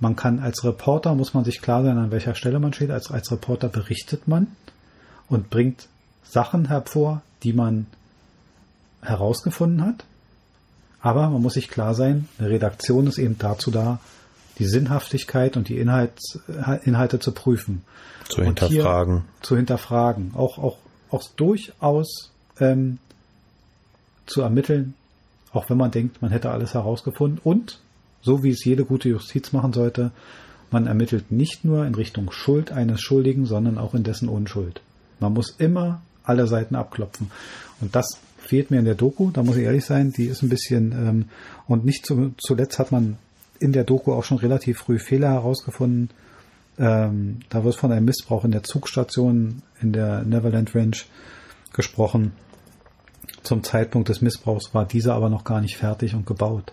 man 0.00 0.16
kann 0.16 0.38
als 0.38 0.64
Reporter, 0.64 1.14
muss 1.14 1.34
man 1.34 1.44
sich 1.44 1.60
klar 1.60 1.84
sein, 1.84 1.98
an 1.98 2.10
welcher 2.10 2.34
Stelle 2.34 2.58
man 2.58 2.72
steht. 2.72 2.90
Als, 2.90 3.10
als 3.10 3.30
Reporter 3.30 3.68
berichtet 3.68 4.26
man 4.26 4.46
und 5.28 5.50
bringt 5.50 5.88
Sachen 6.24 6.68
hervor, 6.68 7.22
die 7.42 7.52
man 7.52 7.86
herausgefunden 9.02 9.84
hat. 9.84 10.04
Aber 11.02 11.28
man 11.30 11.42
muss 11.42 11.54
sich 11.54 11.68
klar 11.68 11.94
sein, 11.94 12.28
eine 12.38 12.50
Redaktion 12.50 13.06
ist 13.06 13.18
eben 13.18 13.36
dazu 13.38 13.70
da, 13.70 14.00
die 14.58 14.66
Sinnhaftigkeit 14.66 15.56
und 15.56 15.68
die 15.68 15.78
Inhalts, 15.78 16.38
Inhalte 16.84 17.18
zu 17.18 17.32
prüfen. 17.32 17.82
Zu 18.28 18.42
hinterfragen. 18.42 19.24
Zu 19.40 19.56
hinterfragen. 19.56 20.32
Auch, 20.34 20.58
auch, 20.58 20.78
auch 21.10 21.22
durchaus 21.36 22.30
ähm, 22.58 22.98
zu 24.26 24.42
ermitteln, 24.42 24.94
auch 25.52 25.68
wenn 25.68 25.76
man 25.76 25.90
denkt, 25.90 26.22
man 26.22 26.30
hätte 26.30 26.50
alles 26.50 26.74
herausgefunden. 26.74 27.40
Und, 27.42 27.80
so 28.22 28.42
wie 28.42 28.50
es 28.50 28.64
jede 28.64 28.84
gute 28.84 29.08
Justiz 29.08 29.52
machen 29.52 29.72
sollte, 29.72 30.12
man 30.70 30.86
ermittelt 30.86 31.32
nicht 31.32 31.64
nur 31.64 31.84
in 31.84 31.94
Richtung 31.94 32.30
Schuld 32.30 32.70
eines 32.70 33.00
Schuldigen, 33.00 33.46
sondern 33.46 33.78
auch 33.78 33.94
in 33.94 34.04
dessen 34.04 34.28
Unschuld. 34.28 34.80
Man 35.18 35.32
muss 35.32 35.56
immer 35.58 36.00
alle 36.22 36.46
Seiten 36.46 36.76
abklopfen. 36.76 37.30
Und 37.80 37.96
das 37.96 38.18
fehlt 38.38 38.70
mir 38.70 38.78
in 38.78 38.84
der 38.84 38.94
Doku, 38.94 39.30
da 39.30 39.42
muss 39.42 39.56
ich 39.56 39.64
ehrlich 39.64 39.84
sein, 39.84 40.12
die 40.12 40.26
ist 40.26 40.42
ein 40.42 40.48
bisschen, 40.48 40.92
ähm, 40.92 41.24
und 41.66 41.84
nicht 41.84 42.06
zu, 42.06 42.34
zuletzt 42.38 42.78
hat 42.78 42.92
man 42.92 43.16
in 43.58 43.72
der 43.72 43.84
Doku 43.84 44.12
auch 44.12 44.24
schon 44.24 44.38
relativ 44.38 44.78
früh 44.78 44.98
Fehler 44.98 45.30
herausgefunden. 45.30 46.10
Ähm, 46.80 47.40
da 47.50 47.62
wird 47.62 47.76
von 47.76 47.92
einem 47.92 48.06
Missbrauch 48.06 48.44
in 48.44 48.52
der 48.52 48.62
Zugstation 48.62 49.62
in 49.82 49.92
der 49.92 50.22
Neverland 50.22 50.74
Ranch 50.74 51.06
gesprochen. 51.74 52.32
Zum 53.42 53.62
Zeitpunkt 53.62 54.08
des 54.08 54.22
Missbrauchs 54.22 54.74
war 54.74 54.86
dieser 54.86 55.14
aber 55.14 55.28
noch 55.28 55.44
gar 55.44 55.60
nicht 55.60 55.76
fertig 55.76 56.14
und 56.14 56.26
gebaut. 56.26 56.72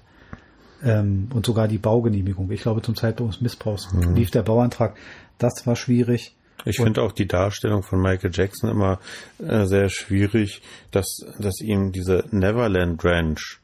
Ähm, 0.81 1.27
und 1.33 1.45
sogar 1.45 1.67
die 1.67 1.77
Baugenehmigung. 1.77 2.49
Ich 2.51 2.61
glaube, 2.61 2.81
zum 2.81 2.95
Zeitpunkt 2.95 3.33
des 3.33 3.41
Missbrauchs 3.41 3.89
lief 4.15 4.31
der 4.31 4.43
Bauantrag. 4.43 4.95
Das 5.39 5.67
war 5.67 5.75
schwierig. 5.75 6.35
Ich 6.65 6.77
finde 6.77 7.01
auch 7.01 7.11
die 7.11 7.27
Darstellung 7.27 7.83
von 7.83 8.01
Michael 8.01 8.31
Jackson 8.33 8.69
immer 8.69 8.99
äh, 9.39 9.65
sehr 9.65 9.89
schwierig, 9.89 10.61
dass, 10.91 11.19
dass 11.37 11.61
ihm 11.61 11.91
diese 11.91 12.25
Neverland 12.31 13.03
Ranch 13.03 13.59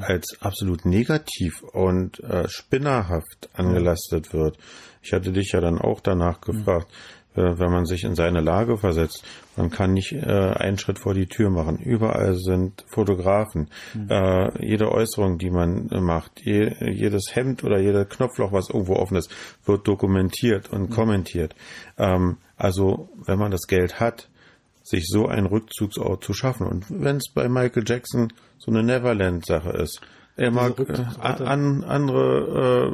als 0.00 0.36
absolut 0.40 0.84
negativ 0.84 1.62
und 1.62 2.20
äh, 2.20 2.48
spinnerhaft 2.48 3.48
angelastet 3.52 4.32
wird. 4.32 4.58
Ich 5.08 5.14
hatte 5.14 5.32
dich 5.32 5.52
ja 5.52 5.60
dann 5.62 5.78
auch 5.78 6.00
danach 6.00 6.42
gefragt, 6.42 6.92
äh, 7.34 7.58
wenn 7.58 7.70
man 7.70 7.86
sich 7.86 8.04
in 8.04 8.14
seine 8.14 8.42
Lage 8.42 8.76
versetzt, 8.76 9.24
man 9.56 9.70
kann 9.70 9.94
nicht 9.94 10.12
äh, 10.12 10.20
einen 10.20 10.76
Schritt 10.76 10.98
vor 10.98 11.14
die 11.14 11.26
Tür 11.26 11.48
machen. 11.48 11.78
Überall 11.78 12.34
sind 12.34 12.84
Fotografen. 12.88 13.70
Äh, 14.10 14.66
jede 14.66 14.92
Äußerung, 14.92 15.38
die 15.38 15.50
man 15.50 15.88
äh, 15.88 16.00
macht, 16.00 16.42
je, 16.44 16.74
jedes 16.92 17.34
Hemd 17.34 17.64
oder 17.64 17.78
jeder 17.78 18.04
Knopfloch, 18.04 18.52
was 18.52 18.68
irgendwo 18.68 18.96
offen 18.96 19.16
ist, 19.16 19.30
wird 19.64 19.88
dokumentiert 19.88 20.70
und 20.70 20.90
kommentiert. 20.90 21.54
Ähm, 21.96 22.36
also 22.58 23.08
wenn 23.24 23.38
man 23.38 23.50
das 23.50 23.66
Geld 23.66 24.00
hat, 24.00 24.28
sich 24.82 25.06
so 25.06 25.26
einen 25.26 25.46
Rückzugsort 25.46 26.22
zu 26.22 26.34
schaffen. 26.34 26.66
Und 26.66 26.84
wenn 26.90 27.16
es 27.16 27.30
bei 27.34 27.48
Michael 27.48 27.84
Jackson 27.86 28.30
so 28.58 28.70
eine 28.70 28.82
Neverland-Sache 28.82 29.70
ist, 29.70 30.02
er 30.36 30.52
mag 30.52 30.78
äh, 30.78 31.02
an, 31.20 31.82
andere 31.82 32.92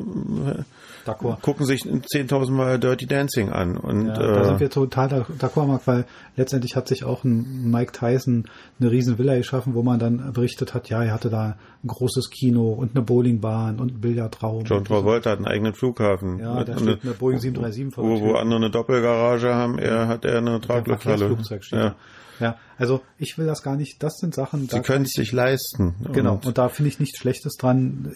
äh, 0.59 0.63
D'accord. 1.07 1.41
gucken 1.43 1.67
sich 1.67 1.83
10.000 1.83 2.51
Mal 2.51 2.79
Dirty 2.79 3.07
Dancing 3.07 3.51
an. 3.51 3.77
Und, 3.77 4.07
ja, 4.07 4.15
da 4.15 4.45
sind 4.45 4.61
wir 4.61 4.71
total 4.71 5.27
d'accord, 5.39 5.67
Marc, 5.67 5.87
weil 5.87 6.05
letztendlich 6.37 6.77
hat 6.77 6.89
sich 6.89 7.05
auch 7.05 7.25
ein 7.25 7.71
Mike 7.71 7.93
Tyson 7.93 8.45
eine 8.81 8.91
riesen 8.91 9.19
Villa 9.19 9.37
geschaffen, 9.37 9.75
wo 9.75 9.83
man 9.83 9.99
dann 9.99 10.33
berichtet 10.33 10.75
hat, 10.75 10.89
ja, 10.89 11.03
er 11.03 11.13
hatte 11.13 11.31
da 11.31 11.57
ein 11.83 11.89
großes 11.89 12.31
Kino 12.31 12.73
und 12.73 12.95
eine 12.95 13.05
Bowlingbahn 13.05 13.81
und 13.81 13.93
einen 13.93 14.01
Billardraum. 14.01 14.65
John 14.65 14.85
Travolta 14.85 15.31
hat 15.31 15.39
einen 15.39 15.47
eigenen 15.47 15.75
Flughafen. 15.75 16.39
Ja, 16.39 16.65
da 16.65 16.79
steht 16.79 17.05
eine 17.05 17.15
Boeing 17.15 17.39
737 17.39 17.95
vor 17.95 18.05
Wo, 18.05 18.21
wo 18.21 18.35
andere 18.35 18.57
eine 18.57 18.71
Doppelgarage 18.71 19.55
haben, 19.55 19.79
er 19.79 20.09
hat 20.09 20.25
er 20.25 20.39
eine 20.39 20.61
Traglückhalle. 20.61 21.37
Ja. 21.71 21.95
Ja, 22.41 22.57
also 22.79 23.03
ich 23.19 23.39
will 23.39 23.47
das 23.47 23.63
gar 23.63 23.77
nicht, 23.77 24.03
das 24.03 24.19
sind 24.19 24.35
Sachen. 24.35 24.69
Sie 24.69 24.81
können 24.81 25.05
es 25.05 25.13
sich 25.13 25.33
leisten. 25.33 25.95
Genau, 26.13 26.35
und, 26.35 26.47
und 26.47 26.59
da 26.59 26.69
finde 26.69 26.89
ich 26.89 27.01
nichts 27.01 27.19
Schlechtes 27.19 27.57
dran. 27.57 28.13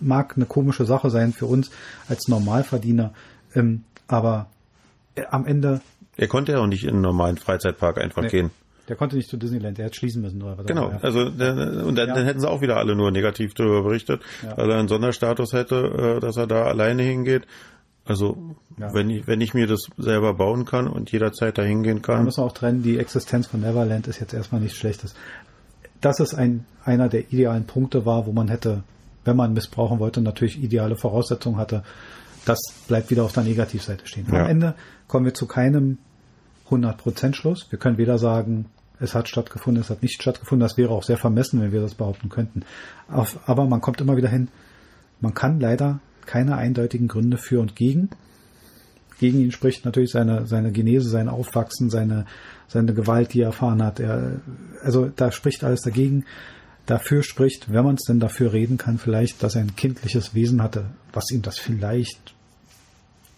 Mag 0.00 0.34
eine 0.36 0.46
komische 0.46 0.84
Sache 0.84 1.10
sein 1.10 1.32
für 1.32 1.46
uns 1.46 1.70
als 2.08 2.28
Normalverdiener, 2.28 3.12
ähm, 3.54 3.84
aber 4.06 4.48
äh, 5.14 5.24
am 5.30 5.46
Ende. 5.46 5.80
Er 6.16 6.28
konnte 6.28 6.52
ja 6.52 6.58
auch 6.58 6.66
nicht 6.66 6.84
in 6.84 6.90
einen 6.90 7.00
normalen 7.00 7.36
Freizeitpark 7.36 7.98
einfach 7.98 8.22
nee. 8.22 8.28
gehen. 8.28 8.50
Der 8.88 8.96
konnte 8.96 9.16
nicht 9.16 9.30
zu 9.30 9.38
Disneyland, 9.38 9.78
der 9.78 9.86
hat 9.86 9.96
schließen 9.96 10.20
müssen. 10.20 10.42
Oder 10.42 10.58
was 10.58 10.66
genau, 10.66 10.92
also 11.00 11.20
und 11.20 11.38
dann, 11.38 11.86
ja. 11.96 12.14
dann, 12.14 12.24
hätten 12.26 12.40
sie 12.40 12.48
auch 12.48 12.60
wieder 12.60 12.76
alle 12.76 12.94
nur 12.94 13.10
negativ 13.10 13.54
darüber 13.54 13.82
berichtet, 13.82 14.20
ja. 14.42 14.56
weil 14.58 14.70
er 14.70 14.78
einen 14.78 14.88
Sonderstatus 14.88 15.54
hätte, 15.54 16.16
äh, 16.16 16.20
dass 16.20 16.36
er 16.36 16.46
da 16.46 16.64
alleine 16.64 17.02
hingeht. 17.02 17.46
Also 18.06 18.56
ja. 18.78 18.92
wenn 18.92 19.08
ich 19.08 19.26
wenn 19.26 19.40
ich 19.40 19.54
mir 19.54 19.66
das 19.66 19.88
selber 19.96 20.34
bauen 20.34 20.64
kann 20.64 20.88
und 20.88 21.10
jederzeit 21.10 21.56
dahin 21.56 21.82
gehen 21.82 22.02
kann. 22.02 22.18
Da 22.18 22.22
müssen 22.24 22.42
wir 22.42 22.46
auch 22.46 22.52
trennen, 22.52 22.82
die 22.82 22.98
Existenz 22.98 23.46
von 23.46 23.60
Neverland 23.60 24.06
ist 24.08 24.20
jetzt 24.20 24.34
erstmal 24.34 24.60
nichts 24.60 24.76
Schlechtes. 24.76 25.14
Dass 26.00 26.20
es 26.20 26.34
ein 26.34 26.66
einer 26.84 27.08
der 27.08 27.32
idealen 27.32 27.64
Punkte 27.64 28.04
war, 28.04 28.26
wo 28.26 28.32
man 28.32 28.48
hätte, 28.48 28.82
wenn 29.24 29.36
man 29.36 29.54
missbrauchen 29.54 30.00
wollte, 30.00 30.20
natürlich 30.20 30.62
ideale 30.62 30.96
Voraussetzungen 30.96 31.56
hatte. 31.56 31.82
Das 32.44 32.58
bleibt 32.88 33.10
wieder 33.10 33.24
auf 33.24 33.32
der 33.32 33.44
Negativseite 33.44 34.06
stehen. 34.06 34.26
Ja. 34.30 34.42
Am 34.42 34.50
Ende 34.50 34.74
kommen 35.08 35.24
wir 35.24 35.32
zu 35.32 35.46
keinem 35.46 35.96
100% 36.68 37.34
Schluss. 37.34 37.66
Wir 37.70 37.78
können 37.78 37.96
weder 37.96 38.18
sagen, 38.18 38.66
es 39.00 39.14
hat 39.14 39.28
stattgefunden, 39.28 39.82
es 39.82 39.88
hat 39.88 40.02
nicht 40.02 40.20
stattgefunden. 40.20 40.60
Das 40.60 40.76
wäre 40.76 40.90
auch 40.90 41.02
sehr 41.02 41.16
vermessen, 41.16 41.60
wenn 41.62 41.72
wir 41.72 41.80
das 41.80 41.94
behaupten 41.94 42.28
könnten. 42.28 42.64
Aber 43.08 43.66
man 43.66 43.80
kommt 43.80 44.00
immer 44.02 44.16
wieder 44.18 44.28
hin, 44.28 44.48
man 45.20 45.32
kann 45.32 45.58
leider 45.58 46.00
keine 46.26 46.56
eindeutigen 46.56 47.08
Gründe 47.08 47.38
für 47.38 47.60
und 47.60 47.76
gegen. 47.76 48.10
Gegen 49.18 49.40
ihn 49.40 49.52
spricht 49.52 49.84
natürlich 49.84 50.10
seine, 50.10 50.46
seine 50.46 50.72
Genese, 50.72 51.08
sein 51.08 51.28
Aufwachsen, 51.28 51.88
seine, 51.88 52.26
seine 52.68 52.94
Gewalt, 52.94 53.32
die 53.32 53.40
er 53.40 53.46
erfahren 53.46 53.82
hat. 53.82 54.00
Er, 54.00 54.40
also 54.82 55.08
da 55.14 55.30
spricht 55.30 55.64
alles 55.64 55.82
dagegen. 55.82 56.24
Dafür 56.86 57.22
spricht, 57.22 57.72
wenn 57.72 57.84
man 57.84 57.94
es 57.94 58.02
denn 58.02 58.20
dafür 58.20 58.52
reden 58.52 58.76
kann, 58.76 58.98
vielleicht, 58.98 59.42
dass 59.42 59.54
er 59.54 59.62
ein 59.62 59.76
kindliches 59.76 60.34
Wesen 60.34 60.62
hatte, 60.62 60.86
was 61.12 61.30
ihm 61.30 61.42
das 61.42 61.58
vielleicht 61.58 62.34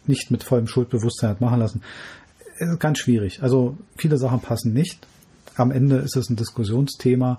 nicht 0.06 0.30
mit 0.30 0.42
vollem 0.42 0.66
Schuldbewusstsein 0.66 1.30
hat 1.30 1.40
machen 1.40 1.60
lassen. 1.60 1.82
Ganz 2.78 2.98
schwierig. 2.98 3.42
Also 3.42 3.76
viele 3.96 4.16
Sachen 4.18 4.40
passen 4.40 4.72
nicht. 4.72 5.06
Am 5.56 5.70
Ende 5.70 5.96
ist 5.96 6.16
es 6.16 6.30
ein 6.30 6.36
Diskussionsthema 6.36 7.38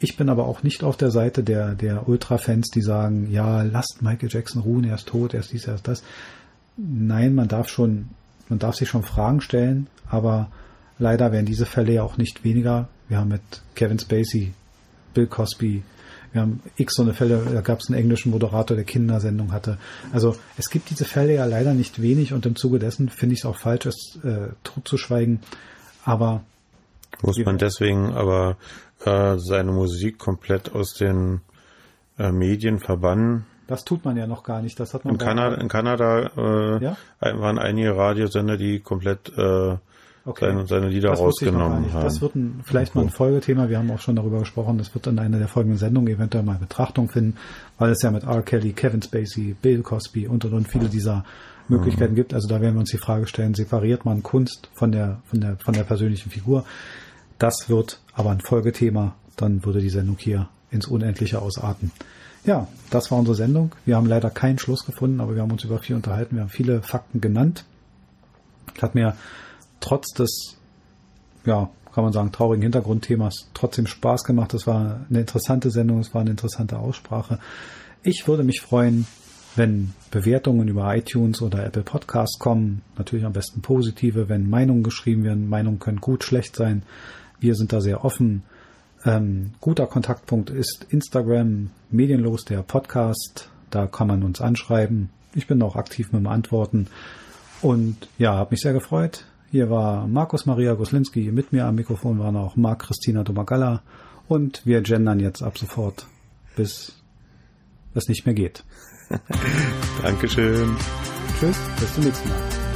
ich 0.00 0.16
bin 0.16 0.28
aber 0.28 0.46
auch 0.46 0.64
nicht 0.64 0.82
auf 0.82 0.96
der 0.96 1.12
Seite 1.12 1.44
der, 1.44 1.76
der 1.76 2.08
Ultra-Fans, 2.08 2.70
die 2.70 2.82
sagen, 2.82 3.30
ja, 3.30 3.62
lasst 3.62 4.02
Michael 4.02 4.30
Jackson 4.30 4.62
ruhen, 4.62 4.84
er 4.84 4.96
ist 4.96 5.06
tot, 5.06 5.32
er 5.32 5.40
ist 5.40 5.52
dies, 5.52 5.68
er 5.68 5.76
ist 5.76 5.86
das. 5.86 6.02
Nein, 6.76 7.36
man 7.36 7.46
darf 7.46 7.68
schon, 7.68 8.08
man 8.48 8.58
darf 8.58 8.74
sich 8.74 8.88
schon 8.88 9.04
Fragen 9.04 9.40
stellen, 9.40 9.86
aber 10.08 10.50
leider 10.98 11.30
werden 11.30 11.46
diese 11.46 11.66
Fälle 11.66 11.92
ja 11.92 12.02
auch 12.02 12.16
nicht 12.16 12.42
weniger. 12.42 12.88
Wir 13.08 13.18
haben 13.18 13.28
mit 13.28 13.42
Kevin 13.76 14.00
Spacey, 14.00 14.54
Bill 15.14 15.28
Cosby, 15.28 15.84
wir 16.32 16.42
haben 16.42 16.60
x 16.76 16.94
so 16.94 17.02
eine 17.02 17.14
Fälle, 17.14 17.42
da 17.52 17.60
gab 17.60 17.80
es 17.80 17.88
einen 17.88 17.98
englischen 17.98 18.30
Moderator, 18.30 18.76
der 18.76 18.84
Kindersendung 18.84 19.52
hatte. 19.52 19.78
Also 20.12 20.36
es 20.56 20.68
gibt 20.68 20.90
diese 20.90 21.04
Fälle 21.04 21.34
ja 21.34 21.44
leider 21.46 21.74
nicht 21.74 22.02
wenig 22.02 22.32
und 22.32 22.44
im 22.44 22.56
Zuge 22.56 22.78
dessen 22.78 23.08
finde 23.08 23.34
ich 23.34 23.40
es 23.40 23.46
auch 23.46 23.56
falsch, 23.56 23.86
es 23.86 24.18
äh, 24.24 24.48
totzuschweigen. 24.62 25.40
Aber 26.04 26.42
muss 27.22 27.38
man 27.38 27.58
deswegen 27.58 28.12
aber 28.12 28.56
äh, 29.04 29.36
seine 29.38 29.72
Musik 29.72 30.18
komplett 30.18 30.74
aus 30.74 30.94
den 30.94 31.40
äh, 32.18 32.32
Medien 32.32 32.78
verbannen. 32.78 33.46
Das 33.66 33.84
tut 33.84 34.04
man 34.04 34.16
ja 34.16 34.26
noch 34.26 34.44
gar 34.44 34.62
nicht. 34.62 34.80
Das 34.80 34.94
hat 34.94 35.04
man 35.04 35.14
in, 35.14 35.18
Kanada, 35.18 35.56
in 35.56 35.68
Kanada 35.68 36.30
äh, 36.36 36.84
ja? 36.84 36.96
waren 37.20 37.58
einige 37.58 37.96
Radiosender, 37.96 38.56
die 38.56 38.80
komplett 38.80 39.30
äh, 39.36 39.76
okay. 40.24 40.46
seine, 40.46 40.66
seine 40.66 40.88
Lieder 40.88 41.10
das 41.10 41.20
rausgenommen 41.20 41.92
haben. 41.92 42.04
Das 42.04 42.22
wird 42.22 42.34
ein, 42.34 42.60
vielleicht 42.64 42.94
mal 42.94 43.02
ein 43.02 43.10
Folgethema. 43.10 43.68
Wir 43.68 43.78
haben 43.78 43.90
auch 43.90 44.00
schon 44.00 44.16
darüber 44.16 44.38
gesprochen. 44.38 44.78
Das 44.78 44.94
wird 44.94 45.06
in 45.06 45.18
einer 45.18 45.38
der 45.38 45.48
folgenden 45.48 45.78
Sendungen 45.78 46.12
eventuell 46.12 46.44
mal 46.44 46.56
Betrachtung 46.56 47.10
finden, 47.10 47.36
weil 47.78 47.90
es 47.90 48.02
ja 48.02 48.10
mit 48.10 48.24
R. 48.24 48.42
Kelly, 48.42 48.72
Kevin 48.72 49.02
Spacey, 49.02 49.54
Bill 49.60 49.82
Cosby 49.82 50.26
und 50.26 50.46
und 50.46 50.54
und 50.54 50.68
viele 50.68 50.88
dieser 50.88 51.24
Möglichkeiten 51.68 52.12
mhm. 52.12 52.16
gibt. 52.16 52.32
Also 52.32 52.48
da 52.48 52.62
werden 52.62 52.74
wir 52.74 52.80
uns 52.80 52.90
die 52.90 52.98
Frage 52.98 53.26
stellen: 53.26 53.54
Separiert 53.54 54.06
man 54.06 54.22
Kunst 54.22 54.70
von 54.72 54.92
der 54.92 55.20
von 55.26 55.40
der 55.40 55.56
von 55.58 55.74
der 55.74 55.84
persönlichen 55.84 56.30
Figur? 56.30 56.64
Das 57.38 57.68
wird 57.68 58.00
aber 58.14 58.30
ein 58.30 58.40
Folgethema. 58.40 59.14
Dann 59.36 59.64
würde 59.64 59.80
die 59.80 59.90
Sendung 59.90 60.16
hier 60.18 60.48
ins 60.70 60.86
Unendliche 60.86 61.40
ausarten. 61.40 61.92
Ja, 62.44 62.68
das 62.90 63.10
war 63.10 63.18
unsere 63.18 63.36
Sendung. 63.36 63.72
Wir 63.84 63.96
haben 63.96 64.06
leider 64.06 64.30
keinen 64.30 64.58
Schluss 64.58 64.84
gefunden, 64.84 65.20
aber 65.20 65.34
wir 65.34 65.42
haben 65.42 65.52
uns 65.52 65.64
über 65.64 65.78
viel 65.78 65.96
unterhalten. 65.96 66.36
Wir 66.36 66.42
haben 66.42 66.50
viele 66.50 66.82
Fakten 66.82 67.20
genannt. 67.20 67.64
Hat 68.80 68.94
mir 68.94 69.16
trotz 69.80 70.12
des, 70.14 70.56
ja, 71.44 71.70
kann 71.92 72.04
man 72.04 72.12
sagen, 72.12 72.32
traurigen 72.32 72.62
Hintergrundthemas 72.62 73.48
trotzdem 73.54 73.86
Spaß 73.86 74.24
gemacht. 74.24 74.54
Es 74.54 74.66
war 74.66 75.00
eine 75.08 75.20
interessante 75.20 75.70
Sendung, 75.70 76.00
es 76.00 76.14
war 76.14 76.20
eine 76.20 76.30
interessante 76.30 76.78
Aussprache. 76.78 77.38
Ich 78.02 78.28
würde 78.28 78.44
mich 78.44 78.60
freuen, 78.60 79.06
wenn 79.56 79.92
Bewertungen 80.10 80.68
über 80.68 80.94
iTunes 80.94 81.42
oder 81.42 81.64
Apple 81.64 81.82
Podcasts 81.82 82.38
kommen. 82.38 82.82
Natürlich 82.96 83.26
am 83.26 83.32
besten 83.32 83.60
positive, 83.60 84.28
wenn 84.28 84.48
Meinungen 84.48 84.82
geschrieben 84.82 85.24
werden. 85.24 85.48
Meinungen 85.48 85.80
können 85.80 86.00
gut, 86.00 86.24
schlecht 86.24 86.54
sein. 86.54 86.82
Wir 87.40 87.54
sind 87.54 87.72
da 87.72 87.80
sehr 87.80 88.04
offen. 88.04 88.42
Ähm, 89.04 89.52
guter 89.60 89.86
Kontaktpunkt 89.86 90.50
ist 90.50 90.86
Instagram, 90.90 91.70
medienlos 91.90 92.44
der 92.44 92.62
Podcast. 92.62 93.48
Da 93.70 93.86
kann 93.86 94.08
man 94.08 94.22
uns 94.22 94.40
anschreiben. 94.40 95.10
Ich 95.34 95.46
bin 95.46 95.62
auch 95.62 95.76
aktiv 95.76 96.12
mit 96.12 96.20
dem 96.20 96.26
Antworten. 96.26 96.88
Und 97.62 98.08
ja, 98.18 98.34
habe 98.34 98.52
mich 98.52 98.60
sehr 98.60 98.72
gefreut. 98.72 99.24
Hier 99.50 99.70
war 99.70 100.06
Markus 100.06 100.46
Maria 100.46 100.74
Goslinski. 100.74 101.30
Mit 101.32 101.52
mir 101.52 101.66
am 101.66 101.76
Mikrofon 101.76 102.18
waren 102.18 102.36
auch 102.36 102.56
Marc 102.56 102.80
Christina 102.80 103.24
Domagalla. 103.24 103.82
Und 104.26 104.66
wir 104.66 104.82
gendern 104.82 105.20
jetzt 105.20 105.42
ab 105.42 105.56
sofort, 105.58 106.06
bis 106.56 106.92
es 107.94 108.08
nicht 108.08 108.26
mehr 108.26 108.34
geht. 108.34 108.64
Dankeschön. 110.02 110.76
Tschüss, 111.40 111.56
bis 111.80 111.94
zum 111.94 112.04
nächsten 112.04 112.28
Mal. 112.28 112.67